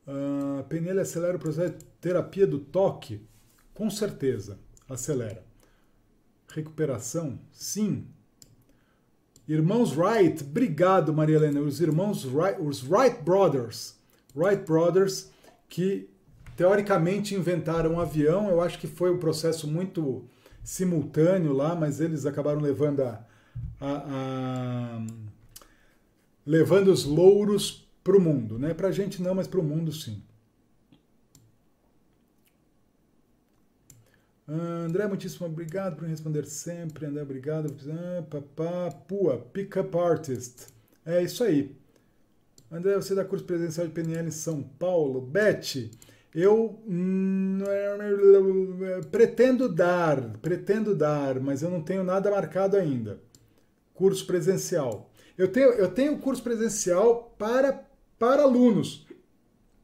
A 0.07 0.63
PNL 0.63 1.01
acelera 1.01 1.37
o 1.37 1.41
processo 1.41 1.75
de 1.75 1.85
terapia 2.01 2.47
do 2.47 2.59
toque? 2.59 3.21
Com 3.75 3.91
certeza, 3.91 4.59
acelera. 4.89 5.45
Recuperação? 6.49 7.39
Sim. 7.53 8.07
Irmãos 9.47 9.97
Wright, 9.97 10.43
obrigado 10.43 11.13
Maria 11.13 11.37
Helena. 11.37 11.61
Os 11.61 11.81
irmãos 11.81 12.25
Wright, 12.25 12.61
os 12.61 12.83
Wright 12.83 13.23
Brothers, 13.23 13.97
Wright 14.35 14.63
Brothers, 14.65 15.31
que 15.69 16.11
teoricamente 16.57 17.35
inventaram 17.35 17.95
um 17.95 18.01
avião, 18.01 18.51
eu 18.51 18.61
acho 18.61 18.79
que 18.79 18.87
foi 18.87 19.11
um 19.11 19.19
processo 19.19 19.67
muito 19.69 20.29
simultâneo 20.63 21.53
lá, 21.53 21.75
mas 21.75 22.01
eles 22.01 22.27
acabaram 22.27 22.61
levando 22.61 23.01
a, 23.01 23.25
a, 23.81 24.99
a 25.01 25.07
levando 26.45 26.89
os 26.89 27.05
louros 27.05 27.89
para 28.03 28.17
o 28.17 28.21
mundo, 28.21 28.59
né? 28.59 28.75
Para 28.75 28.89
a 28.89 28.93
gente 28.93 29.23
não, 29.23 29.35
mas 29.35 29.47
para 29.47 29.61
o 29.61 29.63
mundo 29.63 29.93
sim. 29.93 30.23
André, 34.49 35.07
muitíssimo 35.07 35.47
obrigado 35.47 35.97
por 35.97 36.05
me 36.05 36.11
responder 36.11 36.47
sempre. 36.47 37.05
André, 37.05 37.23
obrigado. 37.23 37.75
Ah, 37.91 38.23
papá, 38.23 38.91
pua, 39.07 39.47
pick-up 39.53 39.97
artist. 39.99 40.69
É 41.05 41.23
isso 41.23 41.45
aí. 41.45 41.77
André, 42.73 42.95
você 42.97 43.15
dá 43.15 43.25
curso 43.25 43.45
presencial 43.45 43.87
de 43.87 43.93
PNL 43.93 44.29
em 44.29 44.31
São 44.31 44.63
Paulo? 44.63 45.21
Beth, 45.21 45.91
eu 46.35 46.79
hum, 46.87 47.59
pretendo 49.11 49.69
dar, 49.69 50.39
pretendo 50.41 50.95
dar, 50.95 51.39
mas 51.41 51.63
eu 51.63 51.71
não 51.71 51.83
tenho 51.83 52.03
nada 52.03 52.31
marcado 52.31 52.77
ainda. 52.77 53.21
Curso 53.93 54.27
presencial. 54.27 55.11
Eu 55.37 55.49
tenho, 55.49 55.71
eu 55.73 55.89
tenho 55.89 56.19
curso 56.19 56.43
presencial 56.43 57.35
para 57.39 57.87
para 58.19 58.43
alunos. 58.43 59.07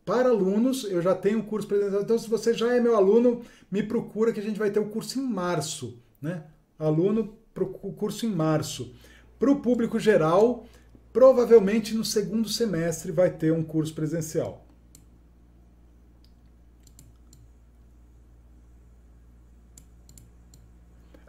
Para 0.05 0.29
alunos, 0.29 0.85
eu 0.85 1.01
já 1.01 1.15
tenho 1.15 1.39
um 1.39 1.43
curso 1.43 1.67
presencial. 1.67 2.03
Então, 2.03 2.19
se 2.19 2.29
você 2.29 2.53
já 2.53 2.75
é 2.75 2.81
meu 2.81 2.95
aluno, 2.95 3.43
me 3.71 3.83
procura 3.83 4.33
que 4.33 4.41
a 4.41 4.43
gente 4.43 4.59
vai 4.59 4.71
ter 4.71 4.79
o 4.79 4.85
um 4.85 4.91
curso 4.91 5.19
em 5.19 5.23
março. 5.23 5.99
Né? 6.21 6.45
Aluno, 6.79 7.37
o 7.83 7.93
curso 7.93 8.27
em 8.27 8.31
março. 8.31 8.95
Para 9.39 9.51
o 9.51 9.61
público 9.61 9.99
geral, 9.99 10.67
provavelmente 11.13 11.95
no 11.95 12.05
segundo 12.05 12.49
semestre 12.49 13.13
vai 13.13 13.31
ter 13.31 13.53
um 13.53 13.63
curso 13.63 13.95
presencial. 13.95 14.65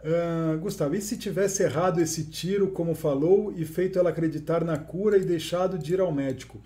Uh, 0.06 0.56
Gustavo, 0.58 0.94
e 0.94 1.00
se 1.00 1.16
tivesse 1.16 1.64
errado 1.64 2.00
esse 2.00 2.26
tiro, 2.26 2.70
como 2.70 2.94
falou, 2.94 3.52
e 3.56 3.64
feito 3.64 3.98
ela 3.98 4.10
acreditar 4.10 4.62
na 4.62 4.78
cura 4.78 5.16
e 5.16 5.24
deixado 5.24 5.76
de 5.76 5.94
ir 5.94 6.00
ao 6.00 6.12
médico? 6.12 6.60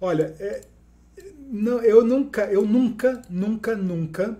Olha, 0.00 0.32
é, 0.38 0.60
não, 1.50 1.80
eu 1.80 2.04
nunca, 2.04 2.44
eu 2.46 2.66
nunca, 2.66 3.22
nunca, 3.30 3.76
nunca 3.76 4.38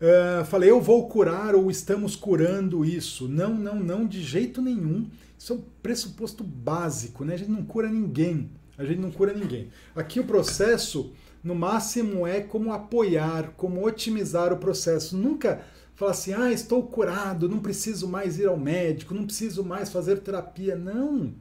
uh, 0.00 0.44
falei 0.46 0.70
eu 0.70 0.80
vou 0.80 1.08
curar 1.08 1.54
ou 1.54 1.70
estamos 1.70 2.16
curando 2.16 2.84
isso. 2.84 3.28
Não, 3.28 3.54
não, 3.54 3.78
não, 3.80 4.06
de 4.06 4.22
jeito 4.22 4.60
nenhum. 4.60 5.08
Isso 5.38 5.52
é 5.52 5.56
um 5.56 5.62
pressuposto 5.82 6.42
básico, 6.42 7.24
né? 7.24 7.34
A 7.34 7.36
gente 7.36 7.50
não 7.50 7.64
cura 7.64 7.88
ninguém. 7.88 8.50
A 8.76 8.84
gente 8.84 9.00
não 9.00 9.10
cura 9.10 9.32
ninguém. 9.32 9.70
Aqui 9.94 10.20
o 10.20 10.24
processo, 10.24 11.12
no 11.42 11.54
máximo, 11.54 12.26
é 12.26 12.40
como 12.40 12.72
apoiar, 12.72 13.52
como 13.56 13.86
otimizar 13.86 14.52
o 14.52 14.58
processo. 14.58 15.16
Nunca 15.16 15.62
falar 15.94 16.12
assim, 16.12 16.32
ah, 16.32 16.52
estou 16.52 16.82
curado, 16.84 17.48
não 17.48 17.58
preciso 17.58 18.06
mais 18.06 18.38
ir 18.38 18.46
ao 18.46 18.56
médico, 18.56 19.14
não 19.14 19.24
preciso 19.24 19.64
mais 19.64 19.90
fazer 19.90 20.18
terapia. 20.20 20.76
Não, 20.76 21.32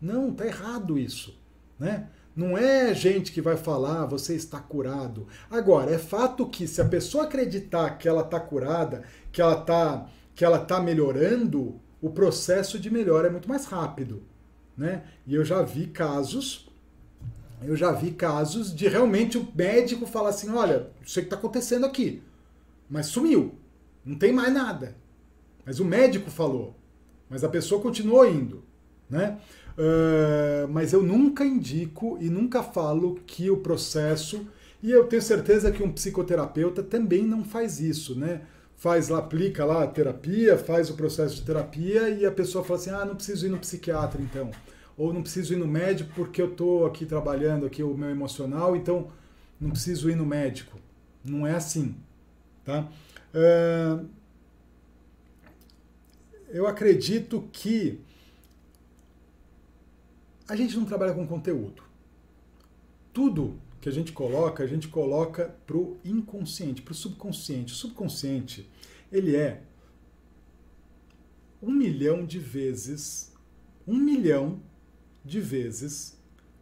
não, 0.00 0.32
tá 0.32 0.46
errado 0.46 0.98
isso, 0.98 1.38
né? 1.78 2.08
Não 2.36 2.56
é 2.56 2.94
gente 2.94 3.32
que 3.32 3.40
vai 3.40 3.56
falar, 3.56 4.04
você 4.04 4.34
está 4.34 4.60
curado. 4.60 5.26
Agora, 5.50 5.90
é 5.90 5.98
fato 5.98 6.46
que 6.46 6.68
se 6.68 6.82
a 6.82 6.84
pessoa 6.84 7.24
acreditar 7.24 7.96
que 7.96 8.06
ela 8.06 8.20
está 8.20 8.38
curada, 8.38 9.04
que 9.32 9.40
ela 9.40 9.58
está 9.58 10.06
que 10.34 10.44
ela 10.44 10.58
tá 10.58 10.78
melhorando, 10.78 11.80
o 12.00 12.10
processo 12.10 12.78
de 12.78 12.90
melhora 12.90 13.28
é 13.28 13.30
muito 13.30 13.48
mais 13.48 13.64
rápido, 13.64 14.22
né? 14.76 15.02
E 15.26 15.34
eu 15.34 15.42
já 15.42 15.62
vi 15.62 15.86
casos, 15.86 16.68
eu 17.62 17.74
já 17.74 17.90
vi 17.90 18.10
casos 18.10 18.74
de 18.74 18.86
realmente 18.86 19.38
o 19.38 19.48
médico 19.54 20.06
falar 20.06 20.28
assim, 20.28 20.50
olha, 20.50 20.90
isso 21.02 21.18
que 21.20 21.26
está 21.26 21.36
acontecendo 21.36 21.86
aqui, 21.86 22.22
mas 22.88 23.06
sumiu, 23.06 23.54
não 24.04 24.16
tem 24.18 24.30
mais 24.30 24.52
nada. 24.52 24.94
Mas 25.64 25.80
o 25.80 25.86
médico 25.86 26.30
falou, 26.30 26.76
mas 27.30 27.42
a 27.42 27.48
pessoa 27.48 27.80
continuou 27.80 28.28
indo, 28.28 28.62
né? 29.08 29.38
Uh, 29.78 30.66
mas 30.70 30.94
eu 30.94 31.02
nunca 31.02 31.44
indico 31.44 32.16
e 32.18 32.30
nunca 32.30 32.62
falo 32.62 33.20
que 33.26 33.50
o 33.50 33.58
processo, 33.58 34.46
e 34.82 34.90
eu 34.90 35.04
tenho 35.04 35.20
certeza 35.20 35.70
que 35.70 35.82
um 35.82 35.92
psicoterapeuta 35.92 36.82
também 36.82 37.24
não 37.24 37.44
faz 37.44 37.78
isso, 37.78 38.18
né? 38.18 38.42
Faz 38.76 39.08
lá, 39.08 39.18
aplica 39.18 39.64
lá 39.64 39.82
a 39.84 39.86
terapia, 39.86 40.56
faz 40.56 40.88
o 40.88 40.94
processo 40.94 41.36
de 41.36 41.42
terapia 41.42 42.08
e 42.08 42.24
a 42.24 42.32
pessoa 42.32 42.64
fala 42.64 42.78
assim: 42.78 42.90
ah, 42.90 43.04
não 43.04 43.16
preciso 43.16 43.46
ir 43.46 43.50
no 43.50 43.58
psiquiatra 43.58 44.20
então. 44.20 44.50
Ou 44.96 45.12
não 45.12 45.22
preciso 45.22 45.52
ir 45.52 45.56
no 45.56 45.66
médico 45.66 46.10
porque 46.14 46.40
eu 46.40 46.50
estou 46.50 46.86
aqui 46.86 47.04
trabalhando 47.04 47.66
aqui 47.66 47.82
o 47.82 47.94
meu 47.94 48.08
emocional, 48.08 48.74
então 48.74 49.08
não 49.60 49.70
preciso 49.70 50.10
ir 50.10 50.16
no 50.16 50.24
médico. 50.24 50.78
Não 51.24 51.46
é 51.46 51.54
assim, 51.54 51.94
tá? 52.64 52.88
Uh, 53.34 54.06
eu 56.48 56.66
acredito 56.66 57.46
que 57.52 58.00
a 60.48 60.54
gente 60.54 60.76
não 60.76 60.84
trabalha 60.84 61.12
com 61.12 61.26
conteúdo. 61.26 61.82
Tudo 63.12 63.58
que 63.80 63.88
a 63.88 63.92
gente 63.92 64.12
coloca, 64.12 64.62
a 64.62 64.66
gente 64.66 64.88
coloca 64.88 65.54
para 65.66 65.76
o 65.76 65.98
inconsciente, 66.04 66.82
para 66.82 66.92
o 66.92 66.94
subconsciente. 66.94 67.72
O 67.72 67.76
subconsciente, 67.76 68.68
ele 69.10 69.36
é 69.36 69.62
um 71.62 71.72
milhão 71.72 72.24
de 72.24 72.38
vezes, 72.38 73.32
um 73.86 73.96
milhão 73.96 74.60
de 75.24 75.40
vezes 75.40 76.16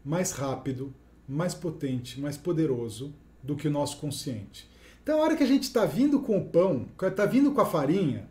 mais 0.04 0.32
rápido, 0.32 0.94
mais 1.28 1.54
potente, 1.54 2.20
mais 2.20 2.36
poderoso 2.36 3.14
do 3.42 3.56
que 3.56 3.68
o 3.68 3.70
nosso 3.70 3.98
consciente. 3.98 4.70
Então, 5.02 5.18
a 5.18 5.22
hora 5.22 5.36
que 5.36 5.42
a 5.42 5.46
gente 5.46 5.64
está 5.64 5.84
vindo 5.84 6.20
com 6.20 6.38
o 6.38 6.44
pão, 6.46 6.88
está 7.02 7.26
vindo 7.26 7.52
com 7.52 7.60
a 7.60 7.66
farinha, 7.66 8.28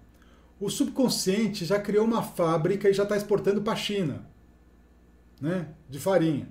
o 0.59 0.69
subconsciente 0.69 1.65
já 1.65 1.80
criou 1.80 2.05
uma 2.05 2.23
fábrica 2.23 2.89
e 2.89 2.93
já 2.93 3.03
está 3.03 3.15
exportando 3.17 3.61
para 3.61 3.73
a 3.73 3.75
China, 3.75 4.25
né? 5.44 5.68
De 5.90 5.99
farinha. 5.99 6.48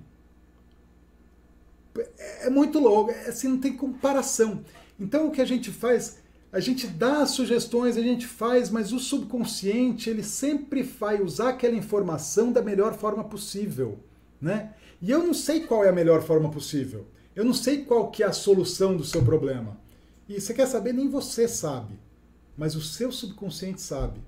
É 2.41 2.49
muito 2.49 2.77
louco, 2.77 3.09
é, 3.09 3.29
assim, 3.29 3.47
não 3.47 3.57
tem 3.57 3.75
comparação. 3.75 4.63
Então, 4.99 5.27
o 5.27 5.31
que 5.31 5.41
a 5.41 5.45
gente 5.45 5.71
faz, 5.71 6.19
a 6.51 6.59
gente 6.59 6.85
dá 6.85 7.25
sugestões, 7.25 7.97
a 7.97 8.01
gente 8.01 8.27
faz, 8.27 8.69
mas 8.69 8.93
o 8.93 8.99
subconsciente 8.99 10.11
ele 10.11 10.21
sempre 10.21 10.83
vai 10.83 11.19
usar 11.23 11.49
aquela 11.49 11.75
informação 11.75 12.51
da 12.51 12.61
melhor 12.61 12.93
forma 12.93 13.23
possível, 13.23 13.97
né? 14.39 14.75
E 15.01 15.09
eu 15.09 15.23
não 15.23 15.33
sei 15.33 15.61
qual 15.61 15.83
é 15.83 15.89
a 15.89 15.93
melhor 15.93 16.21
forma 16.21 16.51
possível. 16.51 17.07
Eu 17.35 17.43
não 17.43 17.53
sei 17.53 17.83
qual 17.83 18.11
que 18.11 18.21
é 18.21 18.27
a 18.27 18.31
solução 18.31 18.95
do 18.95 19.03
seu 19.03 19.23
problema. 19.23 19.75
E 20.29 20.39
você 20.39 20.53
quer 20.53 20.67
saber, 20.67 20.93
nem 20.93 21.09
você 21.09 21.47
sabe. 21.47 21.99
Mas 22.55 22.75
o 22.75 22.81
seu 22.81 23.11
subconsciente 23.11 23.81
sabe. 23.81 24.21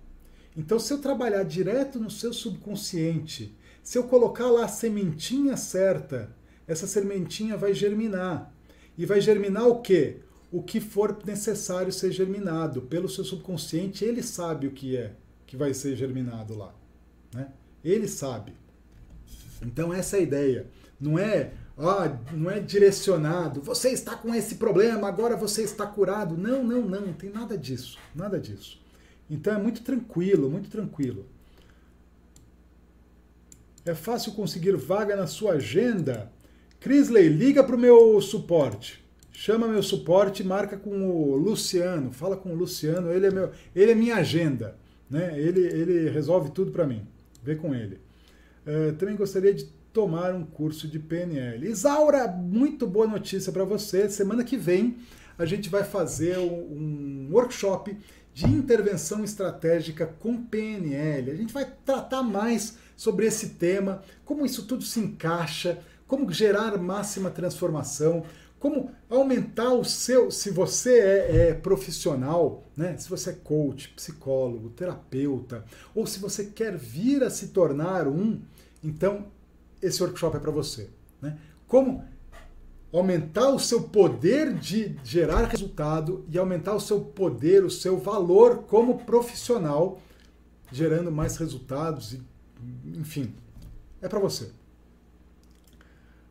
Então, 0.57 0.79
se 0.79 0.91
eu 0.91 0.97
trabalhar 0.97 1.43
direto 1.43 1.99
no 1.99 2.09
seu 2.09 2.33
subconsciente, 2.33 3.55
se 3.85 3.99
eu 3.99 4.05
colocar 4.05 4.49
lá 4.49 4.65
a 4.65 4.67
sementinha 4.67 5.55
certa, 5.55 6.35
essa 6.67 6.87
sementinha 6.87 7.55
vai 7.55 7.71
germinar. 7.71 8.51
E 8.97 9.05
vai 9.05 9.21
germinar 9.21 9.67
o 9.67 9.79
quê? 9.79 10.21
O 10.51 10.63
que 10.63 10.79
for 10.79 11.15
necessário 11.23 11.93
ser 11.93 12.11
germinado. 12.11 12.81
Pelo 12.81 13.07
seu 13.07 13.23
subconsciente, 13.23 14.03
ele 14.03 14.23
sabe 14.23 14.65
o 14.65 14.71
que 14.71 14.97
é 14.97 15.13
que 15.45 15.55
vai 15.55 15.71
ser 15.71 15.95
germinado 15.95 16.57
lá. 16.57 16.73
Né? 17.31 17.47
Ele 17.83 18.07
sabe. 18.07 18.53
Então, 19.61 19.93
essa 19.93 20.17
é 20.17 20.21
a 20.21 20.23
ideia. 20.23 20.67
Não 20.99 21.19
é 21.19 21.51
ah, 21.77 22.17
não 22.33 22.49
é 22.49 22.59
direcionado, 22.59 23.59
você 23.59 23.89
está 23.89 24.15
com 24.15 24.33
esse 24.33 24.55
problema, 24.55 25.09
agora 25.09 25.35
você 25.35 25.61
está 25.61 25.85
curado. 25.85 26.35
Não, 26.37 26.63
não, 26.63 26.81
não, 26.81 27.01
não 27.01 27.13
tem 27.13 27.29
nada 27.29 27.55
disso, 27.55 27.99
nada 28.15 28.39
disso. 28.39 28.81
Então 29.29 29.53
é 29.53 29.57
muito 29.61 29.83
tranquilo, 29.83 30.49
muito 30.49 30.69
tranquilo. 30.69 31.27
É 33.85 33.93
fácil 33.93 34.31
conseguir 34.31 34.75
vaga 34.75 35.15
na 35.15 35.27
sua 35.27 35.53
agenda? 35.53 36.31
Crisley, 36.79 37.29
liga 37.29 37.63
para 37.63 37.75
o 37.75 37.79
meu 37.79 38.19
suporte. 38.19 39.05
Chama 39.31 39.67
meu 39.67 39.83
suporte, 39.83 40.43
marca 40.43 40.75
com 40.75 41.07
o 41.07 41.35
Luciano, 41.35 42.11
fala 42.11 42.35
com 42.35 42.49
o 42.49 42.55
Luciano, 42.55 43.11
ele 43.11 43.27
é, 43.27 43.31
meu, 43.31 43.51
ele 43.75 43.91
é 43.91 43.95
minha 43.95 44.15
agenda. 44.15 44.75
Né? 45.07 45.39
Ele, 45.39 45.59
ele 45.59 46.09
resolve 46.09 46.49
tudo 46.49 46.71
para 46.71 46.87
mim. 46.87 47.05
Vê 47.43 47.55
com 47.55 47.75
ele. 47.75 47.99
Uh, 48.65 48.93
também 48.93 49.15
gostaria 49.15 49.53
de 49.53 49.65
tomar 49.93 50.33
um 50.33 50.43
curso 50.43 50.87
de 50.87 50.97
PNL. 50.97 51.69
Isaura, 51.69 52.27
muito 52.27 52.87
boa 52.87 53.05
notícia 53.05 53.51
para 53.51 53.65
você. 53.65 54.09
Semana 54.09 54.43
que 54.43 54.57
vem 54.57 54.97
a 55.37 55.45
gente 55.45 55.69
vai 55.69 55.83
fazer 55.83 56.39
um 56.39 57.27
workshop 57.31 57.95
de 58.35 58.45
intervenção 58.47 59.23
estratégica 59.23 60.05
com 60.05 60.43
PNL. 60.43 61.31
A 61.31 61.35
gente 61.35 61.53
vai 61.53 61.65
tratar 61.85 62.21
mais 62.21 62.77
sobre 62.93 63.25
esse 63.25 63.51
tema, 63.51 64.03
como 64.25 64.45
isso 64.45 64.67
tudo 64.67 64.83
se 64.83 64.99
encaixa, 64.99 65.79
como 66.05 66.29
gerar 66.29 66.77
máxima 66.77 67.31
transformação, 67.31 68.25
como 68.59 68.91
aumentar 69.09 69.71
o 69.71 69.85
seu, 69.85 70.29
se 70.29 70.51
você 70.51 70.99
é, 70.99 71.47
é, 71.49 71.53
profissional, 71.53 72.65
né? 72.75 72.97
se 72.97 73.09
você 73.09 73.29
é 73.29 73.33
coach, 73.41 73.93
psicólogo, 73.95 74.69
terapeuta, 74.71 75.63
ou 75.95 76.05
se 76.05 76.19
você 76.19 76.43
quer 76.43 76.75
vir 76.75 77.23
a 77.23 77.29
se 77.29 77.47
tornar 77.47 78.05
um, 78.05 78.41
então 78.83 79.27
esse 79.81 80.03
workshop 80.03 80.35
é 80.35 80.39
para 80.41 80.51
você. 80.51 80.89
Né? 81.21 81.37
Como 81.69 82.03
aumentar 82.97 83.49
o 83.49 83.59
seu 83.59 83.83
poder 83.83 84.53
de 84.53 84.95
gerar 85.03 85.45
resultado 85.45 86.25
e 86.29 86.37
aumentar 86.37 86.75
o 86.75 86.79
seu 86.79 87.01
poder, 87.01 87.63
o 87.63 87.69
seu 87.69 87.97
valor 87.97 88.63
como 88.63 88.99
profissional, 88.99 89.99
gerando 90.71 91.11
mais 91.11 91.37
resultados, 91.37 92.13
e, 92.13 92.21
enfim, 92.97 93.33
é 94.01 94.07
para 94.07 94.19
você. 94.19 94.51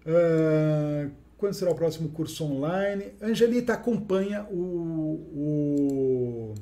Uh, 0.06 1.10
quando 1.36 1.54
será 1.54 1.70
o 1.70 1.74
próximo 1.74 2.08
curso 2.10 2.44
online? 2.44 3.12
Angelita 3.20 3.72
acompanha 3.72 4.44
o, 4.50 5.24
o 5.34 6.54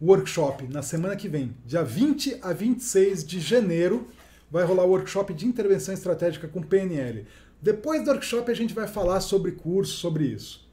workshop 0.00 0.66
na 0.68 0.82
semana 0.82 1.16
que 1.16 1.28
vem, 1.28 1.54
dia 1.66 1.82
20 1.82 2.38
a 2.42 2.52
26 2.52 3.24
de 3.24 3.40
janeiro 3.40 4.06
vai 4.50 4.64
rolar 4.64 4.84
o 4.84 4.90
workshop 4.90 5.34
de 5.34 5.46
intervenção 5.46 5.92
estratégica 5.92 6.48
com 6.48 6.62
PNL. 6.62 7.26
Depois 7.60 8.04
do 8.04 8.10
workshop 8.10 8.50
a 8.50 8.54
gente 8.54 8.74
vai 8.74 8.86
falar 8.86 9.20
sobre 9.20 9.52
curso, 9.52 9.94
sobre 9.94 10.24
isso. 10.24 10.66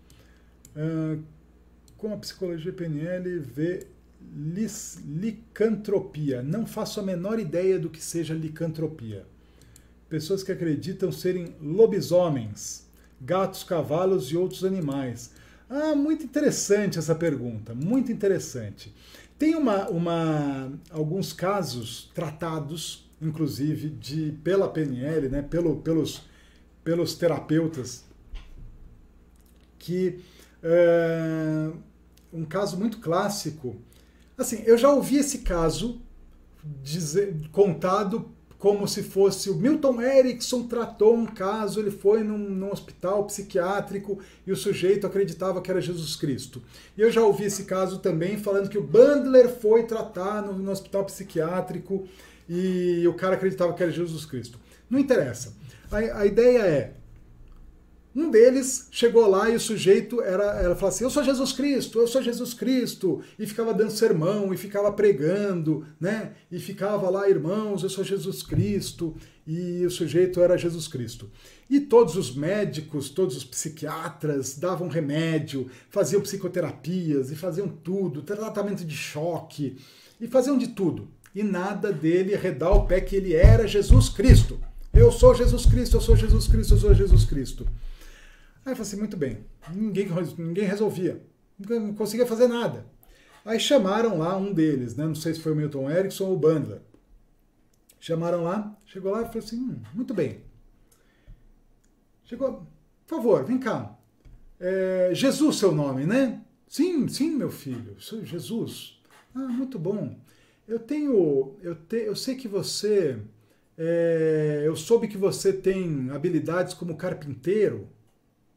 Uh, 0.76 1.22
como 1.98 2.14
a 2.14 2.18
psicologia 2.18 2.72
PNL 2.72 3.40
vê 3.40 3.88
lis, 4.36 4.99
licantropia? 5.06 6.41
Não 6.41 6.66
faço 6.66 6.99
a 6.99 7.03
menor 7.03 7.40
ideia 7.40 7.80
do 7.80 7.90
que 7.90 8.02
seja 8.02 8.34
licantropia. 8.34 9.26
Pessoas 10.10 10.44
que 10.44 10.52
acreditam 10.52 11.12
serem 11.12 11.56
lobisomens, 11.62 12.86
gatos, 13.20 13.64
cavalos 13.64 14.32
e 14.32 14.38
outros 14.38 14.64
animais. 14.64 15.32
Ah, 15.68 15.95
muito 15.95 16.24
interessante 16.24 16.99
essa 16.99 17.16
pergunta, 17.16 17.74
muito 17.74 18.12
interessante. 18.12 18.94
Tem 19.40 19.56
uma, 19.56 19.90
uma, 19.90 20.72
alguns 20.91 21.34
casos 21.34 22.12
tratados 22.14 23.06
inclusive, 23.22 23.90
de, 23.90 24.34
pela 24.44 24.68
PNL, 24.68 25.30
né, 25.30 25.41
pelo, 25.41 25.78
pelos, 25.78 26.24
pelos 26.86 27.16
terapeutas, 27.16 28.06
que 29.78 30.20
é, 30.64 31.72
um 32.32 32.45
caso 32.45 32.78
muito 32.78 32.99
clássico. 32.99 33.76
Assim, 34.38 34.62
eu 34.66 34.78
já 34.78 34.90
ouvi 34.90 35.18
esse 35.18 35.40
caso 35.40 35.99
dizer, 36.82 37.36
contado 37.52 38.32
como 38.57 38.88
se 38.88 39.03
fosse 39.03 39.49
o 39.49 39.56
Milton 39.56 40.02
Erickson 40.02 40.64
tratou 40.64 41.16
um 41.16 41.26
caso, 41.26 41.80
ele 41.80 41.91
foi 41.91 42.24
num, 42.24 42.38
num, 42.38 42.72
hospital 42.72 43.26
psiquiátrico 43.26 44.20
e 44.45 44.52
o 44.52 44.56
sujeito 44.56 45.06
acreditava 45.06 45.62
que 45.62 45.70
era 45.70 45.82
Jesus 45.82 46.16
Cristo. 46.16 46.64
E 46.98 47.02
eu 47.02 47.12
já 47.12 47.22
ouvi 47.22 47.45
esse 47.45 47.66
caso 47.66 47.99
também 47.99 48.38
falando 48.38 48.70
que 48.70 48.78
o 48.78 48.84
Bandler 48.84 49.49
foi 49.49 49.84
tratar 49.84 50.41
no, 50.41 50.53
no 50.53 50.72
hospital 50.72 51.03
psiquiátrico 51.06 52.07
e 52.48 53.07
o 53.07 53.14
cara 53.14 53.36
acreditava 53.36 53.74
que 53.74 53.84
era 53.84 53.91
Jesus 53.91 54.26
Cristo. 54.26 54.60
Não 54.90 54.99
interessa. 54.99 55.53
A, 55.91 56.22
a 56.22 56.26
ideia 56.26 56.60
é, 56.60 56.94
um 58.16 58.32
deles 58.32 58.88
chegou 58.91 59.28
lá 59.28 59.49
e 59.49 59.56
o 59.56 59.60
sujeito 59.60 60.22
era, 60.22 60.44
era 60.44 60.76
falava 60.76 60.88
assim: 60.88 61.03
Eu 61.03 61.10
sou 61.10 61.24
Jesus 61.24 61.52
Cristo, 61.52 61.99
eu 61.99 62.07
sou 62.07 62.22
Jesus 62.22 62.53
Cristo, 62.53 63.22
e 63.38 63.45
ficava 63.45 63.74
dando 63.74 63.91
sermão, 63.91 64.53
e 64.53 64.57
ficava 64.57 64.91
pregando, 64.91 65.86
né? 65.99 66.34
E 66.49 66.57
ficava 66.57 67.10
lá, 67.10 67.30
irmãos, 67.30 67.84
eu 67.84 67.90
sou 67.90 68.03
Jesus 68.03 68.41
Cristo, 68.41 69.16
e 69.45 69.86
o 69.86 69.91
sujeito 69.91 70.40
era 70.40 70.57
Jesus 70.57 70.88
Cristo. 70.88 71.30
E 71.70 71.82
todos 71.82 72.16
os 72.16 72.34
médicos, 72.34 73.10
todos 73.10 73.36
os 73.36 73.44
psiquiatras 73.44 74.57
davam 74.57 74.88
remédio, 74.88 75.70
faziam 75.90 76.22
psicoterapias 76.22 77.32
e 77.32 77.36
faziam 77.36 77.68
tudo, 77.68 78.22
tratamento 78.22 78.86
de 78.86 78.95
choque, 78.95 79.78
e 80.22 80.28
faziam 80.28 80.57
de 80.57 80.70
tudo 80.70 81.10
e 81.36 81.44
nada 81.44 81.91
dele 81.91 82.34
redar 82.38 82.72
o 82.72 82.86
pé 82.86 83.02
que 83.02 83.18
ele 83.18 83.36
era 83.36 83.68
Jesus 83.68 84.07
Cristo. 84.07 84.57
Eu 84.95 85.11
sou 85.11 85.35
Jesus 85.35 85.65
Cristo, 85.65 85.97
eu 85.97 86.01
sou 86.01 86.15
Jesus 86.15 86.47
Cristo, 86.47 86.73
eu 86.73 86.77
sou 86.77 86.93
Jesus 86.93 87.26
Cristo. 87.26 87.67
Aí 88.65 88.72
eu 88.72 88.76
falei 88.76 88.81
assim, 88.81 88.97
muito 88.97 89.17
bem, 89.17 89.45
ninguém, 89.73 90.07
ninguém 90.38 90.63
resolvia, 90.63 91.22
não 91.59 91.93
conseguia 91.93 92.26
fazer 92.26 92.47
nada. 92.47 92.85
Aí 93.43 93.59
chamaram 93.59 94.17
lá 94.17 94.38
um 94.38 94.53
deles, 94.53 94.95
né? 94.95 95.05
não 95.05 95.13
sei 95.13 95.34
se 95.34 95.41
foi 95.41 95.51
o 95.51 95.55
Milton 95.55 95.89
Erickson 95.89 96.26
ou 96.26 96.34
o 96.34 96.39
Bandler. 96.39 96.80
Chamaram 97.99 98.43
lá, 98.43 98.76
chegou 98.85 99.11
lá 99.11 99.23
e 99.23 99.26
falou 99.26 99.39
assim, 99.39 99.57
hum, 99.57 99.81
muito 99.93 100.13
bem. 100.13 100.41
Chegou, 102.23 102.65
por 103.05 103.17
favor, 103.17 103.43
vem 103.43 103.59
cá. 103.59 103.95
É, 104.59 105.11
Jesus 105.13 105.57
seu 105.57 105.73
nome, 105.73 106.05
né? 106.05 106.41
Sim, 106.67 107.07
sim, 107.07 107.31
meu 107.31 107.51
filho, 107.51 107.95
Jesus. 107.99 108.99
Ah, 109.35 109.39
muito 109.39 109.77
bom. 109.77 110.17
Eu 110.67 110.80
tenho. 110.80 111.55
Eu, 111.61 111.76
te, 111.76 111.97
eu 111.97 112.15
sei 112.15 112.35
que 112.35 112.47
você. 112.47 113.19
É, 113.77 114.64
eu 114.65 114.76
soube 114.76 115.07
que 115.07 115.18
você 115.18 115.52
tem 115.52 116.10
habilidades 116.11 116.73
como 116.73 116.95
carpinteiro. 116.95 117.89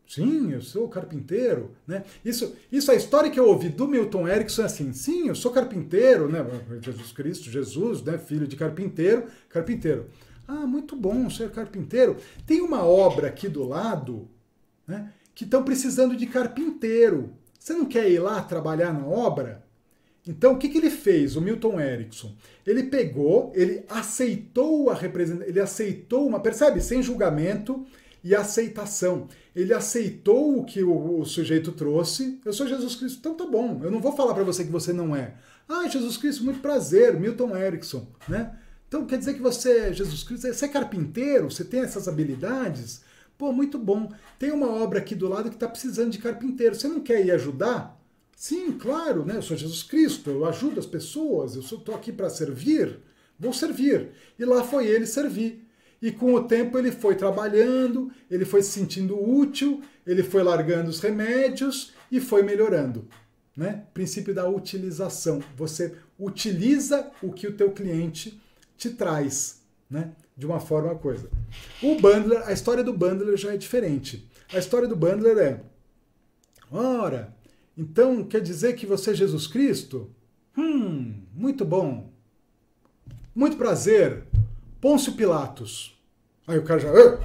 Sim, 0.06 0.52
eu 0.52 0.62
sou 0.62 0.88
carpinteiro, 0.88 1.72
né? 1.86 2.02
Isso, 2.24 2.56
isso 2.72 2.90
a 2.90 2.94
história 2.94 3.30
que 3.30 3.38
eu 3.38 3.46
ouvi 3.46 3.68
do 3.68 3.86
Milton 3.86 4.26
Erickson 4.26 4.62
é 4.62 4.64
assim, 4.64 4.90
sim, 4.94 5.28
eu 5.28 5.34
sou 5.34 5.52
carpinteiro, 5.52 6.30
né? 6.30 6.38
Jesus 6.80 7.12
Cristo, 7.12 7.50
Jesus, 7.50 8.02
né? 8.02 8.16
Filho 8.16 8.46
de 8.46 8.56
carpinteiro, 8.56 9.26
carpinteiro. 9.50 10.06
Ah, 10.46 10.66
muito 10.66 10.96
bom 10.96 11.28
ser 11.28 11.50
carpinteiro. 11.50 12.16
Tem 12.46 12.62
uma 12.62 12.82
obra 12.84 13.28
aqui 13.28 13.50
do 13.50 13.68
lado, 13.68 14.26
né? 14.86 15.12
Que 15.34 15.44
estão 15.44 15.62
precisando 15.62 16.16
de 16.16 16.26
carpinteiro. 16.26 17.34
Você 17.58 17.74
não 17.74 17.84
quer 17.84 18.10
ir 18.10 18.18
lá 18.18 18.40
trabalhar 18.40 18.94
na 18.94 19.06
obra? 19.06 19.67
Então, 20.28 20.52
o 20.52 20.58
que, 20.58 20.68
que 20.68 20.76
ele 20.76 20.90
fez, 20.90 21.36
o 21.36 21.40
Milton 21.40 21.80
Erickson? 21.80 22.34
Ele 22.66 22.82
pegou, 22.82 23.50
ele 23.54 23.82
aceitou 23.88 24.90
a 24.90 24.94
representação, 24.94 25.48
ele 25.48 25.58
aceitou 25.58 26.26
uma, 26.26 26.38
percebe? 26.38 26.82
Sem 26.82 27.02
julgamento, 27.02 27.86
e 28.22 28.34
aceitação. 28.34 29.28
Ele 29.54 29.72
aceitou 29.72 30.58
o 30.58 30.64
que 30.64 30.82
o, 30.82 31.20
o, 31.20 31.24
sujeito 31.24 31.72
trouxe. 31.72 32.38
Eu 32.44 32.52
sou 32.52 32.66
Jesus 32.66 32.94
Cristo, 32.94 33.18
então 33.18 33.34
tá 33.34 33.46
bom. 33.46 33.80
Eu 33.82 33.90
não 33.90 34.00
vou 34.00 34.12
falar 34.12 34.34
para 34.34 34.44
você 34.44 34.64
que 34.64 34.70
você 34.70 34.92
não 34.92 35.14
é. 35.14 35.34
Ah, 35.68 35.88
Jesus 35.88 36.16
Cristo, 36.16 36.44
muito 36.44 36.60
prazer, 36.60 37.18
Milton 37.18 37.56
Erickson, 37.56 38.06
né? 38.28 38.56
Então 38.86 39.06
quer 39.06 39.18
dizer 39.18 39.34
que 39.34 39.42
você 39.42 39.78
é 39.78 39.92
Jesus 39.92 40.22
Cristo, 40.22 40.46
você 40.46 40.64
é 40.64 40.68
carpinteiro, 40.68 41.50
você 41.50 41.64
tem 41.64 41.80
essas 41.80 42.08
habilidades? 42.08 43.02
Pô, 43.36 43.52
muito 43.52 43.78
bom. 43.78 44.10
Tem 44.38 44.50
uma 44.50 44.68
obra 44.68 44.98
aqui 44.98 45.14
do 45.14 45.28
lado 45.28 45.50
que 45.50 45.56
está 45.56 45.68
precisando 45.68 46.10
de 46.10 46.18
carpinteiro. 46.18 46.74
Você 46.74 46.88
não 46.88 47.00
quer 47.00 47.24
ir 47.24 47.30
ajudar? 47.30 47.97
Sim, 48.38 48.70
claro, 48.70 49.24
né? 49.24 49.38
Eu 49.38 49.42
sou 49.42 49.56
Jesus 49.56 49.82
Cristo, 49.82 50.30
eu 50.30 50.44
ajudo 50.44 50.78
as 50.78 50.86
pessoas, 50.86 51.56
eu 51.56 51.60
estou 51.60 51.92
aqui 51.92 52.12
para 52.12 52.30
servir, 52.30 53.00
vou 53.36 53.52
servir. 53.52 54.10
E 54.38 54.44
lá 54.44 54.62
foi 54.62 54.86
ele 54.86 55.06
servir. 55.06 55.66
E 56.00 56.12
com 56.12 56.32
o 56.32 56.44
tempo 56.44 56.78
ele 56.78 56.92
foi 56.92 57.16
trabalhando, 57.16 58.12
ele 58.30 58.44
foi 58.44 58.62
se 58.62 58.70
sentindo 58.70 59.20
útil, 59.20 59.82
ele 60.06 60.22
foi 60.22 60.44
largando 60.44 60.88
os 60.88 61.00
remédios 61.00 61.92
e 62.12 62.20
foi 62.20 62.44
melhorando. 62.44 63.08
Né? 63.56 63.82
Princípio 63.92 64.32
da 64.32 64.48
utilização. 64.48 65.42
Você 65.56 65.96
utiliza 66.16 67.10
o 67.20 67.32
que 67.32 67.48
o 67.48 67.56
teu 67.56 67.72
cliente 67.72 68.40
te 68.76 68.90
traz, 68.90 69.62
né? 69.90 70.12
De 70.36 70.46
uma 70.46 70.60
forma 70.60 70.94
coisa. 70.94 71.28
O 71.82 71.96
bundler, 71.96 72.46
a 72.46 72.52
história 72.52 72.84
do 72.84 72.92
bundler 72.92 73.36
já 73.36 73.52
é 73.52 73.56
diferente. 73.56 74.30
A 74.52 74.58
história 74.58 74.86
do 74.86 74.94
bundler 74.94 75.38
é: 75.38 75.60
ora, 76.70 77.36
então 77.78 78.24
quer 78.24 78.40
dizer 78.40 78.74
que 78.74 78.84
você 78.84 79.12
é 79.12 79.14
Jesus 79.14 79.46
Cristo? 79.46 80.10
Hum, 80.56 81.22
muito 81.32 81.64
bom. 81.64 82.10
Muito 83.32 83.56
prazer. 83.56 84.24
Pôncio 84.80 85.12
Pilatos. 85.12 85.96
Aí 86.44 86.58
o 86.58 86.64
cara 86.64 86.80
já, 86.80 87.16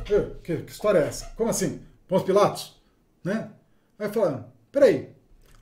que, 0.44 0.58
que, 0.58 0.72
história 0.72 1.00
é 1.00 1.08
essa? 1.08 1.34
Como 1.36 1.50
assim? 1.50 1.82
Pôncio 2.08 2.28
Pilatos? 2.28 2.80
Né? 3.24 3.50
Aí 3.98 4.10
fala, 4.10 4.54
peraí. 4.72 5.10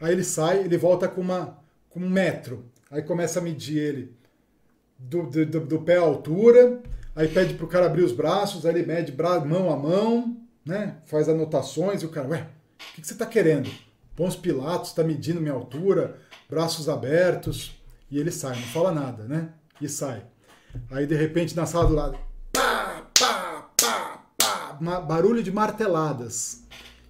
Aí 0.01 0.11
ele 0.11 0.25
sai, 0.25 0.59
ele 0.59 0.77
volta 0.77 1.07
com, 1.07 1.21
uma, 1.21 1.57
com 1.89 2.01
um 2.01 2.09
metro. 2.09 2.65
Aí 2.89 3.01
começa 3.01 3.39
a 3.39 3.41
medir 3.41 3.77
ele 3.77 4.13
do, 4.99 5.23
do, 5.23 5.59
do 5.61 5.81
pé 5.81 5.97
à 5.97 6.01
altura, 6.01 6.81
aí 7.15 7.27
pede 7.27 7.53
pro 7.53 7.67
cara 7.67 7.85
abrir 7.85 8.03
os 8.03 8.11
braços, 8.11 8.65
aí 8.65 8.75
ele 8.75 8.85
mede 8.85 9.13
mão 9.45 9.71
a 9.71 9.77
mão, 9.77 10.37
né? 10.65 10.97
Faz 11.05 11.29
anotações 11.29 12.01
e 12.01 12.05
o 12.05 12.09
cara, 12.09 12.27
ué, 12.27 12.47
o 12.79 12.95
que, 12.95 13.01
que 13.01 13.07
você 13.07 13.13
está 13.13 13.25
querendo? 13.25 13.69
Pôncio 14.21 14.39
Pilatos 14.39 14.89
está 14.89 15.03
medindo 15.03 15.41
minha 15.41 15.51
altura, 15.51 16.15
braços 16.47 16.87
abertos, 16.87 17.75
e 18.07 18.19
ele 18.19 18.29
sai, 18.29 18.55
não 18.55 18.67
fala 18.67 18.91
nada, 18.91 19.23
né? 19.23 19.49
E 19.81 19.89
sai. 19.89 20.23
Aí 20.91 21.07
de 21.07 21.15
repente 21.15 21.55
na 21.55 21.65
sala 21.65 21.87
do 21.87 21.95
lado, 21.95 22.19
pá, 22.53 23.09
pá, 23.19 23.71
pá, 23.81 24.23
pá, 24.37 24.99
barulho 24.99 25.41
de 25.41 25.51
marteladas. 25.51 26.67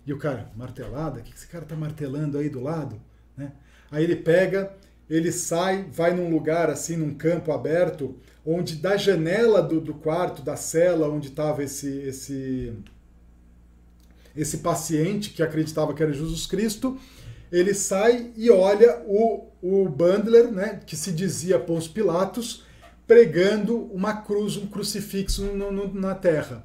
E 0.08 0.14
o 0.14 0.18
cara, 0.18 0.50
martelada? 0.56 1.20
O 1.20 1.24
que 1.24 1.36
esse 1.36 1.48
cara 1.48 1.66
tá 1.66 1.76
martelando 1.76 2.38
aí 2.38 2.48
do 2.48 2.64
lado? 2.64 2.98
Né? 3.36 3.52
Aí 3.92 4.06
ele 4.06 4.16
pega, 4.16 4.74
ele 5.10 5.34
sai, 5.34 5.84
vai 5.92 6.14
num 6.14 6.30
lugar 6.30 6.70
assim, 6.70 6.96
num 6.96 7.14
campo 7.14 7.52
aberto, 7.52 8.18
onde 8.46 8.78
da 8.78 8.96
janela 8.96 9.62
do, 9.62 9.82
do 9.82 9.96
quarto, 9.96 10.42
da 10.42 10.56
cela 10.56 11.10
onde 11.10 11.28
estava 11.28 11.62
esse, 11.62 11.92
esse, 12.04 12.74
esse 14.36 14.58
paciente 14.58 15.32
que 15.32 15.44
acreditava 15.44 15.94
que 15.94 16.02
era 16.02 16.14
Jesus 16.14 16.46
Cristo, 16.46 16.98
ele 17.52 17.74
sai 17.74 18.32
e 18.38 18.50
olha 18.50 19.04
o, 19.06 19.48
o 19.62 19.90
Bandler, 19.90 20.52
né, 20.52 20.80
que 20.86 20.96
se 20.96 21.12
dizia 21.12 21.60
Pôncio 21.60 21.92
Pilatos, 21.92 22.64
pregando 23.06 23.78
uma 23.94 24.22
cruz, 24.22 24.56
um 24.56 24.68
crucifixo 24.68 25.44
no, 25.44 25.72
no, 25.72 25.94
na 25.94 26.16
terra. 26.16 26.64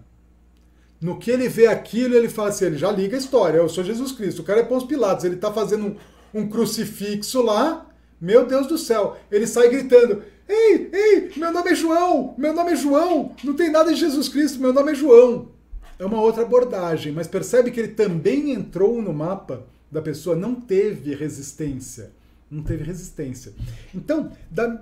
No 1.00 1.18
que 1.18 1.30
ele 1.30 1.48
vê 1.48 1.66
aquilo, 1.66 2.14
ele 2.14 2.28
fala 2.28 2.50
assim: 2.50 2.66
ele 2.66 2.78
já 2.78 2.90
liga 2.90 3.16
a 3.16 3.18
história, 3.18 3.58
eu 3.58 3.68
sou 3.68 3.84
Jesus 3.84 4.12
Cristo, 4.12 4.42
o 4.42 4.44
cara 4.44 4.60
é 4.60 4.64
Pôncio 4.64 4.88
Pilatos, 4.88 5.24
ele 5.24 5.34
está 5.34 5.52
fazendo 5.52 5.86
um, 6.32 6.42
um 6.42 6.48
crucifixo 6.48 7.42
lá, 7.42 7.86
meu 8.20 8.46
Deus 8.46 8.66
do 8.66 8.78
céu, 8.78 9.16
ele 9.30 9.46
sai 9.46 9.68
gritando: 9.68 10.22
Ei, 10.48 10.88
ei, 10.92 11.32
meu 11.36 11.52
nome 11.52 11.70
é 11.70 11.74
João, 11.74 12.34
meu 12.38 12.54
nome 12.54 12.72
é 12.72 12.76
João, 12.76 13.34
não 13.42 13.54
tem 13.54 13.70
nada 13.70 13.92
de 13.92 13.98
Jesus 13.98 14.28
Cristo, 14.28 14.60
meu 14.60 14.72
nome 14.72 14.92
é 14.92 14.94
João. 14.94 15.55
É 15.98 16.04
uma 16.04 16.20
outra 16.20 16.42
abordagem, 16.42 17.12
mas 17.12 17.26
percebe 17.26 17.70
que 17.70 17.80
ele 17.80 17.94
também 17.94 18.52
entrou 18.52 19.00
no 19.00 19.14
mapa 19.14 19.64
da 19.90 20.02
pessoa, 20.02 20.36
não 20.36 20.54
teve 20.54 21.14
resistência. 21.14 22.10
Não 22.50 22.62
teve 22.62 22.84
resistência. 22.84 23.52
Então, 23.94 24.30
da, 24.50 24.78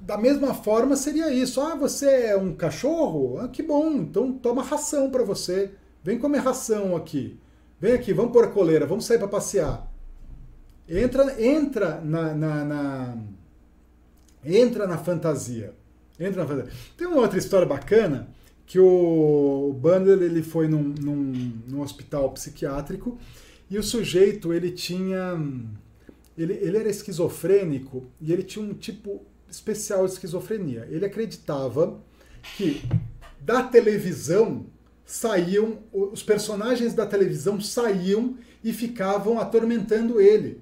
da 0.00 0.18
mesma 0.18 0.54
forma 0.54 0.96
seria 0.96 1.32
isso. 1.32 1.60
Ah, 1.60 1.74
você 1.74 2.06
é 2.26 2.36
um 2.36 2.54
cachorro? 2.54 3.38
Ah, 3.38 3.48
que 3.48 3.62
bom, 3.62 3.92
então 3.92 4.32
toma 4.32 4.62
ração 4.62 5.10
para 5.10 5.22
você. 5.22 5.70
Vem 6.02 6.18
comer 6.18 6.38
ração 6.38 6.96
aqui. 6.96 7.38
Vem 7.80 7.92
aqui, 7.92 8.12
vamos 8.12 8.32
pôr 8.32 8.44
a 8.44 8.50
coleira, 8.50 8.86
vamos 8.86 9.04
sair 9.04 9.18
para 9.18 9.28
passear. 9.28 9.90
Entra, 10.88 11.42
entra 11.42 12.00
na, 12.00 12.34
na, 12.34 12.64
na, 12.64 13.16
entra 14.44 14.86
na 14.86 14.98
fantasia. 14.98 15.72
Entra 16.18 16.42
na 16.42 16.48
fantasia. 16.48 16.72
Tem 16.96 17.06
uma 17.06 17.20
outra 17.20 17.38
história 17.38 17.66
bacana 17.66 18.28
que 18.66 18.78
o 18.78 19.76
Bundle 19.78 20.22
ele 20.22 20.42
foi 20.42 20.68
num, 20.68 20.94
num, 21.00 21.52
num 21.68 21.80
hospital 21.82 22.30
psiquiátrico 22.32 23.18
e 23.70 23.78
o 23.78 23.82
sujeito 23.82 24.52
ele 24.52 24.70
tinha 24.70 25.38
ele, 26.36 26.54
ele 26.54 26.76
era 26.76 26.88
esquizofrênico 26.88 28.04
e 28.20 28.32
ele 28.32 28.42
tinha 28.42 28.64
um 28.64 28.74
tipo 28.74 29.22
especial 29.48 30.04
de 30.06 30.12
esquizofrenia. 30.12 30.86
Ele 30.90 31.04
acreditava 31.04 32.00
que 32.56 32.82
da 33.40 33.62
televisão 33.62 34.66
saíam, 35.04 35.78
os 35.92 36.22
personagens 36.22 36.94
da 36.94 37.06
televisão 37.06 37.60
saíam 37.60 38.36
e 38.62 38.72
ficavam 38.72 39.38
atormentando 39.38 40.20
ele. 40.20 40.60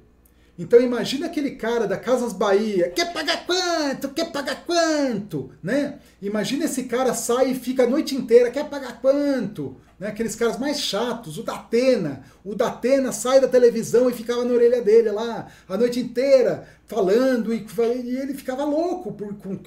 Então 0.59 0.81
imagina 0.81 1.27
aquele 1.27 1.53
cara 1.53 1.87
da 1.87 1.97
Casas 1.97 2.33
Bahia, 2.33 2.91
quer 2.91 3.11
pagar 3.13 3.47
quanto? 3.47 4.11
Quer 4.11 4.31
pagar 4.31 4.65
quanto? 4.67 5.51
Né? 5.63 5.99
Imagina 6.21 6.67
esse 6.67 6.85
cara 6.85 7.15
sai 7.15 7.53
e 7.53 7.55
fica 7.55 7.85
a 7.85 7.89
noite 7.89 8.15
inteira, 8.15 8.51
quer 8.51 8.69
pagar 8.69 9.01
quanto? 9.01 9.77
Né? 9.99 10.09
Aqueles 10.09 10.37
caras 10.37 10.59
mais 10.59 10.79
chatos, 10.79 11.39
o 11.39 11.43
Datena. 11.43 12.23
O 12.45 12.55
Datena 12.55 13.13
sai 13.13 13.41
da 13.41 13.49
televisão 13.49 14.11
e 14.11 14.13
ficava 14.13 14.45
na 14.45 14.53
orelha 14.53 14.83
dele 14.83 15.11
lá 15.11 15.49
a 15.67 15.77
noite 15.77 15.99
inteira, 16.01 16.69
falando, 16.87 17.55
e, 17.55 17.67
e 18.05 18.17
ele 18.19 18.35
ficava 18.35 18.63
louco, 18.63 19.11
por, 19.13 19.35
com, 19.35 19.59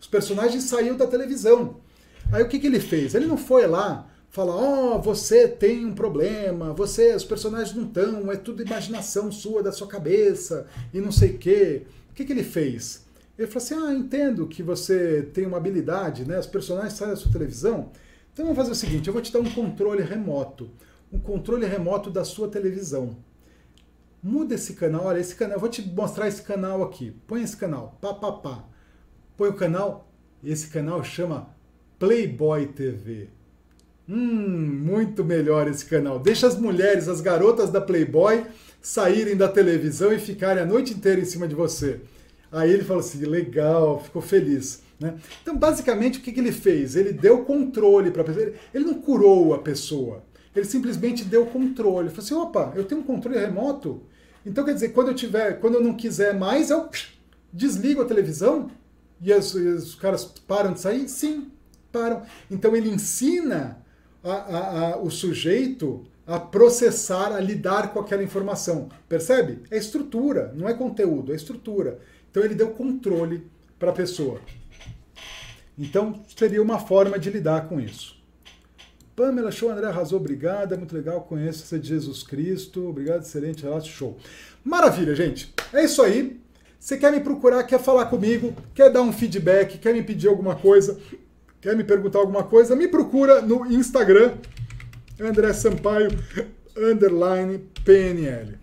os 0.00 0.06
personagens 0.06 0.64
saíam 0.64 0.96
da 0.96 1.06
televisão. 1.06 1.76
Aí 2.32 2.42
o 2.42 2.48
que, 2.48 2.58
que 2.58 2.66
ele 2.66 2.80
fez? 2.80 3.14
Ele 3.14 3.26
não 3.26 3.36
foi 3.36 3.66
lá 3.66 4.08
fala, 4.36 4.54
ó, 4.54 4.96
oh, 4.96 5.00
você 5.00 5.48
tem 5.48 5.86
um 5.86 5.94
problema, 5.94 6.74
você, 6.74 7.14
os 7.14 7.24
personagens 7.24 7.74
não 7.74 7.84
estão, 7.84 8.30
é 8.30 8.36
tudo 8.36 8.62
imaginação 8.62 9.32
sua, 9.32 9.62
da 9.62 9.72
sua 9.72 9.86
cabeça, 9.86 10.66
e 10.92 11.00
não 11.00 11.10
sei 11.10 11.30
o 11.30 11.38
quê. 11.38 11.86
O 12.10 12.12
que, 12.12 12.22
que 12.22 12.34
ele 12.34 12.44
fez? 12.44 13.06
Ele 13.38 13.48
falou 13.48 13.64
assim, 13.64 13.74
ah, 13.74 13.94
entendo 13.94 14.46
que 14.46 14.62
você 14.62 15.22
tem 15.32 15.46
uma 15.46 15.56
habilidade, 15.56 16.26
né? 16.26 16.38
Os 16.38 16.46
personagens 16.46 16.92
saem 16.92 17.12
da 17.12 17.16
sua 17.16 17.32
televisão. 17.32 17.90
Então 18.30 18.44
vamos 18.44 18.58
fazer 18.58 18.72
o 18.72 18.74
seguinte, 18.74 19.06
eu 19.06 19.14
vou 19.14 19.22
te 19.22 19.32
dar 19.32 19.40
um 19.40 19.50
controle 19.50 20.02
remoto. 20.02 20.70
Um 21.10 21.18
controle 21.18 21.64
remoto 21.64 22.10
da 22.10 22.22
sua 22.22 22.46
televisão. 22.46 23.16
Muda 24.22 24.54
esse 24.54 24.74
canal, 24.74 25.06
olha, 25.06 25.18
esse 25.18 25.34
canal, 25.34 25.56
eu 25.56 25.60
vou 25.60 25.70
te 25.70 25.80
mostrar 25.80 26.28
esse 26.28 26.42
canal 26.42 26.82
aqui. 26.82 27.16
Põe 27.26 27.42
esse 27.42 27.56
canal, 27.56 27.96
pá, 28.02 28.12
pá, 28.12 28.32
pá. 28.32 28.64
Põe 29.34 29.48
o 29.48 29.54
canal, 29.54 30.12
esse 30.44 30.68
canal 30.68 31.02
chama 31.02 31.48
Playboy 31.98 32.66
TV. 32.66 33.35
Hum, 34.08 34.82
muito 34.84 35.24
melhor 35.24 35.66
esse 35.68 35.84
canal. 35.84 36.18
Deixa 36.18 36.46
as 36.46 36.58
mulheres, 36.58 37.08
as 37.08 37.20
garotas 37.20 37.70
da 37.70 37.80
Playboy 37.80 38.44
saírem 38.80 39.36
da 39.36 39.48
televisão 39.48 40.12
e 40.12 40.18
ficarem 40.18 40.62
a 40.62 40.66
noite 40.66 40.94
inteira 40.94 41.20
em 41.20 41.24
cima 41.24 41.48
de 41.48 41.56
você. 41.56 42.00
Aí 42.52 42.72
ele 42.72 42.84
falou 42.84 43.00
assim: 43.00 43.24
legal, 43.24 44.00
ficou 44.00 44.22
feliz. 44.22 44.82
Né? 45.00 45.14
Então, 45.42 45.56
basicamente, 45.56 46.18
o 46.18 46.22
que, 46.22 46.30
que 46.30 46.38
ele 46.38 46.52
fez? 46.52 46.94
Ele 46.94 47.12
deu 47.12 47.44
controle 47.44 48.12
para 48.12 48.22
a 48.22 48.24
pessoa. 48.24 48.52
Ele 48.72 48.84
não 48.84 48.94
curou 48.94 49.54
a 49.54 49.58
pessoa. 49.58 50.24
Ele 50.54 50.64
simplesmente 50.64 51.24
deu 51.24 51.46
controle. 51.46 52.06
Ele 52.06 52.14
falou 52.14 52.24
assim: 52.24 52.34
opa, 52.34 52.72
eu 52.76 52.84
tenho 52.84 53.00
um 53.00 53.04
controle 53.04 53.38
remoto. 53.38 54.02
Então, 54.44 54.64
quer 54.64 54.74
dizer, 54.74 54.90
quando 54.90 55.08
eu 55.08 55.14
tiver, 55.14 55.58
quando 55.58 55.74
eu 55.74 55.82
não 55.82 55.94
quiser 55.94 56.32
mais, 56.32 56.70
eu 56.70 56.88
desligo 57.52 58.00
a 58.02 58.04
televisão 58.04 58.70
e, 59.20 59.30
e 59.30 59.34
os 59.34 59.96
caras 59.96 60.24
param 60.24 60.72
de 60.72 60.80
sair? 60.80 61.08
Sim, 61.08 61.50
param. 61.90 62.22
Então, 62.48 62.76
ele 62.76 62.88
ensina 62.88 63.84
a, 64.26 64.32
a, 64.32 64.88
a, 64.92 64.96
o 64.98 65.10
sujeito 65.10 66.04
a 66.26 66.40
processar, 66.40 67.32
a 67.32 67.40
lidar 67.40 67.92
com 67.92 68.00
aquela 68.00 68.22
informação. 68.22 68.88
Percebe? 69.08 69.60
É 69.70 69.78
estrutura, 69.78 70.52
não 70.56 70.68
é 70.68 70.74
conteúdo, 70.74 71.32
é 71.32 71.36
estrutura. 71.36 72.00
Então 72.30 72.42
ele 72.42 72.54
deu 72.54 72.70
controle 72.70 73.46
para 73.78 73.90
a 73.90 73.94
pessoa. 73.94 74.40
Então 75.78 76.20
seria 76.36 76.60
uma 76.60 76.78
forma 76.78 77.18
de 77.18 77.30
lidar 77.30 77.68
com 77.68 77.80
isso. 77.80 78.16
Pamela, 79.14 79.50
show, 79.50 79.70
André 79.70 79.86
arrasou, 79.86 80.18
obrigada, 80.18 80.76
muito 80.76 80.94
legal, 80.94 81.22
conheço 81.22 81.62
essa 81.62 81.78
de 81.78 81.88
Jesus 81.88 82.22
Cristo, 82.22 82.86
obrigado, 82.86 83.22
excelente 83.22 83.62
relato, 83.62 83.86
show. 83.86 84.18
Maravilha, 84.62 85.14
gente, 85.14 85.54
é 85.72 85.84
isso 85.84 86.02
aí. 86.02 86.38
Você 86.78 86.98
quer 86.98 87.10
me 87.10 87.20
procurar, 87.20 87.64
quer 87.64 87.80
falar 87.80 88.06
comigo, 88.06 88.54
quer 88.74 88.90
dar 88.90 89.00
um 89.00 89.12
feedback, 89.12 89.78
quer 89.78 89.94
me 89.94 90.02
pedir 90.02 90.28
alguma 90.28 90.54
coisa, 90.54 90.98
quer 91.66 91.74
me 91.74 91.82
perguntar 91.82 92.20
alguma 92.20 92.44
coisa, 92.44 92.76
me 92.76 92.86
procura 92.86 93.42
no 93.42 93.66
Instagram, 93.66 94.36
André 95.18 95.52
Sampaio, 95.52 96.10
underline 96.76 97.58
PNL. 97.84 98.56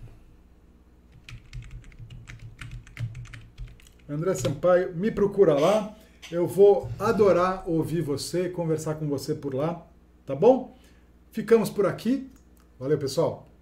André 4.08 4.34
Sampaio, 4.34 4.96
me 4.96 5.10
procura 5.10 5.52
lá. 5.52 5.94
Eu 6.32 6.46
vou 6.46 6.88
adorar 6.98 7.68
ouvir 7.68 8.00
você, 8.00 8.48
conversar 8.48 8.94
com 8.94 9.06
você 9.06 9.34
por 9.34 9.54
lá, 9.54 9.86
tá 10.24 10.34
bom? 10.34 10.74
Ficamos 11.30 11.68
por 11.68 11.84
aqui. 11.84 12.30
Valeu, 12.80 12.96
pessoal. 12.96 13.46